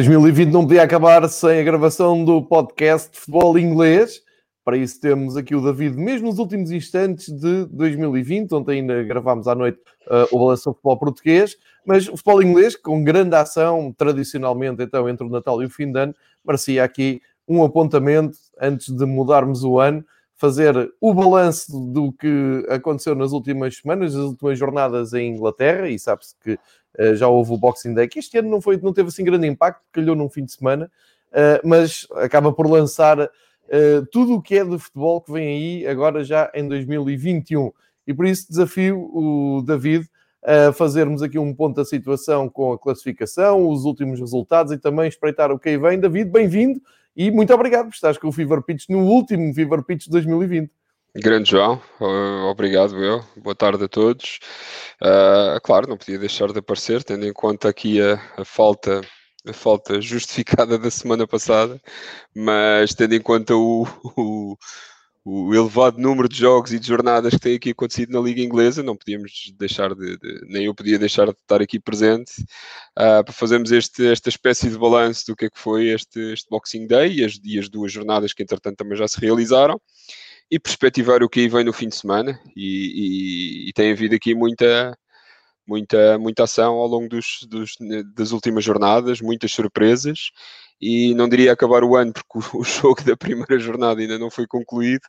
2020 0.00 0.50
não 0.50 0.62
podia 0.62 0.82
acabar 0.82 1.28
sem 1.28 1.60
a 1.60 1.62
gravação 1.62 2.24
do 2.24 2.42
podcast 2.42 3.10
de 3.10 3.18
futebol 3.18 3.58
inglês. 3.58 4.22
Para 4.64 4.78
isso 4.78 4.98
temos 4.98 5.36
aqui 5.36 5.54
o 5.54 5.60
David, 5.60 5.94
mesmo 5.98 6.28
nos 6.28 6.38
últimos 6.38 6.70
instantes 6.70 7.28
de 7.28 7.66
2020, 7.66 8.50
onde 8.54 8.72
ainda 8.72 9.02
gravámos 9.02 9.46
à 9.46 9.54
noite 9.54 9.78
uh, 10.06 10.34
o 10.34 10.38
balanço 10.38 10.70
do 10.70 10.74
futebol 10.74 10.98
português, 10.98 11.54
mas 11.84 12.08
o 12.08 12.12
futebol 12.12 12.42
inglês, 12.42 12.76
com 12.76 13.04
grande 13.04 13.36
ação, 13.36 13.92
tradicionalmente, 13.94 14.82
então, 14.82 15.06
entre 15.06 15.26
o 15.26 15.28
Natal 15.28 15.62
e 15.62 15.66
o 15.66 15.70
fim 15.70 15.92
de 15.92 16.00
ano, 16.00 16.14
merecia 16.42 16.82
aqui 16.82 17.20
um 17.46 17.62
apontamento 17.62 18.38
antes 18.58 18.88
de 18.88 19.04
mudarmos 19.04 19.64
o 19.64 19.78
ano, 19.78 20.02
fazer 20.34 20.90
o 20.98 21.12
balanço 21.12 21.78
do 21.92 22.10
que 22.10 22.64
aconteceu 22.70 23.14
nas 23.14 23.32
últimas 23.32 23.76
semanas, 23.76 24.14
nas 24.14 24.24
últimas 24.24 24.58
jornadas 24.58 25.12
em 25.12 25.34
Inglaterra, 25.34 25.90
e 25.90 25.98
sabe-se 25.98 26.34
que 26.42 26.58
já 27.14 27.28
houve 27.28 27.52
o 27.52 27.56
Boxing 27.56 27.94
Day, 27.94 28.08
que 28.08 28.18
este 28.18 28.38
ano 28.38 28.50
não, 28.50 28.60
foi, 28.60 28.76
não 28.76 28.92
teve 28.92 29.08
assim 29.08 29.24
grande 29.24 29.46
impacto, 29.46 29.82
calhou 29.92 30.16
num 30.16 30.28
fim 30.28 30.44
de 30.44 30.52
semana, 30.52 30.90
uh, 31.30 31.66
mas 31.66 32.06
acaba 32.16 32.52
por 32.52 32.68
lançar 32.68 33.18
uh, 33.20 34.06
tudo 34.10 34.34
o 34.34 34.42
que 34.42 34.58
é 34.58 34.64
de 34.64 34.78
futebol 34.78 35.20
que 35.20 35.32
vem 35.32 35.46
aí 35.46 35.86
agora 35.86 36.24
já 36.24 36.50
em 36.54 36.66
2021. 36.68 37.72
E 38.06 38.14
por 38.14 38.26
isso 38.26 38.48
desafio 38.48 38.98
o 39.14 39.62
David 39.62 40.08
a 40.42 40.72
fazermos 40.72 41.22
aqui 41.22 41.38
um 41.38 41.54
ponto 41.54 41.76
da 41.76 41.84
situação 41.84 42.48
com 42.48 42.72
a 42.72 42.78
classificação, 42.78 43.68
os 43.68 43.84
últimos 43.84 44.18
resultados 44.18 44.72
e 44.72 44.78
também 44.78 45.06
espreitar 45.06 45.52
o 45.52 45.58
que 45.58 45.68
aí 45.68 45.76
vem. 45.76 46.00
David, 46.00 46.30
bem-vindo 46.30 46.80
e 47.14 47.30
muito 47.30 47.52
obrigado 47.52 47.86
por 47.86 47.94
estares 47.94 48.18
com 48.18 48.28
o 48.28 48.32
Fever 48.32 48.62
Pitch 48.62 48.88
no 48.88 49.04
último 49.04 49.52
Fever 49.52 49.82
Pitch 49.82 50.04
de 50.04 50.10
2020. 50.10 50.70
Grande 51.16 51.50
João, 51.50 51.82
obrigado 52.48 52.96
eu, 53.02 53.24
boa 53.36 53.54
tarde 53.54 53.82
a 53.82 53.88
todos. 53.88 54.38
Uh, 55.02 55.60
claro, 55.60 55.88
não 55.88 55.96
podia 55.96 56.16
deixar 56.20 56.52
de 56.52 56.60
aparecer, 56.60 57.02
tendo 57.02 57.26
em 57.26 57.32
conta 57.32 57.68
aqui 57.68 58.00
a, 58.00 58.14
a 58.36 58.44
falta 58.44 59.00
a 59.44 59.52
falta 59.52 59.98
justificada 60.00 60.78
da 60.78 60.88
semana 60.88 61.26
passada, 61.26 61.80
mas 62.32 62.94
tendo 62.94 63.14
em 63.16 63.20
conta 63.20 63.56
o, 63.56 63.88
o, 64.16 64.56
o, 65.24 65.52
elevado 65.52 65.98
número 65.98 66.28
de 66.28 66.38
jogos 66.38 66.72
e 66.72 66.78
de 66.78 66.86
jornadas 66.86 67.34
que 67.34 67.40
tem 67.40 67.56
aqui 67.56 67.70
acontecido 67.70 68.12
na 68.12 68.20
Liga 68.20 68.40
Inglesa, 68.40 68.80
não 68.80 68.96
podíamos 68.96 69.52
deixar 69.58 69.92
de, 69.96 70.16
de 70.16 70.46
nem 70.46 70.66
eu 70.66 70.74
podia 70.76 70.98
deixar 70.98 71.24
de 71.26 71.32
estar 71.32 71.60
aqui 71.60 71.80
presente. 71.80 72.40
Uh, 72.96 73.24
para 73.24 73.32
fazermos 73.32 73.72
este, 73.72 74.06
esta 74.06 74.28
espécie 74.28 74.70
de 74.70 74.78
balanço 74.78 75.26
do 75.26 75.34
que 75.34 75.46
é 75.46 75.50
que 75.50 75.58
foi 75.58 75.88
este, 75.88 76.20
este 76.32 76.48
Boxing 76.48 76.86
Day 76.86 77.14
e 77.14 77.24
as, 77.24 77.40
e 77.42 77.58
as 77.58 77.68
duas 77.68 77.90
jornadas 77.90 78.32
que 78.32 78.44
entretanto 78.44 78.76
também 78.76 78.96
já 78.96 79.08
se 79.08 79.20
realizaram 79.20 79.80
e 80.50 80.58
perspectivar 80.58 81.22
o 81.22 81.28
que 81.28 81.40
aí 81.40 81.48
vem 81.48 81.64
no 81.64 81.72
fim 81.72 81.88
de 81.88 81.96
semana. 81.96 82.38
E, 82.56 83.66
e, 83.66 83.68
e 83.70 83.72
tem 83.72 83.92
havido 83.92 84.14
aqui 84.14 84.34
muita 84.34 84.96
muita, 85.66 86.18
muita 86.18 86.44
ação 86.44 86.74
ao 86.74 86.86
longo 86.86 87.08
dos, 87.08 87.46
dos, 87.48 87.76
das 88.16 88.32
últimas 88.32 88.64
jornadas, 88.64 89.20
muitas 89.20 89.52
surpresas 89.52 90.30
e 90.80 91.14
não 91.14 91.28
diria 91.28 91.52
acabar 91.52 91.84
o 91.84 91.94
ano 91.96 92.12
porque 92.12 92.38
o, 92.38 92.40
o, 92.62 92.64
jogo 92.64 93.02
da 93.02 93.16
primeira 93.16 93.58
jornada 93.58 94.00
ainda 94.00 94.18
não 94.18 94.30
foi 94.30 94.46
concluído, 94.46 95.02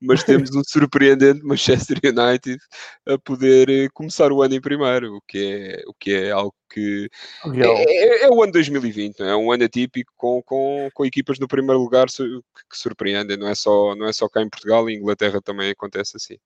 mas 0.00 0.22
temos 0.22 0.54
um 0.54 0.62
surpreendente 0.64 1.44
Manchester 1.44 1.98
United 2.02 2.58
a 3.06 3.18
poder 3.18 3.68
eh, 3.68 3.88
começar 3.92 4.30
o 4.30 4.42
ano 4.42 4.54
em 4.54 4.60
primeiro, 4.60 5.16
o 5.16 5.20
que 5.26 5.38
é, 5.38 5.82
o 5.86 5.94
que 5.94 6.12
é 6.12 6.30
algo 6.30 6.54
que 6.72 7.08
é, 7.44 8.22
é, 8.22 8.24
é, 8.24 8.30
o 8.30 8.42
ano 8.42 8.52
2020, 8.52 9.20
é? 9.20 9.28
é 9.28 9.36
um 9.36 9.50
ano 9.50 9.64
atípico 9.64 10.12
com, 10.16 10.42
com, 10.42 10.88
com 10.92 11.06
equipas 11.06 11.38
no 11.38 11.48
primeiro 11.48 11.80
lugar 11.80 12.06
que 12.08 12.78
surpreendem, 12.78 13.36
não 13.36 13.48
é 13.48 13.54
só, 13.54 13.94
não 13.94 14.06
é 14.06 14.12
só 14.12 14.28
cá 14.28 14.42
em 14.42 14.48
Portugal, 14.48 14.88
em 14.88 14.96
Inglaterra 14.96 15.40
também 15.40 15.70
acontece 15.70 16.16
assim. 16.16 16.36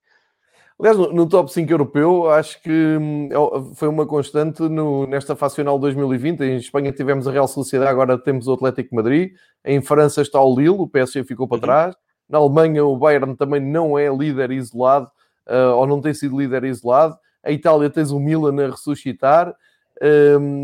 Aliás, 0.80 0.96
no, 0.96 1.12
no, 1.12 1.28
top 1.28 1.52
5 1.52 1.70
europeu, 1.70 2.30
acho 2.30 2.60
que 2.62 2.70
hum, 2.70 3.28
é 3.30 3.74
foi 3.74 3.86
uma 3.86 4.06
constante 4.06 4.62
no, 4.62 5.06
nesta 5.06 5.36
fase 5.36 5.56
final 5.56 5.78
2020. 5.78 6.40
Em 6.40 6.56
Espanha 6.56 6.90
tivemos 6.90 7.28
a 7.28 7.30
Real 7.30 7.46
Sociedade, 7.46 7.90
agora 7.90 8.16
temos 8.16 8.48
o 8.48 8.54
Atlético 8.54 8.94
Madrid. 8.94 9.32
Em 9.62 9.82
França 9.82 10.22
está 10.22 10.40
o 10.40 10.58
Lille, 10.58 10.70
o 10.70 10.88
PSG 10.88 11.22
ficou 11.24 11.46
para 11.46 11.56
uhum. 11.56 11.60
trás. 11.60 11.94
Na 12.26 12.38
Alemanha, 12.38 12.82
o 12.82 12.96
Bayern 12.96 13.36
também 13.36 13.60
não 13.60 13.98
é 13.98 14.08
líder 14.08 14.52
isolado, 14.52 15.10
uh, 15.46 15.76
ou 15.76 15.86
não 15.86 16.00
tem 16.00 16.14
sido 16.14 16.40
líder 16.40 16.64
isolado. 16.64 17.14
A 17.44 17.52
Itália 17.52 17.90
tens 17.90 18.10
o 18.10 18.18
Milan 18.18 18.64
a 18.64 18.70
ressuscitar. 18.70 19.54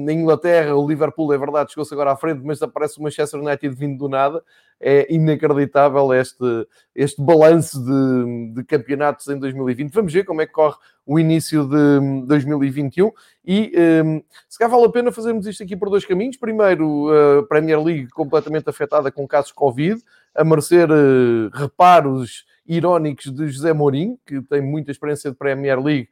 Na 0.04 0.12
Inglaterra, 0.12 0.74
o 0.74 0.88
Liverpool, 0.88 1.30
é 1.32 1.36
verdade, 1.36 1.70
chegou-se 1.70 1.92
agora 1.92 2.12
à 2.12 2.16
frente, 2.16 2.40
mas 2.42 2.62
aparece 2.62 2.98
o 2.98 3.02
Manchester 3.02 3.38
United 3.38 3.74
vindo 3.74 3.98
do 3.98 4.08
nada. 4.08 4.42
É 4.80 5.12
inacreditável 5.12 6.12
este, 6.14 6.66
este 6.94 7.20
balanço 7.20 7.82
de, 7.84 8.54
de 8.54 8.64
campeonatos 8.64 9.28
em 9.28 9.38
2020. 9.38 9.92
Vamos 9.92 10.12
ver 10.12 10.24
como 10.24 10.40
é 10.40 10.46
que 10.46 10.52
corre 10.52 10.76
o 11.04 11.18
início 11.18 11.64
de 11.64 12.26
2021 12.26 13.12
e 13.44 13.72
um, 14.04 14.22
se 14.48 14.58
calhar 14.58 14.70
vale 14.70 14.86
a 14.86 14.90
pena 14.90 15.12
fazermos 15.12 15.46
isto 15.46 15.62
aqui 15.62 15.76
por 15.76 15.88
dois 15.88 16.04
caminhos. 16.04 16.36
Primeiro, 16.36 17.08
a 17.10 17.46
Premier 17.46 17.82
League 17.82 18.08
completamente 18.08 18.68
afetada 18.68 19.10
com 19.12 19.26
casos 19.26 19.52
Covid, 19.52 20.02
a 20.34 20.44
merecer 20.44 20.90
uh, 20.90 21.50
reparos 21.52 22.44
irónicos 22.66 23.32
de 23.32 23.48
José 23.48 23.72
Mourinho, 23.72 24.18
que 24.26 24.42
tem 24.42 24.60
muita 24.60 24.90
experiência 24.90 25.30
de 25.30 25.36
Premier 25.36 25.80
League 25.80 26.08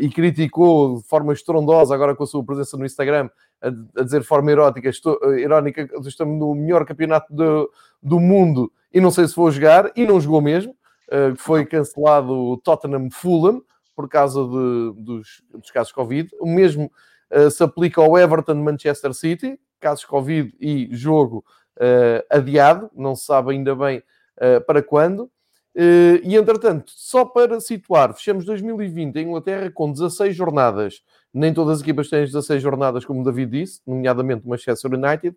e 0.00 0.08
criticou 0.08 0.96
de 0.96 1.06
forma 1.06 1.32
estrondosa, 1.32 1.94
agora 1.94 2.14
com 2.14 2.24
a 2.24 2.26
sua 2.26 2.44
presença 2.44 2.76
no 2.76 2.84
Instagram, 2.84 3.30
a, 3.60 4.02
dizer 4.02 4.20
de 4.20 4.26
forma 4.26 4.50
erótica, 4.50 4.88
estou, 4.88 5.18
uh, 5.22 5.38
irónica, 5.38 5.88
estamos 6.04 6.38
no 6.38 6.54
melhor 6.54 6.84
campeonato 6.84 7.32
do, 7.32 7.70
do 8.02 8.20
mundo 8.20 8.72
e 8.92 9.00
não 9.00 9.10
sei 9.10 9.26
se 9.26 9.36
vou 9.36 9.50
jogar, 9.50 9.92
e 9.96 10.06
não 10.06 10.20
jogou 10.20 10.40
mesmo. 10.40 10.74
Uh, 11.08 11.36
foi 11.36 11.64
cancelado 11.64 12.32
o 12.32 12.56
Tottenham 12.56 13.08
Fulham 13.10 13.62
por 13.94 14.08
causa 14.08 14.42
de, 14.42 15.02
dos, 15.02 15.42
dos, 15.50 15.70
casos 15.70 15.92
Covid. 15.92 16.28
O 16.40 16.46
mesmo 16.46 16.90
se 17.50 17.64
aplica 17.64 18.00
ao 18.00 18.16
Everton 18.16 18.54
Manchester 18.54 19.12
City, 19.12 19.58
casos 19.80 20.04
Covid 20.04 20.54
e 20.60 20.88
jogo 20.92 21.44
adiado, 22.30 22.88
não 22.94 23.16
se 23.16 23.24
sabe 23.24 23.52
ainda 23.52 23.74
bem 23.74 24.00
para 24.66 24.80
quando. 24.80 25.28
Uh, 25.76 26.16
e 26.22 26.34
entretanto, 26.34 26.90
só 26.96 27.22
para 27.22 27.60
situar, 27.60 28.14
fechamos 28.14 28.46
2020 28.46 29.16
em 29.16 29.28
Inglaterra 29.28 29.70
com 29.70 29.92
16 29.92 30.34
jornadas. 30.34 31.02
Nem 31.34 31.52
todas 31.52 31.76
as 31.76 31.82
equipas 31.82 32.08
têm 32.08 32.24
16 32.24 32.62
jornadas, 32.62 33.04
como 33.04 33.20
o 33.20 33.24
David 33.24 33.60
disse, 33.60 33.82
nomeadamente 33.86 34.46
o 34.46 34.48
Manchester 34.48 34.94
United, 34.94 35.36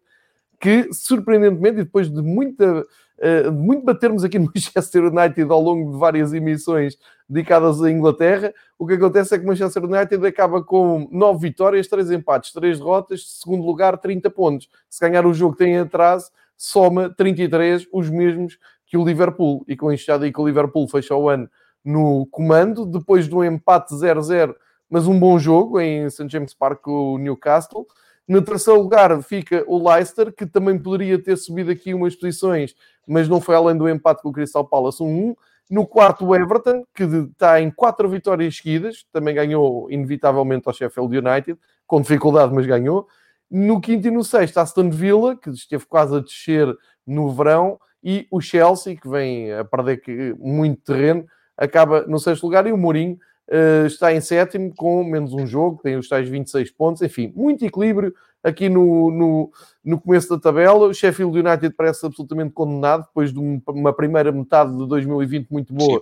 que 0.57 0.94
surpreendentemente, 0.94 1.81
e 1.81 1.83
depois 1.83 2.09
de 2.09 2.21
muita, 2.21 2.86
uh, 2.86 3.51
muito 3.51 3.83
batermos 3.83 4.24
aqui 4.24 4.39
no 4.39 4.45
Manchester 4.56 5.03
United 5.07 5.51
ao 5.51 5.62
longo 5.62 5.91
de 5.91 5.97
várias 5.97 6.31
emissões 6.31 6.97
dedicadas 7.27 7.81
à 7.83 7.92
Inglaterra, 7.92 8.53
o 8.77 8.88
que 8.88 8.94
acontece 8.94 9.35
é 9.35 9.38
que 9.38 9.44
o 9.44 9.47
Manchester 9.47 9.83
United 9.83 10.25
acaba 10.25 10.63
com 10.63 11.09
9 11.12 11.50
vitórias, 11.50 11.85
3 11.89 12.12
empates, 12.12 12.53
3 12.53 12.80
derrotas, 12.80 13.39
segundo 13.42 13.65
lugar, 13.65 13.97
30 13.97 14.30
pontos. 14.30 14.69
Se 14.89 15.01
ganhar 15.01 15.25
o 15.25 15.33
jogo 15.33 15.57
tem 15.57 15.77
atraso, 15.77 16.31
soma 16.56 17.09
33, 17.09 17.88
os 17.92 18.09
mesmos 18.09 18.57
que 18.89 18.97
o 18.97 19.06
Liverpool. 19.06 19.63
E 19.68 19.77
com 19.77 19.94
isto 19.94 20.07
já 20.07 20.18
digo 20.18 20.33
que 20.33 20.41
o 20.41 20.47
Liverpool 20.47 20.88
fecha 20.89 21.15
o 21.15 21.30
ano 21.30 21.47
no 21.86 22.25
comando, 22.31 22.86
depois 22.86 23.30
de 23.30 23.36
um 23.36 23.44
empate 23.44 23.94
0-0, 23.94 24.53
mas 24.89 25.07
um 25.07 25.18
bom 25.18 25.38
jogo 25.38 25.80
em 25.80 26.09
St. 26.09 26.27
James 26.27 26.53
Park 26.53 26.81
com 26.81 27.13
o 27.13 27.18
Newcastle. 27.18 27.86
No 28.27 28.41
terceiro 28.41 28.81
lugar 28.81 29.21
fica 29.21 29.63
o 29.68 29.88
Leicester, 29.89 30.33
que 30.33 30.45
também 30.45 30.77
poderia 30.77 31.21
ter 31.21 31.38
subido 31.38 31.71
aqui 31.71 31.94
umas 31.94 32.15
posições, 32.15 32.75
mas 33.07 33.30
não 33.30 33.39
foi 33.39 33.56
além 33.56 33.77
do 33.77 33.88
empate 33.88 34.21
com 34.21 34.30
o 34.30 34.33
Crystal 34.33 34.65
Palace 34.65 35.01
1-1. 35.01 35.35
No 35.69 35.85
quarto, 35.85 36.25
o 36.25 36.35
Everton, 36.35 36.83
que 36.95 37.03
está 37.03 37.62
em 37.62 37.69
quatro 37.69 38.09
vitórias 38.09 38.57
seguidas, 38.57 39.06
também 39.13 39.35
ganhou 39.35 39.89
inevitavelmente 39.92 40.68
ao 40.68 40.74
Sheffield 40.74 41.15
United, 41.15 41.59
com 41.85 42.01
dificuldade, 42.01 42.53
mas 42.53 42.65
ganhou. 42.65 43.07
No 43.50 43.80
quinto 43.80 44.07
e 44.07 44.12
no 44.12 44.24
sexto, 44.24 44.57
Aston 44.57 44.89
Villa, 44.89 45.35
que 45.35 45.51
esteve 45.51 45.85
quase 45.85 46.15
a 46.15 46.19
descer 46.19 46.75
no 47.06 47.31
verão, 47.31 47.80
e 48.03 48.27
o 48.31 48.39
Chelsea, 48.39 48.95
que 48.95 49.07
vem 49.09 49.51
a 49.51 49.63
perder 49.65 50.35
muito 50.37 50.81
terreno, 50.81 51.25
acaba 51.57 52.05
no 52.07 52.19
sexto 52.19 52.43
lugar 52.43 52.65
e 52.65 52.71
o 52.71 52.77
Mourinho 52.77 53.17
uh, 53.49 53.85
está 53.85 54.13
em 54.13 54.21
sétimo 54.21 54.73
com 54.75 55.03
menos 55.03 55.33
um 55.33 55.45
jogo, 55.45 55.81
tem 55.83 55.97
os 55.97 56.07
tais 56.07 56.29
26 56.29 56.71
pontos, 56.71 57.01
enfim, 57.01 57.33
muito 57.35 57.65
equilíbrio 57.65 58.13
aqui 58.41 58.69
no, 58.69 59.11
no, 59.11 59.51
no 59.83 59.99
começo 59.99 60.29
da 60.29 60.39
tabela. 60.39 60.87
O 60.87 60.93
Sheffield 60.93 61.37
United 61.37 61.75
parece 61.75 62.05
absolutamente 62.05 62.53
condenado 62.53 63.05
depois 63.07 63.33
de 63.33 63.39
uma 63.39 63.91
primeira 63.91 64.31
metade 64.31 64.71
de 64.71 64.87
2020 64.87 65.49
muito 65.49 65.73
boa, 65.73 66.01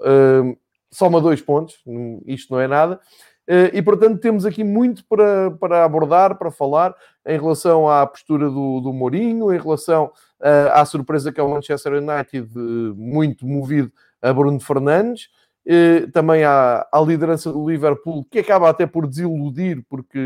uh, 0.00 0.58
soma 0.90 1.20
dois 1.20 1.40
pontos, 1.40 1.80
isto 2.26 2.52
não 2.52 2.60
é 2.60 2.66
nada. 2.66 3.00
Uh, 3.48 3.70
e 3.72 3.80
portanto 3.80 4.18
temos 4.18 4.44
aqui 4.44 4.64
muito 4.64 5.04
para, 5.06 5.52
para 5.52 5.84
abordar, 5.84 6.36
para 6.36 6.50
falar 6.50 6.92
em 7.24 7.38
relação 7.38 7.88
à 7.88 8.04
postura 8.04 8.50
do, 8.50 8.80
do 8.80 8.92
Mourinho, 8.92 9.52
em 9.54 9.58
relação 9.58 10.06
uh, 10.40 10.72
à 10.72 10.84
surpresa 10.84 11.30
que 11.30 11.38
é 11.38 11.42
o 11.42 11.50
Manchester 11.50 11.92
United, 11.92 12.48
muito 12.96 13.46
movido 13.46 13.92
a 14.20 14.32
Bruno 14.32 14.58
Fernandes, 14.58 15.28
uh, 15.64 16.10
também 16.10 16.42
à, 16.42 16.84
à, 16.92 17.00
liderança 17.00 17.52
do 17.52 17.70
Liverpool, 17.70 18.26
que 18.28 18.40
acaba 18.40 18.68
até 18.68 18.84
por 18.84 19.06
desiludir 19.06 19.84
porque 19.88 20.18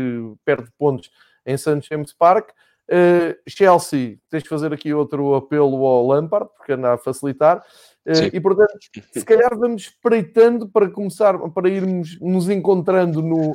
perde 0.43 0.71
pontos 0.75 1.11
em 1.45 1.55
St. 1.55 1.79
James 1.87 2.13
Park. 2.13 2.49
Chelsea, 3.47 4.17
tens 4.29 4.43
de 4.43 4.49
fazer 4.49 4.73
aqui 4.73 4.93
outro 4.93 5.33
apelo 5.35 5.85
ao 5.85 6.07
Lampard, 6.07 6.49
porque 6.57 6.73
anda 6.73 6.93
a 6.93 6.97
facilitar. 6.97 7.63
Sim. 8.13 8.29
E 8.33 8.39
portanto, 8.39 8.71
se 9.11 9.23
calhar 9.23 9.55
vamos 9.55 9.83
espreitando 9.83 10.67
para 10.67 10.89
começar, 10.89 11.37
para 11.51 11.69
irmos 11.69 12.19
nos 12.19 12.49
encontrando 12.49 13.21
no, 13.21 13.53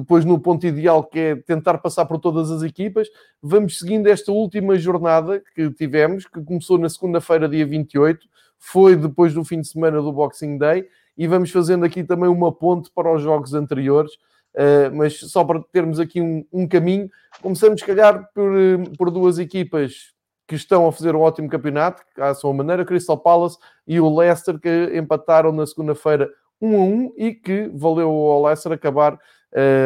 depois 0.00 0.24
no 0.26 0.38
ponto 0.38 0.66
ideal, 0.66 1.02
que 1.04 1.18
é 1.18 1.36
tentar 1.36 1.78
passar 1.78 2.04
por 2.04 2.18
todas 2.18 2.50
as 2.50 2.62
equipas. 2.62 3.08
Vamos 3.42 3.78
seguindo 3.78 4.08
esta 4.08 4.30
última 4.30 4.76
jornada 4.76 5.42
que 5.54 5.70
tivemos, 5.70 6.26
que 6.26 6.42
começou 6.42 6.76
na 6.76 6.88
segunda-feira, 6.88 7.48
dia 7.48 7.66
28, 7.66 8.26
foi 8.58 8.94
depois 8.94 9.32
do 9.32 9.42
fim 9.42 9.60
de 9.60 9.68
semana 9.68 10.02
do 10.02 10.12
Boxing 10.12 10.58
Day, 10.58 10.86
e 11.16 11.26
vamos 11.26 11.50
fazendo 11.50 11.84
aqui 11.84 12.04
também 12.04 12.28
uma 12.28 12.52
ponte 12.52 12.90
para 12.94 13.12
os 13.12 13.22
jogos 13.22 13.54
anteriores. 13.54 14.12
Uh, 14.54 14.94
mas 14.94 15.18
só 15.18 15.42
para 15.44 15.62
termos 15.72 15.98
aqui 15.98 16.20
um, 16.20 16.44
um 16.52 16.68
caminho, 16.68 17.10
começamos, 17.40 17.80
se 17.80 17.86
calhar, 17.86 18.28
por, 18.34 18.52
por 18.98 19.10
duas 19.10 19.38
equipas 19.38 20.11
que 20.52 20.56
estão 20.56 20.86
a 20.86 20.92
fazer 20.92 21.16
um 21.16 21.20
ótimo 21.20 21.48
campeonato, 21.48 22.02
à 22.18 22.34
sua 22.34 22.52
maneira, 22.52 22.84
Crystal 22.84 23.16
Palace 23.16 23.56
e 23.86 23.98
o 23.98 24.14
Leicester, 24.14 24.60
que 24.60 24.92
empataram 24.94 25.50
na 25.50 25.66
segunda-feira 25.66 26.28
1 26.60 26.76
a 26.76 26.84
1 26.84 27.12
e 27.16 27.32
que 27.32 27.70
valeu 27.74 28.10
ao 28.10 28.44
Leicester 28.44 28.72
acabar 28.72 29.18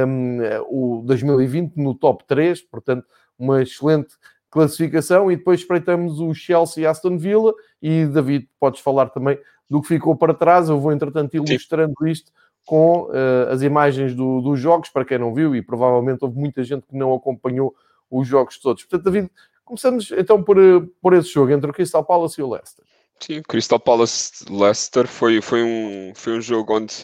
um, 0.09 0.39
o 0.69 1.03
2020 1.05 1.77
no 1.77 1.95
top 1.95 2.25
3, 2.27 2.63
portanto, 2.63 3.07
uma 3.39 3.63
excelente 3.63 4.17
classificação. 4.51 5.31
E 5.31 5.37
depois 5.37 5.61
espreitamos 5.61 6.19
o 6.19 6.35
Chelsea 6.35 6.83
e 6.83 6.87
Aston 6.87 7.17
Villa. 7.17 7.55
E 7.81 8.05
David, 8.07 8.49
podes 8.59 8.81
falar 8.81 9.11
também 9.11 9.39
do 9.71 9.81
que 9.81 9.87
ficou 9.87 10.17
para 10.17 10.35
trás. 10.35 10.69
Eu 10.69 10.81
vou, 10.81 10.91
entretanto, 10.91 11.37
ilustrando 11.37 11.95
Sim. 12.03 12.11
isto 12.11 12.33
com 12.65 13.03
uh, 13.03 13.53
as 13.53 13.63
imagens 13.63 14.17
do, 14.17 14.41
dos 14.41 14.59
jogos, 14.59 14.89
para 14.89 15.05
quem 15.05 15.17
não 15.17 15.33
viu, 15.33 15.55
e 15.55 15.63
provavelmente 15.63 16.25
houve 16.25 16.37
muita 16.37 16.65
gente 16.65 16.89
que 16.89 16.97
não 16.97 17.15
acompanhou 17.15 17.73
os 18.11 18.27
jogos 18.27 18.59
todos. 18.59 18.83
Portanto, 18.83 19.05
David, 19.05 19.31
Começamos 19.67 20.13
então 20.13 20.41
por, 20.41 20.57
eh, 20.59 20.81
por 21.03 21.13
esse 21.13 21.29
jogo 21.29 21.51
entre 21.53 21.69
o 21.69 21.75
Crystal 21.75 22.05
Palace 22.05 22.41
e 22.41 22.45
o 22.45 22.49
Leicester. 22.49 22.85
Sim, 23.21 23.43
Crystal 23.43 23.81
Palace 23.81 24.45
Leicester 24.49 25.09
foi, 25.09 25.43
foi, 25.43 25.63
um, 25.65 26.13
foi 26.15 26.39
um 26.39 26.41
jogo 26.41 26.77
onde 26.77 27.03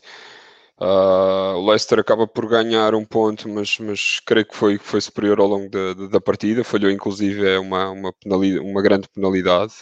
uh, 0.79 1.57
o 1.57 1.69
Leicester 1.69 1.99
acaba 1.99 2.25
por 2.25 2.47
ganhar 2.49 2.95
um 2.95 3.05
ponto, 3.05 3.49
mas, 3.49 3.79
mas 3.81 4.21
creio 4.21 4.47
que 4.47 4.55
foi, 4.57 4.79
foi 4.79 5.01
superior 5.01 5.41
ao 5.41 5.49
longo 5.49 5.69
da, 5.71 5.95
da, 6.07 6.21
partida. 6.21 6.63
Falhou 6.63 6.91
inclusive 6.91 7.49
é 7.49 7.59
uma, 7.59 7.91
uma, 7.91 8.13
penalidade, 8.13 8.65
uma 8.65 8.81
grande 8.81 9.09
penalidade. 9.09 9.75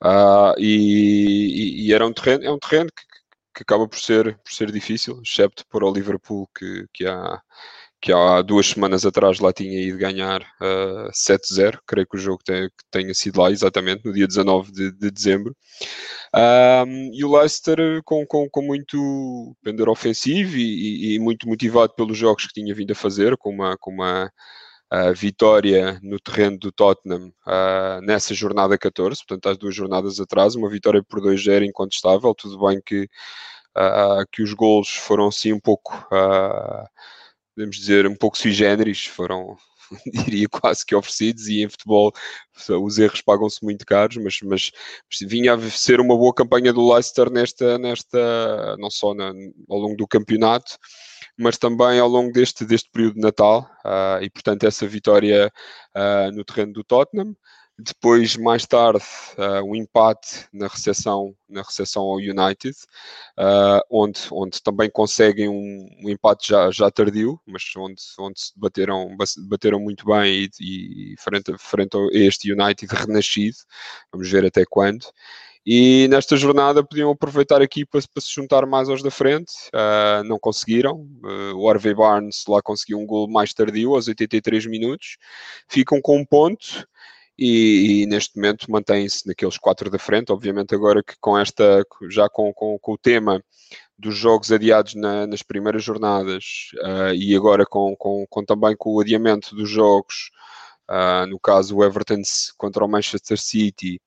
Uh, 0.00 0.54
e, 0.58 1.88
e, 1.88 1.92
era 1.92 2.06
um 2.06 2.12
terreno, 2.12 2.44
é 2.44 2.52
um 2.52 2.58
terreno 2.58 2.90
que, 2.94 3.02
que 3.56 3.62
acaba 3.62 3.88
por 3.88 3.98
ser, 3.98 4.38
por 4.44 4.52
ser 4.52 4.70
difícil, 4.70 5.20
excepto 5.24 5.66
para 5.66 5.84
o 5.84 5.92
Liverpool 5.92 6.48
que, 6.56 6.86
que 6.94 7.04
há 7.04 7.42
que 8.02 8.12
há 8.12 8.42
duas 8.42 8.66
semanas 8.66 9.06
atrás 9.06 9.38
lá 9.38 9.52
tinha 9.52 9.80
ido 9.80 9.96
ganhar 9.96 10.42
uh, 10.60 11.06
eh, 11.06 11.10
7-0, 11.14 11.78
creio 11.86 12.06
que 12.08 12.16
o 12.16 12.20
jogo 12.20 12.42
tem, 12.44 12.68
que 12.68 12.84
tenha 12.90 13.14
sido 13.14 13.40
lá 13.40 13.48
exatamente, 13.48 14.04
no 14.04 14.12
dia 14.12 14.26
19 14.26 14.72
de, 14.72 14.90
de 14.90 15.10
dezembro. 15.12 15.56
Um, 16.34 17.10
e 17.14 17.24
o 17.24 17.38
Leicester 17.38 18.02
com, 18.04 18.26
com, 18.26 18.50
com 18.50 18.62
muito 18.62 19.54
pendor 19.62 19.88
ofensivo 19.88 20.56
e, 20.56 21.14
e, 21.14 21.18
muito 21.20 21.46
motivado 21.48 21.94
pelos 21.94 22.18
jogos 22.18 22.46
que 22.46 22.54
tinha 22.54 22.74
vindo 22.74 22.90
a 22.90 22.96
fazer, 22.96 23.36
com 23.36 23.50
uma, 23.50 23.76
com 23.78 23.92
uma 23.92 24.28
vitória 25.14 25.98
no 26.02 26.18
terreno 26.20 26.58
do 26.58 26.72
Tottenham 26.72 27.32
uh, 27.46 28.02
nessa 28.02 28.34
jornada 28.34 28.76
14, 28.76 29.20
portanto, 29.26 29.48
às 29.48 29.56
duas 29.56 29.74
jornadas 29.74 30.20
atrás, 30.20 30.54
uma 30.54 30.68
vitória 30.68 31.02
por 31.02 31.20
2-0 31.20 31.64
incontestável. 31.64 32.34
Tudo 32.34 32.66
bem 32.66 32.80
que, 32.84 33.04
uh, 33.78 34.26
que 34.32 34.42
os 34.42 34.52
gols 34.52 34.88
foram 34.88 35.28
assim 35.28 35.52
um 35.52 35.60
pouco 35.60 35.92
podemos 37.54 37.76
dizer, 37.76 38.06
um 38.06 38.16
pouco 38.16 38.36
sui 38.36 38.52
generis, 38.52 39.06
foram, 39.06 39.56
diria, 40.26 40.48
quase 40.48 40.84
que 40.84 40.94
oferecidos, 40.94 41.48
e 41.48 41.62
em 41.62 41.68
futebol 41.68 42.12
os 42.82 42.98
erros 42.98 43.20
pagam-se 43.20 43.62
muito 43.62 43.84
caros, 43.84 44.16
mas, 44.16 44.38
mas, 44.42 44.70
vinha 45.22 45.54
a 45.54 45.70
ser 45.70 46.00
uma 46.00 46.16
boa 46.16 46.34
campanha 46.34 46.72
do 46.72 46.92
Leicester 46.92 47.30
nesta, 47.30 47.78
nesta 47.78 48.76
não 48.78 48.90
só 48.90 49.14
na, 49.14 49.32
ao 49.68 49.78
longo 49.78 49.96
do 49.96 50.06
campeonato, 50.06 50.78
mas 51.38 51.58
também 51.58 51.98
ao 51.98 52.08
longo 52.08 52.32
deste, 52.32 52.64
deste 52.64 52.90
período 52.90 53.14
de 53.14 53.20
Natal, 53.20 53.68
uh, 53.84 54.22
e 54.22 54.30
portanto 54.30 54.64
essa 54.64 54.86
vitória 54.86 55.52
uh, 55.96 56.32
no 56.32 56.44
terreno 56.44 56.72
do 56.72 56.84
Tottenham, 56.84 57.34
depois, 57.78 58.36
mais 58.36 58.66
tarde, 58.66 59.04
uh, 59.38 59.64
um 59.64 59.74
empate 59.74 60.46
na 60.52 60.68
recepção, 60.68 61.34
na 61.48 61.62
recepção 61.62 62.02
ao 62.02 62.16
United, 62.16 62.76
uh, 63.38 63.80
onde, 63.90 64.20
onde 64.30 64.62
também 64.62 64.90
conseguem 64.90 65.48
um, 65.48 65.88
um, 66.04 66.10
empate 66.10 66.48
já, 66.48 66.70
já 66.70 66.90
tardio, 66.90 67.40
mas 67.46 67.64
onde, 67.76 68.02
onde 68.18 68.40
se 68.40 68.52
bateram, 68.56 69.16
bateram 69.48 69.80
muito 69.80 70.04
bem 70.04 70.48
e, 70.60 71.14
e 71.14 71.16
frente, 71.18 71.52
frente 71.58 71.96
a 71.96 72.08
este 72.12 72.52
United 72.52 72.94
renascido. 72.94 73.56
Vamos 74.12 74.30
ver 74.30 74.44
até 74.44 74.64
quando. 74.68 75.06
E 75.64 76.08
nesta 76.08 76.36
jornada 76.36 76.84
podiam 76.84 77.10
aproveitar 77.12 77.62
aqui 77.62 77.86
para, 77.86 78.00
para 78.12 78.20
se 78.20 78.34
juntar 78.34 78.66
mais 78.66 78.88
aos 78.88 79.00
da 79.02 79.12
frente, 79.12 79.52
uh, 79.72 80.24
não 80.24 80.38
conseguiram. 80.38 81.08
Uh, 81.22 81.54
o 81.56 81.70
Harvey 81.70 81.94
Barnes 81.94 82.44
lá 82.48 82.60
conseguiu 82.60 82.98
um 82.98 83.06
gol 83.06 83.28
mais 83.28 83.54
tardio, 83.54 83.94
aos 83.94 84.08
83 84.08 84.66
minutos. 84.66 85.16
Ficam 85.68 86.00
com 86.00 86.18
um 86.18 86.24
ponto 86.24 86.86
e, 87.38 88.02
e, 88.02 88.06
neste 88.06 88.36
momento 88.36 88.70
mantém-se 88.70 89.26
naqueles 89.26 89.58
quatro 89.58 89.90
da 89.90 89.98
frente. 89.98 90.32
Obviamente, 90.32 90.74
agora 90.74 91.02
que 91.02 91.14
com 91.20 91.38
esta, 91.38 91.84
já 92.10 92.28
com, 92.28 92.52
com, 92.52 92.78
com 92.78 92.92
o 92.92 92.98
tema 92.98 93.42
dos 93.98 94.16
jogos 94.16 94.50
adiados 94.50 94.94
na, 94.94 95.26
nas 95.26 95.42
primeiras 95.42 95.84
jornadas 95.84 96.70
uh, 96.82 97.14
e 97.14 97.34
agora 97.36 97.64
com, 97.64 97.94
com, 97.96 98.26
com, 98.28 98.44
também 98.44 98.76
com 98.76 98.94
o 98.94 99.00
adiamento 99.00 99.54
dos 99.54 99.70
jogos, 99.70 100.30
uh, 100.90 101.26
no 101.28 101.38
caso 101.38 101.76
o 101.76 101.84
Everton 101.84 102.20
contra 102.58 102.84
o 102.84 102.88
Manchester 102.88 103.38
City 103.38 104.00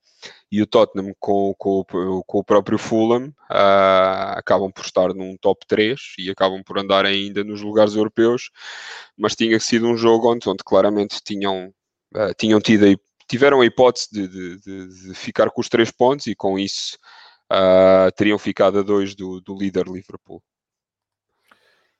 e 0.52 0.62
o 0.62 0.68
Tottenham 0.68 1.14
com, 1.20 1.54
com, 1.58 1.84
com 2.26 2.40
o 2.40 2.44
próprio 2.44 2.78
Fulham, 2.78 3.28
uh, 3.50 4.38
acabam 4.38 4.72
por 4.72 4.84
estar 4.84 5.14
num 5.14 5.38
top 5.38 5.66
3 5.68 6.00
e 6.20 6.30
acabam 6.30 6.62
por 6.64 6.78
andar 6.78 7.06
ainda 7.06 7.44
nos 7.44 7.62
lugares 7.62 7.96
europeus, 7.96 8.50
mas 9.18 9.36
tinha 9.36 9.60
sido 9.60 9.88
um 9.88 9.96
jogo 9.96 10.32
onde, 10.32 10.50
onde 10.50 10.64
claramente 10.64 11.22
tinham, 11.24 11.74
tinham 12.38 12.60
tido 12.60 12.86
tiveram 13.28 13.62
a 13.62 13.66
hipótese 13.66 14.08
de, 14.12 14.28
de, 14.28 14.58
de, 14.60 15.08
de, 15.08 15.14
ficar 15.14 15.50
com 15.50 15.62
os 15.62 15.70
três 15.70 15.92
pontos 15.92 16.28
e 16.28 16.36
com 16.36 16.58
isso 16.60 16.98
uh, 17.52 18.12
teriam 18.16 18.38
ficado 18.38 18.80
a 18.80 18.82
dois 18.82 19.16
do, 19.16 19.42
do 19.42 19.58
líder 19.58 19.88
Liverpool. 19.88 20.42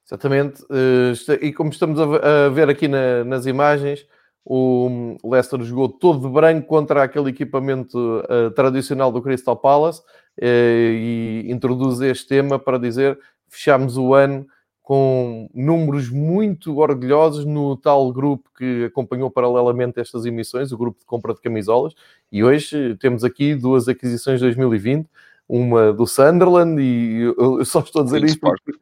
Exatamente, 0.06 0.62
uh, 0.64 1.34
e 1.42 1.52
como 1.52 1.72
estamos 1.72 2.00
a, 2.00 2.50
ver 2.50 2.70
aqui 2.70 2.88
na, 2.88 3.24
nas 3.24 3.46
imagens, 3.46 4.06
o 4.44 5.18
Leicester 5.24 5.60
jogou 5.64 5.90
todo 5.90 6.28
de 6.28 6.32
branco 6.32 6.68
contra 6.68 7.02
aquele 7.02 7.32
equipamento 7.32 7.98
uh, 7.98 8.52
tradicional 8.52 9.12
do 9.12 9.22
Crystal 9.22 9.58
Palace 9.58 10.04
e 10.40 11.46
introduz 11.48 12.00
este 12.02 12.28
tema 12.28 12.60
para 12.60 12.78
dizer 12.78 13.18
fechamos 13.50 13.98
o 13.98 14.14
ano 14.14 14.46
com 14.86 15.50
números 15.52 16.12
muito 16.12 16.78
orgulhosos 16.78 17.44
no 17.44 17.76
tal 17.76 18.14
grupo 18.14 18.48
que 18.56 18.86
acompanhou 18.86 19.32
paralelamente 19.32 20.00
estas 20.00 20.28
emissões, 20.28 20.72
o 20.72 20.78
grupo 20.78 21.00
de 21.00 21.06
compra 21.06 21.34
de 21.34 21.42
camisolas, 21.42 21.96
e 22.32 22.44
hoje 22.44 22.96
temos 22.98 23.24
aqui 23.24 23.56
duas 23.56 23.88
aquisições 23.88 24.40
de 24.40 24.46
2020, 24.46 25.10
uma 25.50 25.92
do 25.92 26.06
Sunderland, 26.06 26.80
e 26.80 27.34
eu 27.36 27.66
só 27.66 27.80
estou 27.80 28.04
a 28.04 28.06
dizer 28.06 28.24
isto 28.24 28.40
porque 28.40 28.74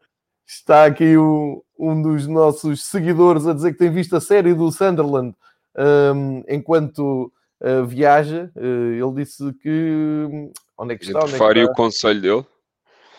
está 0.45 0.83
aqui 0.83 1.15
o, 1.15 1.63
um 1.79 2.01
dos 2.01 2.27
nossos 2.27 2.83
seguidores 2.83 3.47
a 3.47 3.53
dizer 3.53 3.71
que 3.71 3.79
tem 3.79 3.89
visto 3.89 4.13
a 4.17 4.19
série 4.19 4.53
do 4.53 4.69
Sunderland 4.73 5.33
um, 6.13 6.43
enquanto 6.49 7.31
uh, 7.61 7.85
viaja. 7.85 8.51
Uh, 8.57 8.91
ele 8.91 9.23
disse 9.23 9.53
que. 9.53 10.51
Onde 10.77 10.95
é 10.95 10.97
que 10.97 11.05
está? 11.05 11.19
Onde 11.19 11.35
é 11.35 11.37
que 11.37 11.59
está? 11.59 11.71
o 11.71 11.75
conselho 11.75 12.21
dele. 12.21 12.45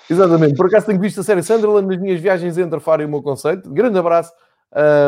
Exatamente, 0.09 0.55
por 0.55 0.67
acaso 0.67 0.87
tenho 0.87 1.01
visto 1.01 1.21
a 1.21 1.23
série 1.23 1.43
Sunderland 1.43 1.87
nas 1.87 1.99
minhas 1.99 2.21
viagens 2.21 2.59
entre 2.59 2.79
Faro 2.81 3.03
e 3.03 3.05
o 3.07 3.09
meu 3.09 3.23
conceito. 3.23 3.71
Grande 3.71 3.99
abraço 3.99 4.33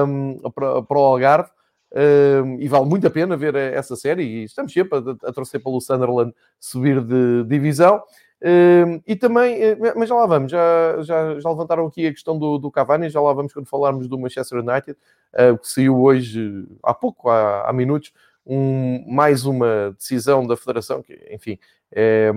um, 0.07 0.39
para, 0.55 0.83
para, 0.83 0.99
o 0.99 1.05
Algarve 1.05 1.51
um, 1.93 2.61
e 2.61 2.69
vale 2.69 2.87
muito 2.87 3.07
a 3.07 3.11
pena 3.11 3.37
ver 3.37 3.55
essa 3.55 3.97
série. 3.97 4.23
E 4.23 4.45
estamos 4.45 4.73
sempre 4.73 4.99
a, 4.99 5.29
a 5.29 5.33
torcer 5.33 5.63
pelo 5.63 5.81
Sunderland 5.81 6.35
subir 6.59 7.03
de 7.03 7.45
divisão. 7.45 8.03
Um, 8.43 9.01
e 9.07 9.17
também, 9.17 9.63
eh, 9.63 9.77
mas 9.97 10.11
já 10.11 10.15
lá 10.15 10.27
vamos, 10.27 10.53
já, 10.53 11.03
já, 11.03 11.41
já 11.41 11.49
levantaram 11.49 11.87
aqui 11.87 12.07
a 12.07 12.13
questão 12.13 12.39
do, 12.39 12.59
do 12.59 12.71
Cavani, 12.71 13.09
já 13.09 13.19
lá 13.19 13.33
vamos 13.33 13.53
quando 13.53 13.67
falarmos 13.67 14.07
do 14.09 14.19
Manchester 14.19 14.59
United, 14.59 14.97
uh, 15.33 15.57
que 15.57 15.67
saiu 15.67 15.99
hoje, 15.99 16.67
há 16.83 16.93
pouco, 16.93 17.31
há, 17.31 17.67
há 17.67 17.73
minutos, 17.73 18.13
um, 18.47 19.05
mais 19.09 19.45
uma 19.45 19.95
decisão 19.99 20.47
da 20.47 20.57
Federação, 20.57 21.03
que, 21.03 21.19
enfim, 21.31 21.59
é, 21.93 22.33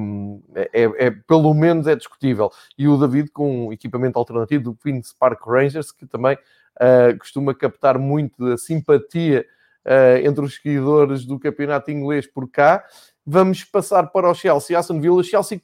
é, 0.73 0.83
é, 1.05 1.11
pelo 1.11 1.53
menos 1.53 1.85
é 1.87 1.95
discutível. 1.95 2.51
E 2.77 2.87
o 2.87 2.97
David 2.97 3.29
com 3.31 3.67
um 3.67 3.73
equipamento 3.73 4.17
alternativo 4.17 4.63
do 4.63 4.75
Queen's 4.75 5.13
Park 5.13 5.45
Rangers, 5.45 5.91
que 5.91 6.05
também 6.05 6.35
uh, 6.35 7.17
costuma 7.17 7.53
captar 7.53 7.99
muito 7.99 8.45
a 8.45 8.57
simpatia 8.57 9.45
uh, 9.85 10.25
entre 10.25 10.43
os 10.43 10.55
seguidores 10.55 11.25
do 11.25 11.39
campeonato 11.39 11.91
inglês 11.91 12.25
por 12.25 12.49
cá. 12.49 12.83
Vamos 13.25 13.63
passar 13.63 14.07
para 14.07 14.29
o 14.29 14.33
Chelsea, 14.33 14.77
Aston 14.77 14.99
Villa. 14.99 15.23
Chelsea 15.23 15.61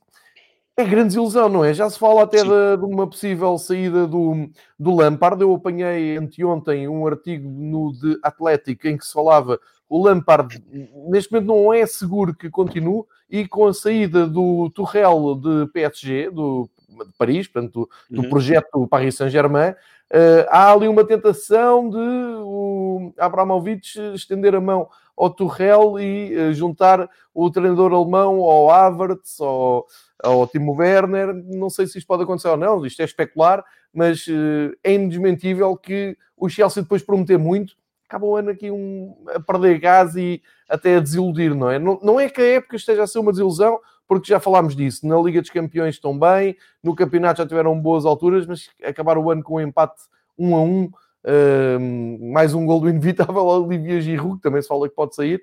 é 0.77 0.83
grande 0.83 1.07
desilusão, 1.07 1.47
não 1.47 1.63
é? 1.63 1.73
Já 1.73 1.89
se 1.89 1.97
fala 1.97 2.23
até 2.23 2.43
de, 2.43 2.77
de, 2.77 2.85
uma 2.85 3.07
possível 3.07 3.57
saída 3.57 4.05
do, 4.05 4.49
do 4.77 4.93
Lampard. 4.93 5.41
Eu 5.41 5.55
apanhei 5.55 6.17
anteontem 6.17 6.87
um 6.87 7.07
artigo 7.07 7.49
no 7.49 7.93
The 7.93 8.19
Athletic 8.21 8.83
em 8.85 8.97
que 8.97 9.05
se 9.05 9.13
falava 9.13 9.59
o 9.89 10.03
Lampard 10.03 10.63
neste 11.07 11.31
momento 11.31 11.47
não 11.47 11.73
é 11.73 11.85
seguro 11.85 12.33
que 12.33 12.49
continue 12.49 13.03
e 13.29 13.47
com 13.47 13.67
a 13.67 13.73
saída 13.73 14.27
do 14.27 14.69
Tuchel 14.71 15.35
de 15.35 15.71
PSG, 15.71 16.29
do, 16.29 16.69
de 16.89 17.13
Paris, 17.17 17.47
portanto, 17.47 17.89
do, 18.09 18.21
uhum. 18.21 18.29
projeto 18.29 18.87
Paris 18.87 19.15
Saint-Germain, 19.15 19.71
uh, 19.71 20.45
há 20.49 20.71
ali 20.71 20.87
uma 20.87 21.03
tentação 21.05 21.89
de 21.89 21.97
o 21.97 23.13
Abramovich 23.17 23.99
estender 24.13 24.55
a 24.55 24.61
mão 24.61 24.87
ao 25.17 25.29
Tuchel 25.29 25.99
e 25.99 26.35
uh, 26.35 26.53
juntar 26.53 27.09
o 27.33 27.49
treinador 27.49 27.93
alemão 27.93 28.41
ao 28.41 28.69
Havertz, 28.69 29.39
ao, 29.39 29.85
ao 30.23 30.47
Timo 30.47 30.73
Werner. 30.73 31.33
Não 31.33 31.69
sei 31.69 31.87
se 31.87 31.97
isto 31.97 32.07
pode 32.07 32.23
acontecer 32.23 32.49
ou 32.49 32.57
não, 32.57 32.85
isto 32.85 33.01
é 33.01 33.05
especular, 33.05 33.63
mas 33.93 34.25
uh, 34.27 34.75
é 34.83 34.93
indesmentível 34.93 35.75
que 35.75 36.17
o 36.37 36.49
Chelsea 36.49 36.83
depois 36.83 37.01
prometer 37.01 37.37
muito, 37.37 37.75
acaba 38.07 38.25
o 38.25 38.35
ano 38.35 38.51
aqui 38.51 38.71
um, 38.71 39.15
a 39.27 39.39
perder 39.39 39.79
gás 39.79 40.15
e 40.15 40.41
até 40.69 40.97
a 40.97 41.00
desiludir, 41.00 41.53
não 41.55 41.69
é? 41.69 41.79
Não, 41.79 42.00
não 42.01 42.19
é 42.19 42.29
que 42.29 42.41
a 42.41 42.45
época 42.55 42.75
esteja 42.75 43.03
a 43.03 43.07
ser 43.07 43.19
uma 43.19 43.31
desilusão, 43.31 43.79
porque 44.07 44.27
já 44.27 44.39
falámos 44.39 44.75
disso. 44.75 45.07
Na 45.07 45.19
Liga 45.19 45.41
dos 45.41 45.50
Campeões 45.50 45.95
estão 45.95 46.17
bem, 46.17 46.55
no 46.83 46.95
campeonato 46.95 47.39
já 47.39 47.47
tiveram 47.47 47.79
boas 47.79 48.05
alturas, 48.05 48.45
mas 48.45 48.69
acabar 48.83 49.17
o 49.17 49.29
ano 49.31 49.43
com 49.43 49.55
um 49.55 49.62
empate 49.62 50.01
1 50.38 50.50
um 50.50 50.55
a 50.55 50.62
1, 50.62 50.67
um, 50.67 50.83
uh, 50.85 52.31
mais 52.31 52.53
um 52.53 52.65
gol 52.65 52.79
do 52.81 52.89
inevitável 52.89 53.43
Olivia 53.45 54.00
Giroud, 54.00 54.38
que 54.38 54.43
também 54.43 54.62
se 54.62 54.67
fala 54.67 54.88
que 54.88 54.95
pode 54.95 55.15
sair. 55.15 55.41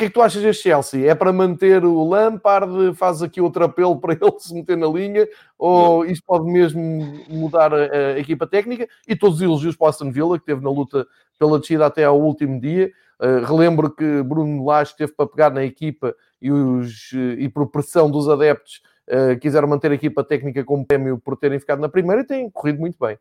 O 0.00 0.02
que 0.02 0.06
é 0.06 0.08
que 0.08 0.14
tu 0.14 0.22
achas 0.22 0.40
deste 0.40 0.62
Chelsea? 0.62 1.10
É 1.10 1.14
para 1.14 1.30
manter 1.30 1.84
o 1.84 2.08
Lampard? 2.08 2.94
Faz 2.94 3.22
aqui 3.22 3.38
outro 3.38 3.66
apelo 3.66 4.00
para 4.00 4.14
ele 4.18 4.38
se 4.38 4.54
meter 4.54 4.74
na 4.74 4.86
linha? 4.86 5.28
Ou 5.58 6.06
isto 6.06 6.24
pode 6.24 6.50
mesmo 6.50 7.22
mudar 7.28 7.70
a, 7.74 8.14
a 8.14 8.18
equipa 8.18 8.46
técnica? 8.46 8.88
E 9.06 9.14
todos 9.14 9.36
os 9.36 9.42
elogios 9.42 9.76
para 9.76 9.84
o 9.84 9.88
Aston 9.90 10.10
Villa, 10.10 10.38
que 10.38 10.46
teve 10.46 10.64
na 10.64 10.70
luta 10.70 11.06
pela 11.38 11.58
descida 11.58 11.84
até 11.84 12.04
ao 12.04 12.18
último 12.18 12.58
dia. 12.58 12.90
Uh, 13.20 13.44
relembro 13.44 13.94
que 13.94 14.22
Bruno 14.22 14.64
Lage 14.64 14.96
teve 14.96 15.12
para 15.12 15.26
pegar 15.26 15.50
na 15.50 15.62
equipa 15.62 16.16
e, 16.40 16.50
os, 16.50 17.12
e 17.12 17.46
por 17.50 17.70
pressão 17.70 18.10
dos 18.10 18.26
adeptos 18.26 18.80
uh, 19.06 19.38
quiseram 19.38 19.68
manter 19.68 19.90
a 19.90 19.96
equipa 19.96 20.24
técnica 20.24 20.64
como 20.64 20.86
prémio 20.86 21.18
por 21.18 21.36
terem 21.36 21.60
ficado 21.60 21.78
na 21.78 21.90
primeira 21.90 22.22
e 22.22 22.26
têm 22.26 22.48
corrido 22.48 22.80
muito 22.80 22.96
bem. 22.98 23.18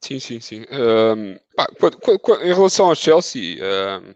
Sim, 0.00 0.18
sim, 0.18 0.40
sim. 0.40 0.62
Um, 0.62 1.36
pá, 1.54 1.66
em 2.42 2.54
relação 2.54 2.86
ao 2.86 2.94
Chelsea, 2.94 3.58
um, 3.62 4.14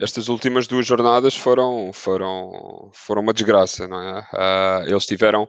estas 0.00 0.28
últimas 0.28 0.66
duas 0.66 0.86
jornadas 0.86 1.34
foram, 1.34 1.92
foram, 1.92 2.90
foram 2.92 3.22
uma 3.22 3.32
desgraça, 3.32 3.88
não 3.88 4.00
é? 4.00 4.20
Uh, 4.32 4.90
eles 4.90 5.06
tiveram, 5.06 5.48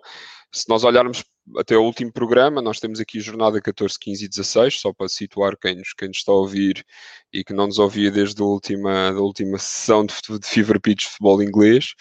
se 0.52 0.68
nós 0.70 0.84
olharmos 0.84 1.24
até 1.58 1.78
o 1.78 1.84
último 1.84 2.12
programa, 2.12 2.62
nós 2.62 2.80
temos 2.80 3.00
aqui 3.00 3.20
jornada 3.20 3.62
14, 3.62 3.98
15 4.00 4.26
e 4.26 4.30
16, 4.30 4.80
só 4.80 4.94
para 4.94 5.08
situar 5.08 5.58
quem 5.58 5.76
nos, 5.76 5.94
quem 5.94 6.08
nos 6.10 6.18
está 6.18 6.32
a 6.32 6.36
ouvir 6.36 6.86
e 7.32 7.44
que 7.44 7.54
não 7.54 7.68
nos 7.68 7.80
ouvia 7.80 8.12
desde 8.12 8.42
a 8.42 8.46
última, 8.46 9.12
da 9.14 9.20
última 9.20 9.58
sessão 9.58 10.06
de, 10.06 10.14
de 10.40 10.48
Fever 10.48 10.80
Pitch 10.82 11.04
de 11.04 11.10
futebol 11.10 11.42
inglês. 11.42 11.94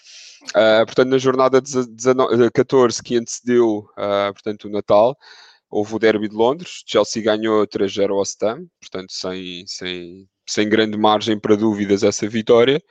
Uh, 0.51 0.87
portanto, 0.87 1.09
na 1.09 1.19
jornada 1.19 1.61
19, 1.61 2.51
14 2.53 3.03
que 3.03 3.17
antecedeu 3.17 3.89
uh, 3.99 4.33
portanto, 4.33 4.67
o 4.67 4.71
Natal, 4.71 5.17
houve 5.71 5.95
o 5.95 5.99
Derby 5.99 6.29
de 6.29 6.35
Londres, 6.35 6.83
Chelsea 6.87 7.23
ganhou 7.23 7.67
3-0 7.67 8.11
ao 8.11 8.25
Stam, 8.25 8.67
portanto, 8.81 9.13
sem, 9.13 9.65
sem, 9.67 10.29
sem 10.47 10.69
grande 10.69 10.97
margem 10.97 11.39
para 11.39 11.57
dúvidas 11.57 12.03
essa 12.03 12.29
vitória. 12.29 12.83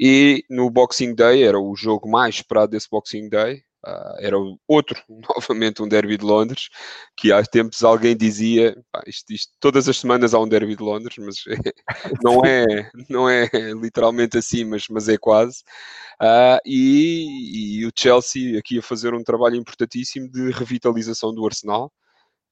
E 0.00 0.44
no 0.50 0.70
Boxing 0.70 1.14
Day, 1.14 1.44
era 1.44 1.58
o 1.58 1.74
jogo 1.76 2.08
mais 2.08 2.36
esperado 2.36 2.72
desse 2.72 2.88
Boxing 2.90 3.28
Day, 3.28 3.62
Uh, 3.86 4.16
era 4.18 4.36
outro, 4.66 5.00
novamente 5.38 5.80
um 5.80 5.86
derby 5.86 6.16
de 6.16 6.24
Londres, 6.24 6.68
que 7.16 7.30
há 7.30 7.40
tempos 7.44 7.84
alguém 7.84 8.16
dizia, 8.16 8.76
isto, 9.06 9.32
isto, 9.32 9.52
todas 9.60 9.88
as 9.88 9.98
semanas 9.98 10.34
há 10.34 10.40
um 10.40 10.48
derby 10.48 10.74
de 10.74 10.82
Londres, 10.82 11.16
mas 11.18 11.36
não, 12.24 12.44
é, 12.44 12.90
não 13.08 13.30
é 13.30 13.48
literalmente 13.80 14.36
assim, 14.38 14.64
mas, 14.64 14.86
mas 14.90 15.08
é 15.08 15.16
quase. 15.16 15.62
Uh, 16.20 16.58
e, 16.66 17.78
e, 17.82 17.86
o 17.86 17.92
Chelsea 17.96 18.58
aqui 18.58 18.78
a 18.78 18.82
fazer 18.82 19.14
um 19.14 19.22
trabalho 19.22 19.54
importantíssimo 19.54 20.28
de 20.28 20.50
revitalização 20.50 21.32
do 21.32 21.46
Arsenal, 21.46 21.92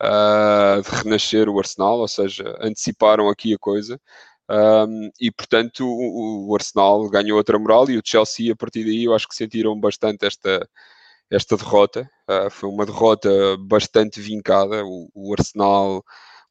uh, 0.01 0.83
de 0.83 1.03
renascer 1.03 1.49
o 1.49 1.59
Arsenal, 1.59 1.99
ou 1.99 2.09
seja, 2.09 2.45
anteciparam 2.61 3.29
aqui 3.29 3.55
a 3.55 3.59
coisa. 3.59 4.01
Um, 4.49 5.11
e 5.19 5.31
portanto 5.31 5.87
o, 5.87 6.51
o, 6.51 6.55
Arsenal 6.55 7.09
ganhou 7.09 7.39
outra 7.39 7.59
moral 7.59 7.89
e 7.89 7.97
o 7.97 8.03
Chelsea 8.05 8.53
a 8.53 8.57
partir 8.57 8.85
daí 8.85 9.05
eu 9.05 9.15
acho 9.15 9.27
que 9.27 9.35
sentiram 9.35 9.79
bastante 9.79 10.27
esta, 10.27 10.69
esta 11.31 11.57
derrota. 11.57 12.09
Uh, 12.29 12.51
foi 12.51 12.69
uma 12.69 12.85
derrota 12.85 13.31
bastante 13.59 14.21
vincada. 14.21 14.85
O, 14.85 15.11
o, 15.15 15.33
Arsenal, 15.33 16.05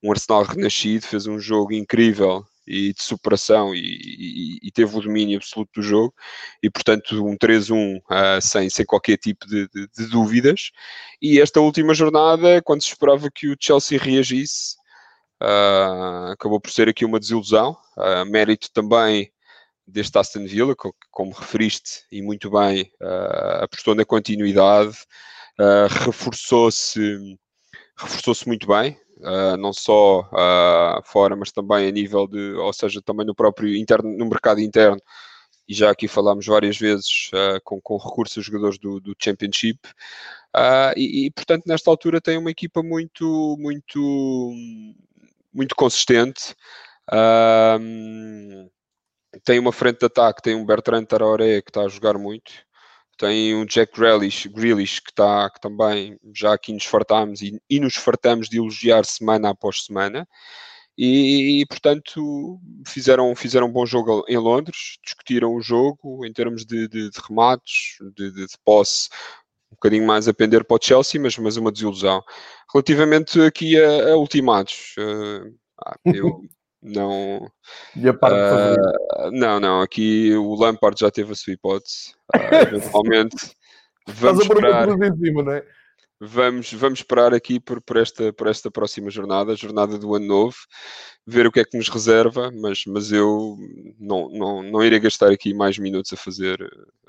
um 0.04 0.12
Arsenal 0.12 0.44
renascido, 0.44 1.06
fez 1.06 1.28
um 1.28 1.40
jogo 1.40 1.74
incrível 1.74 2.44
e 2.66 2.94
de 2.94 3.04
superação 3.04 3.76
e, 3.76 3.80
e, 3.80 4.58
e 4.64 4.72
teve 4.72 4.98
o 4.98 5.02
domínio 5.02 5.38
absoluto 5.38 5.82
do 5.82 5.84
jogo 5.84 6.14
e 6.62 6.70
portanto 6.70 7.24
um 7.26 7.38
3-1 7.38 7.98
uh, 7.98 8.02
ah, 8.10 8.42
sem, 8.42 8.70
sem 8.70 8.86
qualquer 8.86 9.18
tipo 9.18 9.46
de, 9.46 9.68
de, 9.68 9.88
de, 9.88 10.08
dúvidas 10.08 10.72
e 11.22 11.42
esta 11.42 11.60
última 11.60 11.94
jornada 11.94 12.62
quando 12.62 12.82
se 12.82 12.88
esperava 12.88 13.30
que 13.30 13.50
o 13.50 13.58
Chelsea 13.60 14.00
reagisse 14.00 14.78
uh, 15.44 16.32
acabou 16.32 16.60
por 16.60 16.72
ser 16.72 16.88
aqui 16.90 17.06
uma 17.06 17.20
desilusão. 17.20 17.78
Uh, 17.98 18.26
mérito 18.26 18.72
também 18.72 19.34
deste 19.88 20.18
Aston 20.18 20.46
Villa, 20.46 20.76
como 21.12 21.32
referiste 21.32 22.04
e 22.12 22.22
muito 22.22 22.50
bem, 22.50 22.92
uh, 23.02 23.64
apostou 23.64 23.94
na 23.96 24.06
continuidade, 24.06 24.98
uh, 25.60 25.88
reforçou-se 26.06 27.38
reforçou-se 27.98 28.48
muito 28.48 28.68
bem, 28.68 28.98
uh, 29.20 29.56
não 29.58 29.72
só 29.72 30.28
fora, 31.06 31.36
mas 31.36 31.52
também 31.52 31.88
a 31.88 31.92
nível 31.92 32.28
de, 32.28 32.54
ou 32.54 32.74
seja, 32.74 33.02
também 33.02 33.26
no 33.26 33.36
próprio 33.36 33.76
interno, 33.76 34.18
no 34.18 34.26
mercado 34.26 34.60
interno, 34.60 35.00
e 35.68 35.74
já 35.74 35.92
aqui 35.92 36.08
falámos 36.08 36.46
várias 36.46 36.78
vezes 36.78 37.30
com, 37.64 37.80
com 37.80 37.98
recurso 37.98 38.40
a 38.40 38.44
jogadores 38.44 38.78
do, 38.80 39.00
do 39.00 39.16
Championship, 39.22 39.80
e, 40.98 41.28
e, 41.28 41.32
portanto 41.32 41.64
nesta 41.68 41.90
altura 41.90 42.20
tem 42.20 42.38
uma 42.38 42.52
equipa 42.52 42.82
muito, 42.82 43.56
muito, 43.60 44.52
muito 45.54 45.76
consistente. 45.76 46.56
Tem 49.44 49.60
uma 49.60 49.72
frente 49.72 50.00
de 50.00 50.06
ataque, 50.06 50.42
tem 50.42 50.56
um 50.56 50.66
Bertrand 50.66 51.06
Traoré 51.06 51.62
que 51.62 51.70
está 51.70 51.82
a 51.82 51.88
jogar 51.88 52.18
muito, 52.18 52.52
tem 53.18 53.56
um 53.56 53.66
Jack 53.66 54.00
Grealish, 54.00 54.50
Grealish 54.50 55.02
que, 55.02 55.12
está, 55.12 55.50
que 55.50 55.60
também 55.60 56.18
já 56.34 56.54
aqui 56.54 56.74
nos 56.74 56.86
fartámos 56.86 57.42
e, 57.42 57.60
e 57.70 57.80
nos 57.80 57.96
fartamos 57.96 58.50
de 58.50 58.58
elogiar 58.58 59.06
semana 59.06 59.50
após 59.50 59.86
semana. 59.86 60.28
E, 60.96 61.62
e, 61.62 61.66
portanto 61.66 62.60
fizeram, 62.86 63.36
fizeram 63.36 63.68
um 63.68 63.72
bom 63.72 63.86
jogo 63.86 64.24
em 64.28 64.38
Londres, 64.38 65.00
discutiram 65.04 65.56
o 65.56 65.62
jogo 65.62 66.24
em 66.24 66.32
termos 66.32 66.66
de, 66.66 66.88
de, 66.88 67.10
de 67.10 67.20
remates, 67.28 67.98
de, 68.16 68.32
de, 68.32 68.46
posse, 68.64 69.10
um 69.74 69.76
bocadinho 69.76 70.06
mais 70.06 70.28
a 70.28 70.34
pender 70.34 70.64
para 70.64 70.78
o 70.78 70.80
Chelsea, 70.82 71.20
mas, 71.20 71.38
mas 71.38 71.58
uma 71.58 71.72
desilusão. 71.72 72.24
Relativamente 72.72 73.42
aqui 73.42 73.80
a, 73.82 74.12
a 74.12 74.18
ultimatos, 74.18 74.94
uh, 74.98 75.54
eu, 76.06 76.42
não. 76.82 77.50
E 77.96 78.08
a 78.08 78.14
parte 78.14 78.38
uh, 78.38 79.32
Não, 79.32 79.60
não. 79.60 79.82
Aqui 79.82 80.34
o 80.36 80.56
Lampard 80.56 81.00
já 81.00 81.10
teve 81.12 81.32
a 81.34 81.36
sua 81.36 81.54
hipótese. 81.54 82.14
Uh, 82.36 82.56
eventualmente. 82.56 83.52
vamos 84.08 84.44
esperar. 84.44 84.90
Em 84.90 85.18
cima, 85.18 85.44
não 85.44 85.54
é? 85.54 85.66
Vamos, 86.26 86.72
vamos 86.72 87.00
esperar 87.00 87.34
aqui 87.34 87.60
por, 87.60 87.82
por, 87.82 87.98
esta, 87.98 88.32
por 88.32 88.48
esta 88.48 88.72
próxima 88.72 89.10
jornada, 89.10 89.58
jornada 89.58 89.98
do 89.98 90.16
ano 90.16 90.26
novo, 90.26 90.56
ver 91.28 91.46
o 91.46 91.52
que 91.52 91.60
é 91.60 91.66
que 91.66 91.78
nos 91.78 91.90
reserva, 91.90 92.50
mas, 92.50 92.86
mas 92.88 93.12
eu 93.12 93.58
não, 94.00 94.30
não, 94.30 94.64
não 94.64 94.84
irei 94.84 95.02
gastar 95.02 95.32
aqui 95.32 95.54
mais 95.54 95.78
minutos 95.78 96.14
a 96.14 96.16
fazer, 96.16 96.58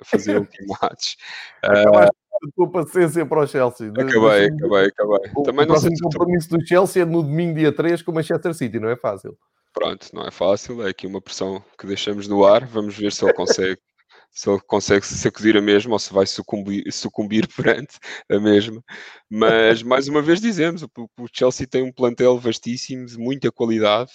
a 0.01 0.05
fazer 0.05 0.37
ultimates. 0.41 1.17
Uh, 1.65 2.11
a 2.45 2.53
tua 2.55 2.71
paciência 2.71 3.27
para 3.27 3.41
o 3.41 3.47
Chelsea. 3.47 3.89
Acabei, 3.89 4.47
acabei, 4.47 4.87
acabei. 4.87 5.33
O, 5.35 5.43
Também 5.43 5.65
o 5.65 5.69
não 5.69 5.75
próximo 5.75 5.97
compromisso 6.03 6.49
do 6.51 6.67
Chelsea 6.67 7.03
é 7.03 7.07
no 7.07 7.23
domingo, 7.23 7.59
dia 7.59 7.73
3, 7.73 8.03
com 8.03 8.13
o 8.13 8.15
Manchester 8.15 8.55
City, 8.55 8.79
não 8.79 8.89
é 8.89 8.97
fácil. 8.97 9.37
Pronto, 9.73 10.09
não 10.13 10.27
é 10.27 10.31
fácil, 10.31 10.87
é 10.87 10.91
aqui 10.91 11.07
uma 11.07 11.21
pressão 11.21 11.63
que 11.79 11.87
deixamos 11.87 12.29
no 12.29 12.45
ar. 12.45 12.65
Vamos 12.67 12.97
ver 12.97 13.13
se 13.13 13.25
ele 13.25 13.33
consegue, 13.33 13.81
se 14.31 14.49
ele 14.49 14.61
consegue 14.67 15.05
sacudir 15.05 15.57
a 15.57 15.61
mesma 15.61 15.95
ou 15.95 15.99
se 15.99 16.13
vai 16.13 16.27
sucumbir, 16.27 16.85
sucumbir 16.93 17.49
perante 17.57 17.99
a 18.31 18.39
mesma. 18.39 18.83
Mas 19.29 19.83
mais 19.83 20.07
uma 20.07 20.23
vez 20.23 20.41
dizemos, 20.41 20.83
o, 20.83 20.89
o 21.19 21.27
Chelsea 21.33 21.67
tem 21.67 21.83
um 21.83 21.93
plantel 21.93 22.39
vastíssimo, 22.39 23.07
de 23.07 23.19
muita 23.19 23.51
qualidade. 23.51 24.13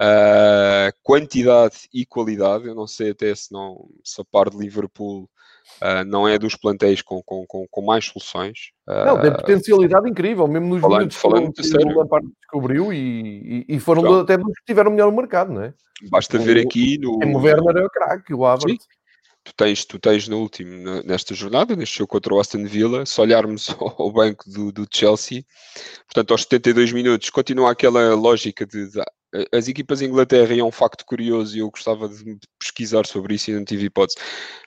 Uh, 0.00 0.94
quantidade 1.02 1.88
e 1.92 2.06
qualidade, 2.06 2.68
eu 2.68 2.74
não 2.74 2.86
sei 2.86 3.10
até 3.10 3.34
se 3.34 3.52
não 3.52 3.88
se 4.04 4.20
a 4.20 4.24
par 4.24 4.48
de 4.48 4.56
Liverpool 4.56 5.28
Uh, 5.80 6.04
não 6.06 6.26
é 6.26 6.38
dos 6.38 6.56
plantéis 6.56 7.02
com, 7.02 7.22
com, 7.22 7.46
com, 7.46 7.66
com 7.70 7.82
mais 7.82 8.06
soluções. 8.06 8.70
Uh, 8.88 9.04
não, 9.06 9.20
tem 9.20 9.32
potencialidade 9.32 10.10
incrível, 10.10 10.48
mesmo 10.48 10.68
nos 10.68 10.80
falando, 10.80 11.12
falando 11.12 11.52
que 11.52 11.62
o 11.62 11.98
Lampard 11.98 12.26
descobriu 12.40 12.92
e, 12.92 13.64
e, 13.68 13.76
e 13.76 13.80
foram 13.80 14.02
Pronto. 14.02 14.20
até 14.22 14.36
dos 14.36 14.52
que 14.58 14.64
tiveram 14.66 14.90
melhor 14.90 15.10
no 15.10 15.16
mercado, 15.16 15.52
não 15.52 15.62
é? 15.62 15.72
Basta 16.10 16.36
o, 16.36 16.40
ver 16.40 16.58
aqui 16.58 16.98
no. 16.98 17.12
O 17.12 17.42
Werner 17.42 17.76
é 17.76 17.84
o 17.84 17.90
craque, 17.90 18.34
o 18.34 18.44
Havertz. 18.44 18.86
Tu 19.44 19.54
tens, 19.56 19.84
tu 19.84 19.98
tens 19.98 20.28
no 20.28 20.40
último, 20.40 21.02
nesta 21.04 21.34
jornada, 21.34 21.74
neste 21.74 21.98
jogo 21.98 22.10
contra 22.10 22.34
o 22.34 22.40
Aston 22.40 22.64
Villa, 22.64 23.06
se 23.06 23.18
olharmos 23.18 23.68
ao 23.80 24.12
banco 24.12 24.44
do, 24.50 24.70
do 24.70 24.86
Chelsea, 24.92 25.42
portanto, 26.06 26.32
aos 26.32 26.42
72 26.42 26.92
minutos, 26.92 27.30
continua 27.30 27.70
aquela 27.70 28.14
lógica 28.14 28.66
de, 28.66 28.90
de 28.90 29.00
as 29.52 29.68
equipas 29.68 29.98
de 29.98 30.06
Inglaterra 30.06 30.54
é 30.54 30.62
um 30.62 30.70
facto 30.70 31.04
curioso 31.04 31.56
e 31.56 31.60
eu 31.60 31.70
gostava 31.70 32.08
de 32.08 32.38
pesquisar 32.58 33.06
sobre 33.06 33.34
isso 33.34 33.50
e 33.50 33.54
não 33.54 33.64
tive 33.64 33.86
hipótese. 33.86 34.18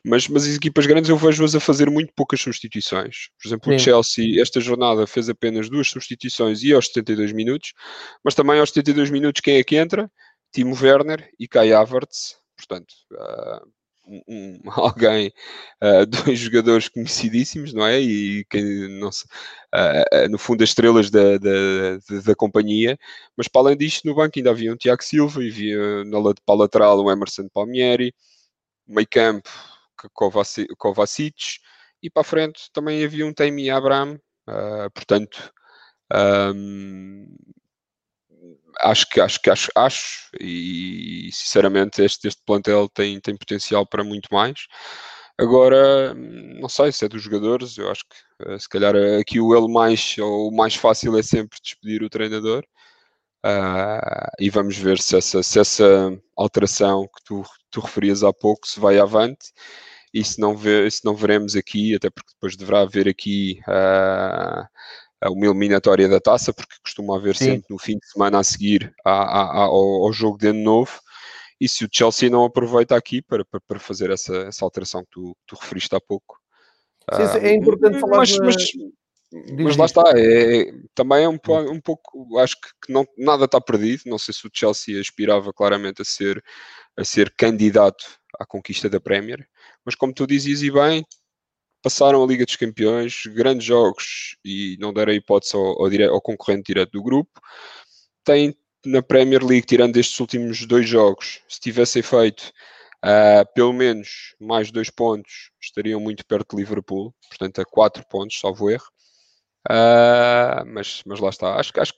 Mas, 0.05 0.27
mas 0.27 0.43
as 0.47 0.55
equipas 0.55 0.85
grandes 0.85 1.09
eu 1.09 1.17
vejo-as 1.17 1.55
a 1.55 1.59
fazer 1.59 1.89
muito 1.89 2.13
poucas 2.15 2.41
substituições. 2.41 3.29
Por 3.41 3.47
exemplo, 3.47 3.71
Sim. 3.71 3.75
o 3.75 3.79
Chelsea, 3.79 4.41
esta 4.41 4.61
jornada, 4.61 5.07
fez 5.07 5.29
apenas 5.29 5.69
duas 5.69 5.89
substituições 5.89 6.63
e 6.63 6.73
aos 6.73 6.87
72 6.87 7.31
minutos, 7.31 7.73
mas 8.23 8.35
também 8.35 8.59
aos 8.59 8.69
72 8.69 9.09
minutos 9.09 9.41
quem 9.41 9.57
é 9.57 9.63
que 9.63 9.77
entra? 9.77 10.09
Timo 10.53 10.77
Werner 10.79 11.29
e 11.39 11.47
Kai 11.47 11.71
Havertz. 11.73 12.35
Portanto, 12.55 12.93
uh, 13.13 13.67
um, 14.05 14.59
alguém, 14.71 15.33
uh, 15.81 16.05
dois 16.25 16.39
jogadores 16.39 16.89
conhecidíssimos, 16.89 17.73
não 17.73 17.85
é? 17.85 17.99
E 17.99 18.45
quem, 18.49 18.63
não 18.99 19.11
sei, 19.11 19.27
uh, 19.75 20.29
no 20.29 20.37
fundo, 20.37 20.63
as 20.63 20.69
estrelas 20.69 21.09
da, 21.09 21.37
da, 21.37 22.19
da, 22.25 22.35
companhia. 22.35 22.97
Mas 23.37 23.47
para 23.47 23.61
além 23.61 23.77
disto, 23.77 24.05
no 24.07 24.15
banco 24.15 24.33
ainda 24.37 24.51
havia 24.51 24.73
um 24.73 24.77
Tiago 24.77 25.03
Silva, 25.03 25.43
e 25.43 25.49
havia 25.49 26.03
na, 26.05 26.19
para 26.21 26.35
a 26.47 26.53
lateral 26.53 27.03
um 27.03 27.11
Emerson 27.11 27.47
Palmieri, 27.53 28.13
meio 28.87 29.07
campo 29.09 29.49
Kovacic, 30.77 31.59
e 32.03 32.09
para 32.09 32.21
a 32.21 32.25
frente 32.25 32.69
também 32.73 33.03
havia 33.03 33.25
um 33.25 33.33
Tammy 33.33 33.69
Abraham. 33.69 34.19
Portanto, 34.93 35.53
um, 36.13 37.27
acho 38.83 39.07
que 39.09 39.21
acho 39.21 39.41
que 39.41 39.49
acho, 39.49 39.69
acho 39.75 40.29
e 40.39 41.29
sinceramente 41.33 42.01
este, 42.01 42.27
este 42.27 42.41
plantel 42.45 42.89
tem, 42.89 43.19
tem 43.19 43.35
potencial 43.37 43.85
para 43.85 44.03
muito 44.03 44.27
mais. 44.31 44.67
Agora, 45.39 46.13
não 46.13 46.69
sei 46.69 46.91
se 46.91 47.05
é 47.05 47.09
dos 47.09 47.21
jogadores, 47.23 47.77
eu 47.77 47.89
acho 47.89 48.03
que 48.07 48.51
eh, 48.53 48.59
se 48.59 48.69
calhar 48.69 48.93
aqui 49.19 49.39
o 49.39 49.55
ele 49.55 49.71
mais 49.71 50.15
ou 50.19 50.49
o 50.49 50.55
mais 50.55 50.75
fácil 50.75 51.17
é 51.17 51.23
sempre 51.23 51.57
despedir 51.63 52.03
o 52.03 52.09
treinador. 52.09 52.63
Uh, 53.43 54.29
e 54.39 54.51
vamos 54.51 54.77
ver 54.77 54.99
se 54.99 55.17
essa, 55.17 55.41
se 55.41 55.59
essa 55.59 56.15
alteração 56.37 57.07
que 57.07 57.23
tu, 57.25 57.43
tu 57.71 57.79
referias 57.81 58.23
há 58.23 58.31
pouco 58.31 58.67
se 58.67 58.79
vai 58.79 58.99
avante 58.99 59.51
e 60.13 60.23
se 60.23 60.39
não, 60.39 60.55
ver, 60.55 60.91
se 60.91 61.03
não 61.05 61.15
veremos 61.15 61.55
aqui, 61.55 61.95
até 61.95 62.09
porque 62.09 62.33
depois 62.33 62.55
deverá 62.55 62.81
haver 62.81 63.07
aqui 63.07 63.59
uh, 63.67 64.67
uma 65.29 65.45
eliminatória 65.45 66.07
da 66.07 66.19
taça, 66.19 66.53
porque 66.53 66.75
costuma 66.83 67.17
haver 67.17 67.35
Sim. 67.35 67.45
sempre 67.45 67.65
no 67.69 67.77
fim 67.77 67.97
de 67.97 68.07
semana 68.09 68.39
a 68.39 68.43
seguir 68.43 68.93
a, 69.05 69.11
a, 69.11 69.41
a, 69.41 69.63
ao, 69.65 70.05
ao, 70.05 70.13
jogo 70.13 70.37
de 70.37 70.47
ano 70.47 70.63
novo. 70.63 70.99
E 71.59 71.69
se 71.69 71.85
o 71.85 71.89
Chelsea 71.91 72.29
não 72.29 72.43
aproveita 72.43 72.95
aqui 72.95 73.21
para, 73.21 73.45
para, 73.45 73.61
para 73.61 73.79
fazer 73.79 74.09
essa, 74.09 74.35
essa 74.47 74.65
alteração 74.65 75.01
que 75.01 75.11
tu, 75.11 75.37
tu 75.45 75.55
referiste 75.55 75.95
há 75.95 76.01
pouco. 76.01 76.39
Sim, 77.13 77.27
sim, 77.27 77.37
é 77.45 77.53
importante 77.53 77.99
falar 77.99 78.17
mas, 78.17 78.37
mas, 78.39 78.71
mas 79.59 79.77
lá 79.77 79.85
está, 79.85 80.03
é, 80.15 80.61
é, 80.61 80.73
também 80.95 81.23
é 81.23 81.29
um, 81.29 81.39
um 81.71 81.79
pouco, 81.79 82.37
acho 82.39 82.55
que, 82.59 82.67
que, 82.85 82.93
não, 82.93 83.05
nada 83.17 83.45
está 83.45 83.61
perdido. 83.61 84.03
Não 84.07 84.17
sei 84.17 84.33
se 84.33 84.47
o 84.47 84.51
Chelsea 84.51 84.99
aspirava 84.99 85.53
claramente 85.53 86.01
a 86.01 86.05
ser, 86.05 86.43
a 86.97 87.03
ser 87.03 87.33
candidato 87.37 88.03
à 88.39 88.45
conquista 88.45 88.89
da 88.89 88.99
Premier, 88.99 89.47
mas 89.85 89.93
como 89.93 90.13
tu 90.13 90.25
dizias 90.25 90.63
e 90.63 90.71
bem, 90.71 91.05
passaram 91.81 92.23
a 92.23 92.27
Liga 92.27 92.45
dos 92.45 92.55
Campeões, 92.55 93.23
grandes 93.27 93.65
jogos 93.65 94.37
e 94.43 94.77
não 94.79 94.93
deram 94.93 95.13
hipótese 95.13 95.55
ao, 95.55 95.81
ao, 95.81 95.89
dire... 95.89 96.05
ao 96.05 96.21
concorrente 96.21 96.63
direto 96.67 96.91
do 96.91 97.03
grupo. 97.03 97.41
Tem 98.23 98.55
na 98.85 99.01
Premier 99.01 99.43
League, 99.43 99.65
tirando 99.65 99.97
estes 99.97 100.19
últimos 100.19 100.65
dois 100.65 100.87
jogos, 100.87 101.41
se 101.47 101.59
tivessem 101.59 102.01
feito 102.01 102.51
uh, 103.05 103.45
pelo 103.53 103.73
menos 103.73 104.35
mais 104.39 104.71
dois 104.71 104.89
pontos, 104.89 105.51
estariam 105.61 105.99
muito 105.99 106.25
perto 106.25 106.55
de 106.55 106.61
Liverpool, 106.61 107.13
portanto 107.29 107.61
a 107.61 107.65
quatro 107.65 108.05
pontos, 108.07 108.39
salvo 108.39 108.69
erro. 108.69 108.87
Uh, 109.69 110.65
mas, 110.65 111.03
mas 111.05 111.19
lá 111.19 111.29
está. 111.29 111.59
Acho, 111.59 111.71
acho 111.79 111.93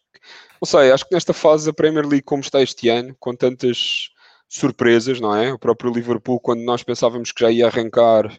não 0.62 0.66
sei, 0.66 0.92
acho 0.92 1.06
que 1.06 1.14
nesta 1.14 1.34
fase 1.34 1.70
a 1.70 1.74
Premier 1.74 2.06
League, 2.06 2.24
como 2.24 2.42
está 2.42 2.62
este 2.62 2.90
ano, 2.90 3.16
com 3.20 3.36
tantas 3.36 4.10
surpresas, 4.48 5.20
não 5.20 5.36
é? 5.36 5.52
O 5.52 5.60
próprio 5.60 5.92
Liverpool, 5.92 6.40
quando 6.40 6.62
nós 6.62 6.84
pensávamos 6.84 7.32
que 7.32 7.42
já 7.42 7.52
ia 7.52 7.68
arrancar 7.68 8.32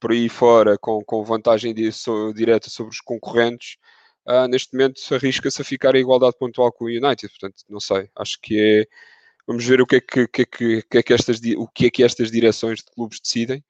por 0.00 0.12
aí 0.12 0.28
fora 0.28 0.78
com, 0.78 1.02
com 1.04 1.24
vantagem 1.24 1.74
de, 1.74 1.90
so, 1.92 2.32
direta 2.32 2.70
sobre 2.70 2.92
os 2.92 3.00
concorrentes, 3.00 3.76
uh, 4.28 4.46
neste 4.48 4.72
momento 4.74 5.00
arrisca-se 5.14 5.60
a 5.62 5.64
ficar 5.64 5.94
em 5.94 6.00
igualdade 6.00 6.36
pontual 6.38 6.72
com 6.72 6.84
o 6.84 6.88
United. 6.88 7.28
Portanto, 7.28 7.64
não 7.68 7.80
sei, 7.80 8.08
acho 8.16 8.38
que 8.40 8.58
é. 8.58 8.86
Vamos 9.46 9.64
ver 9.64 9.80
o 9.80 9.86
que 9.86 9.96
é 9.96 10.00
que, 10.00 10.28
que, 10.28 10.42
é 10.42 10.44
que, 10.44 10.98
é 10.98 11.02
que 11.02 11.12
estas, 11.12 11.40
o 11.56 11.66
que 11.68 11.86
é 11.86 11.90
que 11.90 12.04
estas 12.04 12.30
direções 12.30 12.80
de 12.80 12.90
clubes 12.94 13.18
decidem. 13.20 13.64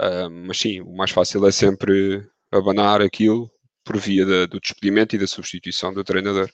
Uh, 0.00 0.30
mas 0.30 0.58
sim, 0.58 0.80
o 0.80 0.96
mais 0.96 1.10
fácil 1.10 1.46
é 1.46 1.52
sempre 1.52 2.26
abanar 2.50 3.00
aquilo 3.00 3.50
por 3.84 3.96
via 3.96 4.26
da, 4.26 4.46
do 4.46 4.60
despedimento 4.60 5.14
e 5.14 5.18
da 5.18 5.26
substituição 5.26 5.92
do 5.92 6.02
treinador. 6.02 6.50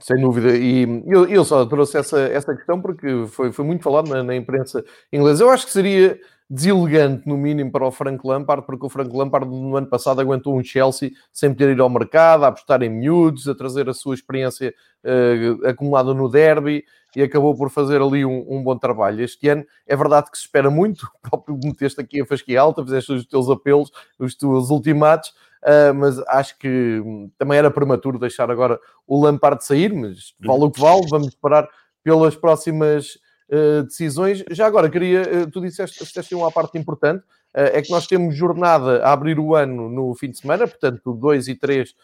Sem 0.00 0.20
dúvida, 0.20 0.56
e 0.56 0.82
eu, 1.06 1.28
eu 1.28 1.44
só 1.44 1.64
trouxe 1.66 1.98
essa, 1.98 2.20
essa 2.20 2.54
questão 2.54 2.80
porque 2.80 3.26
foi, 3.28 3.52
foi 3.52 3.64
muito 3.64 3.82
falado 3.82 4.08
na, 4.08 4.22
na 4.22 4.34
imprensa 4.34 4.84
inglesa. 5.12 5.44
Eu 5.44 5.50
acho 5.50 5.66
que 5.66 5.72
seria 5.72 6.18
deselegante, 6.52 7.26
no 7.26 7.38
mínimo, 7.38 7.72
para 7.72 7.86
o 7.86 7.90
Frank 7.90 8.20
Lampard, 8.26 8.66
porque 8.66 8.84
o 8.84 8.88
Frank 8.90 9.10
Lampard 9.16 9.48
no 9.48 9.74
ano 9.74 9.86
passado 9.86 10.20
aguentou 10.20 10.54
um 10.54 10.62
Chelsea 10.62 11.12
sem 11.32 11.50
poder 11.50 11.70
ir 11.70 11.80
ao 11.80 11.88
mercado, 11.88 12.44
a 12.44 12.48
apostar 12.48 12.82
em 12.82 12.90
miúdos, 12.90 13.48
a 13.48 13.54
trazer 13.54 13.88
a 13.88 13.94
sua 13.94 14.14
experiência 14.14 14.74
uh, 15.02 15.66
acumulada 15.66 16.12
no 16.12 16.28
derby 16.28 16.84
e 17.16 17.22
acabou 17.22 17.56
por 17.56 17.70
fazer 17.70 18.02
ali 18.02 18.22
um, 18.22 18.44
um, 18.50 18.62
bom 18.62 18.76
trabalho. 18.76 19.24
Este 19.24 19.48
ano 19.48 19.64
é 19.86 19.96
verdade 19.96 20.30
que 20.30 20.36
se 20.36 20.44
espera 20.44 20.70
muito, 20.70 21.10
o 21.24 21.30
próprio 21.30 21.58
meteste 21.64 21.98
aqui 21.98 22.20
a 22.20 22.26
fasquia 22.26 22.60
alta, 22.60 22.84
fizeste 22.84 23.14
os 23.14 23.24
teus 23.24 23.48
apelos, 23.48 23.90
os 24.18 24.34
teus 24.34 24.68
ultimatos, 24.68 25.30
uh, 25.62 25.94
mas 25.94 26.18
acho 26.28 26.58
que 26.58 27.00
hum, 27.02 27.30
também 27.38 27.56
era 27.56 27.70
prematuro 27.70 28.18
deixar 28.18 28.50
agora 28.50 28.78
o 29.06 29.24
Lampard 29.24 29.64
sair, 29.64 29.94
mas 29.94 30.34
vale 30.38 30.64
o 30.64 30.70
que 30.70 30.80
vale, 30.82 31.06
vamos 31.08 31.28
esperar 31.28 31.66
pelas 32.04 32.36
próximas 32.36 33.18
uh, 33.52 33.82
decisões. 33.84 34.42
Já 34.50 34.66
agora, 34.66 34.88
queria, 34.88 35.22
uh, 35.22 35.50
tu 35.50 35.60
disseste, 35.60 36.02
disseste 36.02 36.34
uma 36.34 36.50
parte 36.50 36.78
importante, 36.78 37.20
uh, 37.20 37.70
é 37.72 37.82
que 37.82 37.90
nós 37.90 38.06
temos 38.06 38.34
jornada 38.34 39.04
a 39.04 39.12
abrir 39.12 39.38
o 39.38 39.54
ano 39.54 39.88
no 39.88 40.14
fim 40.14 40.30
de 40.30 40.38
semana, 40.38 40.66
portanto, 40.66 41.12
2 41.12 41.48
e 41.48 41.54
3 41.54 41.94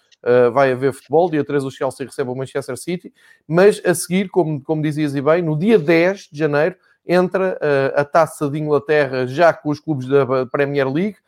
vai 0.52 0.72
haver 0.72 0.92
futebol, 0.92 1.30
dia 1.30 1.44
3 1.44 1.62
o 1.62 1.70
Chelsea 1.70 2.04
recebe 2.04 2.28
o 2.28 2.34
Manchester 2.34 2.76
City, 2.76 3.14
mas 3.46 3.80
a 3.84 3.94
seguir, 3.94 4.28
como, 4.28 4.60
como 4.60 4.82
dizias 4.82 5.14
e 5.14 5.22
bem, 5.22 5.42
no 5.42 5.56
dia 5.56 5.78
10 5.78 6.30
de 6.32 6.36
janeiro 6.40 6.74
entra 7.06 7.56
a 7.94 8.04
Taça 8.04 8.50
de 8.50 8.58
Inglaterra 8.58 9.28
já 9.28 9.52
com 9.52 9.70
os 9.70 9.78
clubes 9.78 10.08
da 10.08 10.44
Premier 10.46 10.92
League 10.92 11.18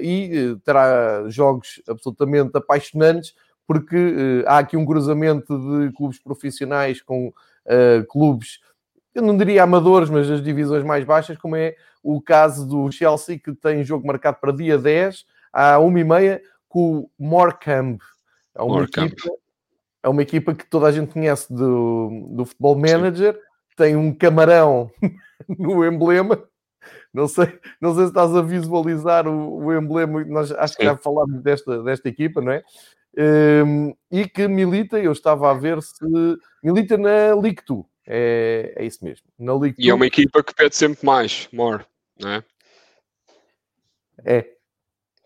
e 0.00 0.56
terá 0.64 1.28
jogos 1.28 1.82
absolutamente 1.86 2.56
apaixonantes, 2.56 3.34
porque 3.66 4.42
há 4.46 4.56
aqui 4.56 4.78
um 4.78 4.86
cruzamento 4.86 5.58
de 5.58 5.92
clubes 5.92 6.18
profissionais 6.18 7.02
com 7.02 7.30
clubes 8.08 8.58
eu 9.18 9.22
não 9.22 9.36
diria 9.36 9.62
amadores, 9.62 10.08
mas 10.08 10.30
as 10.30 10.42
divisões 10.42 10.84
mais 10.84 11.04
baixas, 11.04 11.36
como 11.36 11.56
é 11.56 11.74
o 12.02 12.20
caso 12.20 12.66
do 12.66 12.90
Chelsea, 12.90 13.38
que 13.38 13.52
tem 13.52 13.84
jogo 13.84 14.06
marcado 14.06 14.38
para 14.40 14.52
dia 14.52 14.78
10, 14.78 15.26
à 15.52 15.76
1h30, 15.76 16.40
com 16.68 16.98
o 16.98 17.10
Morecambe. 17.18 17.98
É 18.54 18.62
uma, 18.62 18.82
Equipa, 18.82 19.30
é 20.02 20.08
uma 20.08 20.22
equipa 20.22 20.54
que 20.54 20.66
toda 20.66 20.86
a 20.86 20.92
gente 20.92 21.12
conhece 21.12 21.52
do, 21.52 22.28
do 22.30 22.44
Futebol 22.44 22.76
Manager, 22.76 23.34
Sim. 23.34 23.40
tem 23.76 23.96
um 23.96 24.14
camarão 24.14 24.90
no 25.58 25.84
emblema. 25.84 26.42
Não 27.12 27.26
sei, 27.26 27.58
não 27.80 27.94
sei 27.94 28.04
se 28.04 28.10
estás 28.10 28.34
a 28.34 28.42
visualizar 28.42 29.26
o, 29.26 29.64
o 29.64 29.76
emblema, 29.76 30.24
nós 30.24 30.52
acho 30.52 30.76
que 30.76 30.84
já 30.84 30.96
falámos 30.96 31.42
desta, 31.42 31.82
desta 31.82 32.08
equipa, 32.08 32.40
não 32.40 32.52
é? 32.52 32.62
Um, 33.66 33.94
e 34.12 34.28
que 34.28 34.46
milita, 34.46 34.98
eu 34.98 35.10
estava 35.10 35.50
a 35.50 35.54
ver 35.54 35.82
se 35.82 36.04
milita 36.62 36.96
na 36.96 37.34
League 37.34 37.62
2 37.66 37.84
é, 38.10 38.72
é 38.74 38.84
isso 38.86 39.04
mesmo. 39.04 39.26
Na 39.38 39.54
League 39.54 39.76
e 39.78 39.90
é 39.90 39.94
uma 39.94 40.06
equipa 40.06 40.42
que 40.42 40.54
pede 40.54 40.74
sempre 40.74 41.04
mais, 41.04 41.46
more, 41.52 41.84
não 42.18 42.30
é? 42.30 42.44
É. 44.24 44.46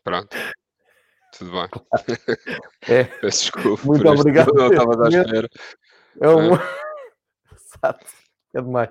Pronto. 0.03 0.37
Tudo 1.39 1.53
bem. 1.53 1.69
É. 2.89 3.05
Peço 3.23 3.43
desculpa. 3.43 3.87
Muito 3.87 4.09
obrigado. 4.09 4.53
Não 4.53 4.67
estava 4.69 5.07
a 5.07 5.09
espera. 5.09 5.49
É 6.21 6.29
um... 6.29 6.55
É. 6.57 6.59
Exato. 7.55 8.07
É 8.53 8.61
demais. 8.61 8.91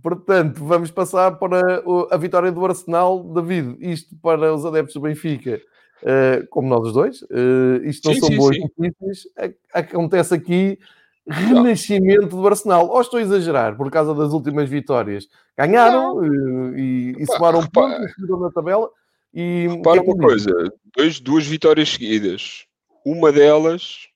Portanto, 0.00 0.64
vamos 0.64 0.90
passar 0.92 1.32
para 1.32 1.82
a 2.10 2.16
vitória 2.16 2.52
do 2.52 2.64
Arsenal. 2.64 3.24
David, 3.24 3.76
isto 3.80 4.14
para 4.22 4.54
os 4.54 4.64
adeptos 4.64 4.94
do 4.94 5.00
Benfica, 5.00 5.60
uh, 6.02 6.46
como 6.48 6.68
nós 6.68 6.86
os 6.86 6.92
dois, 6.92 7.22
uh, 7.22 7.82
isto 7.82 8.06
não 8.06 8.14
sim, 8.14 8.20
são 8.20 8.28
sim, 8.28 8.36
boas 8.36 8.56
notícias. 8.58 9.24
Acontece 9.72 10.34
aqui 10.34 10.78
renascimento 11.28 12.28
do 12.28 12.46
Arsenal. 12.46 12.88
Ou 12.88 13.00
estou 13.00 13.18
a 13.18 13.22
exagerar 13.22 13.76
por 13.76 13.90
causa 13.90 14.14
das 14.14 14.32
últimas 14.32 14.68
vitórias? 14.68 15.26
Ganharam 15.56 16.24
eh, 16.24 16.78
e, 16.78 17.14
e 17.18 17.26
somaram 17.26 17.66
pontos, 17.66 18.12
na 18.18 18.50
tabela. 18.50 18.88
E, 19.34 19.68
repara 19.68 19.98
é 19.98 20.00
uma 20.00 20.16
coisa: 20.16 20.50
dois, 20.96 21.20
duas 21.20 21.46
vitórias 21.46 21.90
seguidas. 21.90 22.64
Uma 23.04 23.30
delas 23.30 24.08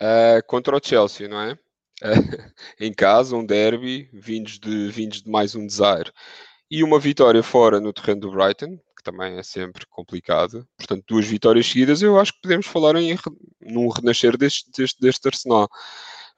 uh, 0.00 0.44
contra 0.46 0.76
o 0.76 0.80
Chelsea, 0.82 1.28
não 1.28 1.40
é? 1.40 1.52
Uh, 1.52 1.58
em 2.80 2.92
casa, 2.92 3.36
um 3.36 3.44
derby, 3.44 4.08
vindos 4.12 4.58
de, 4.58 4.88
vindos 4.90 5.22
de 5.22 5.30
mais 5.30 5.54
um 5.54 5.66
desire. 5.66 6.12
E 6.70 6.82
uma 6.82 6.98
vitória 6.98 7.42
fora 7.42 7.80
no 7.80 7.92
terreno 7.92 8.20
do 8.20 8.30
Brighton, 8.30 8.78
que 8.96 9.02
também 9.02 9.38
é 9.38 9.42
sempre 9.42 9.86
complicado. 9.86 10.66
Portanto, 10.76 11.04
duas 11.08 11.26
vitórias 11.26 11.66
seguidas, 11.66 12.02
eu 12.02 12.18
acho 12.18 12.32
que 12.32 12.42
podemos 12.42 12.66
falar 12.66 12.96
em 12.96 13.16
num 13.60 13.88
renascer 13.88 14.36
deste, 14.36 14.70
deste, 14.76 15.00
deste 15.00 15.28
Arsenal. 15.28 15.68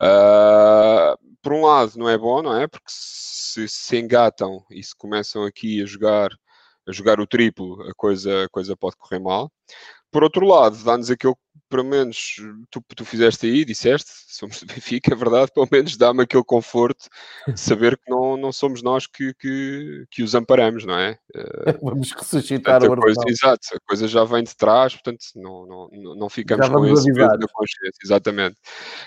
Uh, 0.02 1.16
por 1.42 1.52
um 1.52 1.62
lado, 1.62 1.92
não 1.96 2.08
é 2.08 2.16
bom, 2.16 2.42
não 2.42 2.56
é? 2.56 2.66
Porque 2.66 2.86
se 2.88 3.68
se 3.68 3.98
engatam 3.98 4.64
e 4.70 4.82
se 4.82 4.94
começam 4.96 5.44
aqui 5.44 5.82
a 5.82 5.86
jogar, 5.86 6.30
a 6.86 6.92
jogar 6.92 7.20
o 7.20 7.26
triplo, 7.26 7.82
a 7.88 7.94
coisa, 7.94 8.44
a 8.44 8.48
coisa 8.48 8.76
pode 8.76 8.96
correr 8.96 9.18
mal. 9.18 9.52
Por 10.10 10.24
outro 10.24 10.46
lado, 10.46 10.76
dá-nos 10.84 11.10
aquilo 11.10 11.34
que, 11.34 11.40
pelo 11.68 11.84
menos, 11.84 12.36
tu, 12.68 12.82
tu 12.96 13.04
fizeste 13.04 13.46
aí, 13.46 13.64
disseste, 13.64 14.10
somos 14.26 14.60
do 14.60 14.66
Benfica, 14.66 15.12
é 15.12 15.16
verdade, 15.16 15.52
pelo 15.54 15.68
menos 15.70 15.96
dá-me 15.96 16.22
aquele 16.22 16.42
conforto 16.42 17.08
de 17.46 17.60
saber 17.60 17.96
que 17.96 18.10
não, 18.10 18.36
não 18.36 18.50
somos 18.50 18.82
nós 18.82 19.06
que, 19.06 19.32
que, 19.34 20.04
que 20.10 20.22
os 20.22 20.34
amparamos, 20.34 20.84
não 20.84 20.98
é? 20.98 21.16
Vamos 21.80 22.10
ressuscitar 22.10 22.80
portanto, 22.80 22.98
a 22.98 23.02
coisa, 23.02 23.20
Exato, 23.28 23.68
a 23.72 23.78
coisa 23.86 24.08
já 24.08 24.24
vem 24.24 24.42
de 24.42 24.56
trás, 24.56 24.94
portanto, 24.94 25.24
não, 25.36 25.66
não, 25.66 26.14
não 26.16 26.28
ficamos 26.28 26.68
com 26.68 26.84
esse 26.86 27.12
peso 27.12 27.38
na 27.38 27.48
consciência, 27.52 28.00
exatamente. 28.02 28.56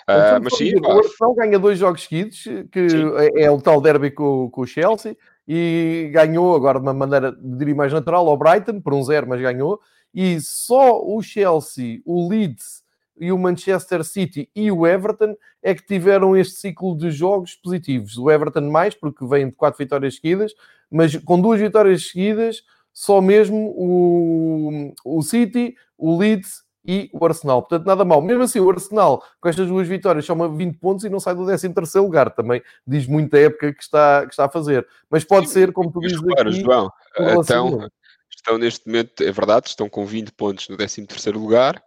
Uh, 0.07 0.39
mas 0.41 0.55
sim, 0.55 0.73
o 0.75 0.91
Arsenal 0.91 1.35
ganha 1.35 1.59
dois 1.59 1.79
jogos 1.79 2.03
seguidos, 2.03 2.43
que 2.71 2.87
é, 3.17 3.43
é, 3.43 3.51
o 3.51 3.61
tal 3.61 3.81
derby 3.81 4.11
com, 4.11 4.49
com 4.49 4.61
o 4.61 4.67
Chelsea, 4.67 5.17
e 5.45 6.09
ganhou 6.13 6.55
agora 6.55 6.79
de 6.79 6.85
uma 6.85 6.93
maneira, 6.93 7.35
diria 7.37 7.75
mais 7.75 7.91
natural, 7.91 8.29
ao 8.29 8.37
Brighton, 8.37 8.79
por 8.79 8.93
um 8.93 9.03
zero, 9.03 9.27
mas 9.27 9.41
ganhou 9.41 9.81
e 10.13 10.39
só 10.39 11.01
o 11.03 11.21
Chelsea, 11.21 12.01
o 12.05 12.27
Leeds 12.29 12.83
e 13.17 13.31
o 13.31 13.37
Manchester 13.37 14.03
City 14.03 14.49
e 14.55 14.71
o 14.71 14.85
Everton 14.85 15.35
é 15.61 15.73
que 15.73 15.85
tiveram 15.85 16.35
este 16.35 16.55
ciclo 16.55 16.97
de 16.97 17.11
jogos 17.11 17.55
positivos. 17.55 18.17
O 18.17 18.29
Everton 18.29 18.69
mais, 18.69 18.93
porque 18.93 19.25
vem 19.25 19.47
de 19.47 19.55
quatro 19.55 19.77
vitórias 19.77 20.15
seguidas, 20.15 20.53
mas 20.89 21.15
com 21.17 21.39
duas 21.39 21.59
vitórias 21.59 22.09
seguidas, 22.09 22.63
só 22.93 23.21
mesmo 23.21 23.73
o, 23.75 24.93
o 25.05 25.21
City, 25.21 25.75
o 25.97 26.17
Leeds 26.17 26.63
e 26.85 27.09
o 27.13 27.25
Arsenal. 27.25 27.61
Portanto, 27.61 27.87
nada 27.87 28.03
mal. 28.03 28.21
Mesmo 28.21 28.43
assim, 28.43 28.59
o 28.59 28.69
Arsenal, 28.69 29.23
com 29.39 29.47
estas 29.47 29.67
duas 29.67 29.87
vitórias, 29.87 30.25
soma 30.25 30.49
20 30.49 30.77
pontos 30.77 31.05
e 31.05 31.09
não 31.09 31.19
sai 31.19 31.33
do 31.33 31.45
13 31.45 31.69
terceiro 31.69 32.05
lugar. 32.05 32.29
Também 32.31 32.61
diz 32.85 33.07
muito 33.07 33.35
a 33.35 33.39
época 33.39 33.73
que 33.73 33.81
está, 33.81 34.25
que 34.25 34.33
está 34.33 34.45
a 34.45 34.49
fazer. 34.49 34.85
Mas 35.09 35.23
pode 35.23 35.49
ser, 35.49 35.71
como 35.71 35.91
tu 35.91 35.99
dizes 36.01 36.19
aqui... 36.37 36.51
João, 36.61 36.91
então, 37.17 37.89
estão 38.43 38.57
neste 38.57 38.85
momento, 38.85 39.23
é 39.23 39.31
verdade, 39.31 39.69
estão 39.69 39.89
com 39.89 40.05
20 40.05 40.31
pontos 40.33 40.67
no 40.67 40.75
13 40.75 41.07
lugar, 41.31 41.81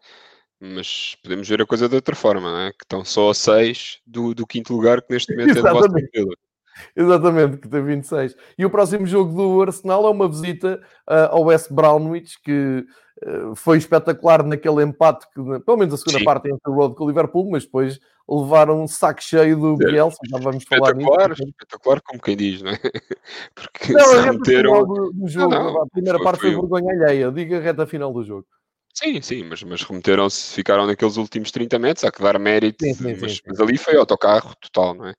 mas 0.59 1.17
podemos 1.23 1.47
ver 1.47 1.61
a 1.61 1.67
coisa 1.67 1.89
de 1.89 1.95
outra 1.95 2.17
forma, 2.17 2.67
é? 2.67 2.73
que 2.73 2.85
estão 2.85 3.05
só 3.05 3.31
a 3.31 3.35
6 3.35 4.01
do, 4.07 4.35
do 4.35 4.47
quinto 4.47 4.73
lugar, 4.73 5.03
que 5.03 5.13
neste 5.13 5.33
momento 5.33 5.51
Exatamente. 5.51 5.85
é 5.85 5.89
do 5.89 5.93
vosso 5.93 6.11
Villa. 6.15 6.37
Exatamente, 6.95 7.59
que 7.59 7.69
tem 7.69 7.83
26. 7.83 8.35
E 8.59 8.65
o 8.65 8.71
próximo 8.71 9.07
jogo 9.07 9.35
do 9.35 9.63
Arsenal 9.63 10.07
é 10.07 10.11
uma 10.11 10.29
visita 10.29 10.81
uh, 11.09 11.35
ao 11.35 11.45
West 11.45 11.73
Brownwich, 11.73 12.41
que 12.43 12.85
uh, 13.25 13.55
foi 13.55 13.79
espetacular 13.79 14.43
naquele 14.43 14.83
empate, 14.83 15.27
que, 15.35 15.61
pelo 15.61 15.77
menos 15.77 15.95
a 15.95 15.97
segunda 15.97 16.19
Sim. 16.19 16.25
parte 16.25 16.49
entre 16.49 16.71
o 16.71 16.75
Road 16.75 16.95
com 16.95 17.05
o 17.05 17.09
Liverpool, 17.09 17.51
mas 17.51 17.65
depois 17.65 17.99
levaram 18.29 18.83
um 18.83 18.89
saco 18.89 19.23
cheio 19.23 19.57
do 19.57 19.77
Bielsa, 19.77 20.19
já 20.29 20.39
vamos 20.39 20.65
falar 20.65 20.95
nisso. 20.95 21.11
Espetacular, 21.45 22.01
como 22.03 22.21
quem 22.21 22.37
diz, 22.37 22.61
não 22.61 22.73
é? 22.73 22.79
Porque 23.55 23.93
não, 23.93 24.05
se 24.05 24.21
remeteram... 24.21 24.85
Do, 24.85 25.13
do 25.13 25.29
jogo, 25.29 25.55
não, 25.55 25.73
não, 25.73 25.83
a 25.83 25.87
primeira 25.87 26.19
foi, 26.19 26.25
parte 26.25 26.41
foi, 26.41 26.53
foi 26.53 26.61
vergonha 26.61 26.93
alheia, 26.93 27.31
diga 27.31 27.59
a 27.59 27.61
reta 27.61 27.87
final 27.87 28.13
do 28.13 28.25
jogo. 28.25 28.47
Sim, 28.93 29.21
sim, 29.21 29.45
mas, 29.45 29.63
mas 29.63 29.83
remeteram-se, 29.83 30.55
ficaram 30.55 30.87
naqueles 30.87 31.19
últimos 31.19 31.51
30 31.51 31.79
metros, 31.79 32.05
há 32.05 32.11
que 32.11 32.23
dar 32.23 32.39
mérito, 32.39 32.83
sim, 32.83 32.95
sim, 32.95 33.17
mas, 33.21 33.33
sim, 33.35 33.41
mas, 33.47 33.61
ali 33.61 33.77
foi 33.77 33.95
autocarro 33.95 34.55
total, 34.57 34.95
não 34.95 35.07
é? 35.07 35.15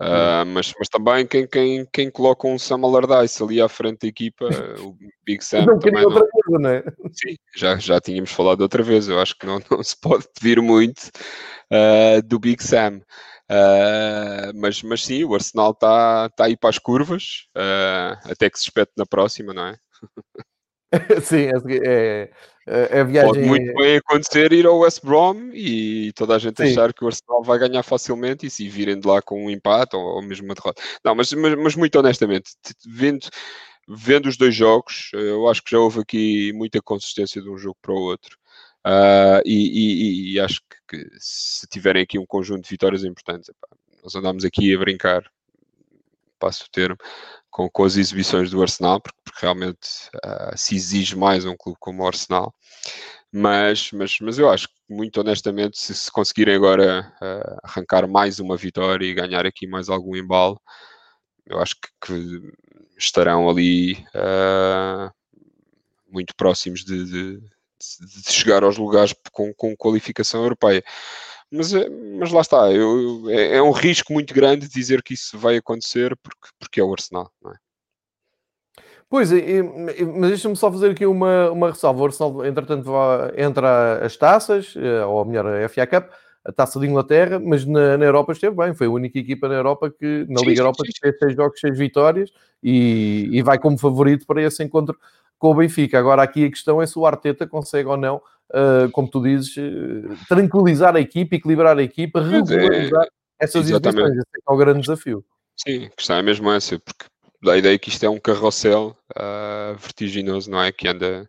Uh, 0.00 0.46
mas, 0.46 0.72
mas 0.78 0.88
também 0.88 1.26
quem, 1.26 1.46
quem, 1.46 1.86
quem 1.92 2.10
coloca 2.10 2.48
um 2.48 2.58
Sam 2.58 2.80
Allardyce 2.84 3.42
ali 3.42 3.60
à 3.60 3.68
frente 3.68 4.00
da 4.00 4.08
equipa, 4.08 4.46
o 4.80 4.96
Big 5.26 5.44
Sam 5.44 5.66
não 5.66 5.78
também 5.78 6.02
outra 6.06 6.26
coisa, 6.26 6.58
não 6.58 6.70
é? 6.70 6.82
Sim, 7.12 7.36
já, 7.54 7.76
já 7.76 8.00
tínhamos 8.00 8.32
falado 8.32 8.62
outra 8.62 8.82
vez, 8.82 9.08
eu 9.08 9.20
acho 9.20 9.36
que 9.36 9.44
não, 9.44 9.60
não 9.70 9.82
se 9.82 9.94
pode 10.00 10.24
pedir 10.34 10.62
muito 10.62 11.10
uh, 11.70 12.22
do 12.26 12.38
Big 12.38 12.64
Sam. 12.64 13.02
Uh, 13.50 14.54
mas, 14.54 14.82
mas 14.82 15.04
sim, 15.04 15.22
o 15.24 15.34
Arsenal 15.34 15.72
está 15.72 16.30
tá 16.30 16.44
aí 16.46 16.56
para 16.56 16.70
as 16.70 16.78
curvas, 16.78 17.48
até 18.24 18.48
que 18.48 18.58
se 18.58 18.64
espete 18.64 18.92
na 18.96 19.04
próxima, 19.04 19.52
não 19.52 19.66
é? 19.66 19.76
sim, 21.22 21.48
é, 21.84 22.30
é 22.66 23.00
a 23.00 23.04
viagem... 23.04 23.32
Pode 23.32 23.46
muito 23.46 23.74
bem 23.74 23.96
acontecer 23.96 24.52
ir 24.52 24.66
ao 24.66 24.78
West 24.80 25.04
Brom 25.04 25.50
e 25.52 26.12
toda 26.14 26.36
a 26.36 26.38
gente 26.38 26.56
Sim. 26.56 26.70
achar 26.70 26.92
que 26.92 27.04
o 27.04 27.06
Arsenal 27.06 27.42
vai 27.42 27.58
ganhar 27.58 27.82
facilmente 27.82 28.46
e 28.46 28.50
se 28.50 28.68
virem 28.68 28.98
de 28.98 29.06
lá 29.06 29.20
com 29.22 29.46
um 29.46 29.50
empate 29.50 29.96
ou, 29.96 30.02
ou 30.02 30.22
mesmo 30.22 30.46
uma 30.46 30.54
derrota. 30.54 30.82
Não, 31.04 31.14
mas, 31.14 31.32
mas, 31.32 31.54
mas, 31.56 31.76
muito 31.76 31.98
honestamente, 31.98 32.52
vendo, 32.86 33.28
vendo 33.88 34.28
os 34.28 34.36
dois 34.36 34.54
jogos, 34.54 35.10
eu 35.12 35.48
acho 35.48 35.62
que 35.62 35.70
já 35.72 35.78
houve 35.78 36.00
aqui 36.00 36.52
muita 36.52 36.80
consistência 36.82 37.40
de 37.40 37.48
um 37.48 37.58
jogo 37.58 37.76
para 37.80 37.92
o 37.92 37.98
outro. 37.98 38.38
Uh, 38.86 39.42
e, 39.44 40.32
e, 40.32 40.34
e, 40.34 40.40
acho 40.40 40.60
que, 40.88 40.96
que, 40.96 41.10
se 41.18 41.66
tiverem 41.66 42.02
aqui 42.02 42.18
um 42.18 42.24
conjunto 42.24 42.62
de 42.62 42.70
vitórias 42.70 43.04
importantes, 43.04 43.50
epá, 43.50 43.68
nós 44.02 44.14
andamos 44.14 44.44
aqui 44.44 44.74
a 44.74 44.78
brincar, 44.78 45.22
passo 46.40 46.64
o 46.64 46.70
termo, 46.70 46.96
com, 47.50 47.68
com 47.70 47.84
as 47.84 47.96
exibições 47.96 48.50
do 48.50 48.62
Arsenal, 48.62 49.00
porque, 49.00 49.18
porque 49.24 49.40
realmente 49.42 49.88
uh, 50.24 50.56
se 50.56 50.74
exige 50.74 51.16
mais 51.16 51.44
um 51.44 51.56
clube 51.56 51.78
como 51.80 52.02
o 52.02 52.06
Arsenal. 52.06 52.54
Mas, 53.32 53.92
mas, 53.92 54.18
mas 54.20 54.38
eu 54.38 54.50
acho 54.50 54.66
que, 54.68 54.74
muito 54.88 55.20
honestamente, 55.20 55.78
se, 55.78 55.94
se 55.94 56.10
conseguirem 56.10 56.54
agora 56.54 57.12
uh, 57.22 57.58
arrancar 57.62 58.08
mais 58.08 58.40
uma 58.40 58.56
vitória 58.56 59.06
e 59.06 59.14
ganhar 59.14 59.46
aqui 59.46 59.66
mais 59.66 59.88
algum 59.88 60.16
embalo, 60.16 60.60
eu 61.46 61.60
acho 61.60 61.76
que, 61.76 61.88
que 62.06 62.52
estarão 62.98 63.48
ali 63.48 63.94
uh, 64.14 65.12
muito 66.10 66.34
próximos 66.34 66.84
de, 66.84 67.04
de, 67.04 67.40
de, 67.40 68.32
chegar 68.32 68.64
aos 68.64 68.76
lugares 68.76 69.14
com, 69.32 69.52
com 69.54 69.76
qualificação 69.76 70.42
europeia. 70.42 70.82
Mas, 71.52 71.74
eh, 71.74 71.88
mas 72.18 72.30
lá 72.32 72.40
está, 72.42 72.70
eu, 72.70 73.28
é, 73.28 73.56
é, 73.56 73.62
um 73.62 73.72
risco 73.72 74.12
muito 74.12 74.32
grande 74.32 74.68
dizer 74.68 75.02
que 75.02 75.14
isso 75.14 75.36
vai 75.36 75.56
acontecer 75.56 76.16
porque, 76.22 76.48
porque 76.58 76.80
é 76.80 76.84
o 76.84 76.92
Arsenal, 76.92 77.30
não 77.42 77.52
é? 77.52 77.56
Pois, 79.08 79.32
é, 79.32 79.60
mas 79.60 80.28
deixa-me 80.28 80.54
só 80.54 80.70
fazer 80.70 80.92
aqui 80.92 81.04
uma, 81.04 81.50
uma 81.50 81.70
ressalva. 81.70 82.00
O 82.00 82.06
Arsenal, 82.06 82.46
entretanto, 82.46 82.92
entra 83.36 84.06
as 84.06 84.16
taças, 84.16 84.74
eh, 84.76 85.04
ou 85.04 85.24
melhor, 85.24 85.46
a 85.48 85.68
FA 85.68 85.84
Cup, 85.84 86.10
a 86.44 86.52
taça 86.52 86.78
de 86.78 86.86
Inglaterra, 86.86 87.40
mas 87.40 87.66
na, 87.66 87.98
na, 87.98 88.04
Europa 88.04 88.30
esteve 88.32 88.54
bem. 88.54 88.72
Foi 88.72 88.86
a 88.86 88.90
única 88.90 89.18
equipa 89.18 89.48
na 89.48 89.54
Europa 89.54 89.90
que, 89.90 90.26
na 90.28 90.38
sim, 90.38 90.44
Liga 90.46 90.56
sim, 90.56 90.60
Europa, 90.60 90.84
sim. 90.86 90.92
que 90.92 91.00
fez 91.00 91.18
seis 91.18 91.34
jogos, 91.34 91.60
seis 91.60 91.76
vitórias 91.76 92.30
e, 92.62 93.28
e 93.32 93.42
vai 93.42 93.58
como 93.58 93.76
favorito 93.76 94.24
para 94.26 94.42
esse 94.42 94.62
encontro 94.62 94.96
com 95.36 95.50
o 95.50 95.54
Benfica. 95.54 95.98
Agora, 95.98 96.22
aqui 96.22 96.44
a 96.44 96.50
questão 96.50 96.80
é 96.80 96.86
se 96.86 96.96
o 96.96 97.04
Arteta 97.04 97.48
consegue 97.48 97.88
ou 97.88 97.96
não 97.96 98.22
uh, 98.50 98.90
como 98.92 99.08
tu 99.08 99.22
dizes, 99.22 99.56
uh, 99.56 100.16
tranquilizar 100.28 100.96
a 100.96 101.00
equipa, 101.00 101.36
equilibrar 101.36 101.78
a 101.78 101.82
equipa, 101.82 102.20
regularizar 102.20 103.04
é, 103.04 103.08
essas 103.44 103.68
exibições. 103.68 104.10
Esse 104.12 104.36
é, 104.36 104.40
é 104.48 104.52
o 104.52 104.56
grande 104.56 104.80
desafio. 104.80 105.24
Sim, 105.56 105.86
a 105.86 105.90
questão 105.90 106.16
é 106.16 106.22
mesmo 106.22 106.50
essa, 106.50 106.78
porque 106.78 107.04
dá 107.42 107.52
a 107.52 107.58
ideia 107.58 107.78
que 107.78 107.88
isto 107.88 108.04
é 108.04 108.10
um 108.10 108.18
carrossel 108.18 108.96
uh, 109.16 109.76
vertiginoso, 109.78 110.50
não 110.50 110.62
é? 110.62 110.72
Que 110.72 110.88
anda, 110.88 111.28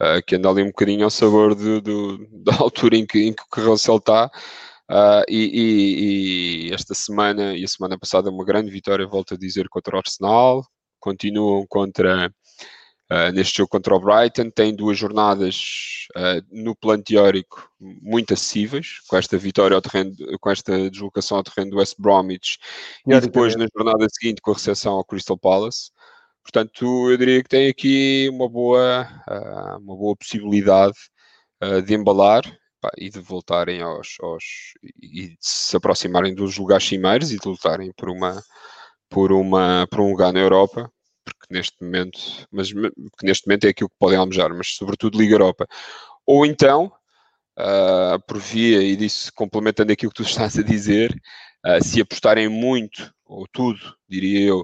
uh, 0.00 0.22
que 0.26 0.36
anda 0.36 0.48
ali 0.48 0.62
um 0.62 0.66
bocadinho 0.66 1.04
ao 1.04 1.10
sabor 1.10 1.54
do, 1.54 1.80
do, 1.80 2.26
da 2.44 2.56
altura 2.56 2.96
em 2.96 3.06
que, 3.06 3.20
em 3.20 3.32
que 3.32 3.42
o 3.42 3.48
carrossel 3.48 3.96
está. 3.96 4.30
Uh, 4.90 5.24
e, 5.28 5.38
e, 5.38 6.68
e, 6.68 6.74
esta 6.74 6.94
semana 6.94 7.56
e 7.56 7.64
a 7.64 7.68
semana 7.68 7.98
passada 7.98 8.30
uma 8.30 8.44
grande 8.44 8.70
vitória, 8.70 9.06
volto 9.06 9.34
a 9.34 9.38
dizer, 9.38 9.68
contra 9.68 9.96
o 9.96 9.98
Arsenal, 9.98 10.64
continuam 11.00 11.64
contra 11.68 12.30
Uh, 13.12 13.30
neste 13.30 13.58
jogo 13.58 13.68
contra 13.68 13.94
o 13.94 14.00
Brighton, 14.00 14.48
tem 14.48 14.74
duas 14.74 14.96
jornadas 14.96 16.06
uh, 16.16 16.42
no 16.50 16.74
plano 16.74 17.02
teórico 17.02 17.70
muito 17.78 18.32
acessíveis, 18.32 19.00
com 19.06 19.18
esta 19.18 19.36
vitória 19.36 19.74
ao 19.74 19.82
terreno, 19.82 20.16
com 20.40 20.50
esta 20.50 20.88
deslocação 20.88 21.36
ao 21.36 21.42
terreno 21.42 21.72
do 21.72 21.76
West 21.76 21.96
Bromwich 21.98 22.56
e 23.06 23.20
depois 23.20 23.54
na 23.54 23.66
jornada 23.76 24.06
seguinte 24.10 24.40
com 24.40 24.52
a 24.52 24.54
recepção 24.54 24.94
ao 24.94 25.04
Crystal 25.04 25.36
Palace. 25.36 25.90
Portanto, 26.42 27.10
eu 27.10 27.16
diria 27.18 27.42
que 27.42 27.50
tem 27.50 27.68
aqui 27.68 28.30
uma 28.32 28.48
boa, 28.48 29.06
uh, 29.28 29.78
uma 29.78 29.94
boa 29.94 30.16
possibilidade 30.16 30.96
de 31.84 31.94
embalar 31.94 32.42
e 32.98 33.08
de 33.08 33.20
voltarem 33.20 33.82
aos, 33.82 34.16
aos, 34.20 34.42
e 35.00 35.28
de 35.28 35.36
se 35.38 35.76
aproximarem 35.76 36.34
dos 36.34 36.56
lugares 36.58 36.88
cimeiros 36.88 37.30
e 37.30 37.38
de 37.38 37.46
lutarem 37.46 37.92
por 37.92 38.08
uma 38.08 38.42
por 39.08 39.30
uma 39.30 39.86
por 39.88 40.00
um 40.00 40.10
lugar 40.10 40.32
na 40.32 40.40
Europa 40.40 40.90
porque 41.24 41.46
neste 41.50 41.82
momento, 41.82 42.18
mas 42.50 42.72
porque 42.72 43.26
neste 43.26 43.46
momento 43.46 43.64
é 43.64 43.70
aquilo 43.70 43.88
que 43.88 43.96
podem 43.98 44.18
almejar, 44.18 44.54
mas 44.54 44.74
sobretudo 44.74 45.18
Liga 45.18 45.34
Europa. 45.34 45.66
Ou 46.26 46.46
então, 46.46 46.92
uh, 47.58 48.20
por 48.26 48.38
via, 48.38 48.82
e 48.82 48.96
disso 48.96 49.32
complementando 49.34 49.92
aquilo 49.92 50.12
que 50.12 50.22
tu 50.22 50.26
estás 50.28 50.58
a 50.58 50.62
dizer, 50.62 51.12
uh, 51.66 51.82
se 51.82 52.00
apostarem 52.00 52.48
muito, 52.48 53.12
ou 53.24 53.46
tudo, 53.52 53.96
diria 54.08 54.48
eu, 54.48 54.60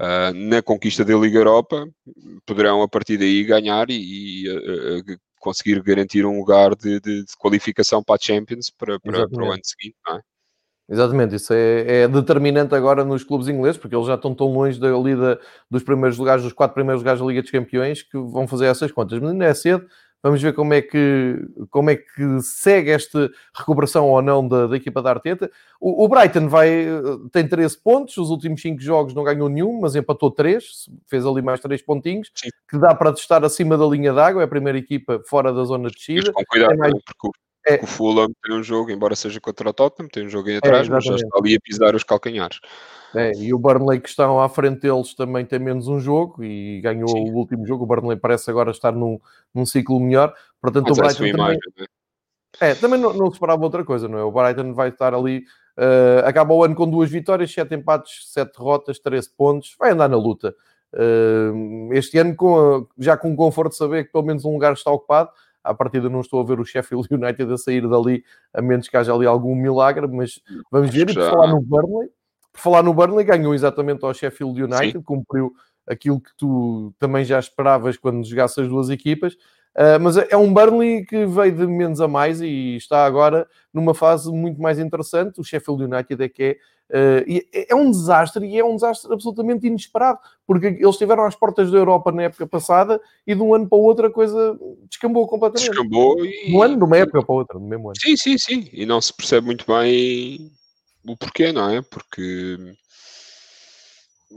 uh, 0.00 0.34
na 0.34 0.62
conquista 0.62 1.04
da 1.04 1.16
Liga 1.16 1.38
Europa, 1.38 1.86
poderão 2.44 2.82
a 2.82 2.88
partir 2.88 3.18
daí 3.18 3.44
ganhar 3.44 3.90
e, 3.90 4.44
e 4.46 5.18
conseguir 5.38 5.82
garantir 5.82 6.24
um 6.26 6.38
lugar 6.38 6.74
de, 6.74 7.00
de, 7.00 7.24
de, 7.24 7.36
qualificação 7.38 8.02
para 8.02 8.16
a 8.16 8.18
Champions 8.20 8.70
para, 8.70 8.98
para, 8.98 9.28
para 9.28 9.44
o 9.44 9.52
ano 9.52 9.62
seguinte, 9.64 9.96
não 10.06 10.16
é? 10.16 10.20
Exatamente, 10.88 11.34
isso 11.34 11.52
é, 11.52 12.02
é, 12.02 12.08
determinante 12.08 12.74
agora 12.74 13.04
nos 13.04 13.24
clubes 13.24 13.48
ingleses, 13.48 13.76
porque 13.76 13.96
eles 13.96 14.06
já 14.06 14.14
estão 14.14 14.32
tão 14.34 14.46
longe 14.46 14.78
da, 14.78 14.88
dos 15.68 15.82
primeiros 15.82 16.16
lugares, 16.16 16.44
dos 16.44 16.52
quatro 16.52 16.74
primeiros 16.74 17.02
lugares 17.02 17.20
da 17.20 17.26
Liga 17.26 17.42
dos 17.42 17.50
Campeões, 17.50 18.02
que 18.02 18.16
vão 18.16 18.46
fazer 18.46 18.66
essas 18.66 18.92
contas. 18.92 19.18
Mas 19.18 19.32
ainda 19.32 19.44
é 19.46 19.54
cedo, 19.54 19.86
Vamos 20.26 20.42
ver 20.42 20.54
como 20.54 20.74
é 20.74 20.82
que, 20.82 21.36
como 21.70 21.88
é 21.88 21.94
que 21.94 22.40
segue 22.40 22.90
esta 22.90 23.30
recuperação 23.54 24.10
ou 24.10 24.20
não 24.20 24.46
da, 24.46 24.66
da 24.66 24.76
equipa 24.76 25.00
da 25.00 25.10
Arteta. 25.10 25.48
O, 25.80 26.04
o, 26.04 26.08
Brighton 26.08 26.48
vai, 26.48 26.84
tem 27.30 27.46
13 27.46 27.78
pontos, 27.78 28.16
os 28.16 28.30
últimos 28.30 28.60
5 28.60 28.80
jogos 28.80 29.14
não 29.14 29.22
ganhou 29.22 29.48
nenhum, 29.48 29.78
mas 29.80 29.94
empatou 29.94 30.30
3, 30.32 30.90
fez 31.06 31.24
ali 31.24 31.42
mais 31.42 31.60
3 31.60 31.80
pontinhos, 31.82 32.32
Sim. 32.34 32.48
que 32.68 32.76
dá 32.76 32.92
para 32.92 33.12
testar 33.12 33.44
acima 33.44 33.78
da 33.78 33.86
linha 33.86 34.12
d'água, 34.12 34.42
é 34.42 34.46
a 34.46 34.48
primeira 34.48 34.76
equipa 34.76 35.22
fora 35.26 35.52
da 35.52 35.62
zona 35.62 35.88
de 35.90 35.94
descida. 35.94 36.32
Com 36.32 36.42
cuidado, 36.44 36.72
é 36.72 36.76
mais... 36.76 36.92
porque 37.04 37.38
é. 37.66 37.82
O 37.82 37.86
Fulham 37.86 38.28
tem 38.44 38.54
um 38.54 38.62
jogo, 38.62 38.90
embora 38.92 39.16
seja 39.16 39.40
contra 39.40 39.68
o 39.68 39.72
Tottenham, 39.72 40.08
tem 40.08 40.26
um 40.26 40.28
jogo 40.28 40.48
aí 40.48 40.56
atrás, 40.58 40.86
é, 40.86 40.90
mas 40.90 41.04
já 41.04 41.16
está 41.16 41.36
ali 41.36 41.56
a 41.56 41.60
pisar 41.60 41.96
os 41.96 42.04
calcanhares. 42.04 42.60
É, 43.12 43.32
e 43.36 43.52
o 43.52 43.58
Burnley 43.58 43.98
que 43.98 44.08
estão 44.08 44.40
à 44.40 44.48
frente 44.48 44.82
deles 44.82 45.14
também 45.14 45.44
tem 45.44 45.58
menos 45.58 45.88
um 45.88 45.98
jogo 45.98 46.44
e 46.44 46.80
ganhou 46.80 47.08
Sim. 47.08 47.30
o 47.30 47.34
último 47.34 47.66
jogo. 47.66 47.82
O 47.84 47.86
Burnley 47.86 48.16
parece 48.16 48.50
agora 48.50 48.70
estar 48.70 48.92
num, 48.92 49.18
num 49.52 49.66
ciclo 49.66 49.98
melhor. 49.98 50.32
Portanto, 50.60 50.88
mas 50.90 50.98
o 50.98 51.02
Brighton 51.02 51.36
também, 51.36 51.58
né? 51.78 51.86
é, 52.60 52.74
também 52.74 53.00
não, 53.00 53.12
não 53.12 53.26
se 53.26 53.32
esperava 53.32 53.62
outra 53.64 53.84
coisa, 53.84 54.06
não 54.06 54.18
é? 54.18 54.22
O 54.22 54.30
Brighton 54.30 54.72
vai 54.72 54.90
estar 54.90 55.12
ali, 55.12 55.38
uh, 55.78 56.26
acaba 56.26 56.54
o 56.54 56.62
ano 56.62 56.74
com 56.74 56.88
duas 56.88 57.10
vitórias, 57.10 57.52
sete 57.52 57.74
empates, 57.74 58.30
sete 58.32 58.56
derrotas, 58.56 58.98
13 59.00 59.30
pontos, 59.36 59.74
vai 59.78 59.90
andar 59.90 60.08
na 60.08 60.16
luta. 60.16 60.54
Uh, 60.92 61.92
este 61.92 62.18
ano, 62.18 62.36
com, 62.36 62.86
já 62.98 63.16
com 63.16 63.32
o 63.32 63.36
conforto 63.36 63.72
de 63.72 63.78
saber 63.78 64.04
que 64.04 64.12
pelo 64.12 64.24
menos 64.24 64.44
um 64.44 64.52
lugar 64.52 64.72
está 64.72 64.90
ocupado, 64.90 65.30
à 65.66 65.74
partida 65.74 66.08
não 66.08 66.20
estou 66.20 66.40
a 66.40 66.44
ver 66.44 66.60
o 66.60 66.64
Sheffield 66.64 67.08
United 67.12 67.52
a 67.52 67.58
sair 67.58 67.88
dali, 67.88 68.24
a 68.54 68.62
menos 68.62 68.88
que 68.88 68.96
haja 68.96 69.12
ali 69.12 69.26
algum 69.26 69.54
milagre, 69.54 70.06
mas 70.06 70.40
vamos 70.70 70.90
ver. 70.90 71.10
E 71.10 71.14
por 71.14 71.30
falar 71.30 71.48
no 71.48 71.60
Burnley, 71.60 72.08
por 72.52 72.60
falar 72.60 72.82
no 72.82 72.94
Burnley, 72.94 73.24
ganhou 73.24 73.54
exatamente 73.54 74.04
ao 74.04 74.14
Sheffield 74.14 74.62
United, 74.62 74.92
Sim. 74.92 75.02
cumpriu 75.02 75.52
aquilo 75.86 76.20
que 76.20 76.30
tu 76.36 76.92
também 76.98 77.24
já 77.24 77.38
esperavas 77.38 77.96
quando 77.96 78.26
jogasse 78.26 78.60
as 78.60 78.68
duas 78.68 78.90
equipas. 78.90 79.36
Uh, 79.76 80.00
mas 80.00 80.16
é 80.16 80.36
um 80.36 80.52
Burnley 80.52 81.04
que 81.04 81.26
veio 81.26 81.54
de 81.54 81.66
menos 81.66 82.00
a 82.00 82.08
mais 82.08 82.40
e 82.40 82.76
está 82.76 83.04
agora 83.04 83.46
numa 83.72 83.94
fase 83.94 84.32
muito 84.32 84.60
mais 84.60 84.78
interessante. 84.78 85.38
O 85.38 85.44
Sheffield 85.44 85.84
United 85.84 86.22
é 86.22 86.28
que 86.28 86.42
é 86.42 86.56
Uh, 86.88 87.42
é 87.52 87.74
um 87.74 87.90
desastre 87.90 88.46
e 88.46 88.56
é 88.56 88.64
um 88.64 88.76
desastre 88.76 89.12
absolutamente 89.12 89.66
inesperado, 89.66 90.20
porque 90.46 90.66
eles 90.66 90.90
estiveram 90.90 91.24
às 91.24 91.34
portas 91.34 91.68
da 91.68 91.78
Europa 91.78 92.12
na 92.12 92.22
época 92.22 92.46
passada 92.46 93.00
e 93.26 93.34
de 93.34 93.42
um 93.42 93.52
ano 93.54 93.68
para 93.68 93.76
o 93.76 93.82
outro 93.82 94.06
a 94.06 94.10
coisa 94.10 94.56
descambou 94.88 95.26
completamente. 95.26 95.68
Descambou 95.68 96.24
e. 96.24 96.46
De 96.46 96.56
um 96.56 96.62
ano, 96.62 96.76
de 96.76 96.84
uma 96.84 96.96
época 96.96 97.24
para 97.24 97.34
outra, 97.34 97.58
no 97.58 97.66
mesmo 97.66 97.88
ano. 97.88 97.96
Sim, 98.00 98.16
sim, 98.16 98.38
sim. 98.38 98.70
E 98.72 98.86
não 98.86 99.00
se 99.00 99.12
percebe 99.12 99.46
muito 99.46 99.64
bem 99.66 100.48
o 101.04 101.16
porquê, 101.16 101.52
não 101.52 101.68
é? 101.68 101.82
Porque 101.82 102.56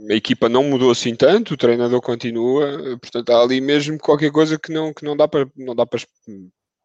a 0.08 0.14
equipa 0.14 0.48
não 0.48 0.62
mudou 0.64 0.90
assim 0.90 1.14
tanto, 1.14 1.54
o 1.54 1.56
treinador 1.56 2.00
continua, 2.00 2.98
portanto 3.00 3.30
há 3.30 3.42
ali 3.42 3.60
mesmo 3.60 3.98
qualquer 3.98 4.30
coisa 4.30 4.58
que 4.58 4.72
não, 4.72 4.94
que 4.94 5.04
não 5.04 5.16
dá 5.16 5.26
para. 5.26 5.48
Não 5.56 5.74
dá 5.74 5.84
para 5.84 6.00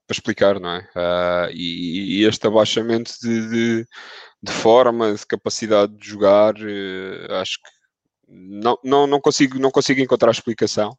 explicar, 0.09 0.59
não 0.59 0.69
é? 0.69 0.79
Uh, 0.95 1.51
e, 1.51 2.19
e, 2.19 2.25
este 2.25 2.45
abaixamento 2.45 3.11
de, 3.21 3.49
de, 3.49 3.87
de, 4.41 4.51
forma, 4.51 5.13
de 5.13 5.25
capacidade 5.25 5.95
de 5.97 6.07
jogar, 6.07 6.53
uh, 6.55 7.33
acho 7.41 7.57
que 7.57 7.69
não, 8.27 8.77
não, 8.83 9.07
não, 9.07 9.19
consigo, 9.19 9.57
não 9.59 9.71
consigo 9.71 10.01
encontrar 10.01 10.31
explicação. 10.31 10.91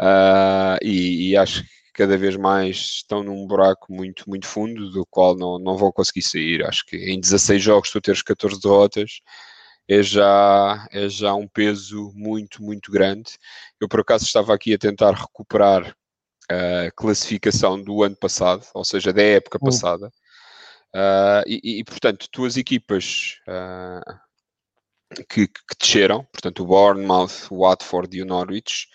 Uh, 0.00 0.78
e, 0.82 1.30
e, 1.30 1.36
acho 1.36 1.62
que 1.62 1.68
cada 1.94 2.16
vez 2.16 2.36
mais 2.36 2.76
estão 2.76 3.22
num 3.22 3.46
buraco 3.46 3.92
muito, 3.92 4.28
muito 4.28 4.46
fundo, 4.46 4.90
do 4.90 5.06
qual 5.06 5.36
não, 5.36 5.58
não 5.58 5.76
vão 5.76 5.92
conseguir 5.92 6.22
sair. 6.22 6.64
Acho 6.64 6.84
que 6.86 6.96
em 6.96 7.20
16 7.20 7.62
jogos 7.62 7.90
tu 7.90 8.00
teres 8.00 8.22
14 8.22 8.60
derrotas 8.60 9.20
é 9.88 10.02
já, 10.02 10.86
é 10.90 11.08
já 11.08 11.34
um 11.34 11.46
peso 11.46 12.12
muito, 12.14 12.62
muito 12.62 12.90
grande. 12.90 13.32
Eu, 13.80 13.88
por 13.88 14.00
acaso, 14.00 14.24
estava 14.24 14.54
aqui 14.54 14.74
a 14.74 14.78
tentar 14.78 15.12
recuperar 15.12 15.94
a 16.48 16.90
classificação 16.94 17.82
do 17.82 18.02
ano 18.02 18.16
passado, 18.16 18.66
ou 18.74 18.84
seja, 18.84 19.12
da 19.12 19.22
época 19.22 19.58
hum. 19.60 19.66
passada. 19.66 20.10
Uh, 20.94 21.42
e, 21.46 21.80
e, 21.80 21.84
portanto, 21.84 22.28
tuas 22.30 22.56
equipas 22.56 23.38
uh, 23.48 24.18
que, 25.28 25.48
que 25.48 25.76
desceram, 25.78 26.24
portanto, 26.32 26.62
o 26.62 26.66
Bournemouth, 26.66 27.48
o 27.50 27.60
Watford 27.60 28.16
e 28.16 28.22
o 28.22 28.26
Norwich. 28.26 28.86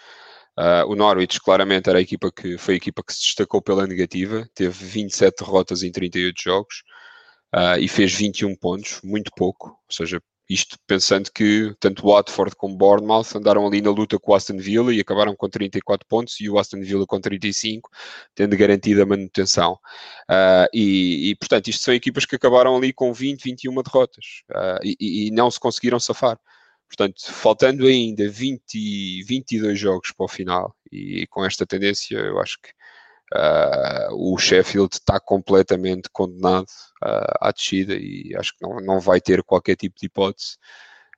Uh, 0.58 0.86
o 0.88 0.96
Norwich, 0.96 1.40
claramente, 1.42 1.90
era 1.90 2.00
a 2.00 2.02
equipa 2.02 2.32
que 2.32 2.58
foi 2.58 2.76
a 2.76 2.78
equipa 2.78 3.04
que 3.04 3.14
se 3.14 3.22
destacou 3.22 3.62
pela 3.62 3.86
negativa, 3.88 4.48
teve 4.54 4.86
27 4.86 5.44
derrotas 5.44 5.84
em 5.84 5.92
38 5.92 6.42
jogos 6.42 6.84
e 7.80 7.88
fez 7.88 8.14
21 8.14 8.56
pontos, 8.56 9.02
muito 9.04 9.32
pouco, 9.36 9.70
ou 9.70 9.92
seja, 9.92 10.22
isto 10.50 10.78
pensando 10.88 11.32
que 11.32 11.76
tanto 11.80 12.08
Watford 12.08 12.56
como 12.56 12.76
Bournemouth 12.76 13.36
andaram 13.36 13.68
ali 13.68 13.82
na 13.82 13.92
luta 13.92 14.18
com 14.18 14.32
o 14.32 14.36
Aston 14.36 14.58
Villa 14.58 14.92
e 14.92 15.00
acabaram 15.00 15.36
com 15.36 15.48
34 15.48 16.08
pontos 16.08 16.40
e 16.40 16.50
o 16.50 16.58
Aston 16.58 16.82
Villa 16.82 17.06
com 17.06 17.22
35, 17.22 17.90
tendo 18.34 18.58
garantida 18.58 19.04
a 19.04 19.06
manutenção. 19.06 19.74
Uh, 20.30 20.66
e, 20.74 21.30
e, 21.30 21.36
portanto, 21.36 21.68
isto 21.68 21.84
são 21.84 21.94
equipas 21.94 22.26
que 22.26 22.36
acabaram 22.36 22.76
ali 22.76 22.92
com 22.92 23.14
20, 23.14 23.44
21 23.44 23.76
derrotas 23.84 24.26
uh, 24.50 24.80
e, 24.84 25.28
e, 25.28 25.32
não 25.32 25.52
se 25.52 25.60
conseguiram 25.60 26.00
safar. 26.00 26.40
Portanto, 26.88 27.22
faltando 27.32 27.86
ainda 27.86 28.28
20, 28.28 29.24
22 29.24 29.78
jogos 29.78 30.12
para 30.12 30.26
o 30.26 30.28
final 30.28 30.76
e 30.92 31.28
com 31.28 31.46
esta 31.46 31.64
tendência, 31.64 32.18
eu 32.18 32.40
acho 32.40 32.60
que 32.60 32.72
Uh, 33.36 34.34
o 34.34 34.38
Sheffield 34.40 34.96
está 34.96 35.20
completamente 35.20 36.10
condenado 36.12 36.68
uh, 37.04 37.38
à 37.40 37.52
descida 37.52 37.96
e 37.96 38.36
acho 38.36 38.54
que 38.58 38.68
não, 38.68 38.78
não 38.78 39.00
vai 39.00 39.22
ter 39.22 39.44
qualquer 39.44 39.76
tipo 39.76 39.96
de 40.00 40.08
hipótese 40.08 40.58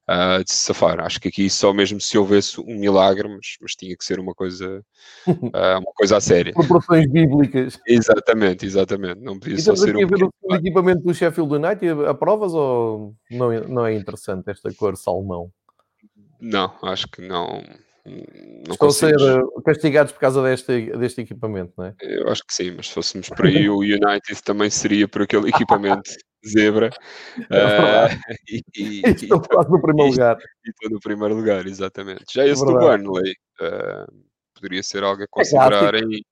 uh, 0.10 0.44
de 0.44 0.52
se 0.52 0.66
safar. 0.66 1.00
Acho 1.00 1.22
que 1.22 1.30
aqui 1.30 1.50
só 1.50 1.74
mesmo 1.74 2.02
se 2.02 2.18
houvesse 2.18 2.60
um 2.60 2.78
milagre, 2.78 3.30
mas, 3.30 3.56
mas 3.62 3.76
tinha 3.76 3.96
que 3.96 4.04
ser 4.04 4.20
uma 4.20 4.34
coisa, 4.34 4.84
uma 5.26 5.94
coisa 5.96 6.18
a 6.18 6.22
séria. 6.22 6.52
Proporções 6.52 7.08
bíblicas. 7.10 7.80
exatamente, 7.88 8.66
exatamente. 8.66 9.22
Não 9.22 9.40
podia 9.40 9.56
e 9.56 9.62
só 9.62 9.74
ser 9.74 9.96
um 9.96 10.04
a 10.04 10.08
ver 10.08 10.30
o 10.44 10.56
equipamento 10.56 11.04
do 11.04 11.14
Sheffield 11.14 11.56
United 11.56 12.06
a 12.08 12.14
provas 12.14 12.54
ou 12.54 13.16
não 13.32 13.52
é, 13.54 13.66
não 13.66 13.86
é 13.86 13.94
interessante 13.94 14.52
esta 14.52 14.74
cor 14.74 14.98
salmão? 14.98 15.50
Não, 16.42 16.74
acho 16.84 17.08
que 17.08 17.22
não 17.22 17.64
não 18.06 18.74
Estão 18.74 18.88
a 18.88 18.92
ser 18.92 19.16
eh, 19.20 19.62
castigados 19.64 20.12
por 20.12 20.20
causa 20.20 20.42
deste, 20.42 20.98
deste 20.98 21.22
equipamento, 21.22 21.74
não 21.78 21.86
é? 21.86 21.96
Eu 22.02 22.30
acho 22.30 22.44
que 22.46 22.54
sim, 22.54 22.72
mas 22.72 22.88
se 22.88 22.94
fôssemos 22.94 23.30
por 23.30 23.46
aí, 23.46 23.70
o 23.70 23.80
United 23.80 24.42
também 24.44 24.70
seria 24.70 25.08
por 25.08 25.22
aquele 25.24 25.50
equipamento 25.50 26.10
zebra. 26.48 26.90
É 27.50 28.06
uh, 28.06 28.10
e, 28.50 28.64
e, 28.76 29.02
estou 29.24 29.42
quase 29.42 29.70
no 29.70 29.82
primeiro 29.82 30.10
e, 30.10 30.12
lugar. 30.12 30.38
E 30.66 30.70
estou 30.70 30.90
no 30.90 31.00
primeiro 31.00 31.36
lugar, 31.36 31.66
exatamente. 31.66 32.26
Já 32.34 32.44
é 32.44 32.50
esse 32.50 32.64
é 32.64 32.66
do 32.66 32.74
Burnley 32.74 33.34
uh, 33.62 34.12
poderia 34.56 34.84
ser 34.84 35.04
algo 35.04 35.22
a 35.22 35.26
é 35.26 35.28
considerar 35.30 35.96
é 35.96 36.00
em, 36.00 36.24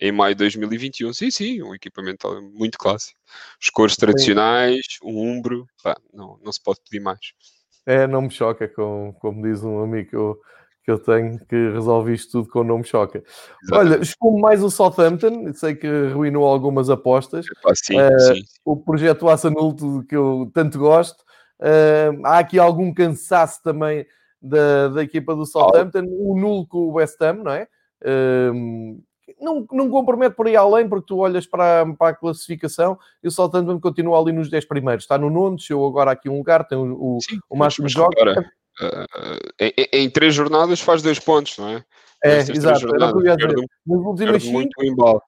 em 0.00 0.12
maio 0.12 0.34
de 0.34 0.40
2021. 0.40 1.12
Sim, 1.12 1.30
sim, 1.30 1.62
um 1.62 1.74
equipamento 1.74 2.28
muito 2.54 2.78
clássico. 2.78 3.18
Os 3.60 3.70
cores 3.70 3.96
tradicionais, 3.96 4.84
o 5.02 5.10
um 5.10 5.38
umbro, 5.38 5.66
pá, 5.82 5.96
não, 6.12 6.38
não 6.42 6.52
se 6.52 6.62
pode 6.62 6.80
pedir 6.88 7.02
mais. 7.02 7.20
É, 7.86 8.06
não 8.06 8.22
me 8.22 8.30
choca, 8.30 8.68
com, 8.68 9.14
como 9.20 9.42
diz 9.42 9.62
um 9.62 9.82
amigo. 9.82 10.10
Eu, 10.12 10.40
que 10.88 10.92
eu 10.92 10.98
tenho 10.98 11.38
que 11.40 11.70
resolver 11.72 12.14
isto 12.14 12.32
tudo 12.32 12.48
com 12.48 12.60
o 12.60 12.64
nome 12.64 12.82
choca. 12.82 13.22
Exatamente. 13.62 13.92
Olha, 13.92 14.02
escolho 14.02 14.38
mais 14.38 14.62
o 14.62 14.70
Southampton, 14.70 15.52
sei 15.52 15.74
que 15.74 15.86
ruinou 16.14 16.46
algumas 16.46 16.88
apostas. 16.88 17.44
sim, 17.74 18.00
uh, 18.00 18.20
sim, 18.20 18.40
O 18.64 18.74
projeto 18.74 19.28
Assanul, 19.28 19.76
que 20.08 20.16
eu 20.16 20.50
tanto 20.54 20.78
gosto. 20.78 21.20
Uh, 21.60 22.24
há 22.24 22.38
aqui 22.38 22.58
algum 22.58 22.94
cansaço 22.94 23.62
também 23.62 24.06
da, 24.40 24.88
da 24.88 25.02
equipa 25.02 25.36
do 25.36 25.44
Southampton, 25.44 26.04
oh. 26.08 26.32
o 26.32 26.40
nulo 26.40 26.66
com 26.66 26.78
o 26.78 26.92
West 26.92 27.20
Ham, 27.20 27.42
não 27.44 27.52
é? 27.52 27.68
Uh, 28.02 28.98
não, 29.38 29.66
não 29.70 29.90
compromete 29.90 30.36
por 30.36 30.46
aí 30.46 30.56
além, 30.56 30.88
porque 30.88 31.08
tu 31.08 31.18
olhas 31.18 31.46
para, 31.46 31.84
para 31.98 32.12
a 32.12 32.14
classificação 32.14 32.98
e 33.22 33.28
o 33.28 33.30
Southampton 33.30 33.78
continua 33.78 34.18
ali 34.18 34.32
nos 34.32 34.48
10 34.48 34.64
primeiros. 34.64 35.04
Está 35.04 35.18
no 35.18 35.28
nono, 35.28 35.58
chegou 35.58 35.86
agora 35.86 36.12
aqui 36.12 36.30
um 36.30 36.38
lugar, 36.38 36.66
tem 36.66 36.78
o, 36.78 37.16
o, 37.16 37.18
Sim, 37.20 37.38
o 37.50 37.56
máximo 37.58 37.88
de 37.88 37.92
jogos. 37.92 38.16
Agora, 38.18 38.50
em, 39.60 39.72
em, 39.92 40.10
três 40.10 40.34
jornadas 40.34 40.80
faz 40.80 41.02
dois 41.02 41.18
pontos, 41.18 41.58
não 41.58 41.68
é? 41.68 41.84
É, 42.22 42.38
exato. 42.38 42.80
Jornadas, 42.80 43.02
era 43.02 43.10
o 43.10 43.12
que 43.12 43.28
eu 43.28 43.30
ia 43.30 43.36
dizer. 43.36 43.68
Nas 43.86 44.00
últimas 44.00 44.42
cinco, 44.42 45.22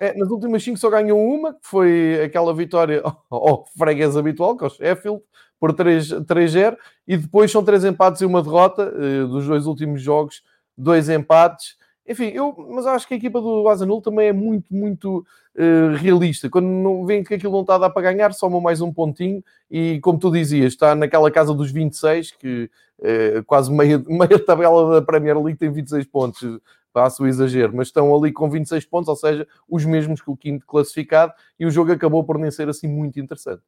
é, 0.00 0.16
nas 0.16 0.30
últimas 0.30 0.62
cinco 0.62 0.78
só 0.78 0.88
ganhou 0.88 1.20
uma, 1.20 1.52
que 1.54 1.60
foi 1.64 2.22
aquela 2.22 2.54
vitória 2.54 3.02
ao 3.30 3.66
freguês 3.76 4.16
habitual, 4.16 4.56
que 4.56 4.64
é 4.64 4.66
o 4.66 4.70
Sheffield, 4.70 5.22
por 5.58 5.72
3-0, 5.72 6.76
e 7.06 7.16
depois 7.16 7.50
são 7.50 7.64
três 7.64 7.84
empates 7.84 8.20
e 8.20 8.24
uma 8.24 8.42
derrota 8.42 8.92
uh, 8.94 9.26
dos 9.26 9.46
dois 9.46 9.66
últimos 9.66 10.00
jogos, 10.00 10.42
dois 10.76 11.08
empates. 11.08 11.76
Enfim, 12.08 12.28
eu, 12.28 12.54
mas 12.70 12.86
acho 12.86 13.06
que 13.06 13.12
a 13.12 13.16
equipa 13.18 13.38
do 13.38 13.68
Azanul 13.68 14.00
também 14.00 14.28
é 14.28 14.32
muito, 14.32 14.74
muito 14.74 15.26
uh, 15.54 15.94
realista. 15.96 16.48
Quando 16.48 16.66
não 16.66 17.04
vem 17.04 17.22
que 17.22 17.34
aquilo 17.34 17.52
não 17.52 17.60
está 17.60 17.74
a 17.74 17.78
dar 17.78 17.90
para 17.90 18.10
ganhar, 18.10 18.32
soma 18.32 18.58
mais 18.60 18.80
um 18.80 18.90
pontinho 18.90 19.44
e, 19.70 20.00
como 20.00 20.18
tu 20.18 20.30
dizias, 20.30 20.72
está 20.72 20.94
naquela 20.94 21.30
casa 21.30 21.52
dos 21.52 21.70
26, 21.70 22.32
que 22.32 22.70
uh, 23.00 23.44
quase 23.44 23.70
meia, 23.70 24.02
meia 24.08 24.38
tabela 24.38 24.94
da 24.94 25.02
Premier 25.02 25.38
League 25.38 25.58
tem 25.58 25.70
26 25.70 26.06
pontos, 26.06 26.58
passo 26.94 27.24
o 27.24 27.26
exagero, 27.26 27.76
mas 27.76 27.88
estão 27.88 28.16
ali 28.16 28.32
com 28.32 28.48
26 28.48 28.86
pontos, 28.86 29.08
ou 29.08 29.16
seja, 29.16 29.46
os 29.68 29.84
mesmos 29.84 30.22
que 30.22 30.30
o 30.30 30.36
quinto 30.36 30.64
classificado, 30.64 31.34
e 31.60 31.66
o 31.66 31.70
jogo 31.70 31.92
acabou 31.92 32.24
por 32.24 32.38
nem 32.38 32.50
ser 32.50 32.70
assim 32.70 32.88
muito 32.88 33.20
interessante. 33.20 33.62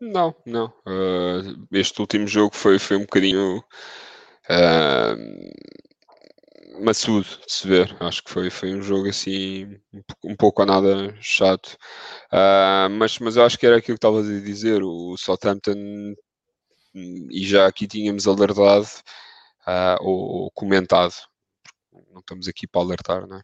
Não, 0.00 0.34
não. 0.44 0.66
Uh, 0.84 1.64
este 1.70 2.00
último 2.00 2.26
jogo 2.26 2.56
foi, 2.56 2.80
foi 2.80 2.96
um 2.96 3.02
bocadinho. 3.02 3.58
Uh, 4.50 5.14
maçudo 6.80 7.26
de 7.46 7.52
se 7.52 7.68
ver. 7.68 7.96
Acho 8.00 8.22
que 8.22 8.30
foi, 8.30 8.50
foi 8.50 8.74
um 8.74 8.82
jogo 8.82 9.08
assim 9.08 9.78
um 10.24 10.36
pouco 10.36 10.62
a 10.62 10.66
nada 10.66 11.14
chato. 11.20 11.76
Uh, 12.32 12.90
mas, 12.90 13.18
mas 13.18 13.36
eu 13.36 13.44
acho 13.44 13.58
que 13.58 13.66
era 13.66 13.76
aquilo 13.76 13.98
que 13.98 14.06
estavas 14.06 14.28
a 14.28 14.40
dizer. 14.40 14.82
O 14.82 15.16
Southampton, 15.16 16.14
e 16.94 17.46
já 17.46 17.66
aqui 17.66 17.86
tínhamos 17.86 18.26
alertado 18.26 18.86
uh, 19.66 19.96
ou, 20.00 20.44
ou, 20.44 20.50
comentado. 20.52 21.14
Não 22.12 22.20
estamos 22.20 22.48
aqui 22.48 22.66
para 22.66 22.82
alertar, 22.82 23.26
não 23.26 23.38
é? 23.38 23.42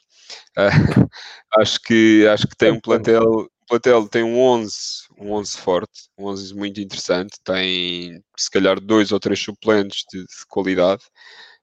Uh, 0.59 1.09
acho, 1.61 1.81
que, 1.81 2.27
acho 2.29 2.47
que 2.47 2.57
tem 2.57 2.73
um 2.73 2.81
plantel 2.81 3.49
plantel 3.69 4.09
tem 4.09 4.25
um 4.25 4.41
11, 4.41 4.75
um 5.19 5.33
11 5.35 5.59
forte, 5.59 6.09
um 6.17 6.27
11 6.27 6.55
muito 6.55 6.81
interessante, 6.81 7.39
tem 7.45 8.23
se 8.37 8.51
calhar 8.51 8.81
dois 8.81 9.13
ou 9.13 9.21
três 9.21 9.39
suplentes 9.39 10.05
de, 10.11 10.21
de 10.21 10.47
qualidade. 10.49 11.05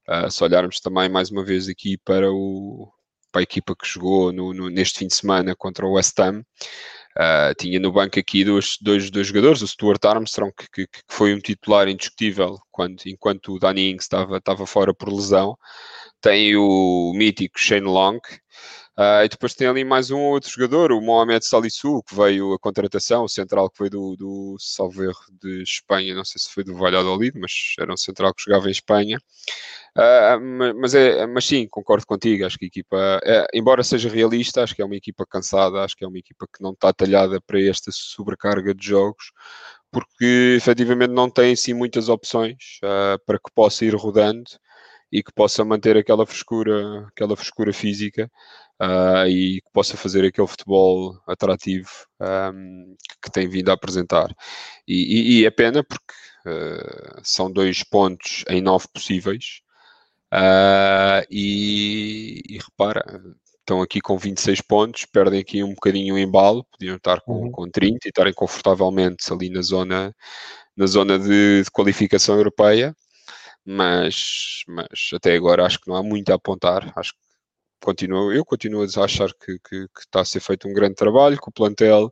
Uh, 0.08 0.30
se 0.30 0.44
olharmos 0.44 0.80
também 0.80 1.10
mais 1.10 1.32
uma 1.32 1.44
vez 1.44 1.68
aqui 1.68 1.98
para, 1.98 2.32
o, 2.32 2.91
para 3.32 3.41
a 3.41 3.44
equipa 3.44 3.76
que 3.76 3.88
jogou 3.88 4.32
no, 4.32 4.54
no, 4.54 4.70
neste 4.70 5.00
fim 5.00 5.08
de 5.08 5.15
semana 5.15 5.56
contra 5.56 5.86
o 5.86 5.94
West 5.94 6.20
Ham, 6.20 6.39
uh, 6.39 7.56
tinha 7.58 7.80
no 7.80 7.91
banco 7.91 8.20
aqui 8.20 8.44
dois, 8.44 8.78
dois, 8.80 9.10
dois 9.10 9.28
jogadores, 9.28 9.62
o 9.62 9.68
Stuart 9.68 10.04
Armstrong, 10.06 10.54
que, 10.74 10.86
que, 10.86 11.02
foi 11.10 11.34
um 11.34 11.39
titular 11.39 11.88
indiscutível 11.88 12.58
quando, 12.72 13.02
enquanto 13.08 13.54
o 13.54 13.60
Danny 13.60 13.91
Ings 13.91 14.06
estava, 14.06 14.38
estava 14.38 14.68
fora 14.68 14.94
por 14.94 15.12
lesão, 15.12 15.58
tem 16.22 16.56
o 16.56 17.12
mítico 17.15 17.60
Shane 17.60 17.88
Long, 17.88 18.20
Uh, 18.97 19.25
e 19.25 19.29
depois 19.29 19.53
tem 19.53 19.67
ali 19.67 19.84
mais 19.84 20.10
um 20.10 20.19
outro 20.21 20.49
jogador, 20.49 20.93
o 20.93 21.01
Mohamed 21.01 21.45
Salisu, 21.45 22.01
que 22.03 22.15
veio 22.15 22.53
a 22.53 22.60
contratação, 22.60 23.25
o 23.25 23.29
central 23.29 23.69
que 23.69 23.77
foi 23.77 23.89
do, 23.89 24.15
do 24.15 24.55
Salverro 24.58 25.19
de 25.41 25.62
Espanha, 25.63 26.15
não 26.15 26.23
sei 26.23 26.39
se 26.39 26.49
foi 26.49 26.63
do 26.63 26.73
Valladolid, 26.75 27.38
mas 27.38 27.51
era 27.77 27.91
um 27.91 27.97
central 27.97 28.34
que 28.34 28.43
jogava 28.43 28.69
em 28.69 28.71
Espanha. 28.71 29.19
Uh, 29.97 30.73
mas, 30.79 30.95
é, 30.95 31.25
mas 31.27 31.45
sim, 31.45 31.67
concordo 31.69 32.05
contigo, 32.05 32.45
acho 32.45 32.58
que 32.58 32.65
a 32.65 32.67
equipa, 32.67 33.19
é, 33.23 33.47
embora 33.53 33.84
seja 33.84 34.08
realista, 34.08 34.63
acho 34.63 34.73
que 34.73 34.81
é 34.81 34.86
uma 34.86 34.95
equipa 34.95 35.25
cansada, 35.25 35.84
acho 35.84 35.95
que 35.95 36.05
é 36.05 36.08
uma 36.08 36.17
equipa 36.17 36.47
que 36.47 36.63
não 36.63 36.71
está 36.71 36.93
talhada 36.93 37.41
para 37.41 37.62
esta 37.62 37.91
sobrecarga 37.93 38.73
de 38.73 38.86
jogos, 38.88 39.31
porque 39.91 40.55
efetivamente 40.58 41.12
não 41.12 41.29
tem 41.29 41.53
assim 41.53 41.73
muitas 41.73 42.08
opções 42.08 42.79
uh, 42.84 43.19
para 43.25 43.38
que 43.38 43.51
possa 43.53 43.84
ir 43.86 43.95
rodando 43.95 44.43
e 45.15 45.23
que 45.23 45.32
possa 45.32 45.63
manter 45.63 45.95
aquela 45.95 46.25
frescura, 46.25 47.08
aquela 47.08 47.38
frescura 47.38 47.71
física 47.71 48.30
uh, 48.82 49.25
e 49.30 49.62
que 49.62 49.71
possa 49.71 49.95
fazer 49.95 50.25
aquele 50.25 50.45
futebol 50.45 51.17
atrativo 51.25 51.89
um, 52.54 52.97
que, 53.23 53.32
tem 53.32 53.47
vindo 53.47 53.69
a 53.69 53.75
apresentar. 53.75 54.36
E, 54.86 55.38
e, 55.38 55.39
e 55.39 55.45
é 55.45 55.49
pena 55.49 55.82
porque 55.86 56.13
uh, 56.47 57.21
são 57.23 57.49
dois 57.49 57.82
pontos 57.82 58.43
em 58.49 58.62
nove 58.62 58.88
possíveis. 58.93 59.62
Uh, 60.34 61.23
e, 61.32 62.41
e, 62.49 62.58
repara, 62.58 63.06
estão 63.60 63.82
aqui 63.82 64.01
com 64.01 64.17
26 64.17 64.60
pontos, 64.63 65.06
perdem 65.06 65.39
aqui 65.39 65.63
um 65.63 65.73
bocadinho 65.73 66.15
o 66.15 66.19
embalo, 66.19 66.65
podiam 66.65 66.97
estar 66.97 67.21
com, 67.21 67.45
uhum. 67.45 67.51
com 67.51 67.69
30 67.69 67.99
e 68.06 68.10
estarem 68.10 68.34
confortavelmente 68.34 69.32
ali 69.32 69.49
na 69.49 69.62
zona, 69.62 70.13
na 70.75 70.86
zona 70.88 71.17
de, 71.17 71.63
de 71.63 71.71
qualificação 71.71 72.36
europeia 72.36 72.93
mas, 73.65 74.63
mas 74.67 74.88
até 75.13 75.36
agora 75.36 75.65
acho 75.65 75.80
que 75.80 75.88
não 75.88 75.95
há 75.95 76.04
muito 76.04 76.30
a 76.32 76.36
apontar. 76.36 76.91
Acho 76.95 77.13
que 77.13 77.19
continuo, 77.82 78.32
eu 78.34 78.45
continuo 78.45 78.84
a 78.84 79.04
achar 79.04 79.30
que, 79.34 79.60
que, 79.60 79.88
que 79.88 79.99
está 79.99 80.21
a 80.21 80.25
ser 80.25 80.39
feito 80.39 80.67
um 80.67 80.73
grande 80.73 80.95
trabalho, 80.95 81.39
que 81.39 81.49
o 81.49 81.51
plantel 81.51 82.12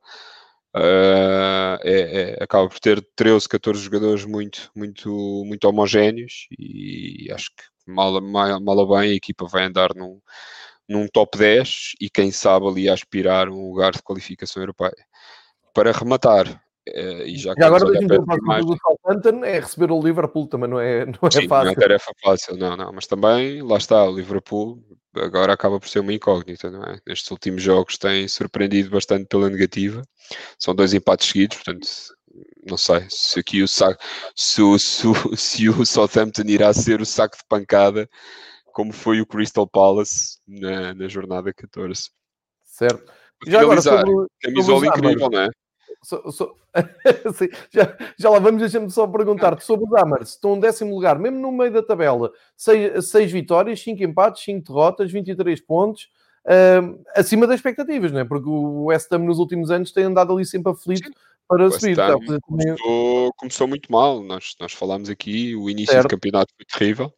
uh, 0.75 1.77
é, 1.83 2.35
é, 2.39 2.43
acaba 2.43 2.67
por 2.69 2.79
ter 2.79 3.05
13, 3.15 3.47
14 3.49 3.81
jogadores 3.81 4.25
muito, 4.25 4.71
muito, 4.75 5.43
muito 5.45 5.67
homogéneos 5.67 6.47
e 6.57 7.31
acho 7.31 7.49
que 7.55 7.63
mal, 7.91 8.19
mal, 8.21 8.59
mal 8.61 8.87
bem 8.87 9.11
a 9.11 9.15
equipa 9.15 9.45
vai 9.47 9.65
andar 9.65 9.95
num, 9.95 10.19
num 10.87 11.07
top 11.07 11.37
10 11.37 11.93
e 12.01 12.09
quem 12.09 12.31
sabe 12.31 12.67
ali 12.67 12.89
aspirar 12.89 13.49
um 13.49 13.69
lugar 13.69 13.93
de 13.93 14.01
qualificação 14.03 14.61
europeia. 14.61 15.05
Para 15.73 15.91
rematar, 15.91 16.63
Uh, 16.89 17.23
e 17.25 17.37
já, 17.37 17.53
já 17.57 17.67
agora 17.67 17.85
deixa-me 17.85 18.07
ver 18.07 18.19
o 18.19 18.65
do 18.65 18.77
Southampton 18.77 19.45
é 19.45 19.59
receber 19.59 19.89
o 19.89 20.01
Liverpool 20.01 20.47
também 20.47 20.69
não 20.69 20.79
é, 20.79 21.05
não 21.05 21.19
é 21.23 21.31
Sim, 21.31 21.47
fácil. 21.47 21.65
Não 21.65 21.71
é 21.71 21.75
tarefa 21.75 22.11
fácil, 22.21 22.57
não, 22.57 22.75
não, 22.75 22.91
mas 22.91 23.07
também 23.07 23.61
lá 23.61 23.77
está, 23.77 24.03
o 24.03 24.13
Liverpool 24.13 24.83
agora 25.15 25.53
acaba 25.53 25.79
por 25.79 25.87
ser 25.87 25.99
uma 25.99 26.11
incógnita, 26.11 26.69
não 26.69 26.83
é? 26.83 26.99
Nestes 27.07 27.31
últimos 27.31 27.63
jogos 27.63 27.97
tem 27.97 28.27
surpreendido 28.27 28.89
bastante 28.89 29.27
pela 29.27 29.49
negativa, 29.49 30.01
são 30.59 30.75
dois 30.75 30.93
empates 30.93 31.29
seguidos, 31.29 31.57
portanto 31.57 31.87
não 32.67 32.77
sei 32.77 33.05
se 33.09 33.39
aqui 33.39 33.61
o 33.61 33.67
saco, 33.67 34.03
se 34.35 34.61
o, 34.61 34.77
se, 34.77 35.07
se 35.37 35.69
o 35.69 35.85
Southampton 35.85 36.43
irá 36.47 36.73
ser 36.73 36.99
o 36.99 37.05
saco 37.05 37.37
de 37.37 37.43
pancada 37.47 38.09
como 38.73 38.91
foi 38.91 39.21
o 39.21 39.25
Crystal 39.25 39.67
Palace 39.67 40.39
na, 40.47 40.93
na 40.93 41.07
jornada 41.07 41.53
14. 41.53 42.09
Certo. 42.63 43.13
Já 43.45 43.61
agora, 43.61 43.81
sobre, 43.81 44.11
camisola 44.41 44.87
incrível, 44.87 45.29
não 45.29 45.41
é? 45.41 45.49
So, 46.03 46.31
so... 46.31 46.55
Já, 47.71 47.97
já 48.17 48.29
lá 48.29 48.39
vamos, 48.39 48.61
deixa-me 48.61 48.89
só 48.89 49.07
perguntar-te 49.07 49.63
sobre 49.63 49.85
os 49.85 49.93
Hammers. 49.93 50.29
Estão 50.31 50.55
em 50.55 50.59
décimo 50.59 50.93
lugar, 50.93 51.17
mesmo 51.19 51.39
no 51.39 51.51
meio 51.51 51.71
da 51.71 51.83
tabela. 51.83 52.31
Seis, 52.57 53.09
seis 53.09 53.31
vitórias, 53.31 53.79
cinco 53.79 54.03
empates, 54.03 54.43
cinco 54.43 54.67
derrotas, 54.67 55.11
23 55.11 55.61
pontos. 55.61 56.09
Uh, 56.45 57.01
acima 57.15 57.47
das 57.47 57.57
expectativas, 57.57 58.11
não 58.11 58.19
é? 58.19 58.25
Porque 58.25 58.49
o 58.49 58.85
West 58.85 59.11
Ham 59.13 59.19
nos 59.19 59.39
últimos 59.39 59.71
anos 59.71 59.91
tem 59.91 60.03
andado 60.05 60.33
ali 60.33 60.45
sempre 60.45 60.71
aflito 60.71 61.07
Sim. 61.07 61.13
para 61.47 61.71
subir. 61.71 61.95
Tá? 61.95 62.13
Começou, 62.41 63.33
começou, 63.37 63.67
muito 63.67 63.91
mal. 63.91 64.21
Nós, 64.21 64.55
nós 64.59 64.73
falámos 64.73 65.09
aqui, 65.09 65.55
o 65.55 65.69
início 65.69 65.93
certo. 65.93 66.07
do 66.07 66.09
campeonato 66.09 66.53
foi 66.55 66.65
terrível. 66.65 67.13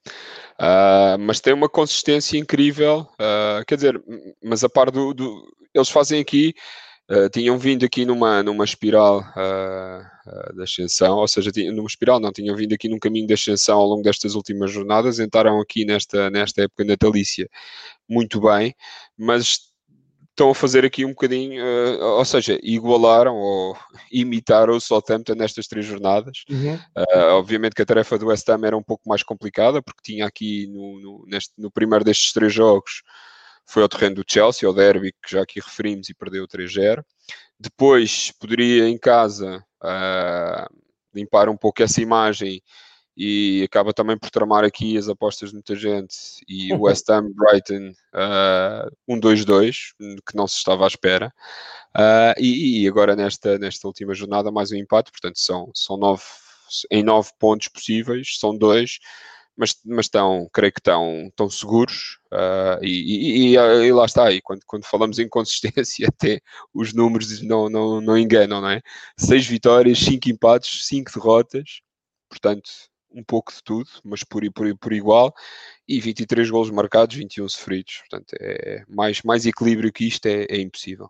Uh, 0.60 1.18
mas 1.20 1.40
tem 1.40 1.54
uma 1.54 1.70
consistência 1.70 2.38
incrível. 2.38 3.08
Uh, 3.14 3.66
quer 3.66 3.76
dizer, 3.76 4.04
mas 4.44 4.64
a 4.64 4.70
par 4.70 4.92
do, 4.92 5.14
do 5.14 5.56
eles 5.74 5.90
fazem 5.90 6.22
aqui 6.22 6.54
Uh, 7.10 7.30
tinham 7.30 7.56
vindo 7.60 7.86
aqui 7.86 8.04
numa, 8.04 8.42
numa 8.42 8.66
espiral 8.66 9.20
uh, 9.20 10.02
uh, 10.28 10.56
de 10.56 10.64
ascensão, 10.64 11.18
ou 11.18 11.28
seja, 11.28 11.52
numa 11.72 11.88
espiral 11.88 12.20
não, 12.20 12.32
tinham 12.32 12.56
vindo 12.56 12.74
aqui 12.74 12.90
num 12.90 12.98
caminho 12.98 13.28
de 13.28 13.34
ascensão 13.36 13.78
ao 13.78 13.86
longo 13.86 14.02
destas 14.02 14.34
últimas 14.34 14.72
jornadas, 14.72 15.20
entraram 15.20 15.62
aqui 15.62 15.86
nesta, 15.86 16.32
nesta 16.32 16.64
época 16.64 16.84
natalícia 16.84 17.48
muito 18.10 18.42
bem, 18.42 18.74
mas 19.16 19.72
estão 20.32 20.50
a 20.50 20.56
fazer 20.56 20.84
aqui 20.84 21.06
um 21.06 21.10
bocadinho, 21.10 21.64
ou 22.18 22.26
seja, 22.26 22.60
igualaram 22.64 23.36
ou 23.36 23.78
imitaram 24.12 24.76
o 24.76 24.82
Southampton 24.82 25.36
nestas 25.36 25.68
três 25.68 25.86
jornadas. 25.86 26.44
Uhum. 26.50 26.78
obviamente 27.38 27.76
que 27.76 27.84
a 27.84 27.86
tarefa 27.86 28.18
do 28.18 28.28
West 28.28 28.50
Ham 28.50 28.66
era 28.66 28.76
um 28.76 28.84
pouco 28.84 29.08
mais 29.08 29.22
complicada, 29.22 29.82
porque 29.82 30.02
tinha 30.04 30.26
aqui 30.26 30.68
no, 30.68 31.00
no, 31.00 31.26
neste, 31.28 31.54
no 31.56 31.70
primeiro 31.70 32.04
destes 32.04 32.34
três 32.34 32.52
jogos 32.52 33.04
foi 33.66 33.84
ao 33.84 33.90
terreno 33.90 34.16
do 34.16 34.26
Chelsea, 34.28 34.68
ao 34.68 34.74
derby, 34.74 35.12
que 35.12 35.32
já 35.32 35.42
aqui 35.42 35.60
referimos, 35.60 36.10
e 36.10 36.14
perdeu 36.14 36.48
3-0. 36.48 37.04
Depois 37.60 38.32
poderia 38.40 38.88
em 38.88 38.98
casa 38.98 39.64
uh, 39.84 40.76
limpar 41.14 41.50
um 41.50 41.58
pouco 41.58 41.82
essa 41.82 42.02
imagem 42.02 42.62
e 43.18 43.64
acaba 43.64 43.94
também 43.94 44.18
por 44.18 44.30
tramar 44.30 44.66
aqui 44.66 44.98
as 44.98 45.08
apostas 45.08 45.50
de 45.50 45.56
muita 45.56 45.76
gente. 45.76 46.16
E 46.48 46.74
o 46.74 46.82
West 46.84 47.10
Ham 47.10 47.32
Brighton 47.34 47.90
uh, 47.90 47.96
ah, 48.14 48.90
1-2-2, 49.10 49.76
que 50.28 50.36
não 50.36 50.48
se 50.48 50.58
estava 50.58 50.84
à 50.84 50.88
espera. 50.88 51.34
Uh, 51.96 52.36
e, 52.38 52.84
e, 52.84 52.88
agora 52.88 53.16
nesta, 53.16 53.58
nesta 53.58 53.88
última 53.88 54.14
jornada, 54.14 54.52
mais 54.52 54.72
um 54.72 54.76
empate, 54.76 55.12
portanto, 55.12 55.40
são, 55.40 55.72
são 55.74 55.96
nove, 55.96 56.24
em 56.92 57.04
nove 57.04 57.32
pontos 57.40 57.70
possíveis, 57.70 58.38
são 58.38 58.58
dois 58.58 59.00
mas, 59.58 59.76
mas 59.86 60.06
estão, 60.06 60.50
creio 60.54 60.72
que 60.74 60.80
estão, 60.80 61.28
estão 61.28 61.50
seguros 61.50 62.20
uh, 62.34 62.84
e, 62.84 63.54
e, 63.54 63.58
e, 63.58 63.94
lá 63.94 64.06
está, 64.06 64.32
e 64.32 64.42
quando, 64.42 64.62
quando 64.66 64.86
falamos 64.86 65.20
em 65.20 65.30
consistência 65.30 66.08
até 66.10 66.40
os 66.74 66.94
números 66.94 67.42
não, 67.42 67.70
não, 67.70 68.02
não 68.02 68.18
enganam, 68.18 68.62
não 68.62 68.70
é? 68.70 68.82
Seis 69.18 69.46
vitórias, 69.46 70.00
cinco 70.00 70.30
empates, 70.30 70.86
cinco 70.88 71.12
derrotas, 71.14 71.82
portanto 72.30 72.70
um 73.16 73.24
pouco 73.24 73.54
de 73.54 73.64
tudo, 73.64 73.90
mas 74.04 74.24
por, 74.24 74.44
por, 74.52 74.78
por 74.78 74.92
igual, 74.92 75.34
e 75.88 76.02
23 76.02 76.50
golos 76.50 76.70
marcados, 76.70 77.16
21 77.16 77.48
sofridos, 77.48 78.00
portanto 78.00 78.36
é 78.42 78.84
mais, 78.90 79.22
mais 79.22 79.46
equilíbrio 79.46 79.92
que 79.92 80.06
isto 80.06 80.26
é, 80.26 80.46
é 80.50 80.60
impossível. 80.60 81.10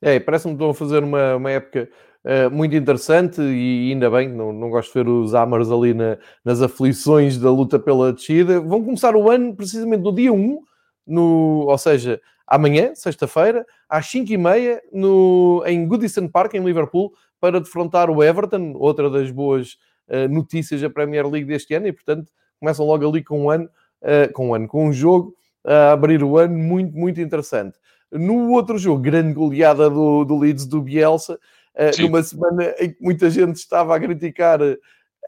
É, 0.00 0.20
parece-me 0.20 0.52
que 0.52 0.56
estão 0.58 0.70
a 0.70 0.74
fazer 0.74 1.02
uma, 1.02 1.34
uma 1.34 1.50
época 1.50 1.90
uh, 2.24 2.50
muito 2.50 2.74
interessante 2.74 3.40
e 3.40 3.90
ainda 3.92 4.10
bem, 4.10 4.28
não, 4.28 4.52
não 4.52 4.70
gosto 4.70 4.92
de 4.92 5.02
ver 5.04 5.08
os 5.08 5.34
Amers 5.34 5.70
ali 5.70 5.94
na, 5.94 6.18
nas 6.44 6.60
aflições 6.62 7.38
da 7.38 7.50
luta 7.50 7.78
pela 7.78 8.12
descida. 8.12 8.60
Vão 8.60 8.82
começar 8.84 9.14
o 9.16 9.30
ano 9.30 9.54
precisamente 9.54 10.02
no 10.02 10.14
dia 10.14 10.32
1, 10.32 10.60
no, 11.06 11.66
ou 11.68 11.78
seja, 11.78 12.20
amanhã, 12.46 12.94
sexta-feira, 12.94 13.66
às 13.88 14.06
5h30, 14.06 14.80
no, 14.92 15.62
em 15.66 15.86
Goodison 15.86 16.28
Park, 16.28 16.54
em 16.54 16.64
Liverpool, 16.64 17.12
para 17.40 17.60
defrontar 17.60 18.10
o 18.10 18.22
Everton, 18.22 18.72
outra 18.76 19.08
das 19.08 19.30
boas 19.30 19.76
uh, 20.08 20.28
notícias 20.28 20.80
da 20.80 20.90
Premier 20.90 21.26
League 21.26 21.46
deste 21.46 21.74
ano, 21.74 21.86
e 21.86 21.92
portanto 21.92 22.30
começam 22.58 22.84
logo 22.84 23.08
ali 23.08 23.22
com 23.22 23.44
um 23.44 23.50
ano, 23.50 23.68
uh, 24.02 24.32
com 24.32 24.48
um 24.48 24.54
ano, 24.54 24.66
com 24.66 24.88
um 24.88 24.92
jogo 24.92 25.34
a 25.64 25.92
abrir 25.92 26.22
o 26.22 26.38
ano 26.38 26.56
muito, 26.56 26.96
muito 26.96 27.20
interessante. 27.20 27.76
No 28.10 28.52
outro 28.52 28.78
jogo, 28.78 29.00
grande 29.02 29.34
goleada 29.34 29.90
do, 29.90 30.24
do 30.24 30.38
Leeds 30.38 30.66
do 30.66 30.80
Bielsa, 30.80 31.38
uh, 31.78 32.02
numa 32.02 32.22
semana 32.22 32.74
em 32.78 32.90
que 32.92 33.00
muita 33.00 33.30
gente 33.30 33.56
estava 33.56 33.96
a 33.96 34.00
criticar 34.00 34.60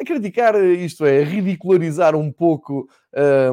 a 0.00 0.04
criticar, 0.04 0.54
isto 0.56 1.04
é, 1.04 1.20
a 1.20 1.24
ridicularizar 1.24 2.16
um 2.16 2.32
pouco 2.32 2.88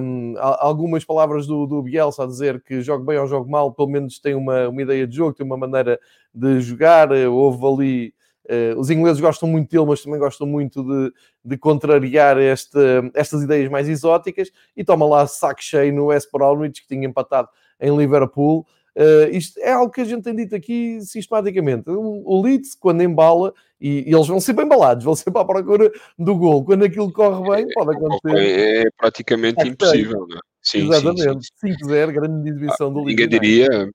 um, 0.02 0.36
algumas 0.38 1.04
palavras 1.04 1.46
do, 1.46 1.66
do 1.66 1.82
Bielsa 1.82 2.24
a 2.24 2.28
dizer 2.28 2.64
que 2.64 2.82
jogo 2.82 3.04
bem 3.04 3.18
ou 3.18 3.28
jogo 3.28 3.52
mal, 3.52 3.74
pelo 3.74 3.90
menos 3.90 4.18
tem 4.18 4.34
uma, 4.34 4.70
uma 4.70 4.82
ideia 4.82 5.06
de 5.06 5.14
jogo, 5.14 5.34
tem 5.34 5.46
uma 5.46 5.58
maneira 5.58 6.00
de 6.34 6.62
jogar. 6.62 7.12
Houve 7.12 7.66
ali. 7.66 8.14
Uh, 8.50 8.80
os 8.80 8.90
ingleses 8.90 9.20
gostam 9.20 9.50
muito 9.50 9.70
dele, 9.70 9.86
mas 9.86 10.02
também 10.02 10.18
gostam 10.18 10.48
muito 10.48 10.82
de, 10.82 11.14
de 11.44 11.58
contrariar 11.58 12.38
este, 12.38 12.80
estas 13.14 13.44
ideias 13.44 13.70
mais 13.70 13.90
exóticas. 13.90 14.50
E 14.76 14.86
toma 14.86 15.06
lá 15.06 15.28
saco 15.28 15.62
cheio 15.62 15.94
no 15.94 16.06
West 16.06 16.30
Bromwich, 16.32 16.82
que 16.82 16.88
tinha 16.88 17.06
empatado 17.06 17.50
em 17.78 17.94
Liverpool. 17.96 18.66
Uh, 18.98 19.30
isto 19.32 19.60
é 19.60 19.74
algo 19.74 19.92
que 19.92 20.02
a 20.02 20.06
gente 20.06 20.24
tem 20.24 20.36
dito 20.36 20.56
aqui 20.56 21.00
sistematicamente. 21.02 21.88
O, 21.88 22.24
o 22.26 22.42
Leeds, 22.42 22.74
quando 22.74 23.04
embala, 23.04 23.54
e, 23.80 24.10
e, 24.10 24.14
eles 24.14 24.26
vão 24.26 24.40
sempre 24.40 24.66
embalados, 24.66 25.04
vão 25.04 25.16
sempre 25.16 25.40
à 25.40 25.46
procura 25.46 25.92
do 26.18 26.36
gol. 26.36 26.66
Quando 26.66 26.84
aquilo 26.84 27.14
corre 27.14 27.48
bem, 27.48 27.68
pode 27.76 27.96
acontecer. 27.96 28.36
É, 28.36 28.82
é 28.82 28.86
praticamente 28.98 29.62
é 29.62 29.68
impossível, 29.68 30.26
não 30.28 30.38
é? 30.38 30.40
Sim, 30.64 30.90
Exatamente. 30.90 31.48
5-0, 31.64 32.12
grande 32.12 32.50
exibição 32.50 32.88
ah, 32.88 32.90
do 32.90 33.04
Leeds. 33.04 33.12
Ninguém 33.12 33.28
diria, 33.28 33.92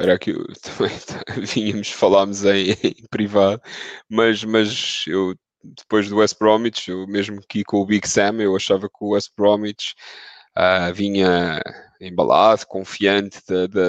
era 0.00 0.18
que 0.18 0.32
também 0.62 0.92
vínhamos, 1.46 1.90
falámos 1.92 2.44
em, 2.46 2.70
em, 2.82 3.04
privado, 3.10 3.60
mas, 4.08 4.42
mas 4.44 5.04
eu 5.06 5.34
depois 5.62 6.08
do 6.08 6.16
West 6.16 6.38
Bromwich, 6.38 6.90
eu 6.90 7.06
mesmo 7.06 7.40
que 7.46 7.64
com 7.64 7.78
o 7.78 7.86
Big 7.86 8.08
Sam, 8.08 8.40
eu 8.40 8.56
achava 8.56 8.88
que 8.88 8.96
o 9.00 9.10
West 9.10 9.30
Bromwich 9.36 9.94
uh, 10.56 10.92
vinha 10.94 11.60
embalado, 12.00 12.66
confiante 12.66 13.40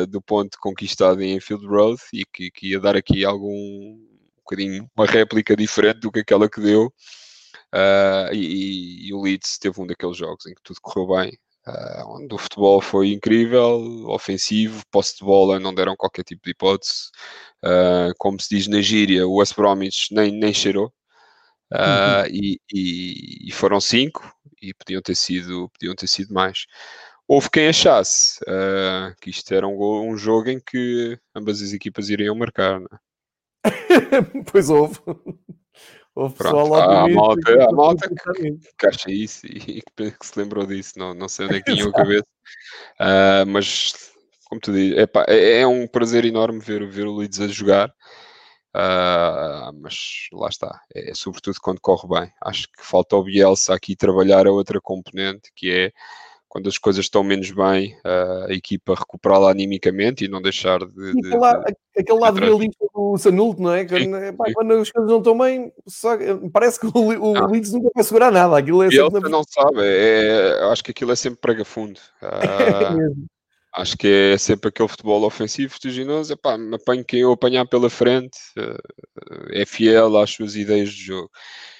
do 0.07 0.21
ponto 0.21 0.57
conquistado 0.59 1.21
em 1.21 1.35
Enfield 1.35 1.65
Road 1.67 2.01
e 2.13 2.25
que, 2.25 2.49
que, 2.51 2.69
ia 2.71 2.79
dar 2.79 2.95
aqui 2.95 3.23
algum 3.23 3.51
um 3.51 4.07
bocadinho 4.37 4.89
uma 4.97 5.05
réplica 5.05 5.55
diferente 5.55 5.99
do 5.99 6.11
que 6.11 6.19
aquela 6.19 6.49
que 6.49 6.59
deu. 6.59 6.91
Uh, 7.73 8.33
e, 8.33 9.07
e, 9.07 9.13
o 9.13 9.21
Leeds 9.21 9.59
teve 9.59 9.79
um 9.79 9.85
daqueles 9.85 10.17
jogos 10.17 10.45
em 10.47 10.55
que 10.55 10.61
tudo 10.63 10.79
correu 10.81 11.07
bem, 11.15 11.37
uh, 11.67 12.15
onde 12.15 12.33
o 12.33 12.37
futebol 12.37 12.81
foi 12.81 13.11
incrível, 13.11 14.07
ofensivo, 14.07 14.81
posse 14.89 15.17
de 15.17 15.23
bola, 15.23 15.59
não 15.59 15.73
deram 15.73 15.95
qualquer 15.95 16.23
tipo 16.23 16.41
de 16.43 16.51
hipótese. 16.51 17.09
Uh, 17.63 18.11
como 18.17 18.41
se 18.41 18.49
diz 18.49 18.67
na 18.67 18.81
gíria, 18.81 19.27
o 19.27 19.35
West 19.35 19.55
Bromwich 19.55 20.13
nem, 20.13 20.31
nem 20.31 20.53
cheirou. 20.53 20.91
Uhum. 21.71 22.25
E, 22.31 22.59
e, 22.73 23.49
e, 23.49 23.51
foram 23.51 23.79
cinco 23.79 24.35
e 24.59 24.73
podiam 24.73 25.03
ter 25.03 25.15
sido, 25.15 25.69
podiam 25.69 25.93
ter 25.93 26.07
sido 26.07 26.33
mais 26.33 26.65
houve 27.29 27.47
quem 27.51 27.67
achasse 27.67 28.39
uh, 28.45 29.15
que 29.21 29.29
isto 29.29 29.53
era 29.53 29.67
um, 29.67 30.09
um, 30.09 30.17
jogo 30.17 30.49
em 30.49 30.59
que 30.59 31.15
ambas 31.35 31.61
as 31.61 31.73
equipas 31.73 32.09
iriam 32.09 32.35
marcar. 32.35 32.79
Não 32.79 32.87
é? 32.91 32.99
pois 34.51 34.71
houve. 34.71 34.99
Houve 36.15 36.35
pessoal 36.35 36.67
lá 36.67 37.03
a 37.03 37.07
malta, 37.07 37.63
a 37.63 37.71
malta 37.71 38.09
que, 38.09 38.59
que 38.77 38.87
acha 38.87 39.11
isso 39.11 39.45
e 39.45 39.81
que, 39.95 40.11
que, 40.11 40.25
se 40.25 40.37
lembrou 40.39 40.65
disso, 40.65 40.97
não, 40.97 41.13
não 41.13 41.29
sei 41.29 41.45
onde 41.45 41.57
é 41.57 41.61
que 41.61 41.71
tinha 41.71 41.87
a 41.87 41.93
cabeça. 41.93 42.27
Uh, 42.99 43.45
mas, 43.47 44.11
como 44.45 44.59
tu 44.59 44.73
dizes, 44.73 44.97
é, 45.27 45.59
é, 45.61 45.67
um 45.67 45.87
prazer 45.87 46.25
enorme 46.25 46.59
ver, 46.59 46.89
ver 46.89 47.05
o 47.05 47.15
Leeds 47.15 47.39
a 47.39 47.47
jogar. 47.47 47.89
Uh, 48.75 49.71
mas 49.81 50.27
lá 50.33 50.49
está, 50.49 50.81
é, 50.93 51.11
é, 51.11 51.13
sobretudo 51.13 51.57
quando 51.61 51.79
corre 51.79 52.07
bem. 52.07 52.33
Acho 52.43 52.63
que 52.63 52.83
falta 52.83 53.15
o 53.15 53.23
Bielsa 53.23 53.75
aqui 53.75 53.95
trabalhar 53.95 54.47
a 54.47 54.51
outra 54.51 54.81
componente 54.81 55.51
que 55.55 55.71
é 55.71 55.91
quando 56.49 56.67
as 56.67 56.77
coisas 56.77 57.05
estão 57.05 57.23
menos 57.23 57.51
bem, 57.51 57.95
a 58.03 58.51
equipa 58.51 58.95
recuperá-la 58.95 59.51
animicamente 59.51 60.25
e 60.25 60.27
não 60.27 60.41
deixar 60.41 60.79
de. 60.79 61.13
de, 61.13 61.33
aquele, 61.33 61.63
de, 61.65 62.01
aquele 62.01 62.19
lado 62.19 62.39
realista 62.39 62.85
do 62.93 63.17
Sanulto, 63.17 63.61
não 63.61 63.73
é? 63.73 63.85
Quando, 63.85 64.35
pá, 64.35 64.45
quando, 64.53 64.73
as 64.73 64.91
coisas 64.91 65.11
não 65.11 65.19
estão 65.19 65.37
bem, 65.37 65.71
só, 65.87 66.17
parece 66.51 66.79
que 66.79 66.87
o, 66.87 66.91
o 66.91 67.37
ah. 67.37 67.45
Leeds 67.45 67.71
nunca 67.71 67.91
vai 67.93 68.03
segurar 68.03 68.31
nada. 68.31 68.57
Aquilo 68.57 68.83
é 68.83 68.87
e 68.87 68.97
ele 68.97 69.19
na... 69.19 69.29
não 69.29 69.43
sabe, 69.47 69.81
é, 69.81 70.59
acho 70.71 70.83
que 70.83 70.91
aquilo 70.91 71.11
é 71.11 71.15
sempre 71.15 71.39
prega 71.39 71.63
fundo. 71.63 71.99
Ah, 72.21 72.95
é 72.95 73.39
acho 73.73 73.97
que 73.97 74.07
é 74.33 74.37
sempre 74.37 74.69
aquele 74.69 74.89
futebol 74.89 75.23
ofensivo 75.23 75.71
vertiginoso. 75.71 76.37
Me 76.57 76.75
apanho 76.75 77.05
quem 77.05 77.21
eu 77.21 77.31
apanhar 77.31 77.65
pela 77.65 77.89
frente, 77.89 78.37
eh, 78.57 79.61
é 79.61 79.65
fiel 79.65 80.17
às 80.17 80.31
suas 80.31 80.55
ideias 80.55 80.89
de 80.89 81.03
jogo. 81.03 81.29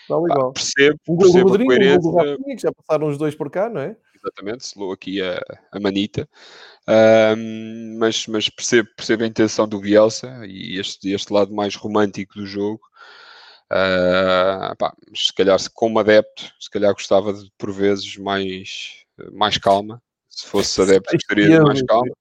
Pá, 0.07 0.51
percebo, 0.51 0.97
um 1.07 1.15
gol 1.15 1.31
do 1.31 1.43
Rodrigo, 1.43 1.73
um 1.73 1.99
gol 1.99 2.11
do 2.11 2.17
Rafinha, 2.17 2.55
que 2.55 2.61
já 2.61 2.71
passaram 2.71 3.07
os 3.07 3.17
dois 3.17 3.35
por 3.35 3.49
cá, 3.51 3.69
não 3.69 3.81
é? 3.81 3.95
Exatamente, 4.23 4.65
selou 4.65 4.91
aqui 4.91 5.21
a, 5.21 5.39
a 5.71 5.79
manita. 5.79 6.27
Um, 6.87 7.97
mas, 7.97 8.25
mas 8.27 8.49
percebo, 8.49 8.89
percebo 8.95 9.23
a 9.23 9.27
intenção 9.27 9.67
do 9.67 9.79
Bielsa 9.79 10.45
e 10.45 10.79
este, 10.79 11.11
este 11.11 11.31
lado 11.31 11.53
mais 11.53 11.75
romântico 11.75 12.35
do 12.35 12.45
jogo. 12.45 12.81
Uh, 13.71 14.75
pá, 14.77 14.95
se 15.13 15.33
calhar 15.33 15.59
como 15.73 15.99
adepto, 15.99 16.51
se 16.59 16.69
calhar 16.69 16.91
gostava 16.91 17.33
de 17.33 17.51
por 17.57 17.71
vezes 17.71 18.17
mais, 18.17 19.03
mais 19.31 19.57
calma. 19.57 20.01
Se 20.27 20.45
fosse 20.47 20.81
adepto, 20.81 21.13
gostaria 21.13 21.49
de 21.49 21.61
mais 21.61 21.81
calma. 21.83 22.11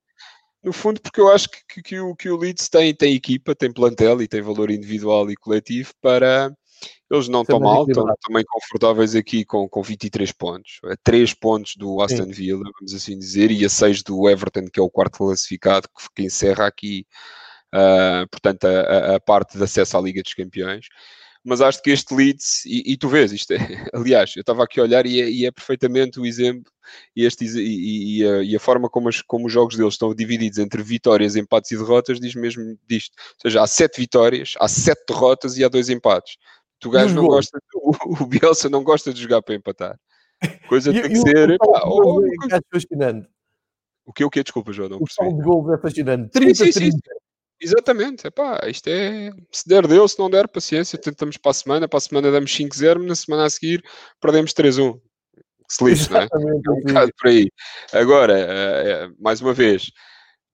No 0.63 0.73
fundo, 0.73 1.01
porque 1.01 1.21
eu 1.21 1.33
acho 1.33 1.49
que, 1.49 1.59
que, 1.69 1.83
que, 1.83 2.01
o, 2.01 2.17
que 2.17 2.29
o 2.29 2.37
Leeds 2.37 2.69
tem, 2.69 2.95
tem 2.95 3.15
equipa, 3.15 3.55
tem 3.55 3.73
plantel 3.73 4.21
e 4.21 4.29
tem 4.29 4.43
valor 4.43 4.71
individual 4.71 5.31
e 5.31 5.37
coletivo 5.37 5.93
para, 6.01 6.53
eles 7.11 7.29
não 7.29 7.43
estão 7.43 7.59
mal, 7.59 7.87
estão 7.89 8.07
também 8.23 8.45
confortáveis 8.45 9.15
aqui 9.15 9.45
com, 9.45 9.69
com 9.69 9.83
23 9.83 10.31
pontos. 10.33 10.81
A 10.85 10.97
3 11.03 11.35
pontos 11.35 11.75
do 11.77 12.03
Aston 12.03 12.25
Sim. 12.25 12.33
Villa, 12.33 12.71
vamos 12.79 12.95
assim 12.95 13.19
dizer, 13.19 13.51
e 13.51 13.65
a 13.65 13.69
6 13.69 14.03
do 14.03 14.29
Everton, 14.29 14.67
que 14.71 14.79
é 14.79 14.83
o 14.83 14.91
quarto 14.91 15.19
classificado, 15.19 15.89
que, 16.15 16.23
encerra 16.23 16.67
aqui, 16.67 17.07
uh, 17.75 18.29
portanto, 18.31 18.65
a, 18.65 19.17
a, 19.17 19.21
parte 19.21 19.57
de 19.57 19.65
acesso 19.65 19.97
à 19.97 20.01
Liga 20.01 20.23
dos 20.23 20.35
Campeões. 20.35 20.87
Mas 21.43 21.63
acho 21.63 21.81
que 21.83 21.91
este 21.91 22.15
Leeds, 22.15 22.67
e, 22.67 22.93
e 22.93 22.97
tu 22.97 23.09
vês 23.09 23.33
isto, 23.33 23.53
é, 23.53 23.59
aliás, 23.95 24.35
eu 24.37 24.43
estava 24.43 24.65
aqui 24.65 24.79
a 24.79 24.83
olhar 24.83 25.07
e 25.07 25.23
é, 25.23 25.31
e 25.31 25.47
é 25.47 25.51
perfeitamente 25.51 26.21
o 26.21 26.27
exemplo 26.27 26.71
e, 27.17 27.25
este, 27.25 27.45
e, 27.45 28.25
a, 28.27 28.43
e, 28.43 28.57
a, 28.57 28.61
forma 28.61 28.89
como, 28.89 29.09
as, 29.09 29.23
como 29.23 29.47
os 29.47 29.53
jogos 29.53 29.77
deles 29.77 29.95
estão 29.95 30.15
divididos 30.15 30.59
entre 30.59 30.83
vitórias, 30.83 31.37
empates 31.37 31.71
e 31.71 31.77
derrotas, 31.77 32.21
diz 32.21 32.35
mesmo 32.35 32.79
disto. 32.87 33.15
Ou 33.19 33.43
seja, 33.43 33.63
há 33.63 33.67
7 33.67 33.99
vitórias, 33.99 34.55
há 34.59 34.69
7 34.69 35.05
derrotas 35.09 35.57
e 35.57 35.65
há 35.65 35.69
2 35.69 35.89
empates. 35.91 36.37
Tu 36.81 36.91
gajo 36.91 37.15
não 37.15 37.27
gosta, 37.27 37.59
o, 37.75 38.23
o 38.23 38.27
Bielsa 38.27 38.69
não 38.69 38.83
gosta 38.83 39.13
de 39.13 39.23
jogar 39.23 39.43
para 39.43 39.55
empatar. 39.55 39.99
Coisa 40.69 40.93
tem 40.93 41.03
que 41.03 41.17
ser. 41.17 41.51
Epá, 41.51 41.83
oh, 41.85 42.25
é 42.25 42.61
fascinante. 42.73 43.29
O 44.07 44.13
que 44.13 44.25
o 44.25 44.31
que? 44.31 44.43
Desculpa, 44.43 44.73
João. 44.73 44.89
Não 44.89 44.99
o 45.01 45.07
saldo 45.11 45.37
de 45.37 45.43
gols 45.43 45.71
é 45.73 45.79
fascinante. 45.79 46.31
30 46.31 46.55
sim, 46.55 46.73
sim, 46.73 46.81
30. 46.81 46.97
Sim. 46.97 47.01
Exatamente, 47.61 48.27
epá, 48.29 48.61
isto 48.69 48.87
é. 48.87 49.33
Se 49.51 49.69
der, 49.69 49.87
deu, 49.87 50.07
se 50.07 50.19
não 50.19 50.31
der, 50.31 50.47
paciência. 50.47 50.97
Tentamos 50.97 51.37
para 51.37 51.51
a 51.51 51.55
semana, 51.55 51.89
para 51.89 51.99
a 51.99 52.01
semana 52.01 52.31
damos 52.31 52.53
5-0, 52.53 53.05
na 53.05 53.17
semana 53.17 53.45
a 53.45 53.51
seguir 53.51 53.83
perdemos 54.21 54.53
3-1. 54.53 55.01
Que 55.69 55.75
se 55.75 55.85
lixe, 55.85 56.11
não 56.11 56.21
é? 56.21 56.29
É 56.33 56.71
um 56.71 56.83
bocado 56.87 57.13
por 57.19 57.29
aí. 57.29 57.51
Agora, 57.93 58.39
é, 58.39 59.09
mais 59.19 59.41
uma 59.41 59.53
vez, 59.53 59.91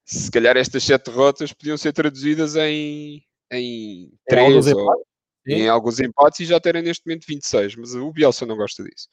se 0.05 0.31
calhar 0.31 0.57
estas 0.57 0.83
sete 0.83 1.11
derrotas 1.11 1.53
podiam 1.53 1.77
ser 1.77 1.93
traduzidas 1.93 2.57
em, 2.57 3.23
em 3.53 4.11
3 4.27 4.67
é 4.67 4.75
ou 4.75 5.05
em 5.47 5.69
alguns 5.69 6.01
empates 6.01 6.41
e 6.41 6.45
já 6.47 6.61
terem 6.61 6.83
neste 6.83 7.07
momento 7.07 7.25
26, 7.27 7.77
mas 7.77 7.95
o 7.95 8.13
Bielsa 8.13 8.47
não 8.47 8.57
gosta 8.57 8.83
disso. 8.83 9.09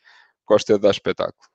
Gosta 0.47 0.73
de 0.73 0.79
dar 0.79 0.91
espetáculo. 0.91 1.51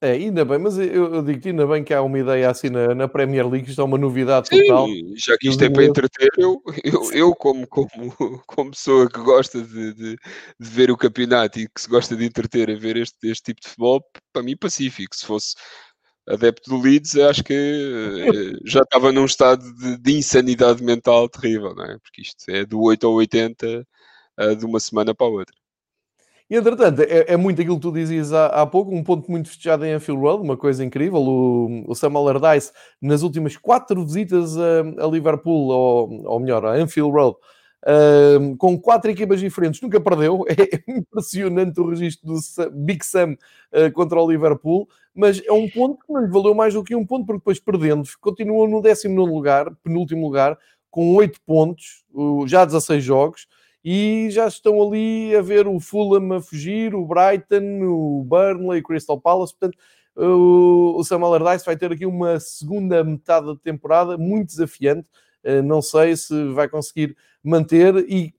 É, 0.00 0.12
ainda 0.12 0.44
bem, 0.44 0.58
mas 0.58 0.76
eu, 0.76 1.14
eu 1.14 1.22
digo-te 1.22 1.48
ainda 1.48 1.66
bem 1.66 1.82
que 1.82 1.94
há 1.94 2.02
uma 2.02 2.18
ideia 2.18 2.50
assim 2.50 2.68
na, 2.68 2.94
na 2.94 3.08
Premier 3.08 3.48
League, 3.48 3.70
isto 3.70 3.80
é 3.80 3.84
uma 3.84 3.96
novidade 3.96 4.48
Sim, 4.48 4.60
total. 4.66 4.86
já 5.16 5.34
que 5.38 5.48
isto 5.48 5.64
é 5.64 5.70
para 5.70 5.84
entreter, 5.84 6.28
eu, 6.36 6.60
eu, 6.84 7.12
eu 7.12 7.34
como, 7.34 7.66
como, 7.66 8.12
como 8.46 8.70
pessoa 8.70 9.08
que 9.08 9.18
gosta 9.20 9.62
de, 9.62 9.94
de, 9.94 10.10
de, 10.14 10.18
ver 10.58 10.90
o 10.90 10.96
campeonato 10.96 11.58
e 11.58 11.66
que 11.66 11.80
se 11.80 11.88
gosta 11.88 12.14
de 12.14 12.26
entreter 12.26 12.70
a 12.70 12.74
ver 12.74 12.98
este, 12.98 13.16
este 13.24 13.44
tipo 13.44 13.62
de 13.62 13.68
futebol, 13.68 14.04
para 14.30 14.42
mim 14.42 14.56
pacífico. 14.58 15.16
Se 15.16 15.24
fosse 15.24 15.54
adepto 16.28 16.68
do 16.68 16.82
Leeds, 16.82 17.16
acho 17.16 17.42
que 17.42 17.54
eh, 17.54 18.58
já 18.66 18.82
estava 18.82 19.10
num 19.10 19.24
estado 19.24 19.62
de, 19.74 19.96
de, 19.96 20.12
insanidade 20.18 20.82
mental 20.82 21.30
terrível, 21.30 21.74
não 21.74 21.84
é? 21.84 21.98
Porque 21.98 22.20
isto 22.20 22.44
é 22.48 22.66
do 22.66 22.82
8 22.82 23.06
ao 23.06 23.14
80 23.14 23.86
uh, 24.38 24.56
de 24.56 24.64
uma 24.64 24.80
semana 24.80 25.14
para 25.14 25.26
a 25.26 25.30
outra. 25.30 25.64
E 26.48 26.56
entretanto, 26.56 27.00
é, 27.00 27.32
é, 27.32 27.36
muito 27.36 27.60
aquilo 27.62 27.76
que 27.76 27.82
tu 27.82 27.92
dizias 27.92 28.32
há, 28.32 28.46
há, 28.46 28.66
pouco, 28.66 28.94
um 28.94 29.02
ponto 29.02 29.30
muito 29.30 29.48
festejado 29.48 29.84
em 29.86 29.92
Anfield 29.92 30.20
Road, 30.20 30.42
uma 30.42 30.56
coisa 30.56 30.84
incrível. 30.84 31.22
O, 31.22 31.90
o 31.90 31.94
Sam 31.94 32.12
Allardyce, 32.14 32.70
nas 33.00 33.22
últimas 33.22 33.56
quatro 33.56 34.04
visitas 34.04 34.56
a, 34.58 34.80
a 35.04 35.06
Liverpool, 35.06 35.68
ou, 35.68 36.26
ou, 36.26 36.40
melhor, 36.40 36.66
a 36.66 36.74
Anfield 36.74 37.10
Road, 37.12 37.36
uh, 37.86 38.56
com 38.58 38.78
quatro 38.78 39.10
equipas 39.10 39.40
diferentes, 39.40 39.80
nunca 39.80 39.98
perdeu. 39.98 40.44
É 40.86 40.92
impressionante 40.92 41.80
o 41.80 41.88
registro 41.88 42.34
do 42.34 42.70
Big 42.72 43.04
Sam 43.06 43.32
uh, 43.72 43.90
contra 43.94 44.20
o 44.20 44.30
Liverpool, 44.30 44.86
mas 45.14 45.42
é 45.46 45.52
um 45.52 45.68
ponto 45.70 46.04
que 46.04 46.12
não 46.12 46.20
lhe 46.20 46.30
valeu 46.30 46.54
mais 46.54 46.74
do 46.74 46.84
que 46.84 46.94
um 46.94 47.06
ponto, 47.06 47.24
porque 47.24 47.38
depois 47.38 47.58
perdendo, 47.58 48.06
continuou 48.20 48.68
no 48.68 48.82
19 48.82 49.32
lugar, 49.32 49.74
penúltimo 49.82 50.26
lugar, 50.26 50.58
com 50.90 51.14
oito 51.14 51.40
pontos, 51.46 52.04
já 52.46 52.66
16 52.66 53.02
jogos 53.02 53.46
e 53.84 54.28
já 54.30 54.46
estão 54.46 54.82
ali 54.82 55.36
a 55.36 55.42
ver 55.42 55.66
o 55.66 55.78
Fulham 55.78 56.32
a 56.32 56.40
fugir, 56.40 56.94
o 56.94 57.04
Brighton, 57.04 57.82
o 57.82 58.24
Burnley, 58.24 58.80
o 58.80 58.82
Crystal 58.82 59.20
Palace. 59.20 59.54
Portanto, 59.58 59.78
o, 60.16 61.02
Sam 61.04 61.20
Allardyce 61.20 61.66
vai 61.66 61.76
ter 61.76 61.92
aqui 61.92 62.06
uma 62.06 62.40
segunda 62.40 63.04
metade 63.04 63.46
da 63.46 63.56
temporada 63.56 64.16
muito 64.16 64.48
desafiante. 64.48 65.06
Uh, 65.44 65.62
não 65.62 65.82
sei 65.82 66.16
se 66.16 66.52
vai 66.52 66.68
conseguir 66.68 67.14
manter 67.42 67.94
e 68.08 68.32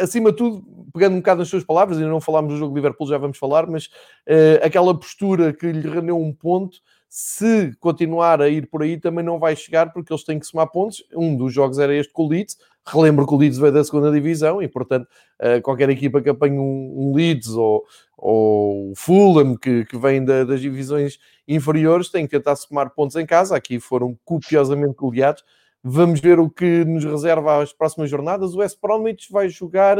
acima 0.00 0.30
de 0.30 0.36
tudo, 0.36 0.64
pegando 0.92 1.14
um 1.14 1.20
bocado 1.20 1.40
nas 1.40 1.48
suas 1.48 1.64
palavras, 1.64 1.98
ainda 1.98 2.10
não 2.10 2.20
falámos 2.20 2.52
do 2.52 2.58
jogo 2.58 2.74
de 2.74 2.80
Liverpool, 2.80 3.06
já 3.06 3.18
vamos 3.18 3.38
falar, 3.38 3.66
mas 3.66 3.86
uh, 3.86 4.64
aquela 4.64 4.96
postura 4.98 5.52
que 5.52 5.70
lhe 5.70 5.88
rendeu 5.88 6.18
um 6.18 6.32
ponto, 6.32 6.78
se 7.12 7.74
continuar 7.80 8.40
a 8.40 8.48
ir 8.48 8.68
por 8.68 8.82
aí, 8.82 8.96
também 8.96 9.24
não 9.24 9.38
vai 9.38 9.56
chegar, 9.56 9.92
porque 9.92 10.12
eles 10.12 10.22
têm 10.22 10.38
que 10.38 10.46
somar 10.46 10.68
pontos. 10.68 11.04
Um 11.12 11.36
dos 11.36 11.52
jogos 11.52 11.80
era 11.80 11.92
este 11.92 12.12
com 12.12 12.24
o 12.24 12.28
Leeds. 12.28 12.56
Relembro 12.86 13.26
que 13.26 13.34
o 13.34 13.36
Leeds 13.36 13.58
veio 13.58 13.72
da 13.72 13.82
segunda 13.82 14.12
divisão 14.12 14.62
e, 14.62 14.68
portanto, 14.68 15.08
uh, 15.40 15.60
qualquer 15.60 15.90
equipa 15.90 16.22
que 16.22 16.30
apanhe 16.30 16.56
um, 16.56 16.94
um 16.96 17.14
Leeds 17.14 17.48
ou, 17.48 17.84
ou 18.16 18.92
o 18.92 18.94
Fulham, 18.94 19.56
que, 19.56 19.84
que 19.84 19.98
vem 19.98 20.24
da, 20.24 20.44
das 20.44 20.60
divisões 20.60 21.18
inferiores, 21.48 22.10
tem 22.10 22.24
que 22.24 22.30
tentar 22.30 22.54
somar 22.54 22.90
pontos 22.94 23.16
em 23.16 23.26
casa. 23.26 23.56
Aqui 23.56 23.80
foram 23.80 24.16
copiosamente 24.24 24.94
goleados 24.94 25.42
Vamos 25.82 26.20
ver 26.20 26.38
o 26.38 26.50
que 26.50 26.84
nos 26.84 27.04
reserva 27.04 27.62
as 27.62 27.72
próximas 27.72 28.10
jornadas. 28.10 28.54
O 28.54 28.58
West 28.58 28.78
Bromwich 28.80 29.32
vai 29.32 29.48
jogar 29.48 29.96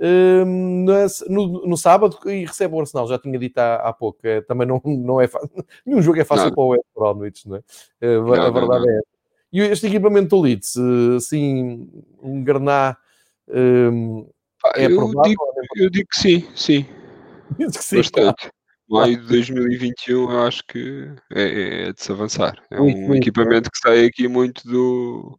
um, 0.00 0.84
no, 1.28 1.66
no, 1.66 1.76
sábado 1.76 2.18
e 2.26 2.44
recebe 2.44 2.74
o 2.74 2.80
Arsenal. 2.80 3.08
Já 3.08 3.18
tinha 3.18 3.38
dito 3.38 3.58
há, 3.58 3.76
há 3.76 3.92
pouco. 3.92 4.20
É, 4.24 4.40
também 4.40 4.66
não, 4.66 4.80
não 4.84 5.20
é 5.20 5.26
fácil. 5.26 5.50
Nenhum 5.84 6.02
jogo 6.02 6.20
é 6.20 6.24
fácil 6.24 6.46
não. 6.46 6.54
para 6.54 6.62
o 6.62 6.68
West 6.68 6.84
Bromwich, 6.94 7.48
não 7.48 7.56
é? 7.56 7.58
Uh, 8.06 8.22
não, 8.22 8.32
a 8.34 8.50
verdade 8.50 8.86
não, 8.86 8.90
é 8.90 8.98
essa. 8.98 9.18
E 9.50 9.60
este 9.60 9.86
equipamento 9.86 10.28
do 10.28 10.42
Leeds, 10.42 10.76
assim, 11.16 11.88
um 12.22 12.44
Garná 12.44 12.96
um, 13.48 14.28
é 14.76 14.86
eu 14.86 14.96
provável? 14.96 15.22
Digo, 15.22 15.42
eu 15.76 15.90
digo 15.90 16.08
que 16.10 16.18
sim, 16.18 16.48
sim. 16.54 16.86
Diz 17.58 17.76
que 17.76 17.84
sim, 17.84 17.96
Bastante. 17.96 18.50
Maio 18.90 19.20
de 19.20 19.26
2021 19.26 20.30
eu 20.30 20.40
acho 20.42 20.64
que 20.66 21.10
é, 21.30 21.88
é 21.88 21.92
de 21.92 22.02
se 22.02 22.10
avançar. 22.10 22.62
É 22.70 22.80
um 22.80 23.14
equipamento 23.14 23.70
que 23.70 23.78
sai 23.78 24.06
aqui 24.06 24.26
muito 24.28 24.66
do 24.66 25.38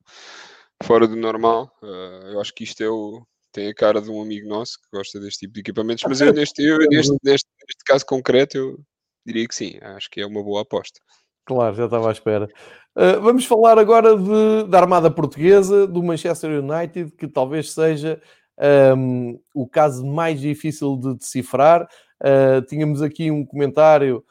fora 0.83 1.07
do 1.07 1.15
normal. 1.15 1.71
Uh, 1.81 2.33
eu 2.33 2.41
acho 2.41 2.53
que 2.53 2.63
isto 2.63 2.83
é 2.83 2.89
o, 2.89 3.23
tem 3.51 3.67
a 3.67 3.73
cara 3.73 4.01
de 4.01 4.09
um 4.09 4.21
amigo 4.21 4.47
nosso 4.47 4.79
que 4.79 4.97
gosta 4.97 5.19
deste 5.19 5.39
tipo 5.39 5.53
de 5.53 5.61
equipamentos, 5.61 6.03
mas 6.07 6.21
eu 6.21 6.33
neste, 6.33 6.63
eu, 6.63 6.77
neste, 6.77 7.15
neste, 7.23 7.47
neste 7.67 7.83
caso 7.85 8.05
concreto 8.05 8.57
eu 8.57 8.79
diria 9.25 9.47
que 9.47 9.55
sim, 9.55 9.77
acho 9.81 10.09
que 10.09 10.21
é 10.21 10.25
uma 10.25 10.43
boa 10.43 10.61
aposta. 10.61 10.99
Claro, 11.45 11.75
já 11.75 11.85
estava 11.85 12.09
à 12.09 12.11
espera. 12.11 12.47
Uh, 12.95 13.19
vamos 13.21 13.45
falar 13.45 13.79
agora 13.79 14.15
de, 14.15 14.69
da 14.69 14.79
Armada 14.79 15.09
Portuguesa, 15.09 15.87
do 15.87 16.03
Manchester 16.03 16.63
United, 16.63 17.11
que 17.17 17.27
talvez 17.27 17.71
seja 17.71 18.21
um, 18.95 19.39
o 19.53 19.67
caso 19.67 20.05
mais 20.05 20.39
difícil 20.39 20.95
de 20.97 21.15
decifrar. 21.15 21.87
Uh, 22.21 22.61
tínhamos 22.67 23.01
aqui 23.01 23.31
um 23.31 23.45
comentário, 23.45 24.23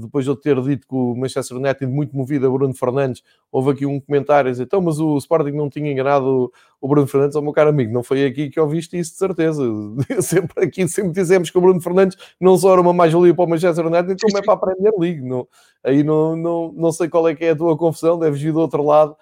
depois 0.00 0.24
de 0.24 0.30
eu 0.30 0.36
ter 0.36 0.60
dito 0.62 0.86
que 0.86 0.94
o 0.94 1.14
Manchester 1.16 1.56
United 1.56 1.86
muito 1.86 2.14
movido 2.16 2.46
a 2.46 2.50
Bruno 2.50 2.74
Fernandes, 2.74 3.22
houve 3.50 3.70
aqui 3.70 3.86
um 3.86 3.98
comentário 3.98 4.48
a 4.48 4.52
dizer, 4.52 4.64
então, 4.64 4.80
mas 4.80 5.00
o 5.00 5.16
Sporting 5.16 5.52
não 5.52 5.70
tinha 5.70 5.90
enganado 5.90 6.52
o 6.80 6.88
Bruno 6.88 7.06
Fernandes, 7.06 7.34
ao 7.34 7.42
meu 7.42 7.52
caro 7.52 7.70
amigo, 7.70 7.92
não 7.92 8.02
foi 8.02 8.24
aqui 8.26 8.50
que 8.50 8.60
ouviste 8.60 8.98
isso 8.98 9.12
de 9.12 9.18
certeza. 9.18 9.62
sempre 10.20 10.64
aqui, 10.64 10.86
sempre 10.86 11.12
dizemos 11.12 11.50
que 11.50 11.58
o 11.58 11.60
Bruno 11.60 11.80
Fernandes 11.80 12.16
não 12.40 12.56
só 12.58 12.72
era 12.72 12.80
uma 12.80 12.92
mais-valia 12.92 13.34
para 13.34 13.44
o 13.44 13.48
Manchester 13.48 13.86
United, 13.86 14.20
como 14.20 14.38
é 14.38 14.42
para 14.42 14.54
a 14.54 14.56
Premier 14.56 14.92
League. 14.98 15.22
Não, 15.22 15.48
aí 15.82 16.02
não, 16.02 16.36
não, 16.36 16.72
não 16.72 16.92
sei 16.92 17.08
qual 17.08 17.26
é 17.26 17.34
que 17.34 17.44
é 17.44 17.50
a 17.50 17.56
tua 17.56 17.76
confusão, 17.76 18.18
deves 18.18 18.42
ir 18.42 18.52
do 18.52 18.60
outro 18.60 18.84
lado 18.84 19.16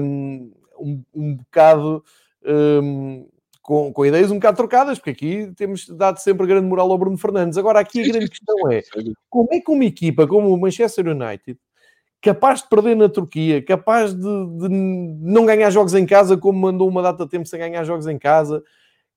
um, 0.00 1.02
um 1.14 1.36
bocado... 1.36 2.02
Um, 2.44 3.26
com, 3.62 3.92
com 3.92 4.06
ideias 4.06 4.30
um 4.30 4.36
bocado 4.36 4.56
trocadas, 4.56 4.98
porque 4.98 5.10
aqui 5.10 5.52
temos 5.56 5.88
dado 5.88 6.18
sempre 6.18 6.46
grande 6.46 6.66
moral 6.66 6.90
ao 6.90 6.98
Bruno 6.98 7.18
Fernandes. 7.18 7.58
Agora, 7.58 7.80
aqui 7.80 8.00
a 8.00 8.08
grande 8.08 8.28
questão 8.28 8.70
é 8.70 8.82
como 9.28 9.48
é 9.52 9.60
que 9.60 9.70
uma 9.70 9.84
equipa 9.84 10.26
como 10.26 10.52
o 10.52 10.60
Manchester 10.60 11.08
United, 11.08 11.58
capaz 12.20 12.62
de 12.62 12.68
perder 12.68 12.96
na 12.96 13.08
Turquia, 13.08 13.62
capaz 13.62 14.14
de, 14.14 14.20
de 14.22 14.68
não 14.68 15.46
ganhar 15.46 15.70
jogos 15.70 15.94
em 15.94 16.06
casa, 16.06 16.36
como 16.36 16.58
mandou 16.58 16.88
uma 16.88 17.02
data 17.02 17.24
de 17.24 17.30
tempo 17.30 17.46
sem 17.46 17.58
ganhar 17.58 17.84
jogos 17.84 18.06
em 18.06 18.18
casa, 18.18 18.62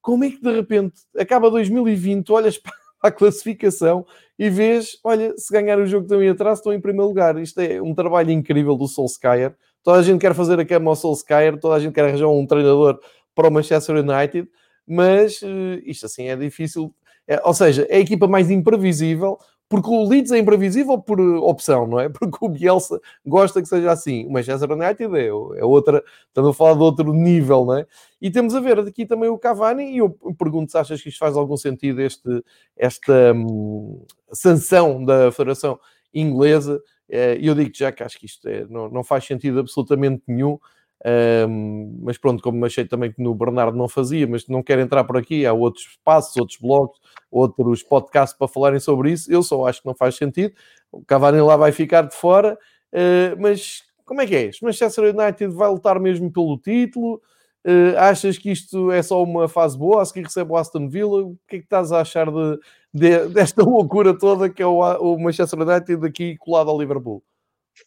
como 0.02 0.26
é 0.26 0.30
que 0.30 0.42
de 0.42 0.52
repente 0.52 1.02
acaba 1.18 1.50
2020, 1.50 2.32
olhas 2.32 2.58
para 2.60 2.74
a 3.02 3.12
classificação 3.12 4.06
e 4.38 4.50
vês, 4.50 5.00
olha, 5.04 5.34
se 5.38 5.52
ganhar 5.52 5.80
o 5.80 5.86
jogo 5.86 6.08
também 6.08 6.30
atrás, 6.30 6.60
estão 6.60 6.74
em 6.74 6.80
primeiro 6.80 7.08
lugar. 7.08 7.38
Isto 7.38 7.60
é 7.60 7.82
um 7.82 7.94
trabalho 7.94 8.32
incrível 8.32 8.76
do 8.76 8.88
Solskjaer. 8.88 9.56
Toda 9.84 10.00
a 10.00 10.02
gente 10.02 10.22
quer 10.22 10.34
fazer 10.34 10.60
a 10.60 10.66
cama 10.66 10.92
ao 10.92 10.96
Solskjaer, 10.96 11.60
toda 11.60 11.76
a 11.76 11.80
gente 11.80 11.94
quer 11.94 12.06
arranjar 12.06 12.28
um 12.28 12.46
treinador 12.46 13.00
para 13.36 13.48
o 13.48 13.52
Manchester 13.52 13.96
United, 13.96 14.48
mas 14.88 15.42
uh, 15.42 15.82
isto 15.86 16.06
assim 16.06 16.28
é 16.28 16.36
difícil. 16.36 16.94
É, 17.28 17.42
ou 17.44 17.54
seja, 17.54 17.88
é 17.90 17.98
a 17.98 18.00
equipa 18.00 18.28
mais 18.28 18.52
imprevisível, 18.52 19.38
porque 19.74 19.90
o 19.90 20.08
Leeds 20.08 20.32
é 20.32 20.38
imprevisível 20.38 21.00
por 21.00 21.20
opção, 21.20 21.88
não 21.88 22.00
é? 22.00 22.08
Porque 22.10 22.38
o 22.42 22.48
Bielsa 22.50 23.00
gosta 23.26 23.60
que 23.62 23.68
seja 23.68 23.92
assim. 23.92 24.28
O 24.28 24.32
Manchester 24.32 24.72
United 24.72 25.16
é, 25.18 25.28
é 25.28 25.66
outra, 25.66 26.04
estamos 26.28 26.52
a 26.52 26.54
falar 26.54 26.76
de 26.76 26.84
outro 26.84 27.12
nível, 27.12 27.66
não 27.66 27.78
é? 27.78 27.88
E 28.22 28.30
temos 28.30 28.54
a 28.54 28.60
ver 28.60 28.78
aqui 28.80 29.06
também 29.06 29.30
o 29.30 29.38
Cavani, 29.38 29.92
e 29.92 29.98
eu 29.98 30.12
pergunto 30.38 30.72
se 30.72 30.78
achas 30.78 31.02
que 31.02 31.10
isto 31.10 31.18
faz 31.18 31.36
algum 31.36 31.58
sentido, 31.58 32.02
este, 32.02 32.44
esta 32.78 33.34
hum, 33.34 34.06
sanção 34.32 35.04
da 35.04 35.32
Federação 35.32 35.80
Inglesa. 36.14 36.80
Eh, 37.10 37.38
e 37.40 37.48
eu 37.48 37.56
digo 37.56 37.72
já 37.74 37.92
que 37.92 38.04
acho 38.04 38.20
que 38.20 38.28
isto 38.28 38.48
é, 38.48 38.66
não, 38.70 38.90
não 38.90 39.04
faz 39.04 39.26
sentido 39.26 39.60
absolutamente 39.60 40.22
nenhum. 40.28 40.60
Um, 41.06 42.00
mas 42.02 42.18
pronto, 42.18 42.42
como 42.42 42.66
achei 42.66 42.86
também 42.86 43.12
que 43.12 43.22
no 43.22 43.36
Bernardo 43.36 43.78
não 43.78 43.90
fazia, 43.90 44.26
mas 44.26 44.48
não 44.48 44.64
quero 44.64 44.82
entrar 44.82 45.04
por 45.04 45.18
aqui, 45.18 45.46
há 45.46 45.52
outros 45.52 45.86
espaços, 45.86 46.38
outros 46.38 46.58
blogs, 46.58 46.98
outros 47.30 47.84
podcasts 47.84 48.38
para 48.38 48.48
falarem 48.48 48.80
sobre 48.80 49.12
isso. 49.12 49.32
Eu 49.32 49.44
só 49.44 49.68
acho 49.68 49.82
que 49.82 49.88
não 49.88 49.96
faz 49.96 50.16
sentido. 50.16 50.54
O 50.92 51.04
Cavani 51.04 51.42
lá 51.42 51.58
vai 51.58 51.72
ficar 51.72 52.04
de 52.04 52.16
fora, 52.16 52.58
uh, 52.94 53.42
mas 53.42 53.84
como 54.06 54.22
é 54.22 54.28
que 54.28 54.36
é? 54.36 54.50
O 54.62 54.66
Manchester 54.66 55.16
United 55.16 55.54
vai 55.54 55.70
lutar 55.70 56.00
mesmo 56.00 56.32
pelo 56.32 56.58
título? 56.58 57.22
Uh, 57.66 57.98
achas 57.98 58.38
que 58.38 58.52
isto 58.52 58.92
é 58.92 59.02
só 59.02 59.22
uma 59.24 59.48
fase 59.48 59.78
boa? 59.78 60.02
A 60.02 60.06
seguir 60.06 60.24
recebe 60.24 60.52
o 60.52 60.58
Aston 60.58 60.90
Villa? 60.90 61.24
O 61.24 61.38
que 61.48 61.58
é 61.58 61.60
que 61.60 61.66
estás 61.66 61.92
a 61.92 62.02
achar 62.02 62.30
de, 62.30 62.60
de 62.94 63.28
desta 63.34 63.64
loucura 63.64 64.18
toda 64.18 64.50
que 64.50 64.62
é 64.62 64.66
o, 64.66 64.80
o 64.80 65.18
Manchester 65.20 65.60
United 65.60 66.06
aqui 66.06 66.38
colado 66.38 66.70
ao 66.70 66.80
Liverpool? 66.80 67.24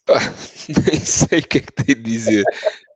nem 0.85 0.99
sei 0.99 1.39
o 1.39 1.47
que 1.47 1.57
é 1.59 1.61
que 1.61 1.71
tenho 1.71 1.97
de 1.97 2.03
dizer. 2.03 2.43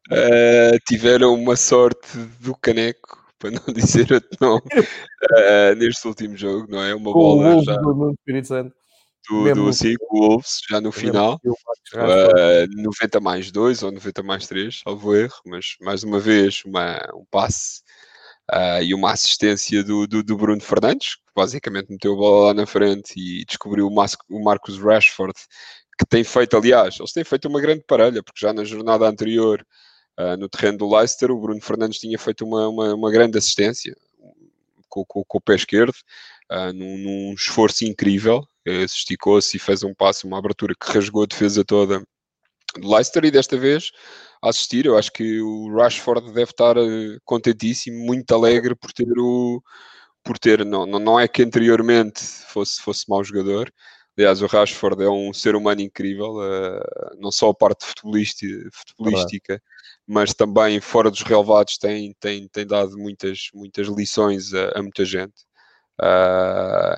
Uh, 0.10 0.78
tiveram 0.88 1.34
uma 1.34 1.56
sorte 1.56 2.18
do 2.40 2.56
caneco, 2.56 3.24
para 3.38 3.52
não 3.52 3.74
dizer 3.74 4.12
outro 4.12 4.30
nome, 4.40 4.62
uh, 4.76 5.76
neste 5.78 6.08
último 6.08 6.36
jogo, 6.36 6.68
não 6.70 6.82
é? 6.82 6.94
Uma 6.94 7.12
bola 7.14 7.64
já. 7.64 7.78
Do, 7.78 9.44
do, 9.54 9.54
do 9.54 9.74
sim, 9.74 9.96
o 10.10 10.20
Wolves, 10.20 10.62
já 10.70 10.82
no 10.82 10.92
final. 10.92 11.40
Uh, 11.94 12.82
90 12.82 13.20
mais 13.20 13.52
2 13.52 13.84
ou 13.84 13.92
90 13.92 14.24
mais 14.24 14.48
3, 14.48 14.82
salvo 14.84 15.16
erro, 15.16 15.36
mas 15.46 15.76
mais 15.80 16.04
uma 16.04 16.20
vez 16.20 16.64
uma, 16.66 17.00
um 17.14 17.26
passe 17.30 17.82
uh, 18.52 18.82
e 18.82 18.94
uma 18.94 19.12
assistência 19.12 19.84
do, 19.84 20.08
do, 20.08 20.24
do, 20.24 20.38
Bruno 20.38 20.62
Fernandes, 20.62 21.16
que 21.16 21.22
basicamente 21.36 21.92
meteu 21.92 22.14
a 22.14 22.18
bola 22.18 22.48
lá 22.48 22.54
na 22.54 22.66
frente 22.66 23.14
e 23.18 23.46
descobriu 23.46 23.88
o, 23.88 23.94
Mas, 23.94 24.18
o 24.30 24.44
Marcus 24.44 24.80
Rashford, 24.80 25.36
que 25.98 26.06
tem 26.06 26.24
feito, 26.24 26.58
aliás, 26.58 26.98
eles 27.00 27.14
têm 27.14 27.24
feito 27.24 27.48
uma 27.48 27.62
grande 27.62 27.84
parelha, 27.88 28.24
porque 28.24 28.46
já 28.46 28.52
na 28.54 28.64
jornada 28.64 29.08
anterior 29.08 29.66
Uh, 30.22 30.38
no 30.38 30.48
terreno 30.48 30.78
do 30.78 30.96
Leicester, 30.96 31.32
o 31.32 31.40
Bruno 31.40 31.60
Fernandes 31.62 32.00
tinha 32.00 32.20
feito 32.20 32.46
uma, 32.46 32.68
uma, 32.68 32.94
uma 32.94 33.12
grande 33.12 33.38
assistência 33.38 33.96
com, 34.88 35.04
com, 35.06 35.24
com, 35.24 35.38
o 35.38 35.42
pé 35.42 35.56
esquerdo, 35.56 35.96
uh, 36.52 36.72
num, 36.74 36.98
num, 36.98 37.34
esforço 37.34 37.86
incrível, 37.86 38.40
uh, 38.68 38.72
esticou-se 38.84 39.56
e 39.56 39.60
fez 39.60 39.84
um 39.84 39.96
passo, 39.96 40.28
uma 40.28 40.38
abertura 40.38 40.76
que 40.80 40.92
rasgou 40.92 41.24
a 41.24 41.26
defesa 41.26 41.64
toda 41.66 42.04
do 42.78 42.88
Leicester. 42.88 43.26
E 43.26 43.32
desta 43.32 43.58
vez 43.58 43.92
a 44.44 44.50
assistir, 44.50 44.86
eu 44.86 44.98
acho 44.98 45.12
que 45.12 45.42
o 45.42 45.74
Rashford 45.76 46.28
deve 46.28 46.52
estar 46.52 46.78
uh, 46.78 47.18
contentíssimo, 47.26 48.06
muito 48.06 48.32
alegre 48.36 48.76
por 48.76 48.92
ter 48.92 49.08
o 49.18 49.64
por 50.24 50.38
ter, 50.38 50.64
não, 50.64 50.86
não 50.86 51.20
é 51.20 51.28
que 51.28 51.42
anteriormente 51.42 52.22
fosse, 52.24 52.80
fosse 52.80 53.10
mau 53.10 53.24
jogador, 53.24 53.74
Aliás, 54.22 54.40
o 54.44 54.46
Rashford 54.46 55.04
é 55.04 55.10
um 55.10 55.34
ser 55.34 55.56
humano 55.56 55.82
incrível, 55.82 56.36
uh, 56.36 57.18
não 57.20 57.32
só 57.32 57.50
a 57.50 57.56
parte 57.56 57.86
futebolística, 57.86 59.60
mas 60.06 60.32
também 60.32 60.80
fora 60.80 61.10
dos 61.10 61.24
relevados 61.24 61.76
tem, 61.80 62.16
tem, 62.20 62.48
tem 62.48 62.68
dado 62.68 62.96
muitas, 63.00 63.50
muitas 63.52 63.88
lições 63.88 64.54
a, 64.54 64.78
a 64.78 64.82
muita 64.84 65.04
gente. 65.06 65.34
Uh, 66.00 66.96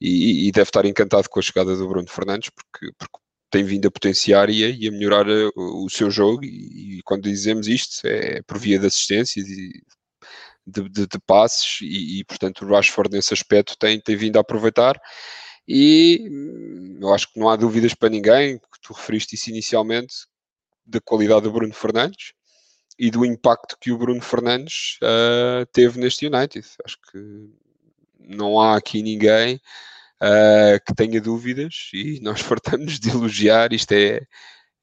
e, 0.00 0.48
e, 0.48 0.52
deve 0.52 0.68
estar 0.68 0.84
encantado 0.84 1.30
com 1.30 1.38
a 1.38 1.42
chegada 1.42 1.76
do 1.76 1.88
Bruno 1.88 2.10
Fernandes, 2.10 2.50
porque, 2.50 2.92
porque 2.98 3.18
tem 3.50 3.62
vindo 3.62 3.86
a 3.86 3.90
potenciar 3.90 4.50
e 4.50 4.64
a, 4.64 4.68
e 4.68 4.88
a 4.88 4.90
melhorar 4.90 5.28
a, 5.28 5.50
o 5.56 5.88
seu 5.88 6.10
jogo. 6.10 6.44
E, 6.44 6.98
e, 6.98 7.02
quando 7.04 7.22
dizemos 7.22 7.68
isto, 7.68 8.04
é 8.04 8.42
por 8.42 8.58
via 8.58 8.80
de 8.80 8.86
assistências 8.88 9.46
e 9.46 9.84
de, 10.66 10.88
de, 10.88 11.06
de 11.06 11.18
passes, 11.24 11.78
e, 11.82 12.24
portanto 12.24 12.64
o 12.64 12.68
Rashford 12.68 13.14
nesse 13.14 13.32
aspecto 13.32 13.76
tem, 13.78 14.00
tem 14.00 14.16
vindo 14.16 14.38
a 14.38 14.40
aproveitar 14.40 15.00
e 15.66 16.28
hum, 16.30 16.98
eu 17.00 17.12
acho 17.12 17.32
que 17.32 17.38
não 17.38 17.48
há 17.48 17.56
dúvidas 17.56 17.94
para 17.94 18.08
ninguém, 18.08 18.58
que 18.58 18.80
tu 18.82 18.92
referiste 18.92 19.34
isso 19.34 19.50
inicialmente, 19.50 20.26
da 20.86 21.00
qualidade 21.00 21.42
do 21.42 21.52
Bruno 21.52 21.72
Fernandes 21.72 22.32
e 22.98 23.10
do 23.10 23.24
impacto 23.24 23.76
que 23.80 23.90
o 23.90 23.98
Bruno 23.98 24.20
Fernandes 24.20 24.98
uh, 25.02 25.66
teve 25.72 25.98
neste 25.98 26.26
United. 26.26 26.66
Acho 26.84 26.98
que 27.10 27.50
não 28.18 28.60
há 28.60 28.76
aqui 28.76 29.02
ninguém 29.02 29.56
uh, 29.56 30.78
que 30.86 30.94
tenha 30.94 31.20
dúvidas 31.20 31.90
e 31.92 32.20
nós 32.20 32.40
fartamos 32.42 33.00
de 33.00 33.10
elogiar. 33.10 33.72
Isto 33.72 33.92
é, 33.92 34.20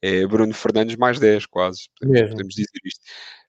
é 0.02 0.26
Bruno 0.26 0.52
Fernandes 0.52 0.96
mais 0.96 1.18
10, 1.18 1.46
quase. 1.46 1.88
Podemos, 1.98 2.30
podemos 2.30 2.54
dizer 2.54 2.80
isto. 2.84 3.00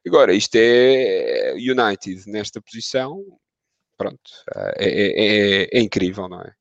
Agora, 0.05 0.33
isto 0.33 0.55
é 0.55 1.53
United 1.53 2.29
nesta 2.29 2.61
posição, 2.61 3.23
pronto, 3.97 4.31
é, 4.77 4.89
é, 4.89 5.63
é, 5.63 5.69
é 5.77 5.79
incrível, 5.79 6.27
não 6.27 6.41
é? 6.41 6.53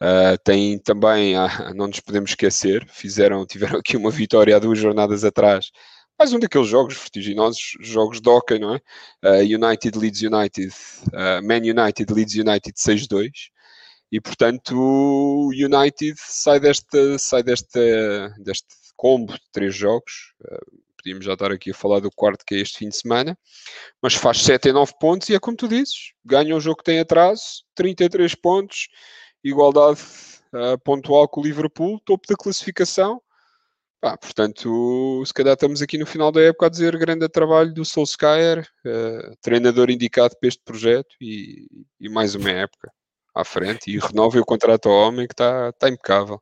Uh, 0.00 0.38
tem 0.44 0.78
também, 0.78 1.36
ah, 1.36 1.48
não 1.74 1.88
nos 1.88 2.00
podemos 2.00 2.30
esquecer, 2.30 2.86
fizeram, 2.88 3.44
tiveram 3.46 3.78
aqui 3.78 3.96
uma 3.96 4.10
vitória 4.10 4.56
há 4.56 4.58
duas 4.58 4.78
jornadas 4.78 5.24
atrás. 5.24 5.70
Mais 6.18 6.32
um 6.32 6.38
daqueles 6.38 6.68
jogos 6.68 6.96
vertiginosos, 6.96 7.76
jogos 7.80 8.20
de 8.20 8.28
hockey, 8.28 8.58
não 8.58 8.74
é? 8.74 8.80
Uh, 9.24 9.42
United 9.42 9.96
Leeds 9.96 10.22
United, 10.22 10.74
uh, 11.08 11.46
Man 11.46 11.62
United 11.62 12.12
Leeds 12.12 12.34
United 12.34 12.76
6-2. 12.76 13.30
E 14.10 14.20
portanto, 14.20 14.74
o 14.74 15.50
United 15.50 16.14
sai, 16.16 16.58
desta, 16.58 17.18
sai 17.18 17.42
desta, 17.42 18.34
deste 18.38 18.66
combo 18.96 19.32
de 19.32 19.50
três 19.52 19.74
jogos. 19.74 20.32
Uh, 20.42 20.78
podíamos 20.96 21.24
já 21.24 21.34
estar 21.34 21.52
aqui 21.52 21.70
a 21.70 21.74
falar 21.74 22.00
do 22.00 22.10
quarto 22.10 22.44
que 22.44 22.54
é 22.54 22.58
este 22.58 22.78
fim 22.78 22.88
de 22.88 22.96
semana, 22.96 23.38
mas 24.02 24.14
faz 24.14 24.42
7 24.42 24.68
e 24.68 24.72
9 24.72 24.92
pontos 25.00 25.28
e 25.28 25.34
é 25.34 25.38
como 25.38 25.56
tu 25.56 25.68
dizes, 25.68 26.12
ganha 26.24 26.54
um 26.54 26.60
jogo 26.60 26.78
que 26.78 26.84
tem 26.84 26.98
atraso, 26.98 27.64
33 27.74 28.34
pontos, 28.34 28.88
igualdade 29.44 30.00
uh, 30.52 30.78
pontual 30.84 31.28
com 31.28 31.40
o 31.40 31.44
Liverpool, 31.44 32.00
topo 32.04 32.26
da 32.28 32.36
classificação. 32.36 33.20
Ah, 34.00 34.16
portanto, 34.16 35.24
se 35.26 35.34
calhar 35.34 35.54
estamos 35.54 35.82
aqui 35.82 35.98
no 35.98 36.06
final 36.06 36.30
da 36.30 36.40
época 36.40 36.66
a 36.66 36.68
dizer 36.68 36.96
grande 36.96 37.28
trabalho 37.28 37.74
do 37.74 37.84
Solskjaer, 37.84 38.60
uh, 38.86 39.36
treinador 39.42 39.90
indicado 39.90 40.36
para 40.38 40.48
este 40.48 40.62
projeto 40.64 41.16
e, 41.20 41.66
e, 41.98 42.08
mais 42.08 42.36
uma 42.36 42.50
época 42.50 42.92
à 43.34 43.44
frente. 43.44 43.90
E 43.90 43.98
renova 43.98 44.38
o 44.38 44.44
contrato 44.44 44.88
ao 44.88 45.08
homem 45.08 45.26
que 45.26 45.34
está, 45.34 45.70
está 45.70 45.88
impecável. 45.88 46.40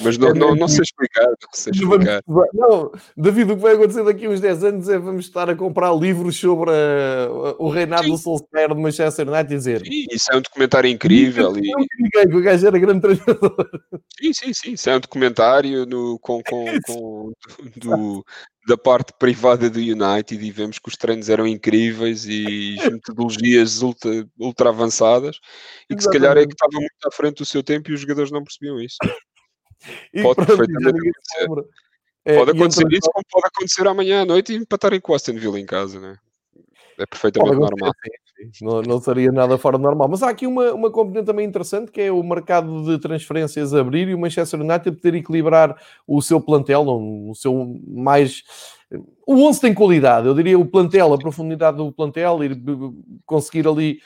Mas 0.00 0.16
não, 0.16 0.32
não, 0.32 0.54
não 0.54 0.68
sei 0.68 0.82
explicar, 0.82 1.26
não 1.26 1.52
sei 1.52 1.72
explicar. 1.74 2.22
Não, 2.26 2.92
David, 3.16 3.52
o 3.52 3.56
que 3.56 3.62
vai 3.62 3.74
acontecer 3.74 4.04
daqui 4.04 4.26
a 4.26 4.30
uns 4.30 4.40
10 4.40 4.64
anos 4.64 4.88
é 4.88 4.98
vamos 4.98 5.26
estar 5.26 5.50
a 5.50 5.54
comprar 5.54 5.94
livros 5.94 6.36
sobre 6.36 6.70
uh, 6.70 7.56
o 7.58 7.68
reinado 7.68 8.04
Sim. 8.04 8.10
do 8.10 8.18
Solskjaer 8.18 8.74
de 8.74 8.80
Manchester 8.80 9.28
United 9.28 9.52
e 9.52 9.56
dizer. 9.56 9.80
Sim, 9.80 10.06
isso 10.10 10.32
é 10.32 10.36
um 10.36 10.40
documentário 10.40 10.90
incrível. 10.90 11.56
E... 11.56 11.60
Ninguém, 11.60 12.38
o 12.38 12.42
gajo 12.42 12.66
era 12.66 12.78
grande 12.78 13.00
treinador. 13.00 13.70
Sim, 14.20 14.32
sim, 14.32 14.52
sim. 14.54 14.72
Isso 14.72 14.90
é 14.90 14.96
um 14.96 15.00
documentário 15.00 15.86
no, 15.86 16.18
com, 16.18 16.42
com, 16.42 16.64
com 16.86 17.32
do, 17.76 18.24
da 18.66 18.76
parte 18.76 19.12
privada 19.18 19.68
do 19.68 19.78
United 19.78 20.44
e 20.44 20.50
vemos 20.50 20.78
que 20.78 20.88
os 20.88 20.96
treinos 20.96 21.28
eram 21.28 21.46
incríveis 21.46 22.26
e 22.26 22.76
as 22.80 22.92
metodologias 22.92 23.82
ultra, 23.82 24.26
ultra 24.38 24.68
avançadas 24.68 25.36
e 25.88 25.94
que 25.94 26.00
Exatamente. 26.00 26.02
se 26.02 26.10
calhar 26.10 26.36
é 26.38 26.46
que 26.46 26.52
estava 26.52 26.72
muito 26.74 27.06
à 27.06 27.10
frente 27.10 27.38
do 27.38 27.44
seu 27.44 27.62
tempo 27.62 27.90
e 27.90 27.94
os 27.94 28.00
jogadores 28.00 28.30
não 28.30 28.44
percebiam 28.44 28.80
isso. 28.80 28.96
E 30.12 30.22
pode 30.22 30.36
pronto, 30.36 30.46
perfeitamente 30.46 30.88
acontecer. 30.88 31.70
É, 32.24 32.36
pode 32.36 32.50
acontecer 32.50 32.86
isso, 32.92 33.10
como 33.12 33.24
pode 33.30 33.46
acontecer 33.46 33.86
amanhã 33.86 34.22
à 34.22 34.24
noite 34.24 34.52
e 34.52 34.56
empatarem 34.56 35.00
com 35.00 35.12
o 35.12 35.14
Aston 35.14 35.34
Villa 35.34 35.58
em 35.58 35.66
casa, 35.66 35.98
né? 35.98 36.16
É 36.98 37.06
perfeitamente 37.06 37.56
normal. 37.56 37.92
Não, 38.60 38.82
não, 38.82 39.00
seria 39.00 39.32
nada 39.32 39.56
fora 39.58 39.78
do 39.78 39.82
normal. 39.82 40.08
Mas 40.08 40.22
há 40.22 40.28
aqui 40.28 40.46
uma, 40.46 40.72
uma 40.72 40.90
componente 40.90 41.26
também 41.26 41.46
interessante 41.46 41.90
que 41.90 42.00
é 42.00 42.12
o 42.12 42.22
mercado 42.22 42.84
de 42.84 42.98
transferências 42.98 43.74
abrir 43.74 44.08
e 44.08 44.14
o 44.14 44.18
Manchester 44.18 44.60
United 44.60 44.96
poder 44.96 45.14
equilibrar 45.14 45.76
o 46.06 46.20
seu 46.20 46.40
plantel, 46.40 46.84
o 46.86 47.34
seu 47.34 47.74
mais. 47.86 48.42
O 49.24 49.46
11 49.46 49.60
tem 49.60 49.72
qualidade, 49.72 50.26
eu 50.26 50.34
diria 50.34 50.58
o 50.58 50.66
plantel, 50.66 51.12
a 51.14 51.18
profundidade 51.18 51.76
do 51.76 51.92
plantel, 51.92 52.42
e 52.42 52.50
conseguir 53.24 53.68
ali 53.68 54.00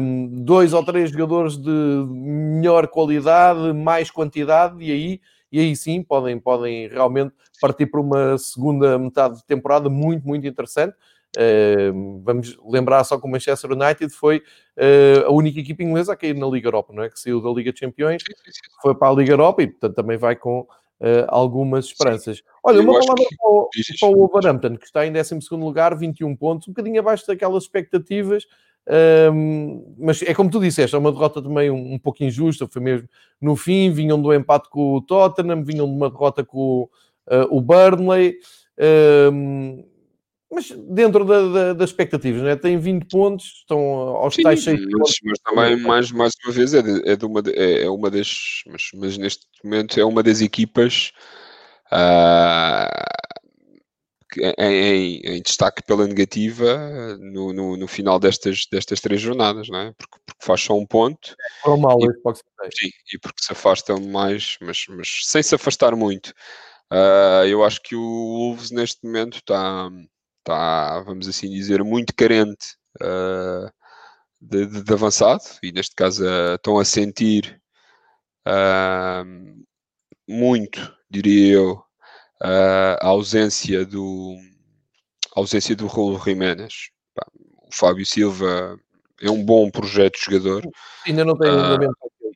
um, 0.00 0.28
dois 0.44 0.72
ou 0.72 0.84
três 0.84 1.10
jogadores 1.10 1.56
de 1.56 1.70
melhor 1.70 2.88
qualidade, 2.88 3.72
mais 3.72 4.10
quantidade, 4.10 4.82
e 4.82 4.90
aí, 4.90 5.20
e 5.52 5.60
aí 5.60 5.76
sim 5.76 6.02
podem, 6.02 6.40
podem 6.40 6.88
realmente 6.88 7.32
partir 7.60 7.86
para 7.86 8.00
uma 8.00 8.36
segunda 8.38 8.98
metade 8.98 9.36
de 9.36 9.44
temporada 9.44 9.88
muito, 9.88 10.26
muito 10.26 10.46
interessante. 10.46 10.96
Uh, 11.36 12.20
vamos 12.24 12.58
lembrar 12.64 13.04
só 13.04 13.16
que 13.16 13.24
o 13.24 13.30
Manchester 13.30 13.70
United 13.70 14.12
foi 14.12 14.38
uh, 14.38 15.26
a 15.26 15.30
única 15.30 15.60
equipa 15.60 15.84
inglesa 15.84 16.12
a 16.12 16.16
cair 16.16 16.34
na 16.34 16.46
Liga 16.48 16.66
Europa, 16.66 16.92
não 16.92 17.04
é? 17.04 17.08
Que 17.08 17.20
saiu 17.20 17.40
da 17.40 17.50
Liga 17.50 17.72
Champions, 17.72 18.24
foi 18.82 18.96
para 18.96 19.12
a 19.12 19.14
Liga 19.14 19.32
Europa 19.34 19.62
e, 19.62 19.68
portanto, 19.68 19.94
também 19.94 20.18
vai 20.18 20.34
com 20.34 20.66
uh, 21.00 21.26
algumas 21.28 21.86
esperanças. 21.86 22.42
Olha, 22.62 22.80
uma 22.80 22.92
palavra 22.92 23.24
que... 23.28 23.36
para, 23.36 23.50
o, 23.50 23.70
para 23.98 24.08
o 24.08 24.16
Wolverhampton, 24.16 24.76
que 24.76 24.86
está 24.86 25.06
em 25.06 25.12
12 25.12 25.38
lugar, 25.52 25.96
21 25.96 26.36
pontos, 26.36 26.68
um 26.68 26.72
bocadinho 26.72 27.00
abaixo 27.00 27.26
daquelas 27.26 27.64
expectativas 27.64 28.46
um, 29.32 29.94
mas 29.98 30.22
é 30.22 30.34
como 30.34 30.50
tu 30.50 30.58
disseste, 30.58 30.96
é 30.96 30.98
uma 30.98 31.12
derrota 31.12 31.42
também 31.42 31.70
um, 31.70 31.94
um 31.94 31.98
pouco 31.98 32.24
injusta, 32.24 32.66
foi 32.66 32.82
mesmo 32.82 33.08
no 33.40 33.54
fim, 33.54 33.90
vinham 33.90 34.20
do 34.20 34.34
empate 34.34 34.68
com 34.68 34.96
o 34.96 35.00
Tottenham, 35.00 35.62
vinham 35.62 35.86
de 35.86 35.92
uma 35.92 36.10
derrota 36.10 36.44
com 36.44 36.88
uh, 37.28 37.46
o 37.50 37.60
Burnley, 37.60 38.38
um, 39.32 39.84
mas 40.50 40.70
dentro 40.70 41.24
da, 41.24 41.48
da, 41.48 41.72
das 41.74 41.90
expectativas, 41.90 42.42
né? 42.42 42.56
tem 42.56 42.76
20 42.76 43.06
pontos, 43.06 43.44
estão 43.60 43.78
aos 43.78 44.34
Sim, 44.34 44.42
tais 44.42 44.64
6 44.64 44.80
mas, 44.90 45.12
mas, 45.22 45.38
também, 45.38 45.76
mais, 45.76 46.10
mais 46.10 46.32
uma 46.44 46.52
vez, 46.52 46.74
é, 46.74 46.82
de, 46.82 47.08
é, 47.08 47.16
de 47.16 47.24
uma, 47.24 47.40
é, 47.46 47.84
é, 47.84 47.90
uma 47.90 48.10
das, 48.10 48.62
mas, 48.66 48.90
mas 48.94 49.16
neste 49.16 49.46
momento 49.62 50.00
é 50.00 50.04
uma 50.04 50.22
das 50.22 50.40
equipas 50.40 51.12
uh, 51.92 52.90
em, 54.58 55.20
em, 55.24 55.42
destaque 55.42 55.82
pela 55.84 56.06
negativa 56.06 57.16
no, 57.18 57.52
no, 57.52 57.76
no, 57.76 57.88
final 57.88 58.18
destas, 58.18 58.66
destas 58.70 59.00
três 59.00 59.20
jornadas, 59.20 59.68
não 59.68 59.78
é? 59.78 59.92
Porque, 59.96 60.18
porque 60.26 60.44
faz 60.44 60.60
só 60.60 60.76
um 60.76 60.86
ponto. 60.86 61.34
É 61.64 61.76
mal, 61.76 61.98
e, 62.00 62.06
sim, 62.76 62.90
e 63.12 63.18
porque 63.18 63.42
se 63.42 63.52
afasta 63.52 63.96
mais, 63.98 64.56
mas, 64.60 64.84
mas 64.88 65.20
sem 65.24 65.42
se 65.42 65.54
afastar 65.54 65.94
muito. 65.94 66.32
Uh, 66.92 67.46
eu 67.46 67.64
acho 67.64 67.80
que 67.82 67.94
o 67.94 68.00
Wolves 68.00 68.72
neste 68.72 69.04
momento 69.04 69.36
está, 69.36 69.88
está 70.40 71.00
vamos 71.00 71.28
assim 71.28 71.48
dizer, 71.50 71.82
muito 71.84 72.14
carente 72.14 72.76
uh, 73.02 73.70
de, 74.40 74.66
de, 74.66 74.82
de, 74.82 74.92
avançado 74.92 75.42
e 75.62 75.72
neste 75.72 75.94
caso 75.94 76.24
uh, 76.24 76.54
estão 76.54 76.78
a 76.78 76.84
sentir 76.84 77.60
muito, 80.26 80.96
diria 81.08 81.54
eu, 81.54 81.82
a 82.40 83.06
ausência 83.06 83.84
do 83.84 84.36
a 85.36 85.40
ausência 85.40 85.76
do 85.76 85.86
Raul 85.86 86.18
Jiménez. 86.18 86.90
O 87.62 87.72
Fábio 87.72 88.04
Silva 88.04 88.76
é 89.20 89.30
um 89.30 89.44
bom 89.44 89.70
projeto 89.70 90.14
de 90.14 90.24
jogador. 90.24 90.68
Ainda 91.06 91.24
não 91.24 91.36
tem 91.36 91.50
uh, 91.50 91.92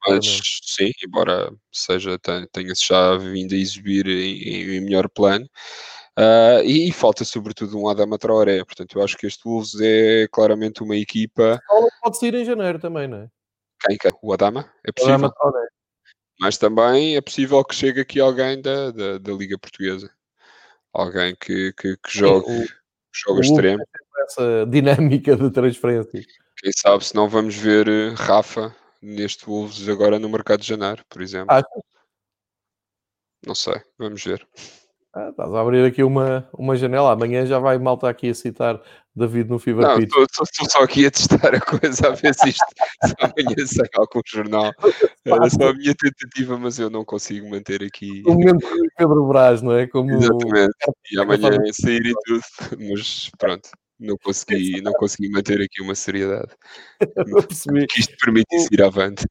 mas 0.07 0.27
sim, 0.63 0.91
embora 1.05 1.51
seja 1.73 2.19
tenha-se 2.53 2.87
já 2.89 3.17
vindo 3.17 3.55
a 3.55 3.59
exibir 3.59 4.07
em, 4.07 4.77
em 4.77 4.81
melhor 4.81 5.09
plano. 5.09 5.49
Uh, 6.19 6.63
e, 6.65 6.89
e, 6.89 6.93
falta 6.93 7.25
sobretudo 7.25 7.77
um 7.77 7.89
Adama 7.89 8.17
Traoré, 8.17 8.65
portanto 8.65 8.97
eu 8.97 9.03
acho 9.03 9.17
que 9.17 9.27
este 9.27 9.43
Wolves 9.45 9.81
é 9.81 10.29
claramente 10.31 10.83
uma 10.83 10.97
equipa... 10.97 11.61
Pode 12.01 12.19
sair 12.19 12.35
em 12.35 12.45
janeiro 12.45 12.79
também, 12.79 13.09
não 13.09 13.19
é? 13.19 13.29
Quem? 13.81 13.99
quem? 13.99 14.13
O 14.23 14.33
Adama? 14.33 14.71
É 14.87 14.93
possível? 14.93 15.15
Adama 15.17 15.35
Traoré. 15.35 15.67
Mas 16.41 16.57
também 16.57 17.17
é 17.17 17.21
possível 17.21 17.65
que 17.65 17.75
chegue 17.75 18.01
aqui 18.01 18.21
alguém 18.21 18.61
da, 18.61 18.91
da, 18.91 19.19
da 19.19 19.33
Liga 19.33 19.59
Portuguesa. 19.59 20.11
Alguém 20.93 21.35
que, 21.35 21.73
que, 21.73 21.97
que 21.97 22.19
jogue, 22.19 22.51
o, 22.51 22.67
joga 23.13 23.41
extremo. 23.41 23.85
Essa 24.25 24.67
dinâmica 24.67 25.37
de 25.37 25.51
transferência. 25.51 26.25
Quem 26.57 26.73
sabe 26.73 27.05
se 27.05 27.15
não 27.15 27.29
vamos 27.29 27.57
ver 27.57 27.89
eh, 27.89 28.15
Rafa 28.17 28.75
neste 29.03 29.45
Wolves 29.45 29.89
agora 29.89 30.19
no 30.19 30.29
mercado 30.29 30.61
de 30.61 30.69
janeiro, 30.69 31.05
por 31.09 31.21
exemplo. 31.21 31.55
Ah, 31.55 31.63
não 33.47 33.55
sei, 33.55 33.81
vamos 33.99 34.25
ver. 34.25 34.47
Ah, 35.17 35.29
estás 35.29 35.55
a 35.55 35.61
abrir 35.61 35.85
aqui 35.85 36.03
uma, 36.03 36.49
uma 36.53 36.75
janela. 36.75 37.13
Amanhã 37.13 37.47
já 37.47 37.61
vai 37.61 37.79
malta 37.79 38.09
aqui 38.09 38.31
a 38.31 38.35
citar 38.35 38.81
David 39.15 39.49
no 39.49 39.61
Fever 39.61 39.83
Não, 39.83 39.99
estou 39.99 40.27
só 40.69 40.83
aqui 40.83 41.07
a 41.07 41.11
testar 41.11 41.55
a 41.55 41.61
coisa, 41.61 42.09
a 42.09 42.11
ver 42.11 42.35
se 42.35 42.49
isto 42.49 42.67
se 43.05 43.15
amanhã 43.21 43.55
sai 43.67 43.87
algum 43.95 44.21
jornal. 44.27 44.73
Era 45.25 45.49
só 45.51 45.69
a 45.69 45.73
minha 45.73 45.95
tentativa, 45.95 46.59
mas 46.59 46.81
eu 46.81 46.91
não 46.91 47.05
consigo 47.05 47.49
manter 47.49 47.85
aqui. 47.85 48.25
O 48.27 48.33
momento 48.33 48.67
de 48.67 48.89
Pedro 48.97 49.25
Brás, 49.29 49.63
não 49.63 49.73
é? 49.73 49.87
Como... 49.87 50.11
Exatamente. 50.11 50.75
E 51.13 51.21
amanhã 51.21 51.51
sair 51.73 52.07
e 52.07 52.15
tudo, 52.25 52.43
mas 52.91 53.31
pronto 53.39 53.71
não 53.99 54.17
consegui, 54.17 54.81
não 54.81 54.93
consegui 54.93 55.29
manter 55.31 55.61
aqui 55.61 55.83
uma 55.83 55.95
seriedade. 55.95 56.51
Que 57.91 58.01
isto 58.01 58.17
permitisse 58.23 58.69
ir 58.73 58.83
avante. 58.83 59.27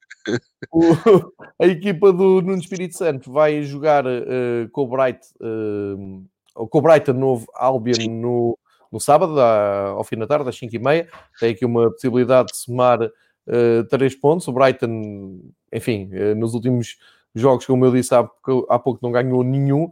O, 0.72 0.80
a 1.60 1.66
equipa 1.66 2.12
do 2.12 2.40
Nuno 2.40 2.58
Espírito 2.58 2.96
Santo 2.96 3.32
vai 3.32 3.62
jogar 3.62 4.06
uh, 4.06 4.68
com 4.72 4.82
o 4.82 4.88
Bright, 4.88 5.20
uh, 5.40 6.66
com 6.68 6.78
o 6.78 6.82
Brighton 6.82 7.12
novo 7.12 7.46
Albion 7.54 8.08
no, 8.08 8.58
no 8.90 9.00
sábado, 9.00 9.38
ao 9.40 10.02
fim 10.04 10.16
da 10.16 10.26
tarde, 10.26 10.48
às 10.48 10.58
5h30. 10.58 11.08
Tem 11.38 11.52
aqui 11.52 11.64
uma 11.64 11.90
possibilidade 11.90 12.48
de 12.52 12.56
somar 12.56 13.02
uh, 13.02 13.84
3 13.90 14.14
pontos. 14.16 14.48
O 14.48 14.52
Brighton, 14.52 15.40
enfim, 15.72 16.10
uh, 16.12 16.34
nos 16.34 16.54
últimos 16.54 16.96
jogos, 17.34 17.66
como 17.66 17.84
eu 17.84 17.92
disse 17.92 18.14
há, 18.14 18.28
há 18.68 18.78
pouco, 18.78 19.00
não 19.02 19.12
ganhou 19.12 19.42
nenhum. 19.42 19.90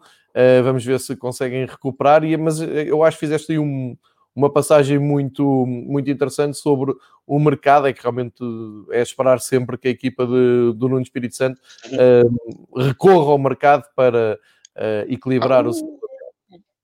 Vamos 0.64 0.82
ver 0.82 0.98
se 0.98 1.14
conseguem 1.14 1.66
recuperar. 1.66 2.24
E, 2.24 2.34
mas 2.38 2.58
eu 2.58 3.04
acho 3.04 3.18
que 3.18 3.26
fizeste 3.26 3.52
aí 3.52 3.58
um 3.58 3.94
uma 4.34 4.50
passagem 4.50 4.98
muito, 4.98 5.66
muito 5.66 6.10
interessante 6.10 6.56
sobre 6.56 6.94
o 7.26 7.38
mercado, 7.38 7.86
é 7.86 7.92
que 7.92 8.02
realmente 8.02 8.42
é 8.90 9.02
esperar 9.02 9.40
sempre 9.40 9.78
que 9.78 9.88
a 9.88 9.90
equipa 9.90 10.26
de, 10.26 10.72
do 10.74 10.88
Nuno 10.88 11.02
Espírito 11.02 11.36
Santo 11.36 11.60
uh, 11.92 12.80
recorra 12.80 13.30
ao 13.30 13.38
mercado 13.38 13.84
para 13.94 14.38
uh, 14.76 15.12
equilibrar 15.12 15.64
ah, 15.64 15.68
o, 15.68 15.72
o 15.72 16.02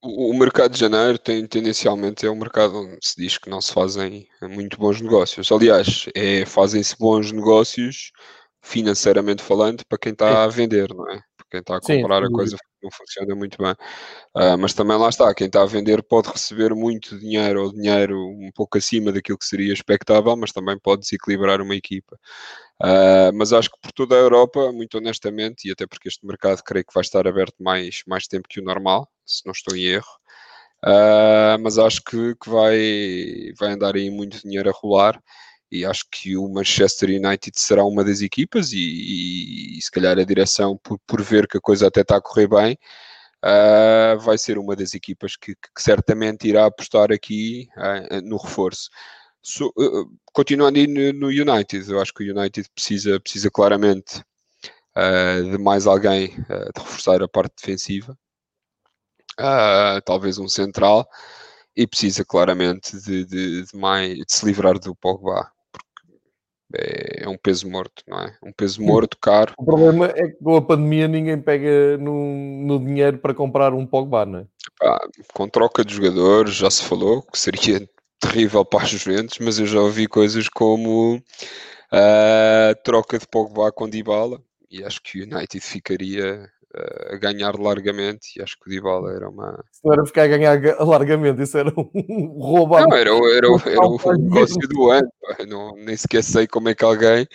o, 0.01 0.33
mercado 0.33 0.73
de 0.73 0.81
janeiro 0.81 1.19
tem 1.19 1.45
tendencialmente 1.47 2.25
é 2.25 2.31
um 2.31 2.37
mercado 2.37 2.77
onde 2.77 2.99
se 3.03 3.21
diz 3.21 3.37
que 3.37 3.51
não 3.51 3.61
se 3.61 3.73
fazem 3.73 4.29
muito 4.43 4.79
bons 4.79 5.01
negócios. 5.01 5.51
Aliás, 5.51 6.07
é, 6.15 6.47
fazem-se 6.47 6.97
bons 6.97 7.33
negócios 7.33 8.13
financeiramente 8.63 9.43
falando 9.43 9.85
para 9.89 9.99
quem 9.99 10.13
está 10.13 10.45
a 10.45 10.49
vender, 10.49 10.95
não 10.95 11.09
é? 11.11 11.21
Para 11.37 11.47
quem 11.51 11.61
está 11.61 11.77
a 11.77 11.81
comprar 11.81 12.23
Sim, 12.23 12.29
a 12.29 12.31
coisa 12.31 12.57
não 12.83 12.91
funciona 12.91 13.35
muito 13.35 13.59
bem. 13.59 13.73
Uh, 14.37 14.59
mas 14.59 14.75
também 14.75 14.97
lá 14.97 15.09
está, 15.09 15.33
quem 15.35 15.47
está 15.47 15.63
a 15.63 15.67
vender 15.67 16.03
pode 16.03 16.29
receber 16.29 16.75
muito 16.75 17.19
dinheiro 17.19 17.65
ou 17.65 17.73
dinheiro 17.73 18.17
um 18.17 18.51
pouco 18.55 18.79
acima 18.79 19.13
daquilo 19.13 19.39
que 19.39 19.45
seria 19.47 19.73
expectável, 19.73 20.37
mas 20.37 20.53
também 20.53 20.79
pode 20.79 21.03
desequilibrar 21.03 21.61
uma 21.61 21.75
equipa. 21.75 22.19
Uh, 22.83 23.33
mas 23.35 23.53
acho 23.53 23.71
que 23.71 23.79
por 23.81 23.93
toda 23.93 24.15
a 24.15 24.19
Europa, 24.19 24.73
muito 24.73 24.99
honestamente, 24.99 25.69
e 25.69 25.73
até 25.73 25.87
porque 25.87 26.09
este 26.09 26.25
mercado 26.27 26.63
creio 26.63 26.85
que 26.85 26.95
vai 26.95 27.03
estar 27.03 27.27
aberto 27.27 27.57
mais, 27.61 28.03
mais 28.07 28.27
tempo 28.29 28.49
que 28.49 28.61
o 28.61 28.65
normal, 28.65 29.09
se 29.27 29.45
não 29.45 29.53
estou 29.53 29.77
em 29.77 29.85
erro, 29.85 30.07
uh, 30.85 31.59
mas 31.61 31.79
acho 31.79 32.03
que, 32.05 32.35
que 32.37 32.49
vai, 32.51 33.53
vai 33.59 33.73
andar 33.73 33.97
aí 33.97 34.11
muito 34.11 34.41
dinheiro 34.43 34.71
a 34.71 34.73
rolar 34.73 35.21
e 35.71 35.85
acho 35.85 36.05
que 36.11 36.37
o 36.37 36.49
Manchester 36.49 37.11
United 37.11 37.59
será 37.61 37.85
uma 37.85 38.03
das 38.05 38.21
equipas 38.23 38.73
e, 38.73 38.79
e, 38.79 39.79
e 39.79 39.83
se 39.83 39.91
calhar 39.91 40.19
a 40.19 40.25
direção, 40.25 40.79
por, 40.79 40.99
por, 41.07 41.23
ver 41.23 41.47
que 41.47 41.59
a 41.59 41.61
coisa 41.61 41.87
até 41.89 42.01
está 42.01 42.17
a 42.17 42.21
correr 42.21 42.49
bem, 42.49 42.79
uh, 43.45 44.19
vai 44.21 44.39
ser 44.39 44.59
uma 44.59 44.75
das 44.75 44.95
equipas 44.95 45.37
que, 45.37 45.55
que 45.55 45.83
certamente 45.83 46.49
irá 46.49 46.67
apostar 46.67 47.13
aqui 47.13 47.69
uh, 47.77 48.21
no 48.23 48.37
reforço. 48.39 48.89
So, 49.43 49.69
uh, 49.79 50.11
continuando 50.33 50.79
aí 50.79 50.87
no, 50.87 51.13
no, 51.13 51.27
United, 51.29 51.91
eu 51.91 52.01
acho 52.01 52.15
que 52.15 52.25
o 52.25 52.37
United 52.39 52.69
precisa, 52.75 53.21
precisa 53.21 53.51
claramente 53.51 54.23
de 55.53 55.59
mais 55.59 55.87
alguém 55.87 56.31
de 56.31 56.81
reforçar 56.81 57.23
a 57.23 57.29
parte 57.29 57.55
defensiva, 57.55 58.19
talvez 60.05 60.39
um 60.39 60.49
central, 60.49 61.09
e 61.77 61.87
precisa 61.87 62.25
claramente 62.25 62.99
de, 63.01 63.25
de, 63.25 63.63
de, 63.65 63.77
mais, 63.77 64.17
de 64.17 64.25
se 64.27 64.45
livrar 64.45 64.77
do 64.77 64.97
Pogba 64.97 65.49
é, 66.75 67.25
é, 67.25 67.29
um 67.29 67.37
peso 67.37 67.69
morto, 67.69 68.03
não 68.07 68.19
é? 68.19 68.37
Um 68.43 68.53
peso 68.53 68.83
morto, 68.83 69.17
caro. 69.21 69.55
O 69.57 69.65
problema 69.65 70.07
é 70.07 70.29
que 70.29 70.43
com 70.43 70.57
a 70.57 70.63
pandemia 70.63 71.09
ninguém 71.09 71.41
pega 71.41 71.97
no, 71.99 72.35
no 72.67 72.79
dinheiro 72.79 73.19
para 73.19 73.35
comprar 73.35 73.73
um 73.73 73.87
Pogba, 73.87 74.27
não 74.27 74.41
é? 74.41 74.47
com 75.33 75.49
troca 75.49 75.85
de 75.85 75.95
jogadores, 75.95 76.55
já 76.55 76.71
se 76.71 76.85
falou 76.85 77.23
que 77.23 77.39
seria 77.39 77.89
terrível 78.21 78.65
para 78.65 78.85
os 78.85 78.91
Juventus, 78.91 79.39
mas 79.41 79.59
eu 79.59 79.67
já 79.67 79.81
ouvi 79.81 80.07
coisas 80.07 80.49
como 80.49 81.23
a 81.91 82.73
uh, 82.73 82.83
troca 82.85 83.19
de 83.19 83.27
Pogba 83.27 83.73
com 83.73 83.89
Dybala 83.89 84.41
e 84.71 84.85
acho 84.85 85.01
que 85.03 85.21
o 85.21 85.23
United 85.23 85.61
ficaria 85.61 86.51
a 86.75 87.17
ganhar 87.17 87.59
largamente 87.59 88.39
e 88.39 88.43
acho 88.43 88.59
que 88.59 88.69
o 88.69 88.71
Dybala 88.71 89.13
era 89.13 89.29
uma... 89.29 89.65
Se 89.73 89.81
não 89.85 89.93
era 89.95 90.05
ficar 90.05 90.25
a 90.25 90.29
ganhar 90.29 90.61
largamente, 90.81 91.43
isso 91.43 91.57
era 91.57 91.73
um 91.77 92.39
roubo. 92.39 92.79
Não, 92.79 92.95
era, 92.95 93.11
era, 93.11 93.37
era, 93.37 93.71
era 93.71 93.81
o 93.81 94.13
negócio 94.13 94.69
do 94.69 94.91
ano. 94.91 95.11
Não, 95.49 95.75
nem 95.77 95.97
sequer 95.97 96.23
sei 96.23 96.47
como 96.47 96.69
é 96.69 96.75
que 96.75 96.85
alguém, 96.85 97.27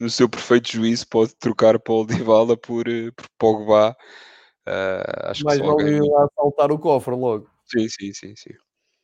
no 0.00 0.08
seu 0.08 0.28
perfeito 0.28 0.72
juízo, 0.72 1.06
pode 1.08 1.34
trocar 1.36 1.78
Paul 1.78 2.06
Dybala 2.06 2.56
por, 2.56 2.88
eh, 2.88 3.10
por 3.14 3.26
Pogba. 3.38 3.96
Uh, 4.66 5.30
acho 5.30 5.44
Mas 5.44 5.58
que 5.58 5.64
só 5.64 5.70
alguém... 5.70 6.00
saltar 6.34 6.72
o 6.72 6.78
cofre 6.78 7.14
logo. 7.14 7.48
Sim, 7.64 7.88
sim, 7.88 8.12
sim, 8.14 8.34
sim. 8.36 8.54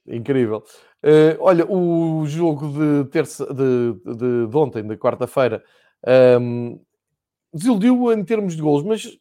Incrível. 0.06 0.62
Uh, 1.02 1.36
olha, 1.40 1.66
o 1.70 2.24
jogo 2.26 2.68
de 2.68 3.10
terça 3.10 3.46
de, 3.46 3.94
de, 4.04 4.46
de 4.46 4.56
ontem, 4.56 4.86
de 4.86 4.96
quarta-feira, 4.96 5.62
um, 6.06 6.10
ehm, 6.10 6.80
desiludiu 7.52 8.12
em 8.12 8.24
termos 8.24 8.56
de 8.56 8.62
gols, 8.62 8.82
mas 8.82 9.18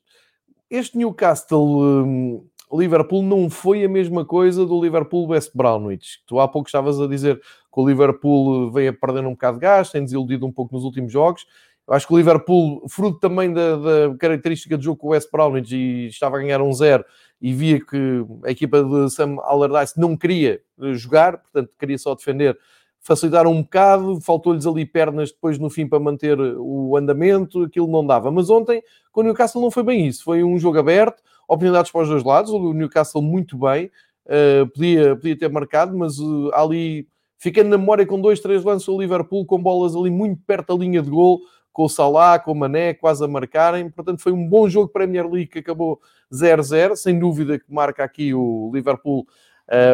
este 0.73 0.97
Newcastle 0.97 2.03
um, 2.03 2.47
Liverpool 2.73 3.21
não 3.21 3.47
foi 3.47 3.83
a 3.83 3.89
mesma 3.89 4.25
coisa 4.25 4.65
do 4.65 4.81
Liverpool 4.81 5.27
West 5.29 5.51
Brownwich. 5.53 6.23
Tu 6.25 6.39
há 6.39 6.47
pouco 6.47 6.67
estavas 6.67 6.99
a 6.99 7.07
dizer 7.07 7.39
que 7.39 7.79
o 7.79 7.87
Liverpool 7.87 8.71
veio 8.71 8.89
a 8.89 8.93
perder 8.93 9.23
um 9.25 9.33
bocado 9.33 9.57
de 9.57 9.61
gás, 9.61 9.91
tem 9.91 10.03
desiludido 10.03 10.47
um 10.47 10.51
pouco 10.51 10.73
nos 10.73 10.83
últimos 10.83 11.11
jogos. 11.11 11.45
Eu 11.87 11.93
acho 11.93 12.07
que 12.07 12.13
o 12.13 12.17
Liverpool, 12.17 12.83
fruto 12.89 13.19
também 13.19 13.53
da, 13.53 13.75
da 13.75 14.17
característica 14.17 14.75
de 14.75 14.85
jogo 14.85 14.97
com 14.97 15.07
o 15.07 15.09
West 15.11 15.29
Brownwich, 15.31 15.75
e 15.75 16.07
estava 16.07 16.37
a 16.37 16.39
ganhar 16.39 16.61
um 16.61 16.73
zero 16.73 17.05
e 17.39 17.53
via 17.53 17.79
que 17.79 18.25
a 18.43 18.49
equipa 18.49 18.83
de 18.83 19.11
Sam 19.11 19.35
Allardyce 19.41 19.99
não 19.99 20.17
queria 20.17 20.59
jogar, 20.93 21.37
portanto 21.37 21.69
queria 21.77 21.97
só 21.99 22.15
defender, 22.15 22.57
facilitaram 23.03 23.51
um 23.51 23.61
bocado, 23.61 24.19
faltou-lhes 24.21 24.65
ali 24.65 24.85
pernas 24.85 25.31
depois 25.31 25.59
no 25.59 25.69
fim 25.69 25.85
para 25.85 25.99
manter 25.99 26.39
o 26.39 26.95
andamento, 26.95 27.63
aquilo 27.63 27.87
não 27.87 28.05
dava. 28.05 28.31
Mas 28.31 28.49
ontem, 28.49 28.81
com 29.11 29.21
o 29.21 29.23
Newcastle, 29.23 29.61
não 29.61 29.69
foi 29.69 29.83
bem 29.83 30.07
isso. 30.07 30.23
Foi 30.23 30.41
um 30.43 30.57
jogo 30.57 30.79
aberto, 30.79 31.21
oportunidades 31.45 31.91
para 31.91 32.01
os 32.01 32.09
dois 32.09 32.23
lados, 32.23 32.51
o 32.51 32.73
Newcastle 32.73 33.21
muito 33.21 33.57
bem, 33.57 33.91
uh, 34.25 34.67
podia, 34.73 35.15
podia 35.17 35.37
ter 35.37 35.49
marcado, 35.49 35.95
mas 35.97 36.17
uh, 36.17 36.49
ali, 36.53 37.05
ficando 37.37 37.69
na 37.69 37.77
memória 37.77 38.05
com 38.05 38.19
dois, 38.19 38.39
três 38.39 38.63
lances, 38.63 38.87
o 38.87 38.99
Liverpool 38.99 39.45
com 39.45 39.61
bolas 39.61 39.95
ali 39.95 40.09
muito 40.09 40.41
perto 40.47 40.73
da 40.73 40.81
linha 40.81 41.01
de 41.01 41.09
gol, 41.09 41.41
com 41.73 41.83
o 41.83 41.89
Salah, 41.89 42.39
com 42.39 42.51
o 42.51 42.55
Mané, 42.55 42.93
quase 42.93 43.25
a 43.25 43.27
marcarem. 43.27 43.89
Portanto, 43.89 44.21
foi 44.21 44.31
um 44.31 44.47
bom 44.47 44.69
jogo 44.69 44.89
Premier 44.89 45.27
League 45.27 45.47
que 45.47 45.59
acabou 45.59 45.99
0-0. 46.31 46.95
Sem 46.95 47.17
dúvida 47.17 47.57
que 47.57 47.65
marca 47.73 48.03
aqui 48.03 48.31
o 48.31 48.69
Liverpool 48.71 49.25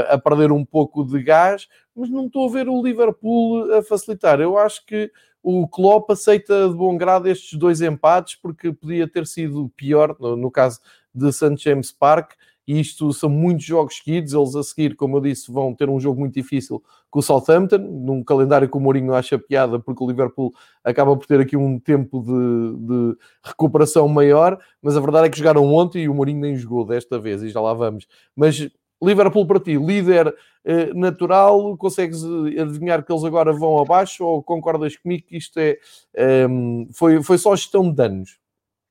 a 0.10 0.18
perder 0.18 0.52
um 0.52 0.66
pouco 0.66 1.04
de 1.04 1.22
gás, 1.22 1.68
mas 1.96 2.10
não 2.10 2.26
estou 2.26 2.48
a 2.48 2.52
ver 2.52 2.68
o 2.68 2.82
Liverpool 2.82 3.74
a 3.74 3.84
facilitar. 3.84 4.40
Eu 4.40 4.58
acho 4.58 4.86
que 4.86 5.12
o 5.42 5.68
Klopp 5.68 6.12
aceita 6.12 6.68
de 6.68 6.76
bom 6.76 6.98
grado 6.98 7.28
estes 7.28 7.58
dois 7.58 7.82
empates, 7.82 8.36
porque 8.36 8.74
podia 8.74 9.08
ter 9.08 9.26
sido 9.26 9.70
pior, 9.76 10.16
no, 10.20 10.36
no 10.36 10.52
caso 10.52 10.80
de 11.14 11.32
St. 11.32 11.56
James 11.58 11.92
Park, 11.92 12.34
e 12.68 12.80
isto 12.80 13.12
são 13.14 13.30
muitos 13.30 13.66
jogos 13.66 13.98
seguidos. 13.98 14.32
Eles 14.32 14.56
a 14.56 14.62
seguir, 14.62 14.96
como 14.96 15.18
eu 15.18 15.22
disse, 15.22 15.52
vão 15.52 15.74
ter 15.74 15.90
um 15.90 16.00
jogo 16.00 16.20
muito 16.20 16.36
difícil 16.36 16.84
com 17.10 17.18
o 17.18 17.24
Southampton, 17.24 17.80
num 17.80 18.24
calendário 18.24 18.70
que 18.70 18.78
o 18.78 18.80
Mourinho 18.80 19.16
acha 19.16 19.40
piada, 19.40 19.80
porque 19.80 20.04
o 20.04 20.08
Liverpool 20.08 20.54
acaba 20.84 21.18
por 21.18 21.26
ter 21.26 21.40
aqui 21.40 21.58
um 21.58 21.80
tempo 21.80 22.22
de, 22.22 22.78
de, 22.86 23.18
recuperação 23.44 24.08
maior, 24.08 24.60
mas 24.84 24.96
a 24.96 25.00
verdade 25.00 25.26
é 25.26 25.30
que 25.32 25.38
jogaram 25.40 25.66
ontem 25.66 26.04
e 26.04 26.10
o 26.10 26.14
Mourinho 26.14 26.42
nem 26.42 26.56
jogou 26.56 26.86
desta 26.86 27.18
vez, 27.18 27.42
e 27.42 27.50
já 27.50 27.60
lá 27.60 27.74
vamos. 27.74 28.06
Mas 28.36 28.70
Liverpool 29.02 29.48
para 29.48 29.60
ti, 29.60 29.78
líder 29.78 30.36
eh, 30.66 30.94
natural, 30.94 31.78
consegues 31.78 32.22
eh, 32.24 32.62
adivinhar 32.62 33.04
que 33.04 33.12
eles 33.12 33.24
agora 33.24 33.54
vão 33.54 33.80
abaixo 33.80 34.26
ou 34.26 34.44
concordas 34.44 34.98
comigo 34.98 35.26
que 35.28 35.38
isto 35.38 35.58
é, 35.58 35.78
ehm, 36.16 36.88
foi, 36.94 37.24
foi 37.24 37.38
só 37.38 37.56
gestão 37.56 37.90
de 37.90 37.96
danos? 37.96 38.38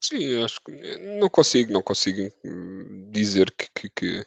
Sim, 0.01 0.43
acho 0.43 0.61
que 0.65 0.73
não 1.19 1.29
consigo, 1.29 1.73
não 1.73 1.83
consigo 1.83 2.33
hum, 2.45 3.09
dizer 3.11 3.51
que, 3.51 3.69
que, 3.75 3.91
que, 3.91 4.27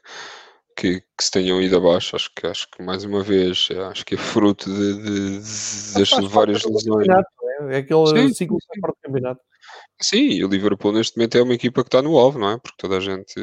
que, 0.75 1.01
que 1.01 1.23
se 1.23 1.31
tenham 1.31 1.61
ido 1.61 1.77
abaixo. 1.77 2.15
Acho 2.15 2.31
que, 2.35 2.47
acho 2.47 2.67
que 2.69 2.83
mais 2.83 3.03
uma 3.03 3.23
vez, 3.23 3.69
acho 3.91 4.05
que 4.05 4.15
é 4.15 4.17
fruto 4.17 4.69
de, 4.73 4.93
de, 4.97 6.03
de 6.03 6.27
várias 6.27 6.63
lesões. 6.63 7.07
É? 7.07 7.75
é 7.75 7.77
aquele 7.77 8.07
sim, 8.07 8.33
ciclo 8.33 8.57
sim. 8.61 8.81
de 8.81 8.93
campeonato. 9.03 9.41
Sim, 10.01 10.43
o 10.43 10.47
Liverpool 10.47 10.91
neste 10.91 11.15
momento 11.15 11.37
é 11.37 11.43
uma 11.43 11.53
equipa 11.53 11.83
que 11.83 11.87
está 11.87 12.01
no 12.01 12.17
alvo, 12.17 12.39
não 12.39 12.49
é? 12.49 12.57
Porque 12.57 12.77
toda 12.77 12.97
a 12.97 12.99
gente 12.99 13.35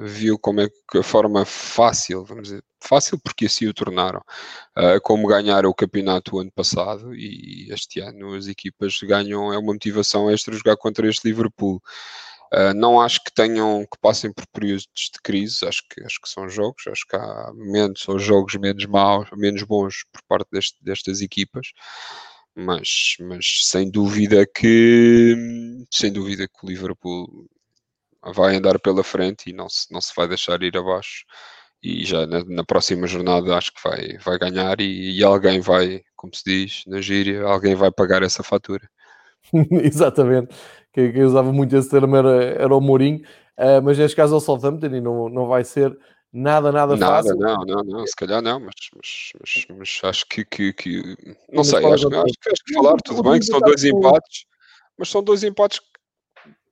viu 0.00 0.36
como 0.38 0.60
é 0.60 0.68
que 0.90 0.98
a 0.98 1.02
forma 1.02 1.44
fácil, 1.44 2.24
vamos 2.24 2.44
dizer, 2.44 2.64
fácil 2.80 3.18
porque 3.22 3.46
assim 3.46 3.68
o 3.68 3.74
tornaram, 3.74 4.20
uh, 4.76 5.00
como 5.02 5.28
ganhar 5.28 5.64
o 5.64 5.72
campeonato 5.72 6.36
o 6.36 6.40
ano 6.40 6.50
passado 6.50 7.14
e 7.14 7.68
este 7.72 8.00
ano 8.00 8.34
as 8.34 8.48
equipas 8.48 8.98
ganham, 9.02 9.52
é 9.52 9.58
uma 9.58 9.72
motivação 9.72 10.28
extra 10.28 10.56
jogar 10.56 10.76
contra 10.76 11.08
este 11.08 11.28
Liverpool. 11.28 11.80
Uh, 12.52 12.74
não 12.74 13.00
acho 13.00 13.18
que 13.24 13.32
tenham, 13.32 13.80
que 13.90 13.98
passem 14.00 14.30
por 14.30 14.46
períodos 14.48 14.84
de 14.94 15.20
crise, 15.22 15.66
acho 15.66 15.82
que, 15.88 16.02
acho 16.04 16.20
que 16.22 16.28
são 16.28 16.48
jogos, 16.50 16.82
acho 16.86 17.06
que 17.08 17.16
há 17.16 17.50
momentos 17.54 18.06
ou 18.06 18.18
jogos 18.18 18.54
menos 18.56 18.84
maus, 18.84 19.26
menos 19.34 19.62
bons 19.62 20.04
por 20.12 20.20
parte 20.28 20.48
deste, 20.52 20.76
destas 20.82 21.22
equipas. 21.22 21.68
Mas, 22.54 23.16
mas 23.20 23.46
sem 23.64 23.90
dúvida 23.90 24.46
que 24.46 25.34
sem 25.90 26.12
dúvida 26.12 26.46
que 26.46 26.66
o 26.66 26.68
Liverpool 26.68 27.48
vai 28.34 28.56
andar 28.56 28.78
pela 28.78 29.02
frente 29.02 29.50
e 29.50 29.52
não 29.52 29.68
se, 29.68 29.90
não 29.92 30.00
se 30.00 30.12
vai 30.16 30.28
deixar 30.28 30.62
ir 30.62 30.76
abaixo. 30.76 31.24
E 31.82 32.04
já 32.04 32.26
na, 32.26 32.44
na 32.44 32.64
próxima 32.64 33.06
jornada 33.06 33.56
acho 33.56 33.72
que 33.72 33.82
vai, 33.82 34.18
vai 34.18 34.38
ganhar 34.38 34.80
e, 34.80 35.18
e, 35.18 35.24
alguém 35.24 35.60
vai, 35.60 36.02
como 36.16 36.34
se 36.34 36.42
diz 36.44 36.84
na 36.86 37.00
gíria, 37.00 37.42
alguém 37.44 37.74
vai 37.74 37.90
pagar 37.90 38.22
essa 38.22 38.42
fatura. 38.42 38.88
Exatamente, 39.82 40.54
quem, 40.92 41.12
quem, 41.12 41.22
usava 41.22 41.52
muito 41.52 41.76
esse 41.76 41.90
termo 41.90 42.16
era, 42.16 42.44
era 42.44 42.76
o 42.76 42.80
Mourinho, 42.80 43.22
uh, 43.58 43.82
mas 43.82 43.98
neste 43.98 44.16
caso 44.16 44.34
é 44.34 44.38
o 44.38 44.40
Southampton 44.40 44.94
e 44.94 45.00
não, 45.00 45.28
não 45.28 45.46
vai 45.46 45.64
ser 45.64 45.96
Nada, 46.34 46.72
nada, 46.72 46.96
nada 46.96 47.16
fácil. 47.16 47.36
Não, 47.36 47.56
não, 47.56 47.84
não, 47.84 48.06
se 48.06 48.16
calhar 48.16 48.40
não, 48.40 48.58
mas, 48.58 48.74
mas, 48.96 49.32
mas, 49.38 49.66
mas 49.76 50.00
acho 50.02 50.26
que, 50.26 50.42
que, 50.46 50.72
que, 50.72 51.16
não 51.52 51.62
sei, 51.62 51.78
acho, 51.80 52.08
acho, 52.08 52.08
que, 52.08 52.48
acho 52.48 52.64
que 52.64 52.72
falar 52.72 52.96
tudo 53.04 53.22
bem 53.22 53.38
que 53.38 53.44
são 53.44 53.60
dois 53.60 53.84
empates, 53.84 54.46
mas 54.96 55.10
são 55.10 55.22
dois 55.22 55.44
empates 55.44 55.78
que 55.78 55.92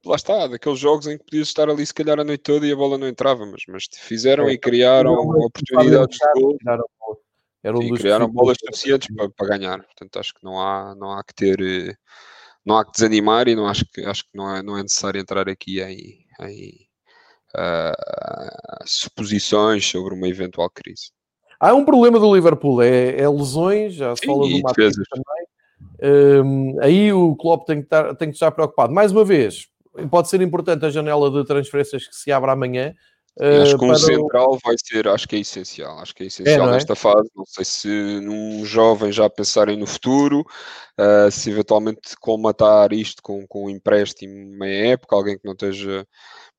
lá 0.09 0.16
está, 0.16 0.47
daqueles 0.47 0.79
jogos 0.79 1.07
em 1.07 1.18
que 1.18 1.25
podias 1.25 1.49
estar 1.49 1.68
ali 1.68 1.85
se 1.85 1.93
calhar 1.93 2.18
a 2.18 2.25
noite 2.25 2.43
toda 2.43 2.66
e 2.66 2.73
a 2.73 2.77
bola 2.77 2.97
não 2.97 3.07
entrava, 3.07 3.45
mas, 3.45 3.62
mas 3.68 3.85
fizeram 3.93 4.49
é, 4.49 4.53
e 4.53 4.59
criaram 4.59 5.12
oportunidades 5.12 6.16
de 6.16 6.41
gol. 6.41 7.83
e 7.83 7.93
criaram 7.99 8.29
bolas 8.31 8.57
suficientes 8.64 9.14
para, 9.14 9.29
para 9.29 9.59
ganhar. 9.59 9.83
Portanto, 9.83 10.18
acho 10.18 10.33
que 10.33 10.43
não 10.43 10.59
há, 10.59 10.95
não 10.95 11.12
há 11.12 11.23
que 11.23 11.35
ter, 11.35 11.61
eh, 11.61 11.95
não 12.65 12.79
há 12.79 12.85
que 12.85 12.93
desanimar 12.93 13.49
e 13.49 13.55
não 13.55 13.67
acho 13.67 13.85
que, 13.87 14.03
acho 14.03 14.25
que 14.25 14.31
não, 14.35 14.57
é, 14.57 14.63
não 14.63 14.77
é 14.79 14.83
necessário 14.83 15.21
entrar 15.21 15.49
aqui 15.49 15.81
em, 15.81 16.25
em 16.43 16.87
uh, 17.57 18.85
suposições 18.85 19.87
sobre 19.87 20.15
uma 20.15 20.29
eventual 20.29 20.71
crise. 20.71 21.11
Há 21.59 21.75
um 21.75 21.85
problema 21.85 22.19
do 22.19 22.35
Liverpool, 22.35 22.81
é, 22.81 23.21
é 23.21 23.29
lesões, 23.29 23.95
já 23.95 24.17
se 24.17 24.23
Sim, 24.23 24.29
fala 24.29 24.49
do 24.49 24.61
Matheus 24.63 24.95
também. 24.95 25.47
Um, 26.43 26.81
aí 26.81 27.13
o 27.13 27.37
Klopp 27.37 27.67
tem 27.67 27.79
que, 27.79 27.85
estar, 27.85 28.15
tem 28.15 28.29
que 28.29 28.35
estar 28.35 28.51
preocupado. 28.51 28.93
Mais 28.93 29.13
uma 29.13 29.25
vez, 29.25 29.67
pode 30.11 30.31
ser 30.31 30.41
importante 30.41 30.87
a 30.87 30.91
janela 30.91 31.31
de 31.31 31.45
transferências 31.45 32.07
que 32.07 32.17
se 32.17 32.33
abre 32.33 32.51
amanhã. 32.51 32.95
Acho 33.39 33.78
que 33.78 33.85
um 33.85 33.95
central 33.95 34.53
o... 34.53 34.59
vai 34.62 34.74
ser, 34.78 35.09
acho 35.09 35.26
que 35.26 35.37
é 35.37 35.39
essencial. 35.39 35.99
Acho 35.99 36.14
que 36.14 36.22
é, 36.22 36.26
é 36.26 36.28
essencial 36.28 36.68
é, 36.68 36.72
nesta 36.72 36.93
é? 36.93 36.97
fase. 36.97 37.31
Não 37.35 37.45
sei 37.47 37.64
se 37.64 37.89
num 38.20 38.64
jovem 38.64 39.12
já 39.12 39.31
pensarem 39.31 39.76
no 39.76 39.87
futuro, 39.87 40.41
uh, 40.41 41.31
se 41.31 41.51
eventualmente 41.51 42.16
colmatar 42.20 42.93
isto 42.93 43.22
com, 43.22 43.47
com 43.47 43.66
um 43.66 43.70
empréstimo 43.70 44.59
meia 44.59 44.93
época, 44.93 45.16
alguém 45.16 45.39
que 45.39 45.45
não 45.45 45.53
esteja 45.53 46.07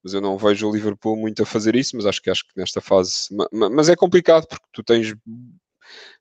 mas 0.04 0.14
eu 0.14 0.22
não 0.22 0.38
vejo 0.38 0.68
o 0.68 0.74
Liverpool 0.74 1.16
muito 1.16 1.44
a 1.44 1.46
fazer 1.46 1.76
isso, 1.76 1.96
mas 1.96 2.06
acho 2.06 2.22
que 2.22 2.30
acho 2.30 2.44
que 2.44 2.60
nesta 2.60 2.82
fase, 2.82 3.28
mas 3.52 3.88
é 3.88 3.96
complicado 3.96 4.48
porque 4.48 4.66
tu 4.74 4.84
tens 4.84 5.14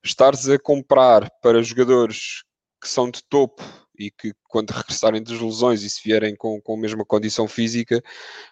estares 0.04 0.48
a 0.48 0.58
comprar 0.58 1.30
para 1.42 1.62
jogadores 1.62 2.42
que 2.80 2.88
são 2.88 3.10
de 3.10 3.22
topo 3.28 3.62
e 4.00 4.10
que 4.10 4.32
quando 4.48 4.70
regressarem 4.72 5.22
das 5.22 5.38
lesões 5.40 5.82
e 5.82 5.90
se 5.90 6.00
vierem 6.02 6.34
com, 6.34 6.60
com 6.60 6.74
a 6.74 6.78
mesma 6.78 7.04
condição 7.04 7.46
física, 7.46 8.02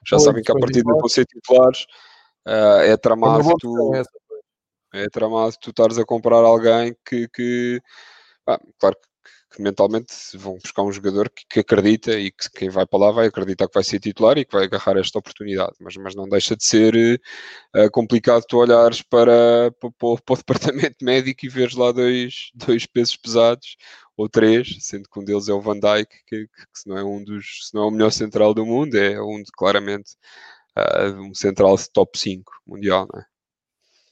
já 0.06 0.18
sabem 0.18 0.42
que 0.42 0.52
a 0.52 0.54
partir 0.54 0.82
de 0.82 0.92
vão 0.92 1.08
ser 1.08 1.24
titulares, 1.24 1.84
uh, 2.46 2.82
é 2.82 2.96
tramado 2.96 3.48
tu, 3.58 3.92
é 4.92 5.08
tramado 5.08 5.54
tu 5.60 5.70
estares 5.70 5.98
a 5.98 6.04
comprar 6.04 6.44
alguém 6.44 6.94
que, 7.04 7.28
que 7.28 7.80
ah, 8.46 8.60
claro 8.78 8.96
que 8.96 9.08
que 9.50 9.62
mentalmente 9.62 10.14
vão 10.34 10.58
buscar 10.62 10.82
um 10.82 10.92
jogador 10.92 11.30
que, 11.30 11.44
que, 11.48 11.60
acredita 11.60 12.12
e 12.12 12.30
que 12.30 12.50
quem 12.50 12.68
vai 12.68 12.86
para 12.86 12.98
lá 12.98 13.10
vai 13.10 13.26
acreditar 13.26 13.66
que 13.66 13.74
vai 13.74 13.82
ser 13.82 13.98
titular 13.98 14.36
e 14.36 14.44
que 14.44 14.52
vai 14.52 14.64
agarrar 14.64 14.98
esta 14.98 15.18
oportunidade. 15.18 15.72
Mas, 15.80 15.96
mas 15.96 16.14
não 16.14 16.28
deixa 16.28 16.54
de 16.54 16.64
ser 16.64 17.20
uh, 17.74 17.90
complicado 17.90 18.44
tu 18.46 18.58
olhares 18.58 19.02
para, 19.02 19.72
para, 19.80 19.90
para, 19.90 20.08
o 20.08 20.36
departamento 20.36 20.96
médico 21.02 21.46
e 21.46 21.48
veres 21.48 21.74
lá 21.74 21.92
dois, 21.92 22.50
dois 22.54 22.86
pesos 22.86 23.16
pesados 23.16 23.76
ou 24.18 24.28
três, 24.28 24.76
sendo 24.80 25.08
que 25.08 25.18
um 25.18 25.24
deles 25.24 25.48
é 25.48 25.54
o 25.54 25.60
Van 25.60 25.78
Dijk, 25.78 26.08
que, 26.26 26.46
que, 26.46 26.46
que 26.48 26.66
se 26.74 26.88
não 26.88 26.98
é 26.98 27.04
um 27.04 27.22
dos, 27.22 27.68
se 27.68 27.74
não 27.74 27.84
é 27.84 27.86
o 27.86 27.90
melhor 27.92 28.10
central 28.10 28.52
do 28.52 28.66
mundo, 28.66 28.96
é 28.96 29.22
um 29.22 29.40
de, 29.40 29.52
claramente 29.52 30.16
uh, 30.76 31.20
um 31.22 31.32
central 31.32 31.76
top 31.94 32.18
5 32.18 32.52
mundial, 32.66 33.06
não 33.12 33.20
é? 33.20 33.24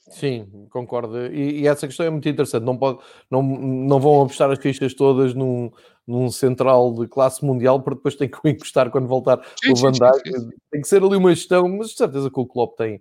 Sim, 0.09 0.47
concordo. 0.71 1.27
E, 1.27 1.63
e, 1.63 1.67
essa 1.67 1.89
questão 1.89 2.07
é 2.07 2.11
muito 2.11 2.29
interessante. 2.29 2.63
Não, 2.63 2.77
pode, 2.77 3.01
não, 3.29 3.43
não 3.43 3.99
vão 3.99 4.23
apostar 4.23 4.49
as 4.49 4.61
fichas 4.61 4.95
todas 4.95 5.35
num, 5.35 5.73
num 6.07 6.31
central 6.31 6.95
de 6.95 7.09
classe 7.09 7.45
mundial, 7.45 7.83
porque 7.83 7.97
depois 7.97 8.15
tem 8.15 8.29
que 8.29 8.39
o 8.45 8.49
encostar 8.49 8.89
quando 8.89 9.09
voltar 9.09 9.45
sim, 9.61 9.73
o 9.73 9.75
Van 9.75 9.91
Dijk. 9.91 10.49
Tem 10.71 10.81
que 10.81 10.87
ser 10.87 11.03
ali 11.03 11.17
uma 11.17 11.35
gestão, 11.35 11.69
mas 11.69 11.89
de 11.89 11.97
certeza 11.97 12.31
que 12.31 12.39
o 12.39 12.47
Klopp 12.47 12.79
tem, 12.79 13.01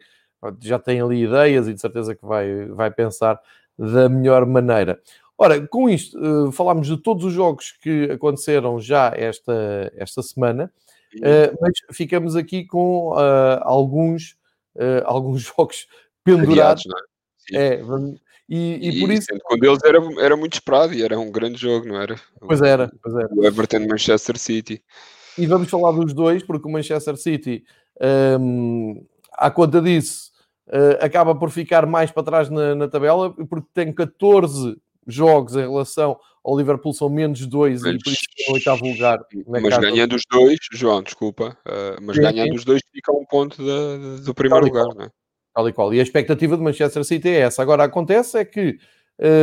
já 0.62 0.80
tem 0.80 1.00
ali 1.00 1.26
ideias 1.26 1.68
e 1.68 1.76
de 1.76 1.80
certeza 1.80 2.16
que 2.16 2.26
vai, 2.26 2.66
vai 2.70 2.90
pensar 2.90 3.40
da 3.78 4.10
melhor 4.10 4.44
maneira. 4.48 5.00
Ora, 5.38 5.66
com 5.68 5.90
isto, 5.90 6.18
uh, 6.18 6.52
falámos 6.52 6.88
de 6.88 6.98
todos 6.98 7.26
os 7.26 7.34
jogos 7.34 7.74
que 7.82 8.10
aconteceram 8.12 8.80
já 8.80 9.12
esta, 9.14 9.92
esta 9.96 10.22
semana, 10.22 10.72
uh, 11.18 11.58
mas 11.60 11.74
ficamos 11.92 12.38
aqui 12.38 12.66
com 12.66 13.12
uh, 13.12 13.60
alguns, 13.62 14.38
alguns 15.04 15.42
jogos 15.56 15.88
pendurados. 16.24 16.84
É? 17.54 17.76
é, 17.76 17.82
e, 18.48 18.58
e, 18.58 18.90
e, 18.90 19.02
por 19.02 19.12
isso. 19.12 19.28
Com 19.44 19.58
deles 19.58 19.80
era, 19.84 20.00
era 20.20 20.38
muito 20.38 20.54
esperado 20.54 20.94
e 20.94 21.04
era 21.04 21.20
um 21.20 21.32
grande 21.32 21.58
jogo, 21.58 21.88
não 21.88 22.00
era? 22.00 22.16
Pois 22.40 22.62
era, 22.62 22.90
pois 23.02 23.16
era. 23.16 23.28
O 23.32 23.44
Everton 23.44 23.88
Manchester 23.88 24.38
City. 24.38 24.82
E 25.38 25.46
vamos 25.46 25.70
falar 25.70 25.92
dos 25.92 26.14
dois, 26.14 26.44
porque 26.44 26.68
o 26.68 26.72
Manchester 26.72 27.18
City, 27.18 27.66
um, 28.40 29.06
à 29.34 29.52
conta 29.52 29.82
disso, 29.82 30.32
acaba 31.02 31.36
por 31.36 31.50
ficar 31.50 31.86
mais 31.86 32.10
para 32.10 32.24
trás 32.24 32.50
na, 32.50 32.74
na, 32.74 32.88
tabela, 32.88 33.34
porque 33.50 33.68
tem 33.74 33.92
14 33.92 34.78
jogos 35.08 35.56
em 35.56 35.62
relação 35.62 36.18
ao 36.44 36.58
Liverpool, 36.58 36.94
são 36.94 37.10
menos 37.10 37.46
dois 37.48 37.82
mas, 37.82 37.96
e 37.96 37.98
por 37.98 38.14
isso 38.14 38.24
é 38.48 38.52
o 38.52 38.54
oitavo 38.54 38.86
lugar. 38.86 39.20
Mas 39.48 39.78
ganhando 39.78 40.16
os 40.16 40.24
dois, 40.30 40.60
João, 40.72 41.02
desculpa, 41.02 41.58
uh, 41.66 42.02
mas 42.02 42.16
sim, 42.16 42.22
ganhando 42.22 42.50
sim. 42.50 42.56
os 42.56 42.66
dois 42.66 42.82
fica 42.92 43.12
um 43.12 43.26
ponto 43.26 43.58
do 44.24 44.34
primeiro 44.34 44.66
lugar, 44.66 44.86
não 44.94 45.06
é? 45.06 45.10
Tal 45.56 45.70
e 45.70 45.74
qual. 45.74 45.94
E 45.94 46.00
a 46.00 46.04
expectativa 46.04 46.58
de 46.58 46.64
Manchester 46.64 47.04
City 47.06 47.30
é 47.30 47.40
essa. 47.40 47.62
Agora, 47.62 47.86
acontece 47.86 48.38
é 48.38 48.44
que, 48.44 48.78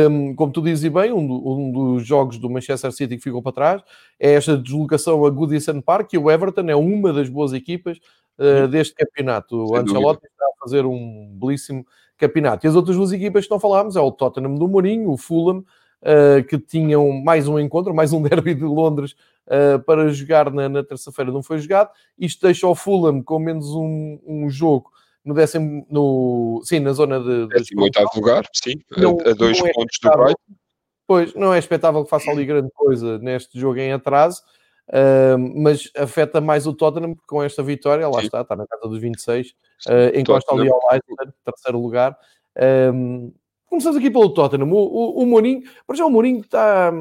um, 0.09 0.35
como 0.35 0.53
tu 0.53 0.61
dizes 0.61 0.89
bem, 0.91 1.11
um, 1.11 1.25
do, 1.25 1.51
um, 1.51 1.71
dos 1.71 2.05
jogos 2.05 2.37
do 2.37 2.49
Manchester 2.49 2.91
City 2.91 3.17
que 3.17 3.23
ficou 3.23 3.41
para 3.41 3.51
trás 3.51 3.81
é 4.19 4.33
esta 4.33 4.55
deslocação 4.55 5.25
a 5.25 5.29
Goodison 5.31 5.81
Park 5.81 6.13
e 6.13 6.17
o 6.19 6.29
Everton 6.29 6.69
é 6.69 6.75
uma 6.75 7.11
das 7.11 7.29
boas 7.29 7.51
equipas 7.51 7.97
uh, 8.37 8.67
deste 8.67 8.95
campeonato. 8.95 9.55
O 9.55 9.75
Ancelotti 9.75 10.25
está 10.25 10.45
a 10.45 10.63
fazer 10.63 10.85
um 10.85 11.37
belíssimo 11.39 11.85
campeonato. 12.17 12.65
E 12.65 12.69
as 12.69 12.75
outras 12.75 12.95
duas 12.95 13.11
equipas 13.11 13.45
que 13.45 13.51
não 13.51 13.59
falámos 13.59 13.95
é 13.95 14.01
o 14.01 14.11
Tottenham 14.11 14.55
do 14.55 14.67
Mourinho, 14.67 15.11
o 15.11 15.17
Fulham, 15.17 15.59
uh, 16.01 16.43
que 16.47 16.57
tinham 16.57 17.11
mais 17.11 17.47
um 17.47 17.59
encontro, 17.59 17.93
mais 17.93 18.13
um 18.13 18.21
derby 18.23 18.53
de 18.53 18.63
Londres 18.63 19.15
uh, 19.47 19.79
para 19.85 20.09
jogar 20.09 20.51
na, 20.51 20.69
na 20.69 20.83
terça-feira, 20.83 21.31
não 21.31 21.43
foi 21.43 21.59
jogado. 21.59 21.89
Isto 22.17 22.45
deixa 22.45 22.67
o 22.67 22.75
Fulham 22.75 23.21
com 23.21 23.39
menos 23.39 23.69
um, 23.69 24.19
um 24.25 24.49
jogo 24.49 24.91
no 25.23 25.33
décimo, 25.33 25.85
no, 25.89 26.61
sim, 26.65 26.79
na 26.79 26.91
zona 26.91 27.19
de... 27.19 27.47
Décimo 27.47 27.83
oitavo 27.83 28.09
lugar, 28.15 28.45
sim, 28.51 28.73
não, 28.97 29.17
a, 29.21 29.33
dois 29.33 29.57
é 29.59 29.71
pontos 29.71 29.97
do 30.01 30.09
Brighton. 30.09 30.53
Pois, 31.07 31.33
não 31.33 31.53
é 31.53 31.59
expectável 31.59 32.03
que 32.03 32.09
faça 32.09 32.29
ali 32.29 32.45
grande 32.45 32.69
coisa 32.73 33.17
neste 33.19 33.59
jogo 33.59 33.79
em 33.79 33.93
atraso, 33.93 34.41
uh, 34.89 35.37
mas 35.55 35.89
afeta 35.97 36.41
mais 36.41 36.67
o 36.67 36.73
Tottenham, 36.73 37.13
porque 37.13 37.27
com 37.27 37.41
esta 37.43 37.61
vitória, 37.63 38.07
lá 38.07 38.19
sim. 38.19 38.25
está, 38.25 38.41
está 38.41 38.55
na 38.55 38.67
casa 38.67 38.87
dos 38.87 38.99
26, 38.99 39.49
uh, 39.87 40.17
encosta 40.17 40.53
ali 40.53 40.69
ao 40.69 40.79
Leicester, 40.89 41.33
terceiro 41.45 41.79
lugar. 41.79 42.17
Um, 42.93 43.33
começamos 43.67 43.97
aqui 43.97 44.09
pelo 44.09 44.33
Tottenham. 44.33 44.71
O, 44.71 44.75
o, 44.75 45.23
o 45.23 45.25
Mourinho, 45.25 45.63
para 45.85 45.95
já 45.95 46.05
o 46.05 46.09
Mourinho 46.09 46.41
está 46.41 46.91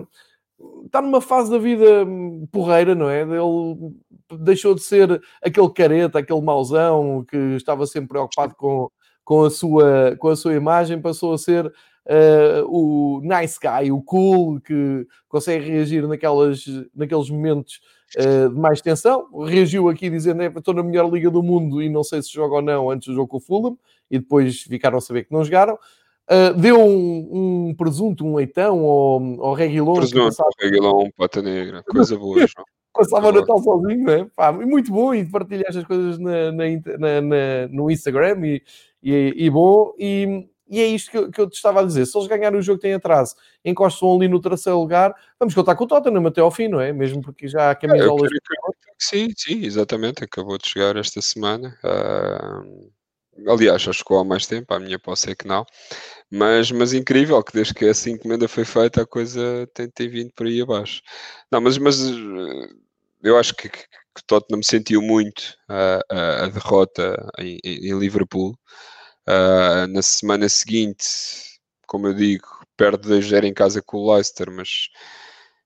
está 0.85 1.03
numa 1.03 1.21
fase 1.21 1.51
da 1.51 1.59
vida 1.59 2.07
porreira, 2.51 2.95
não 2.95 3.09
é? 3.11 3.23
Ele 3.23 3.97
deixou 4.39 4.75
de 4.75 4.83
ser 4.83 5.21
aquele 5.43 5.71
careta, 5.71 6.19
aquele 6.19 6.41
mauzão 6.41 7.25
que 7.25 7.37
estava 7.57 7.87
sempre 7.87 8.11
preocupado 8.11 8.55
com, 8.55 8.89
com, 9.25 9.45
a, 9.45 9.51
sua, 9.51 10.17
com 10.19 10.29
a 10.29 10.37
sua 10.37 10.55
imagem, 10.55 11.01
passou 11.01 11.33
a 11.33 11.39
ser 11.39 11.73
uh, 12.07 12.67
o 12.67 13.21
nice 13.23 13.59
guy, 13.61 13.91
o 13.91 14.03
cool, 14.03 14.61
que 14.61 15.07
consegue 15.29 15.71
reagir 15.71 16.07
naquelas, 16.07 16.65
naqueles 16.95 17.31
momentos 17.31 17.81
uh, 18.17 18.49
de 18.49 18.59
mais 18.59 18.81
tensão. 18.81 19.27
Reagiu 19.45 19.89
aqui 19.89 20.11
dizendo: 20.11 20.43
estou 20.43 20.75
na 20.75 20.83
melhor 20.83 21.11
liga 21.13 21.31
do 21.31 21.43
mundo 21.43 21.83
e 21.83 21.89
não 21.89 22.03
sei 22.03 22.23
se 22.23 22.33
joga 22.33 22.57
ou 22.57 22.63
não 22.63 22.91
antes 22.91 23.09
do 23.09 23.15
jogo 23.15 23.29
com 23.29 23.37
o 23.37 23.41
Fulham, 23.41 23.79
e 24.11 24.19
depois 24.19 24.63
ficaram 24.63 24.99
a 24.99 25.01
saber 25.01 25.25
que 25.25 25.33
não 25.33 25.45
jogaram. 25.45 25.79
Uh, 26.31 26.55
deu 26.59 26.81
um, 26.81 27.69
um, 27.69 27.75
presunto, 27.75 28.25
um 28.25 28.37
leitão 28.37 28.79
ao, 28.81 29.45
ao 29.45 29.55
Reguilon. 29.55 29.95
Presunto, 29.95 30.25
passava... 30.25 30.51
Pata 31.17 31.43
negra, 31.43 31.83
coisa 31.83 32.17
boa, 32.17 32.39
João. 32.47 32.65
Passava 32.95 33.29
o 33.29 33.33
Natal 33.33 33.59
sozinho, 33.59 34.05
não 34.05 34.13
é? 34.13 34.27
Pá, 34.37 34.53
muito 34.53 34.93
bom 34.93 35.15
e 35.15 35.25
partilhar 35.25 35.65
estas 35.67 35.85
coisas 35.85 36.19
na, 36.19 36.53
na, 36.53 36.65
na, 37.23 37.69
no 37.71 37.91
Instagram 37.91 38.47
e, 38.47 38.63
e, 39.03 39.35
e 39.35 39.51
bom. 39.51 39.95
E, 39.99 40.47
e, 40.77 40.81
é 40.81 40.87
isto 40.87 41.11
que 41.11 41.19
eu, 41.19 41.31
que 41.31 41.41
eu, 41.41 41.49
te 41.49 41.55
estava 41.55 41.81
a 41.81 41.85
dizer. 41.85 42.07
Se 42.07 42.17
eles 42.17 42.29
ganharem 42.29 42.59
o 42.59 42.63
jogo 42.63 42.79
que 42.79 42.87
tem 42.87 42.95
atrás, 42.95 43.35
encostam 43.65 44.17
ali 44.17 44.29
no 44.29 44.41
terceiro 44.41 44.79
lugar, 44.79 45.15
vamos 45.39 45.55
contar 45.55 45.75
com 45.75 45.85
o 45.85 45.87
Tottenham 45.87 46.27
até 46.27 46.41
ao 46.41 46.51
fim, 46.51 46.69
não 46.69 46.81
é? 46.81 46.93
Mesmo 46.93 47.23
porque 47.23 47.47
já 47.47 47.71
há 47.71 47.75
camisolas. 47.75 48.31
É, 48.33 48.37
sim, 48.99 49.29
sim, 49.37 49.65
exatamente. 49.65 50.25
Acabou 50.25 50.59
de 50.59 50.67
chegar 50.67 50.97
esta 50.97 51.21
semana. 51.21 51.79
Uh 51.85 52.91
Aliás, 53.47 53.83
já 53.83 53.93
chegou 53.93 54.19
há 54.19 54.25
mais 54.25 54.47
tempo, 54.47 54.73
a 54.75 54.79
minha 54.79 54.99
posse 54.99 55.31
é 55.31 55.35
que 55.35 55.47
não. 55.47 55.65
Mas, 56.31 56.71
mas 56.71 56.93
incrível 56.93 57.43
que 57.43 57.53
desde 57.53 57.75
que 57.75 57.87
essa 57.87 58.11
encomenda 58.11 58.47
foi 58.47 58.65
feita, 58.65 59.03
a 59.03 59.07
coisa 59.07 59.67
tem, 59.75 59.89
tem 59.89 60.09
vindo 60.09 60.33
por 60.35 60.47
aí 60.47 60.61
abaixo. 60.61 61.01
Não, 61.51 61.61
mas, 61.61 61.79
mas 61.79 62.01
eh, 62.01 62.69
eu 63.23 63.39
acho 63.39 63.55
que, 63.55 63.69
que, 63.71 63.79
que 63.79 64.25
Tottenham 64.27 64.63
sentiu 64.63 65.01
muito 65.01 65.57
a, 65.69 66.01
a, 66.11 66.45
a 66.45 66.49
derrota 66.49 67.17
em, 67.39 67.59
em 67.65 67.99
Liverpool. 67.99 68.55
Uh, 69.29 69.87
na 69.89 70.03
semana 70.03 70.49
seguinte, 70.49 71.05
como 71.87 72.09
eu 72.09 72.15
digo, 72.15 72.47
perde 72.77 73.09
2-0 73.09 73.45
em 73.45 73.55
casa 73.55 73.83
com 73.83 73.99
o 73.99 74.13
Leicester, 74.13 74.51
mas 74.51 74.89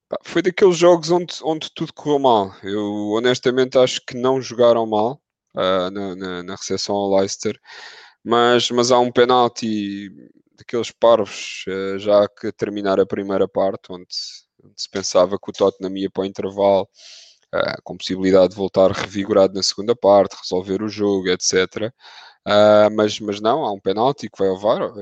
pá, 0.09 0.19
foi 0.25 0.43
daqueles 0.43 0.77
jogos 0.77 1.11
onde, 1.11 1.35
onde 1.43 1.71
tudo 1.75 1.93
correu 1.95 2.19
mal. 2.19 2.55
Eu 2.63 3.13
honestamente 3.13 3.79
acho 3.79 4.01
que 4.07 4.17
não 4.17 4.41
jogaram 4.41 4.87
mal 4.87 5.21
uh, 5.55 5.91
na, 5.91 6.17
na, 6.17 6.43
na, 6.43 6.55
recepção 6.55 6.95
ao 6.95 7.17
Leicester, 7.17 7.59
mas, 8.25 8.71
mas 8.71 8.91
há 8.91 8.99
um 8.99 9.13
penalti 9.13 10.11
daqueles 10.59 10.91
parvos 10.91 11.65
uh, 11.69 11.99
já 11.99 12.29
que 12.29 12.53
terminar 12.53 13.01
a 13.01 13.07
primeira 13.07 13.49
parte, 13.49 13.91
onde, 13.91 14.07
onde, 14.63 14.75
se 14.77 14.91
pensava 14.91 15.39
que 15.39 15.51
o 15.51 15.53
Tottenham 15.53 15.97
ia 15.97 16.11
para 16.11 16.23
o 16.23 16.27
intervalo, 16.27 16.89
uh, 17.55 17.83
com 17.85 17.97
possibilidade 17.97 18.51
de 18.51 18.57
voltar 18.57 18.91
revigorado 18.91 19.55
na 19.55 19.63
segunda 19.63 19.95
parte, 19.95 20.37
resolver 20.37 20.83
o 20.83 20.89
jogo, 20.89 21.29
etc. 21.29 21.93
mas, 22.93 23.19
mas 23.21 23.41
não, 23.41 23.65
há 23.65 23.73
um 23.73 23.81
penalti 23.81 24.29
que 24.31 24.39
vai 24.39 24.49
ao 24.49 24.59
VAR, 24.59 24.93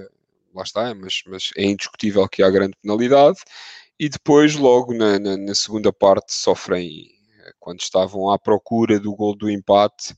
lá 0.54 0.62
está, 0.62 0.94
mas, 0.94 1.22
mas 1.26 1.50
é 1.56 1.64
indiscutível 1.64 2.28
que 2.28 2.42
há 2.42 2.50
grande 2.50 2.76
penalidade. 2.80 3.38
E 3.98 4.08
depois, 4.08 4.56
logo 4.56 4.94
na, 4.94 5.18
na, 5.18 5.36
na 5.36 5.54
segunda 5.54 5.92
parte, 5.92 6.34
sofrem 6.34 7.14
quando 7.60 7.80
estavam 7.80 8.30
à 8.30 8.38
procura 8.38 8.98
do 8.98 9.14
gol 9.14 9.36
do 9.36 9.50
empate, 9.50 10.14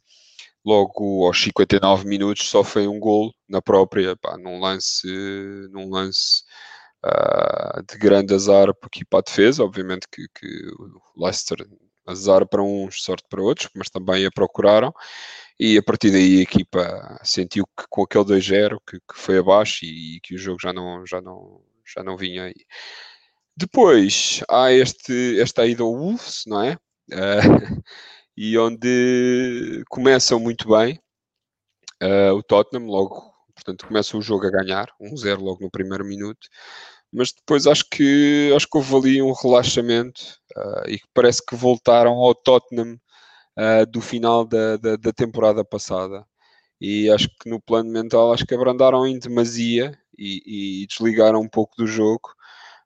logo 0.64 1.26
aos 1.26 1.40
59 1.40 2.06
minutos 2.06 2.48
sofrem 2.48 2.88
um 2.88 2.98
gol 2.98 3.32
na 3.48 3.62
própria, 3.62 4.16
pá, 4.16 4.36
num 4.36 4.60
lance, 4.60 5.06
num 5.70 5.90
lance 5.90 6.42
uh, 7.04 7.82
de 7.88 7.98
grande 7.98 8.34
azar 8.34 8.74
para 8.74 9.18
a 9.18 9.22
defesa, 9.22 9.64
obviamente 9.64 10.06
que, 10.10 10.26
que 10.34 10.46
o 10.78 11.24
Leicester 11.24 11.58
azar 12.06 12.46
para 12.46 12.62
uns, 12.62 13.02
sorte 13.02 13.24
para 13.28 13.42
outros, 13.42 13.68
mas 13.74 13.90
também 13.90 14.26
a 14.26 14.30
procuraram 14.30 14.92
e 15.59 15.78
a 15.78 15.82
partir 15.82 16.11
daí 16.11 16.38
a 16.38 16.42
equipa 16.42 17.20
sentiu 17.24 17.66
que 17.66 17.84
com 17.88 18.02
aquele 18.02 18.24
2-0 18.24 18.78
que, 18.86 18.98
que, 18.98 19.18
foi 19.18 19.38
abaixo 19.38 19.84
e, 19.84 20.16
e, 20.16 20.20
que 20.20 20.34
o 20.34 20.38
jogo 20.38 20.59
já 20.61 20.72
não, 20.72 21.04
já 21.07 21.20
não, 21.20 21.62
já 21.86 22.02
não 22.02 22.16
vinha 22.16 22.44
aí. 22.44 22.54
Depois 23.57 24.42
há 24.50 24.70
este, 24.72 25.40
esta 25.40 25.66
ida 25.66 25.82
ao 25.82 25.96
Wolves, 25.96 26.42
não 26.46 26.62
é? 26.62 26.74
Uh, 27.11 27.82
e 28.36 28.59
onde 28.59 29.82
começam 29.88 30.38
muito 30.38 30.68
bem 30.68 31.00
uh, 32.02 32.34
o 32.34 32.42
Tottenham, 32.42 32.86
logo, 32.86 33.32
portanto, 33.54 33.86
começa 33.86 34.16
o 34.16 34.22
jogo 34.22 34.46
a 34.46 34.50
ganhar, 34.50 34.88
1-0 35.00 35.40
logo 35.40 35.62
no 35.62 35.70
primeiro 35.70 36.04
minuto, 36.04 36.48
mas 37.11 37.32
depois 37.32 37.66
acho 37.66 37.84
que, 37.90 38.52
acho 38.54 38.68
que 38.68 38.76
houve 38.76 38.94
ali 38.94 39.22
um 39.22 39.32
relaxamento 39.32 40.20
uh, 40.57 40.90
e 40.90 41.00
parece 41.14 41.44
que 41.44 41.57
voltaram 41.57 42.12
ao 42.12 42.34
Tottenham 42.34 42.98
uh, 43.57 43.86
do 43.86 44.00
final 44.00 44.44
da, 44.44 44.76
da, 44.76 44.96
da, 44.96 45.12
temporada 45.12 45.64
passada. 45.64 46.26
E 46.80 47.11
acho 47.11 47.28
que 47.40 47.48
no 47.48 47.61
plano 47.61 47.90
mental, 47.90 48.32
acho 48.32 48.46
que 48.46 48.54
abrandaram 48.54 49.07
em 49.07 49.18
demasia 49.18 49.98
e, 50.18 50.82
e 50.82 50.86
desligaram 50.86 51.40
um 51.40 51.48
pouco 51.48 51.74
do 51.76 51.86
jogo. 51.86 52.34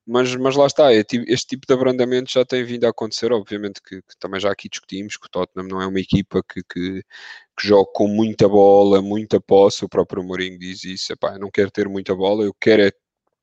Mas, 0.07 0.35
mas 0.35 0.57
lá 0.57 0.67
está, 0.67 0.93
é 0.93 1.05
este 1.29 1.47
tipo 1.47 1.67
de 1.67 1.75
abrandamento 1.75 2.33
já 2.33 2.45
tem 2.45 2.65
vindo 2.65 2.85
a 2.85 2.91
acontecer, 2.91 3.33
obviamente 3.33 3.81
que, 3.83 4.03
que 4.03 4.19
também 4.19 4.41
já 4.41 4.51
aqui 4.51 4.69
discutimos 4.69 5.17
que 5.17 5.27
o 5.27 5.31
Tottenham 5.31 5.69
não 5.69 5.81
é 5.81 5.87
uma 5.87 6.01
equipa 6.01 6.43
que, 6.43 6.63
que, 6.65 7.03
que 7.03 7.67
joga 7.69 7.89
com 7.95 8.09
muita 8.09 8.49
bola, 8.49 9.01
muita 9.03 9.41
posse, 9.41 9.85
o 9.85 9.89
próprio 9.89 10.25
Mourinho 10.25 10.59
diz 10.59 10.83
isso, 10.85 11.13
eu 11.13 11.39
não 11.39 11.51
quero 11.51 11.71
ter 11.71 11.89
muita 11.89 12.15
bola, 12.15 12.43
eu 12.45 12.55
quero 12.59 12.83
é 12.83 12.91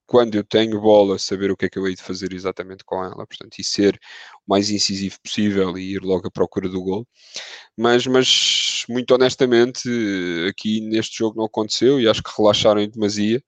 quando 0.07 0.35
eu 0.35 0.43
tenho 0.43 0.79
bola, 0.81 1.19
saber 1.19 1.51
o 1.51 1.57
que 1.57 1.65
é 1.65 1.69
que 1.69 1.77
eu 1.77 1.87
hei 1.87 1.93
de 1.95 2.01
fazer 2.01 2.33
exatamente 2.33 2.83
com 2.85 3.03
ela, 3.03 3.27
portanto, 3.27 3.59
e 3.59 3.63
ser 3.63 3.99
o 4.47 4.51
mais 4.51 4.69
incisivo 4.69 5.17
possível 5.21 5.77
e 5.77 5.95
ir 5.95 6.01
logo 6.01 6.27
à 6.27 6.31
procura 6.31 6.69
do 6.69 6.81
gol. 6.81 7.05
Mas, 7.77 8.07
mas 8.07 8.85
muito 8.89 9.13
honestamente, 9.13 9.89
aqui 10.49 10.81
neste 10.81 11.17
jogo 11.17 11.37
não 11.37 11.45
aconteceu 11.45 11.99
e 11.99 12.07
acho 12.07 12.23
que 12.23 12.31
relaxaram 12.37 12.81
em 12.81 12.89
demasia. 12.89 13.43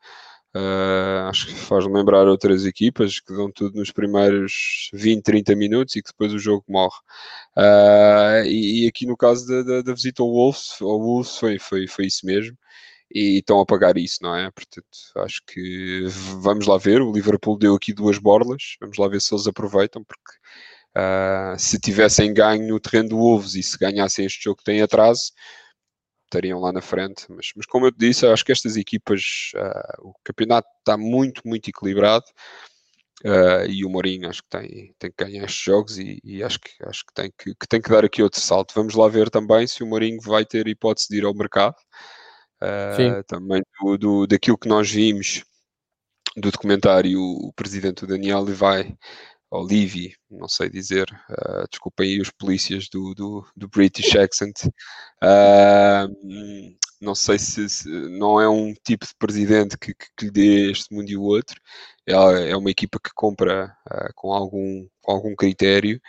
Uh, 0.55 1.29
acho 1.29 1.45
que 1.45 1.53
faz 1.53 1.85
lembrar 1.85 2.27
outras 2.27 2.65
equipas 2.65 3.19
que 3.19 3.31
dão 3.31 3.51
tudo 3.51 3.77
nos 3.77 3.91
primeiros 3.91 4.89
20, 4.93 5.23
30 5.23 5.55
minutos 5.55 5.95
e 5.95 6.01
que 6.01 6.09
depois 6.09 6.33
o 6.33 6.39
jogo 6.39 6.65
morre. 6.67 6.97
Uh, 7.55 8.45
e, 8.47 8.85
e, 8.85 8.87
aqui 8.87 9.05
no 9.05 9.15
caso 9.15 9.47
da, 9.47 9.61
da, 9.61 9.81
da, 9.83 9.93
visita 9.93 10.23
ao 10.23 10.29
Wolves, 10.29 10.81
ao 10.81 10.99
Wolves 10.99 11.37
foi, 11.37 11.59
foi, 11.59 11.87
foi 11.87 12.07
isso 12.07 12.25
mesmo. 12.25 12.57
E 13.13 13.39
estão 13.39 13.59
a 13.59 13.65
pagar 13.65 13.97
isso, 13.97 14.19
não 14.21 14.35
é? 14.35 14.51
Portanto, 14.51 14.87
acho 15.17 15.41
que 15.47 16.05
vamos 16.41 16.67
lá 16.67 16.77
ver. 16.77 17.01
O 17.01 17.11
Liverpool 17.11 17.57
deu 17.57 17.75
aqui 17.75 17.93
duas 17.93 18.19
borlas, 18.19 18.75
vamos 18.79 18.97
lá 18.97 19.07
ver 19.07 19.19
se 19.21 19.33
eles 19.33 19.47
aproveitam, 19.47 20.03
porque 20.03 20.31
uh, 20.97 21.57
se 21.57 21.79
tivessem 21.79 22.33
ganho 22.33 22.67
no 22.67 22.79
terreno 22.79 23.09
do 23.09 23.17
Wolves 23.17 23.55
e 23.55 23.63
se 23.63 23.77
ganhassem 23.77 24.25
este 24.25 24.43
jogo 24.43 24.57
que 24.57 24.63
tem 24.63 24.81
atraso, 24.81 25.31
estariam 26.25 26.59
lá 26.59 26.71
na 26.71 26.81
frente. 26.81 27.25
Mas, 27.29 27.51
mas 27.55 27.65
como 27.65 27.87
eu 27.87 27.91
te 27.91 27.97
disse, 27.97 28.27
acho 28.27 28.45
que 28.45 28.51
estas 28.51 28.77
equipas, 28.77 29.51
uh, 29.55 30.09
o 30.09 30.13
campeonato 30.23 30.67
está 30.79 30.97
muito, 30.97 31.41
muito 31.45 31.69
equilibrado. 31.69 32.25
Uh, 33.25 33.67
e 33.67 33.83
o 33.83 33.89
Mourinho 33.89 34.29
acho 34.29 34.41
que 34.41 34.49
tem, 34.49 34.95
tem 34.97 35.11
que 35.11 35.25
ganhar 35.25 35.43
estes 35.43 35.61
jogos 35.61 35.97
e, 35.97 36.21
e 36.23 36.41
acho, 36.41 36.57
que, 36.57 36.71
acho 36.85 37.05
que, 37.05 37.13
tem 37.13 37.29
que, 37.37 37.53
que, 37.53 37.67
tem 37.67 37.81
que 37.81 37.89
dar 37.89 38.05
aqui 38.05 38.23
outro 38.23 38.39
salto. 38.39 38.73
Vamos 38.73 38.95
lá 38.95 39.09
ver 39.09 39.29
também 39.29 39.67
se 39.67 39.83
o 39.83 39.87
Mourinho 39.87 40.21
vai 40.21 40.45
ter 40.45 40.67
hipótese 40.67 41.07
de 41.09 41.17
ir 41.17 41.25
ao 41.25 41.33
mercado. 41.33 41.75
Uh, 42.61 43.23
também 43.25 43.61
do, 43.79 43.97
do, 43.97 44.27
daquilo 44.27 44.57
que 44.57 44.67
nós 44.67 44.89
vimos 44.91 45.43
do 46.35 46.51
documentário, 46.51 47.19
o 47.19 47.53
presidente 47.53 48.05
Daniel 48.05 48.41
Levi 48.41 48.97
Olivi, 49.51 50.15
não 50.29 50.47
sei 50.47 50.69
dizer, 50.69 51.07
uh, 51.29 51.67
desculpem 51.69 52.11
aí 52.11 52.21
os 52.21 52.29
polícias 52.29 52.87
do, 52.87 53.15
do, 53.15 53.47
do 53.55 53.67
British 53.67 54.15
accent. 54.15 54.65
Uh, 55.23 56.77
não 57.01 57.15
sei 57.15 57.39
se, 57.39 57.67
se, 57.67 57.89
não 57.89 58.39
é 58.39 58.47
um 58.47 58.73
tipo 58.85 59.05
de 59.07 59.13
presidente 59.17 59.77
que, 59.77 59.93
que, 59.93 60.05
que 60.15 60.25
lhe 60.25 60.31
dê 60.31 60.71
este 60.71 60.93
mundo 60.93 61.09
e 61.09 61.17
o 61.17 61.23
outro. 61.23 61.59
É, 62.05 62.13
é 62.51 62.57
uma 62.57 62.69
equipa 62.69 62.99
que 62.99 63.09
compra 63.15 63.75
uh, 63.89 64.13
com, 64.15 64.31
algum, 64.33 64.87
com 65.01 65.11
algum 65.11 65.35
critério. 65.35 65.99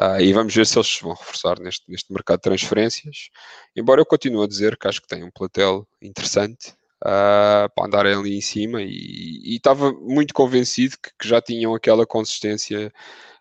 Uh, 0.00 0.20
e 0.20 0.32
vamos 0.32 0.54
ver 0.54 0.66
se 0.66 0.76
eles 0.76 0.98
vão 1.00 1.14
reforçar 1.14 1.60
neste, 1.60 1.88
neste 1.88 2.12
mercado 2.12 2.38
de 2.38 2.42
transferências. 2.42 3.28
Embora 3.76 4.00
eu 4.00 4.06
continue 4.06 4.44
a 4.44 4.48
dizer 4.48 4.76
que 4.76 4.88
acho 4.88 5.00
que 5.00 5.06
tem 5.08 5.22
um 5.22 5.30
platel 5.30 5.86
interessante, 6.02 6.74
uh, 7.04 7.68
para 7.74 7.86
andarem 7.86 8.14
ali 8.14 8.36
em 8.36 8.40
cima 8.40 8.82
e 8.82 9.54
estava 9.54 9.92
muito 9.92 10.32
convencido 10.34 10.96
que, 11.02 11.10
que, 11.18 11.28
já 11.28 11.40
tinham 11.40 11.74
aquela 11.74 12.06
consistência 12.06 12.92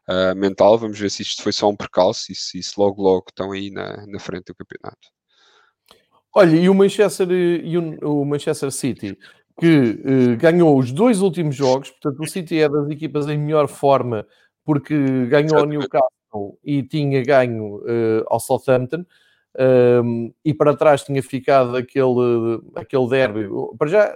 uh, 0.08 0.36
mental. 0.36 0.78
Vamos 0.78 1.00
ver 1.00 1.10
se 1.10 1.22
isto 1.24 1.42
foi 1.42 1.52
só 1.52 1.70
um 1.70 1.76
percalço 1.76 2.32
e 2.32 2.36
se, 2.36 2.62
se 2.62 2.74
logo 2.78 3.02
logo 3.02 3.26
estão 3.30 3.52
aí 3.52 3.72
na, 3.72 4.06
na 4.06 4.20
frente 4.20 4.46
do 4.46 4.56
campeonato. 4.56 5.12
Olha, 6.36 6.56
e 6.56 6.68
o 6.68 6.74
Manchester, 6.74 7.30
e 7.32 7.78
o, 7.78 8.22
o 8.22 8.26
Manchester 8.26 8.72
City, 8.72 9.18
que 9.60 10.02
uh, 10.04 10.38
ganhou 10.38 10.78
os 10.78 10.92
dois 10.92 11.22
últimos 11.22 11.56
jogos, 11.56 11.92
portanto, 11.92 12.20
o 12.22 12.28
City 12.28 12.60
é 12.60 12.68
das 12.68 12.90
equipas 12.90 13.28
em 13.28 13.38
melhor 13.38 13.68
forma 13.68 14.26
porque 14.66 14.96
ganhou 15.28 15.60
ao 15.60 15.66
Newcastle 15.66 16.10
e 16.64 16.84
tinha 16.84 17.24
ganho 17.24 17.78
uh, 17.78 18.24
ao 18.28 18.40
Southampton. 18.40 19.06
Um, 20.04 20.34
e 20.44 20.54
para 20.54 20.76
trás 20.76 21.04
tinha 21.04 21.22
ficado 21.22 21.76
aquele, 21.78 22.62
aquele 22.76 23.08
derby. 23.08 23.48
Para 23.78 23.88
já 23.88 24.16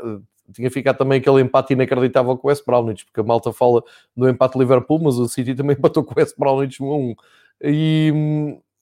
tinha 0.54 0.72
ficado 0.72 0.98
também 0.98 1.20
aquele 1.20 1.42
empate 1.42 1.74
inacreditável 1.74 2.38
com 2.38 2.48
o 2.48 2.50
West 2.50 2.66
Brownwich, 2.66 3.06
porque 3.06 3.20
a 3.20 3.24
malta 3.24 3.52
fala 3.52 3.84
do 4.16 4.28
empate 4.30 4.58
Liverpool, 4.58 5.00
mas 5.04 5.18
o 5.18 5.28
City 5.28 5.54
também 5.54 5.76
empatou 5.78 6.04
com 6.04 6.14
o 6.14 6.20
West 6.20 6.36
Brownwich 6.38 6.82
1 6.82 7.16
e, 7.64 8.14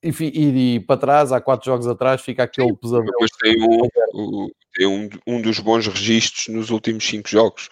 e, 0.04 0.10
e, 0.22 0.76
e, 0.76 0.80
para 0.80 0.98
trás, 0.98 1.32
há 1.32 1.42
quatro 1.42 1.66
jogos 1.66 1.88
atrás, 1.88 2.22
fica 2.22 2.44
aquele 2.44 2.70
Sim, 2.70 2.76
pesadelo. 2.76 3.12
Mas 3.20 3.32
tem, 3.42 3.56
um, 3.62 4.50
tem 4.76 4.88
um, 4.88 5.10
um 5.26 5.42
dos 5.42 5.60
bons 5.60 5.88
registros 5.88 6.48
nos 6.54 6.70
últimos 6.70 7.06
cinco 7.06 7.28
jogos 7.28 7.70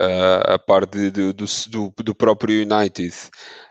uh, 0.00 0.54
a 0.54 0.58
par 0.58 0.86
de, 0.86 1.10
de, 1.10 1.32
do, 1.32 1.92
do, 2.04 2.14
próprio 2.14 2.62
United 2.62 3.14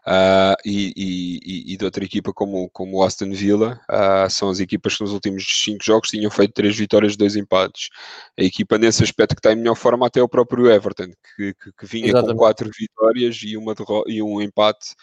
uh, 0.05 0.55
e, 0.65 0.93
e, 0.95 1.73
e, 1.73 1.77
de 1.77 1.85
outra 1.85 2.03
equipa 2.03 2.33
como, 2.33 2.69
como 2.69 2.97
o 2.97 3.03
Aston 3.03 3.31
Villa, 3.31 3.79
uh, 3.89 4.29
são 4.29 4.49
as 4.49 4.59
equipas 4.59 4.97
que 4.97 5.03
nos 5.03 5.13
últimos 5.13 5.45
cinco 5.63 5.83
jogos 5.83 6.09
tinham 6.09 6.29
feito 6.29 6.53
três 6.53 6.75
vitórias 6.75 7.13
e 7.13 7.17
dois 7.17 7.35
empates. 7.35 7.89
A 8.37 8.43
equipa 8.43 8.77
nesse 8.77 9.03
aspecto 9.03 9.35
que 9.35 9.39
está 9.39 9.53
em 9.53 9.55
melhor 9.55 9.75
forma 9.75 10.05
até 10.07 10.21
o 10.21 10.29
próprio 10.29 10.69
Everton, 10.69 11.11
que, 11.35 11.53
que, 11.53 11.71
que 11.71 11.85
vinha 11.85 12.07
Exatamente. 12.07 12.33
com 12.33 12.39
quatro 12.39 12.69
vitórias 12.77 13.39
e, 13.43 13.57
uma 13.57 13.73
e 14.07 14.21
um 14.21 14.41
empate 14.41 14.95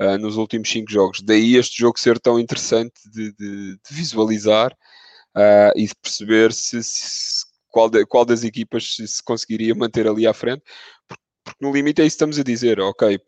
Uh, 0.00 0.16
nos 0.18 0.36
últimos 0.36 0.68
cinco 0.70 0.90
jogos. 0.90 1.20
Daí 1.22 1.54
este 1.54 1.78
jogo 1.78 2.00
ser 2.00 2.18
tão 2.18 2.40
interessante 2.40 2.94
de, 3.12 3.30
de, 3.34 3.74
de 3.74 3.94
visualizar 3.94 4.72
uh, 5.36 5.72
e 5.76 5.86
de 5.86 5.94
perceber 5.94 6.52
se, 6.52 6.82
se, 6.82 7.44
qual, 7.72 7.90
de, 7.90 8.06
qual 8.06 8.24
das 8.24 8.44
equipas 8.44 8.96
se 8.96 9.22
conseguiria 9.24 9.74
manter 9.74 10.06
ali 10.06 10.26
à 10.26 10.34
frente, 10.34 10.62
porque, 11.08 11.22
porque 11.42 11.64
no 11.64 11.72
limite 11.72 12.00
é 12.00 12.04
isso 12.04 12.14
que 12.14 12.22
estamos 12.22 12.38
a 12.38 12.44
dizer, 12.44 12.78
ok, 12.78 13.18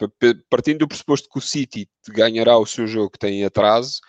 partindo 0.49 0.78
do 0.78 0.88
pressuposto 0.88 1.28
que 1.28 1.38
o 1.38 1.42
City 1.42 1.88
ganhará 2.09 2.57
o 2.57 2.66
seu 2.66 2.86
jogo 2.86 3.11
que 3.11 3.18
tem 3.18 3.45
atraso, 3.45 4.01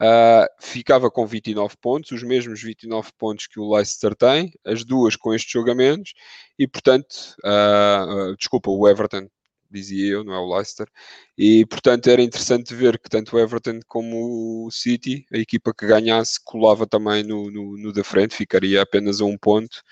Uh, 0.00 0.46
ficava 0.60 1.10
com 1.10 1.26
29 1.26 1.74
pontos, 1.80 2.12
os 2.12 2.22
mesmos 2.22 2.62
29 2.62 3.10
pontos 3.18 3.48
que 3.48 3.58
o 3.58 3.74
Leicester 3.74 4.14
tem, 4.14 4.52
as 4.64 4.84
duas 4.84 5.16
com 5.16 5.34
estes 5.34 5.50
jogamentos, 5.50 6.14
e 6.56 6.68
portanto, 6.68 7.34
uh, 7.44 8.30
uh, 8.30 8.36
desculpa, 8.36 8.70
o 8.70 8.86
Everton 8.88 9.28
dizia 9.70 10.12
eu, 10.14 10.24
não 10.24 10.34
é 10.34 10.38
o 10.38 10.54
Leicester. 10.54 10.88
E 11.36 11.66
portanto 11.66 12.08
era 12.08 12.22
interessante 12.22 12.74
ver 12.74 12.98
que 12.98 13.08
tanto 13.08 13.36
o 13.36 13.38
Everton 13.38 13.80
como 13.86 14.66
o 14.66 14.70
City, 14.70 15.26
a 15.32 15.38
equipa 15.38 15.72
que 15.74 15.86
ganhasse, 15.86 16.40
colava 16.44 16.86
também 16.86 17.22
no, 17.22 17.50
no, 17.50 17.76
no 17.78 17.92
da 17.92 18.04
frente, 18.04 18.36
ficaria 18.36 18.82
apenas 18.82 19.20
a 19.20 19.24
um 19.24 19.36
ponto. 19.36 19.82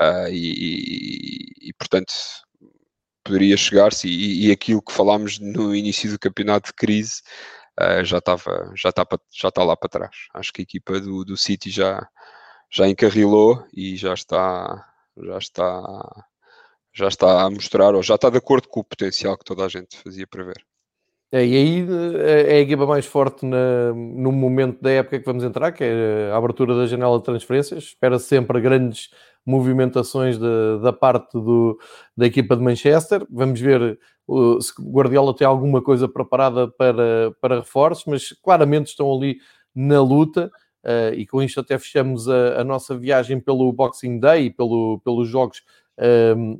Uh, 0.00 0.28
e, 0.30 1.58
e, 1.62 1.68
e, 1.68 1.72
portanto 1.74 2.14
poderia 3.22 3.56
chegar-se 3.58 4.08
e, 4.08 4.48
e, 4.48 4.50
aquilo 4.50 4.82
que 4.82 4.92
falámos 4.92 5.38
no 5.38 5.74
início 5.74 6.10
do 6.10 6.18
campeonato 6.18 6.68
de 6.68 6.72
crise 6.74 7.20
uh, 7.80 8.02
já 8.04 8.18
estava 8.18 8.72
já 8.74 8.88
está 8.88 9.06
já 9.30 9.48
está 9.48 9.62
lá 9.62 9.76
para 9.76 9.90
trás 9.90 10.16
acho 10.34 10.50
que 10.52 10.62
a 10.62 10.64
equipa 10.64 10.98
do, 10.98 11.24
do 11.26 11.36
City 11.36 11.70
já 11.70 12.08
já 12.70 12.88
encarrilou 12.88 13.66
e 13.74 13.96
já 13.96 14.14
está 14.14 14.90
já 15.18 15.38
está 15.38 16.24
já 16.92 17.08
está 17.08 17.42
a 17.42 17.50
mostrar, 17.50 17.94
ou 17.94 18.02
já 18.02 18.16
está 18.16 18.28
de 18.30 18.38
acordo 18.38 18.68
com 18.68 18.80
o 18.80 18.84
potencial 18.84 19.36
que 19.36 19.44
toda 19.44 19.64
a 19.64 19.68
gente 19.68 19.96
fazia 19.96 20.26
prever. 20.26 20.64
É, 21.34 21.46
e 21.46 21.56
aí 21.56 21.86
é 22.46 22.56
a 22.56 22.60
equipa 22.60 22.86
mais 22.86 23.06
forte 23.06 23.46
na, 23.46 23.94
no 23.94 24.30
momento 24.30 24.82
da 24.82 24.90
época 24.90 25.18
que 25.18 25.24
vamos 25.24 25.42
entrar, 25.42 25.72
que 25.72 25.82
é 25.82 26.30
a 26.30 26.36
abertura 26.36 26.76
da 26.76 26.86
janela 26.86 27.16
de 27.16 27.24
transferências. 27.24 27.84
Espera 27.84 28.18
sempre 28.18 28.60
grandes 28.60 29.08
movimentações 29.44 30.38
de, 30.38 30.78
da 30.82 30.92
parte 30.92 31.32
do, 31.32 31.78
da 32.14 32.26
equipa 32.26 32.54
de 32.54 32.62
Manchester. 32.62 33.26
Vamos 33.30 33.58
ver 33.58 33.98
uh, 34.28 34.60
se 34.60 34.72
Guardiola 34.78 35.34
tem 35.34 35.46
alguma 35.46 35.80
coisa 35.80 36.06
preparada 36.06 36.68
para, 36.68 37.32
para 37.40 37.60
reforços, 37.60 38.04
mas 38.06 38.32
claramente 38.42 38.88
estão 38.88 39.10
ali 39.10 39.38
na 39.74 40.02
luta. 40.02 40.50
uh, 40.84 41.14
e 41.14 41.26
com 41.26 41.42
isto 41.42 41.60
até 41.60 41.78
fechamos 41.78 42.28
a, 42.28 42.60
a, 42.60 42.64
nossa 42.64 42.94
viagem 42.94 43.40
pelo 43.40 43.72
Boxing 43.72 44.20
Day, 44.20 44.50
pelo, 44.50 45.00
pelos 45.02 45.28
jogos 45.28 45.62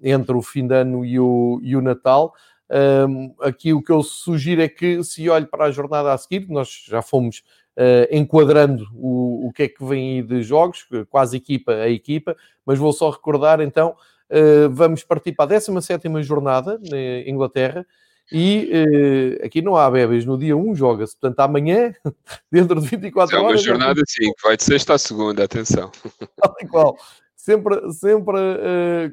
entre 0.03 0.37
o 0.37 0.43
fim 0.43 0.67
de 0.67 0.75
ano 0.75 1.05
e 1.05 1.19
o, 1.19 1.61
e 1.63 1.75
o 1.75 1.81
Natal. 1.81 2.35
Aqui 3.41 3.73
o 3.73 3.83
que 3.83 3.93
eu 3.93 4.03
sugiro 4.03 4.63
é 4.63 4.69
que 4.69 5.03
se 5.05 5.29
olhe 5.29 5.47
para 5.47 5.67
a 5.67 5.71
jornada 5.71 6.13
a 6.13 6.19
seguir, 6.19 6.47
nós 6.49 6.85
já 6.87 7.03
fomos 7.03 7.43
uh, 7.77 8.07
enquadrando 8.11 8.87
o, 8.95 9.49
o 9.49 9.53
que 9.53 9.65
é 9.65 9.69
que 9.69 9.85
vem 9.85 10.17
aí 10.17 10.23
de 10.23 10.43
jogos, 10.43 10.87
quase 11.09 11.37
equipa 11.37 11.73
a 11.73 11.89
equipa, 11.89 12.37
mas 12.65 12.79
vou 12.79 12.93
só 12.93 13.11
recordar 13.11 13.61
então, 13.61 13.97
uh, 14.31 14.71
vamos 14.71 15.05
partir 15.05 15.33
para 15.33 15.45
a 15.45 15.59
17 15.59 16.09
jornada 16.23 16.81
na 16.89 17.29
Inglaterra, 17.29 17.87
e 18.31 18.71
uh, 18.73 19.47
aqui 19.47 19.61
não 19.61 19.77
há 19.77 19.91
bebês, 19.91 20.25
no 20.25 20.39
dia 20.39 20.57
1 20.57 20.75
joga-se, 20.75 21.17
portanto 21.17 21.41
amanhã, 21.41 21.95
dentro 22.51 22.81
de 22.81 22.89
24 22.89 23.37
horas... 23.37 23.49
É 23.49 23.53
uma 23.53 23.59
jornada 23.59 24.03
sim, 24.07 24.33
que 24.33 24.43
vai 24.43 24.57
de 24.57 24.65
sexta 24.65 24.95
a 24.95 24.99
segunda, 24.99 25.45
atenção. 25.45 25.91
Tal 26.37 26.55
qual, 26.71 26.97
sempre, 27.45 27.93
sempre 27.93 28.39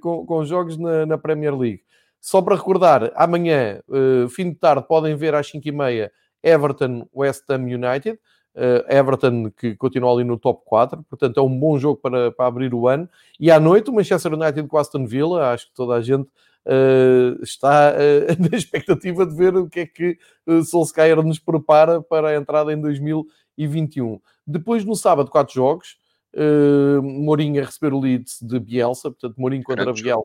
com, 0.02 0.26
com, 0.26 0.46
jogos 0.46 0.78
na, 0.78 1.06
na 1.06 1.18
Premier 1.18 1.56
League. 1.58 1.82
Só 2.22 2.42
para 2.42 2.56
recordar, 2.56 3.12
amanhã, 3.16 3.82
uh, 3.88 4.28
fim 4.30 4.50
de 4.50 4.56
tarde, 4.56 4.86
podem 4.88 5.16
ver 5.16 5.34
às 5.34 5.50
5h30 5.52 6.12
Everton 6.44 7.08
West 7.14 7.50
Ham 7.50 7.64
United. 7.64 8.20
Uh, 8.56 8.84
Everton 8.90 9.52
que 9.52 9.76
continua 9.76 10.12
ali 10.12 10.24
no 10.24 10.38
top 10.38 10.64
4, 10.66 11.04
portanto 11.04 11.40
é 11.40 11.44
um 11.44 11.58
bom 11.58 11.78
jogo 11.78 11.98
para, 12.02 12.32
para 12.32 12.48
abrir 12.48 12.74
o 12.74 12.88
ano. 12.88 13.08
E 13.40 13.50
à 13.50 13.60
noite, 13.60 13.90
o 13.90 13.94
Manchester 13.94 14.34
United 14.34 14.68
com 14.68 14.78
Aston 14.78 15.06
Villa, 15.06 15.54
acho 15.54 15.68
que 15.68 15.74
toda 15.74 15.96
a 15.96 16.02
gente 16.02 16.28
uh, 16.66 17.42
está 17.42 17.94
uh, 17.94 18.36
na 18.50 18.58
expectativa 18.58 19.26
de 19.26 19.36
ver 19.36 19.56
o 19.56 19.70
que 19.70 19.82
é 19.82 19.86
que 19.86 20.18
uh, 20.46 20.62
Solskjaer 20.64 21.22
nos 21.24 21.40
prepara 21.40 22.02
para 22.02 22.30
a 22.30 22.36
entrada 22.36 22.74
em 22.74 22.82
2021. 22.82 24.20
Depois, 24.46 24.84
no 24.84 24.96
sábado, 24.96 25.32
quatro 25.32 25.54
jogos. 25.54 25.98
Uh, 26.36 27.02
Mourinho 27.02 27.62
a 27.62 27.66
receber 27.66 27.94
o 27.94 28.00
Leeds 28.00 28.40
de 28.42 28.60
Bielsa, 28.60 29.10
portanto, 29.10 29.36
Mourinho 29.38 29.64
contra 29.64 29.92
Bielsa 29.92 30.24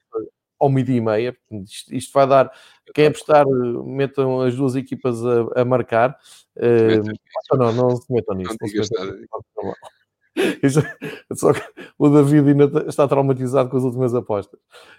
ao 0.59 0.69
meio-dia 0.69 0.97
e 0.97 1.01
meia. 1.01 1.37
Isto, 1.65 1.95
isto, 1.95 2.13
vai 2.13 2.27
dar. 2.27 2.51
Quem 2.95 3.07
apostar, 3.07 3.47
metam 3.85 4.41
as 4.41 4.55
duas 4.55 4.77
equipas 4.77 5.25
a, 5.25 5.63
a 5.63 5.65
marcar. 5.65 6.17
Uh, 6.57 7.57
não, 7.57 7.73
não 7.73 7.97
se 7.97 8.13
metam 8.13 8.35
nisso. 8.37 8.57
Não, 8.61 8.69
não 8.69 8.69
se 8.69 8.77
metam 8.77 9.05
nisso. 9.15 9.75
Só 11.35 11.53
que 11.53 11.63
o 11.99 12.09
David 12.09 12.49
ainda 12.49 12.89
está 12.89 13.07
traumatizado 13.07 13.69
com 13.69 13.77
as 13.77 13.85
últimas 13.85 14.15
apostas. 14.15 14.59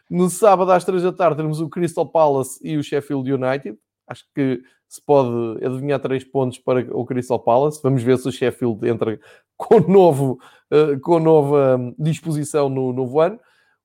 No 0.09 0.29
sábado 0.29 0.71
às 0.71 0.85
três 0.85 1.03
da 1.03 1.11
tarde 1.11 1.37
temos 1.37 1.59
o 1.59 1.69
Crystal 1.69 2.07
Palace 2.07 2.59
e 2.63 2.77
o 2.77 2.83
Sheffield 2.83 3.31
United. 3.31 3.77
Acho 4.07 4.23
que 4.33 4.61
se 4.87 5.01
pode 5.01 5.65
adivinhar 5.65 5.99
três 5.99 6.23
pontos 6.23 6.59
para 6.59 6.79
o 6.95 7.05
Crystal 7.05 7.39
Palace. 7.39 7.81
Vamos 7.81 8.03
ver 8.03 8.17
se 8.17 8.29
o 8.29 8.31
Sheffield 8.31 8.87
entra 8.87 9.19
com, 9.57 9.79
novo, 9.79 10.39
uh, 10.71 10.99
com 10.99 11.19
nova 11.19 11.77
disposição 11.97 12.69
no 12.69 12.93
novo 12.93 13.19
ano. 13.19 13.39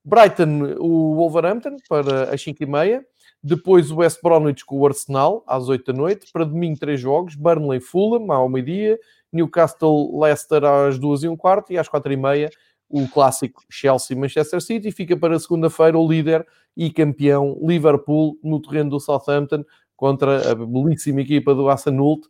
Brighton, 0.04 0.76
o 0.78 1.14
Wolverhampton, 1.14 1.76
para 1.88 2.24
as 2.34 2.42
5h30. 2.42 3.02
Depois 3.42 3.90
o 3.90 3.96
West 3.96 4.20
Bromwich 4.22 4.64
com 4.66 4.78
o 4.78 4.86
Arsenal, 4.86 5.42
às 5.46 5.68
8 5.68 5.92
da 5.92 5.98
noite. 5.98 6.30
Para 6.32 6.44
domingo, 6.44 6.78
três 6.78 7.00
jogos. 7.00 7.34
Burnley, 7.34 7.80
Fulham, 7.80 8.30
ao 8.32 8.48
meio-dia. 8.48 8.98
Newcastle, 9.32 10.18
Leicester, 10.20 10.64
às 10.64 10.98
2 10.98 11.24
e 11.24 11.28
um 11.28 11.36
quarto. 11.36 11.72
E 11.72 11.78
às 11.78 11.88
4 11.88 12.12
e 12.12 12.16
meia, 12.16 12.50
o 12.88 13.08
clássico 13.08 13.62
Chelsea-Manchester 13.70 14.60
City. 14.60 14.90
Fica 14.90 15.16
para 15.16 15.38
segunda-feira 15.38 15.98
o 15.98 16.06
líder 16.06 16.46
e 16.76 16.90
campeão 16.90 17.58
Liverpool 17.62 18.38
no 18.42 18.60
terreno 18.60 18.90
do 18.90 19.00
Southampton 19.00 19.64
contra 19.96 20.50
a 20.50 20.54
belíssima 20.54 21.20
equipa 21.20 21.54
do 21.54 21.68
Hassanult. 21.68 22.26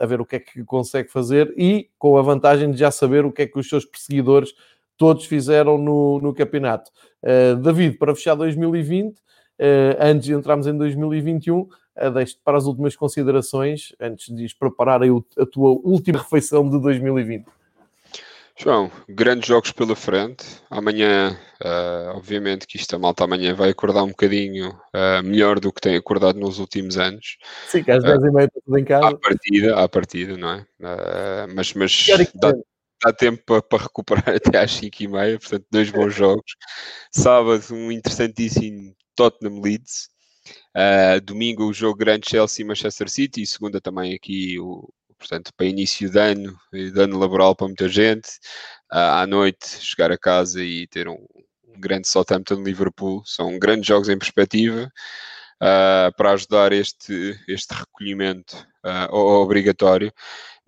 A 0.00 0.06
ver 0.06 0.20
o 0.20 0.26
que 0.26 0.36
é 0.36 0.38
que 0.38 0.62
consegue 0.64 1.10
fazer 1.10 1.52
e 1.56 1.88
com 1.98 2.18
a 2.18 2.22
vantagem 2.22 2.70
de 2.70 2.78
já 2.78 2.90
saber 2.90 3.24
o 3.24 3.32
que 3.32 3.42
é 3.42 3.46
que 3.46 3.58
os 3.58 3.68
seus 3.68 3.84
perseguidores 3.86 4.54
todos 5.00 5.24
fizeram 5.24 5.78
no, 5.78 6.20
no 6.20 6.34
campeonato. 6.34 6.90
Uh, 7.22 7.56
David, 7.56 7.96
para 7.96 8.14
fechar 8.14 8.34
2020, 8.34 9.16
uh, 9.16 9.20
eh, 9.58 9.96
antes 9.98 10.26
de 10.26 10.34
entrarmos 10.34 10.66
em 10.66 10.76
2021, 10.76 11.60
uh, 11.60 11.68
eh, 11.96 12.10
deixo-te 12.10 12.42
para 12.44 12.58
as 12.58 12.66
últimas 12.66 12.94
considerações, 12.94 13.94
antes 13.98 14.34
de 14.34 14.54
preparar 14.58 15.00
a 15.02 15.46
tua 15.46 15.70
última 15.82 16.18
refeição 16.18 16.68
de 16.68 16.78
2020. 16.78 17.46
João, 18.62 18.92
grandes 19.08 19.48
jogos 19.48 19.72
pela 19.72 19.96
frente. 19.96 20.44
Amanhã, 20.68 21.34
uh, 21.64 22.14
obviamente 22.14 22.66
que 22.66 22.76
isto 22.76 22.94
a 22.94 22.98
malta 22.98 23.24
amanhã 23.24 23.54
vai 23.54 23.70
acordar 23.70 24.02
um 24.02 24.08
bocadinho 24.08 24.68
uh, 24.94 25.22
melhor 25.24 25.58
do 25.58 25.72
que 25.72 25.80
tem 25.80 25.96
acordado 25.96 26.38
nos 26.38 26.58
últimos 26.58 26.98
anos. 26.98 27.38
Sim, 27.68 27.82
que 27.82 27.90
às 27.90 28.04
10 28.04 28.22
e 28.22 28.30
meia 28.30 28.44
está 28.44 28.60
tudo 28.62 28.78
em 28.78 28.84
casa. 28.84 29.08
À 29.08 29.16
partida, 29.16 29.82
à 29.82 29.88
partida, 29.88 30.36
não 30.36 30.50
é? 30.50 30.60
Uh, 30.78 31.54
mas 31.54 31.72
mas 31.72 32.06
dá, 32.34 32.52
dá 33.02 33.12
tempo 33.14 33.42
para, 33.46 33.62
para 33.62 33.82
recuperar 33.82 34.28
até 34.36 34.58
às 34.58 34.72
5 34.72 35.02
e 35.04 35.08
meia, 35.08 35.38
portanto, 35.38 35.64
dois 35.70 35.90
bons 35.90 36.14
jogos. 36.14 36.52
Sábado, 37.10 37.64
um 37.72 37.90
interessantíssimo 37.90 38.94
Tottenham 39.16 39.62
Leeds. 39.62 40.10
Uh, 40.76 41.18
domingo, 41.22 41.64
o 41.64 41.72
jogo 41.72 41.96
grande 41.96 42.28
Chelsea-Manchester 42.28 43.08
City. 43.08 43.40
E 43.40 43.46
segunda 43.46 43.80
também 43.80 44.14
aqui, 44.14 44.60
o, 44.60 44.86
portanto, 45.20 45.52
para 45.56 45.66
início 45.66 46.10
de 46.10 46.18
ano, 46.18 46.58
de 46.72 47.00
ano 47.00 47.18
laboral 47.18 47.54
para 47.54 47.68
muita 47.68 47.88
gente. 47.88 48.28
À 48.90 49.24
noite, 49.26 49.68
chegar 49.80 50.10
a 50.10 50.18
casa 50.18 50.64
e 50.64 50.86
ter 50.88 51.06
um, 51.08 51.24
um 51.68 51.78
grande 51.78 52.08
Southampton-Liverpool. 52.08 53.22
São 53.24 53.58
grandes 53.58 53.86
jogos 53.86 54.08
em 54.08 54.18
perspectiva. 54.18 54.90
Uh, 55.62 56.10
para 56.16 56.32
ajudar 56.32 56.72
este, 56.72 57.38
este 57.46 57.74
recolhimento 57.74 58.56
uh, 58.82 59.14
obrigatório 59.14 60.10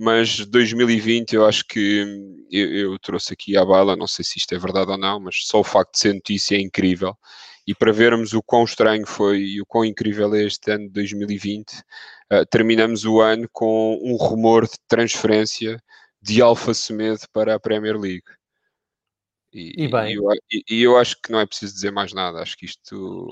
mas 0.05 0.45
2020 0.47 1.35
eu 1.35 1.47
acho 1.47 1.65
que 1.65 2.05
eu, 2.51 2.75
eu, 2.75 2.99
trouxe 2.99 3.33
aqui 3.33 3.57
à 3.57 3.65
bala, 3.65 3.95
não 3.95 4.09
sei 4.09 4.25
se 4.25 4.37
isto 4.39 4.53
é 4.53 4.59
verdade 4.59 4.91
ou 4.91 4.99
não, 4.99 5.21
mas 5.21 5.37
só 5.45 5.61
o 5.61 5.65
facto 5.65 5.93
de 5.93 6.01
ser 6.01 6.13
notícia 6.15 6.57
é 6.57 6.61
incrível. 6.61 7.17
E 7.65 7.73
para 7.73 7.93
vermos 7.93 8.33
o 8.33 8.43
quão 8.43 8.65
estranho 8.65 9.07
foi 9.07 9.39
e 9.39 9.61
o 9.61 9.67
quão 9.67 9.85
incrível 9.85 10.35
é 10.35 10.43
este 10.43 10.73
ano 10.73 10.89
de 10.89 10.95
2020, 10.95 11.85
uh, 12.33 12.37
eh, 12.37 12.45
terminamos 12.47 13.05
o 13.05 13.21
ano 13.21 13.49
com 13.53 13.99
um 14.03 14.17
rumor 14.17 14.67
de 14.67 14.77
transferência 14.89 15.83
de 16.21 16.41
Alfa 16.41 16.73
Semedo 16.73 17.23
para 17.33 17.55
a 17.55 17.61
Premier 17.61 17.97
League. 17.99 18.23
E, 19.53 19.85
e, 19.85 19.89
bem. 19.89 20.13
E 20.13 20.17
eu, 20.17 20.25
e 20.71 20.83
eu 20.83 20.99
acho 20.99 21.21
que 21.21 21.31
não 21.31 21.41
é 21.41 21.47
preciso 21.47 21.75
dizer 21.75 21.91
mais 21.91 22.13
nada, 22.13 22.41
acho 22.41 22.57
que 22.57 22.65
isto 22.65 23.31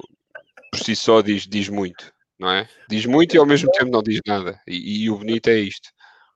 por 0.71 0.79
si 0.79 0.95
só 0.95 1.21
diz, 1.21 1.47
diz 1.47 1.69
muito, 1.69 2.13
não 2.39 2.51
é? 2.51 2.69
Diz 2.89 3.05
muito 3.07 3.35
e 3.35 3.39
ao 3.39 3.47
mesmo 3.47 3.71
tempo 3.73 3.91
não 3.91 4.03
diz 4.03 4.21
nada. 4.27 4.61
E, 4.67 5.05
e 5.05 5.11
o 5.11 5.19
bonito 5.19 5.49
é 5.49 5.59
isto. 5.59 5.91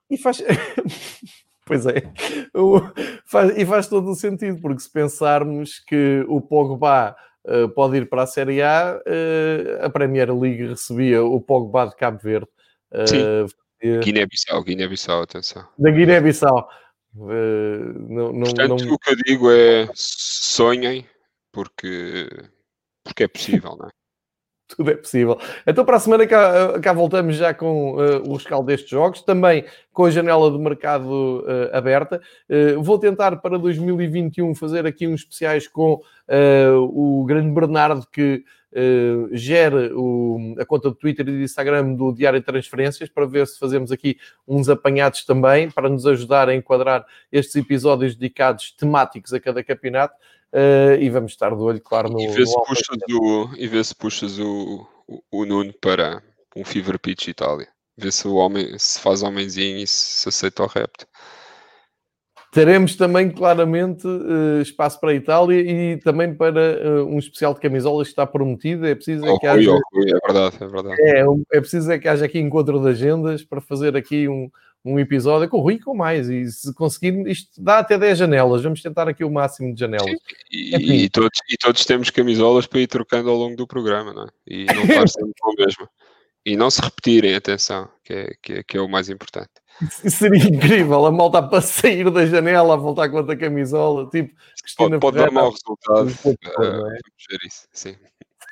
E 0.09 0.17
faz. 0.17 0.43
pois 1.65 1.85
é. 1.85 2.11
O... 2.53 2.81
Faz... 3.25 3.57
E 3.57 3.65
faz 3.65 3.87
todo 3.87 4.09
o 4.09 4.15
sentido, 4.15 4.59
porque 4.59 4.81
se 4.81 4.91
pensarmos 4.91 5.79
que 5.79 6.25
o 6.27 6.41
Pogba 6.41 7.15
uh, 7.45 7.69
pode 7.69 7.97
ir 7.97 8.09
para 8.09 8.23
a 8.23 8.27
Série 8.27 8.61
A, 8.61 8.99
uh, 8.99 9.85
a 9.85 9.89
Premier 9.89 10.33
League 10.35 10.67
recebia 10.67 11.23
o 11.23 11.39
Pogba 11.39 11.87
de 11.87 11.95
Cabo 11.95 12.19
Verde. 12.21 12.49
Uh, 12.91 13.07
Sim. 13.07 13.99
Guiné-Bissau, 13.99 14.63
Guiné-Bissau, 14.63 15.21
atenção. 15.21 15.67
Da 15.77 15.91
Guiné-Bissau. 15.91 16.69
não, 17.13 18.33
não, 18.33 18.43
Portanto, 18.43 18.85
não... 18.85 18.93
o 18.93 18.99
que 18.99 19.11
eu 19.11 19.15
digo 19.15 19.51
é 19.51 19.89
sonhem, 19.93 21.05
porque, 21.51 22.27
porque 23.03 23.23
é 23.23 23.27
possível, 23.27 23.75
não 23.77 23.87
é? 23.87 23.91
Tudo 24.67 24.91
é 24.91 24.95
possível. 24.95 25.39
Então, 25.67 25.85
para 25.85 25.97
a 25.97 25.99
semana 25.99 26.25
cá, 26.25 26.79
cá 26.79 26.91
voltamos 26.91 27.35
já 27.35 27.53
com 27.53 27.93
uh, 27.93 28.27
o 28.27 28.33
rescaldo 28.33 28.65
destes 28.65 28.89
jogos, 28.89 29.21
também 29.21 29.63
com 29.93 30.05
a 30.05 30.11
janela 30.11 30.49
do 30.49 30.59
mercado 30.59 31.43
uh, 31.45 31.75
aberta. 31.75 32.19
Uh, 32.49 32.81
vou 32.81 32.97
tentar 32.97 33.37
para 33.37 33.59
2021 33.59 34.55
fazer 34.55 34.87
aqui 34.87 35.07
uns 35.07 35.21
especiais 35.21 35.67
com 35.67 36.01
o 36.27 37.23
grande 37.25 37.53
Bernardo, 37.53 38.07
que 38.11 38.43
gera 39.31 39.89
o, 39.95 40.55
a 40.59 40.65
conta 40.65 40.89
do 40.89 40.95
Twitter 40.95 41.27
e 41.27 41.31
do 41.31 41.41
Instagram 41.41 41.93
do 41.93 42.11
Diário 42.11 42.39
de 42.39 42.45
Transferências, 42.45 43.09
para 43.09 43.25
ver 43.25 43.47
se 43.47 43.57
fazemos 43.57 43.91
aqui 43.91 44.17
uns 44.47 44.67
apanhados 44.67 45.23
também, 45.23 45.71
para 45.71 45.89
nos 45.89 46.05
ajudar 46.05 46.49
a 46.49 46.55
enquadrar 46.55 47.05
estes 47.31 47.55
episódios 47.55 48.15
dedicados 48.15 48.71
temáticos 48.71 49.33
a 49.33 49.39
cada 49.39 49.63
campeonato. 49.63 50.15
Uh, 50.53 50.95
e 51.01 51.09
vamos 51.09 51.33
estar 51.33 51.49
de 51.49 51.61
olho, 51.61 51.81
claro, 51.81 52.09
no. 52.09 52.19
E 52.19 52.27
vê 52.27 52.45
se 52.45 52.55
puxas, 52.65 52.97
o, 53.11 53.49
e 53.57 53.67
vê 53.67 53.83
se 53.83 53.95
puxas 53.95 54.39
o, 54.39 54.87
o, 55.07 55.21
o 55.31 55.45
Nuno 55.45 55.73
para 55.81 56.23
um 56.55 56.63
Fever 56.63 56.97
Pitch 56.97 57.27
Itália. 57.27 57.67
Vê 57.97 58.11
se 58.11 58.27
o 58.27 58.35
homem 58.35 58.77
se 58.77 58.99
faz 58.99 59.21
homenzinho 59.21 59.77
e 59.77 59.87
se 59.87 60.27
aceita 60.29 60.63
o 60.63 60.67
repto. 60.67 61.05
Teremos 62.55 62.95
também 62.95 63.29
claramente 63.29 64.07
uh, 64.07 64.61
espaço 64.61 64.97
para 64.97 65.11
a 65.11 65.13
Itália 65.13 65.59
e 65.59 65.97
também 65.97 66.33
para 66.33 66.79
uh, 67.01 67.05
um 67.05 67.19
especial 67.19 67.53
de 67.53 67.59
camisolas 67.59 68.07
que 68.07 68.13
está 68.13 68.25
prometido. 68.25 68.87
É 68.87 68.95
preciso 68.95 69.25
é 69.25 69.37
que 69.37 69.45
haja... 69.45 69.71
é 69.71 70.25
verdade, 70.25 70.55
é 70.61 70.65
verdade. 70.65 71.01
É, 71.01 71.25
é 71.51 71.59
preciso 71.59 71.91
é 71.91 71.99
que 71.99 72.07
haja 72.07 72.23
aqui 72.23 72.39
encontro 72.39 72.79
de 72.79 72.87
agendas 72.87 73.43
para 73.43 73.59
fazer 73.59 73.97
aqui 73.97 74.29
um, 74.29 74.49
um 74.85 74.97
episódio 74.97 75.49
com 75.49 75.57
o 75.57 75.59
Rui 75.59 75.73
e 75.73 75.79
com 75.81 75.93
mais. 75.93 76.29
E 76.29 76.49
se 76.49 76.73
conseguir, 76.73 77.27
isto 77.27 77.61
dá 77.61 77.79
até 77.79 77.97
10 77.97 78.19
janelas. 78.19 78.63
Vamos 78.63 78.81
tentar 78.81 79.09
aqui 79.09 79.25
o 79.25 79.29
máximo 79.29 79.73
de 79.73 79.79
janelas. 79.81 80.15
E, 80.49 81.03
e, 81.03 81.09
todos, 81.09 81.37
e 81.51 81.57
todos 81.57 81.83
temos 81.83 82.09
camisolas 82.09 82.65
para 82.65 82.79
ir 82.79 82.87
trocando 82.87 83.29
ao 83.29 83.35
longo 83.35 83.57
do 83.57 83.67
programa, 83.67 84.13
não 84.13 84.23
é? 84.23 84.27
E 84.47 84.63
não 84.63 84.83
estar 84.83 85.09
sempre 85.11 85.33
com 85.41 85.51
a 85.51 85.65
mesma. 85.65 85.89
E 86.45 86.55
não 86.55 86.69
se 86.69 86.79
repetirem, 86.79 87.35
atenção, 87.35 87.89
que 88.01 88.13
é, 88.13 88.33
que 88.41 88.53
é, 88.53 88.63
que 88.63 88.77
é 88.77 88.81
o 88.81 88.87
mais 88.87 89.09
importante. 89.09 89.51
Seria 90.09 90.47
incrível 90.47 91.05
a 91.05 91.11
malta 91.11 91.43
para 91.43 91.61
sair 91.61 92.09
da 92.09 92.25
janela 92.25 92.73
a 92.73 92.77
voltar 92.77 93.09
com 93.09 93.17
outra 93.17 93.35
camisola, 93.35 94.09
tipo 94.09 94.33
Cristina 94.61 94.99
pode, 94.99 95.17
pode 95.17 95.17
dar 95.17 95.31
mau 95.31 95.51
resultado. 95.51 96.07
Uh, 96.25 96.61
é? 96.63 96.69
Vamos 96.69 97.25
ver 97.29 97.39
isso, 97.45 97.67
sim. 97.71 97.95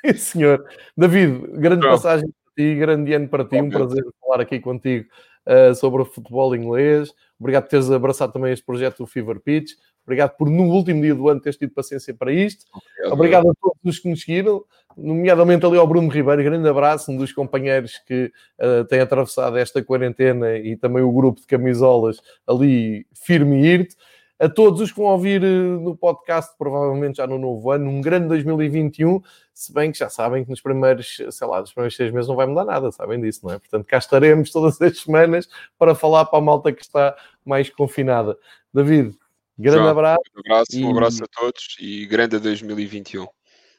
sim. 0.04 0.14
senhor. 0.14 0.64
David, 0.96 1.46
grande 1.52 1.82
Não. 1.82 1.92
passagem 1.92 2.28
para 2.28 2.64
ti, 2.64 2.74
grande 2.74 3.14
ano 3.14 3.28
para 3.28 3.44
ti, 3.44 3.56
um 3.56 3.70
prazer 3.70 4.04
falar 4.20 4.42
aqui 4.42 4.60
contigo 4.60 5.08
uh, 5.46 5.74
sobre 5.74 6.02
o 6.02 6.04
futebol 6.04 6.54
inglês. 6.54 7.10
Obrigado 7.38 7.64
por 7.64 7.70
teres 7.70 7.90
abraçado 7.90 8.32
também 8.32 8.52
este 8.52 8.64
projeto 8.64 8.98
do 8.98 9.06
Fever 9.06 9.40
Pitch. 9.40 9.72
Obrigado 10.04 10.36
por, 10.36 10.50
no 10.50 10.64
último 10.64 11.00
dia 11.00 11.14
do 11.14 11.28
ano, 11.28 11.40
teres 11.40 11.56
tido 11.56 11.72
paciência 11.72 12.14
para 12.14 12.32
isto. 12.32 12.66
Obrigado, 13.06 13.50
a 13.50 13.54
todos 13.54 13.78
os 13.84 13.98
que 13.98 14.08
nos 14.08 14.20
seguiram, 14.20 14.62
nomeadamente 14.96 15.64
ali 15.64 15.78
ao 15.78 15.86
Bruno 15.86 16.08
Ribeiro. 16.08 16.42
Grande 16.42 16.68
abraço, 16.68 17.10
um 17.10 17.16
dos 17.16 17.32
companheiros 17.32 17.98
que 18.06 18.30
uh, 18.60 18.84
tem 18.84 19.00
atravessado 19.00 19.56
esta 19.56 19.82
quarentena 19.82 20.56
e 20.58 20.76
também 20.76 21.02
o 21.02 21.10
grupo 21.10 21.40
de 21.40 21.46
camisolas 21.46 22.20
ali 22.46 23.06
firme 23.14 23.62
e 23.62 23.66
irte. 23.66 23.96
A 24.38 24.48
todos 24.48 24.80
os 24.80 24.90
que 24.90 24.98
vão 24.98 25.06
ouvir 25.06 25.42
uh, 25.42 25.80
no 25.80 25.96
podcast, 25.96 26.52
provavelmente 26.58 27.16
já 27.16 27.26
no 27.26 27.38
novo 27.38 27.70
ano, 27.70 27.88
um 27.88 28.02
grande 28.02 28.28
2021, 28.28 29.22
se 29.54 29.72
bem 29.72 29.90
que 29.90 29.98
já 29.98 30.10
sabem 30.10 30.44
que 30.44 30.50
nos 30.50 30.60
primeiros, 30.60 31.22
sei 31.30 31.46
lá, 31.46 31.60
nos 31.60 31.72
primeiros 31.72 31.96
seis 31.96 32.12
meses 32.12 32.28
não 32.28 32.36
vai 32.36 32.44
mudar 32.44 32.64
nada, 32.64 32.90
sabem 32.92 33.20
disso, 33.20 33.40
não 33.44 33.54
é? 33.54 33.58
Portanto, 33.58 33.86
cá 33.86 33.96
estaremos 33.96 34.50
todas 34.50 34.78
as 34.82 34.98
semanas 34.98 35.48
para 35.78 35.94
falar 35.94 36.26
para 36.26 36.40
a 36.40 36.42
malta 36.42 36.72
que 36.72 36.82
está 36.82 37.16
mais 37.44 37.70
confinada. 37.70 38.36
David, 38.72 39.16
Grande 39.58 39.78
João, 39.78 39.90
abraço. 39.90 40.22
Um 40.34 40.40
abraço, 40.40 40.66
e... 40.72 40.84
um 40.84 40.90
abraço 40.90 41.24
a 41.24 41.26
todos 41.28 41.76
e 41.80 42.06
grande 42.06 42.38
2021. 42.38 43.26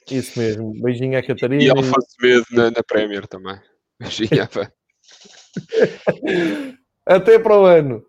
Isso 0.09 0.39
mesmo. 0.39 0.73
Beijinho 0.81 1.17
à 1.17 1.23
Catarina. 1.23 1.63
E 1.63 1.69
Alfonso 1.69 2.15
Medo 2.21 2.45
na, 2.51 2.71
na 2.71 2.83
Premier 2.83 3.27
também. 3.27 3.59
Beijinho 3.99 4.43
à 4.43 4.49
Até 7.15 7.39
para 7.39 7.59
o 7.59 7.65
ano. 7.65 8.05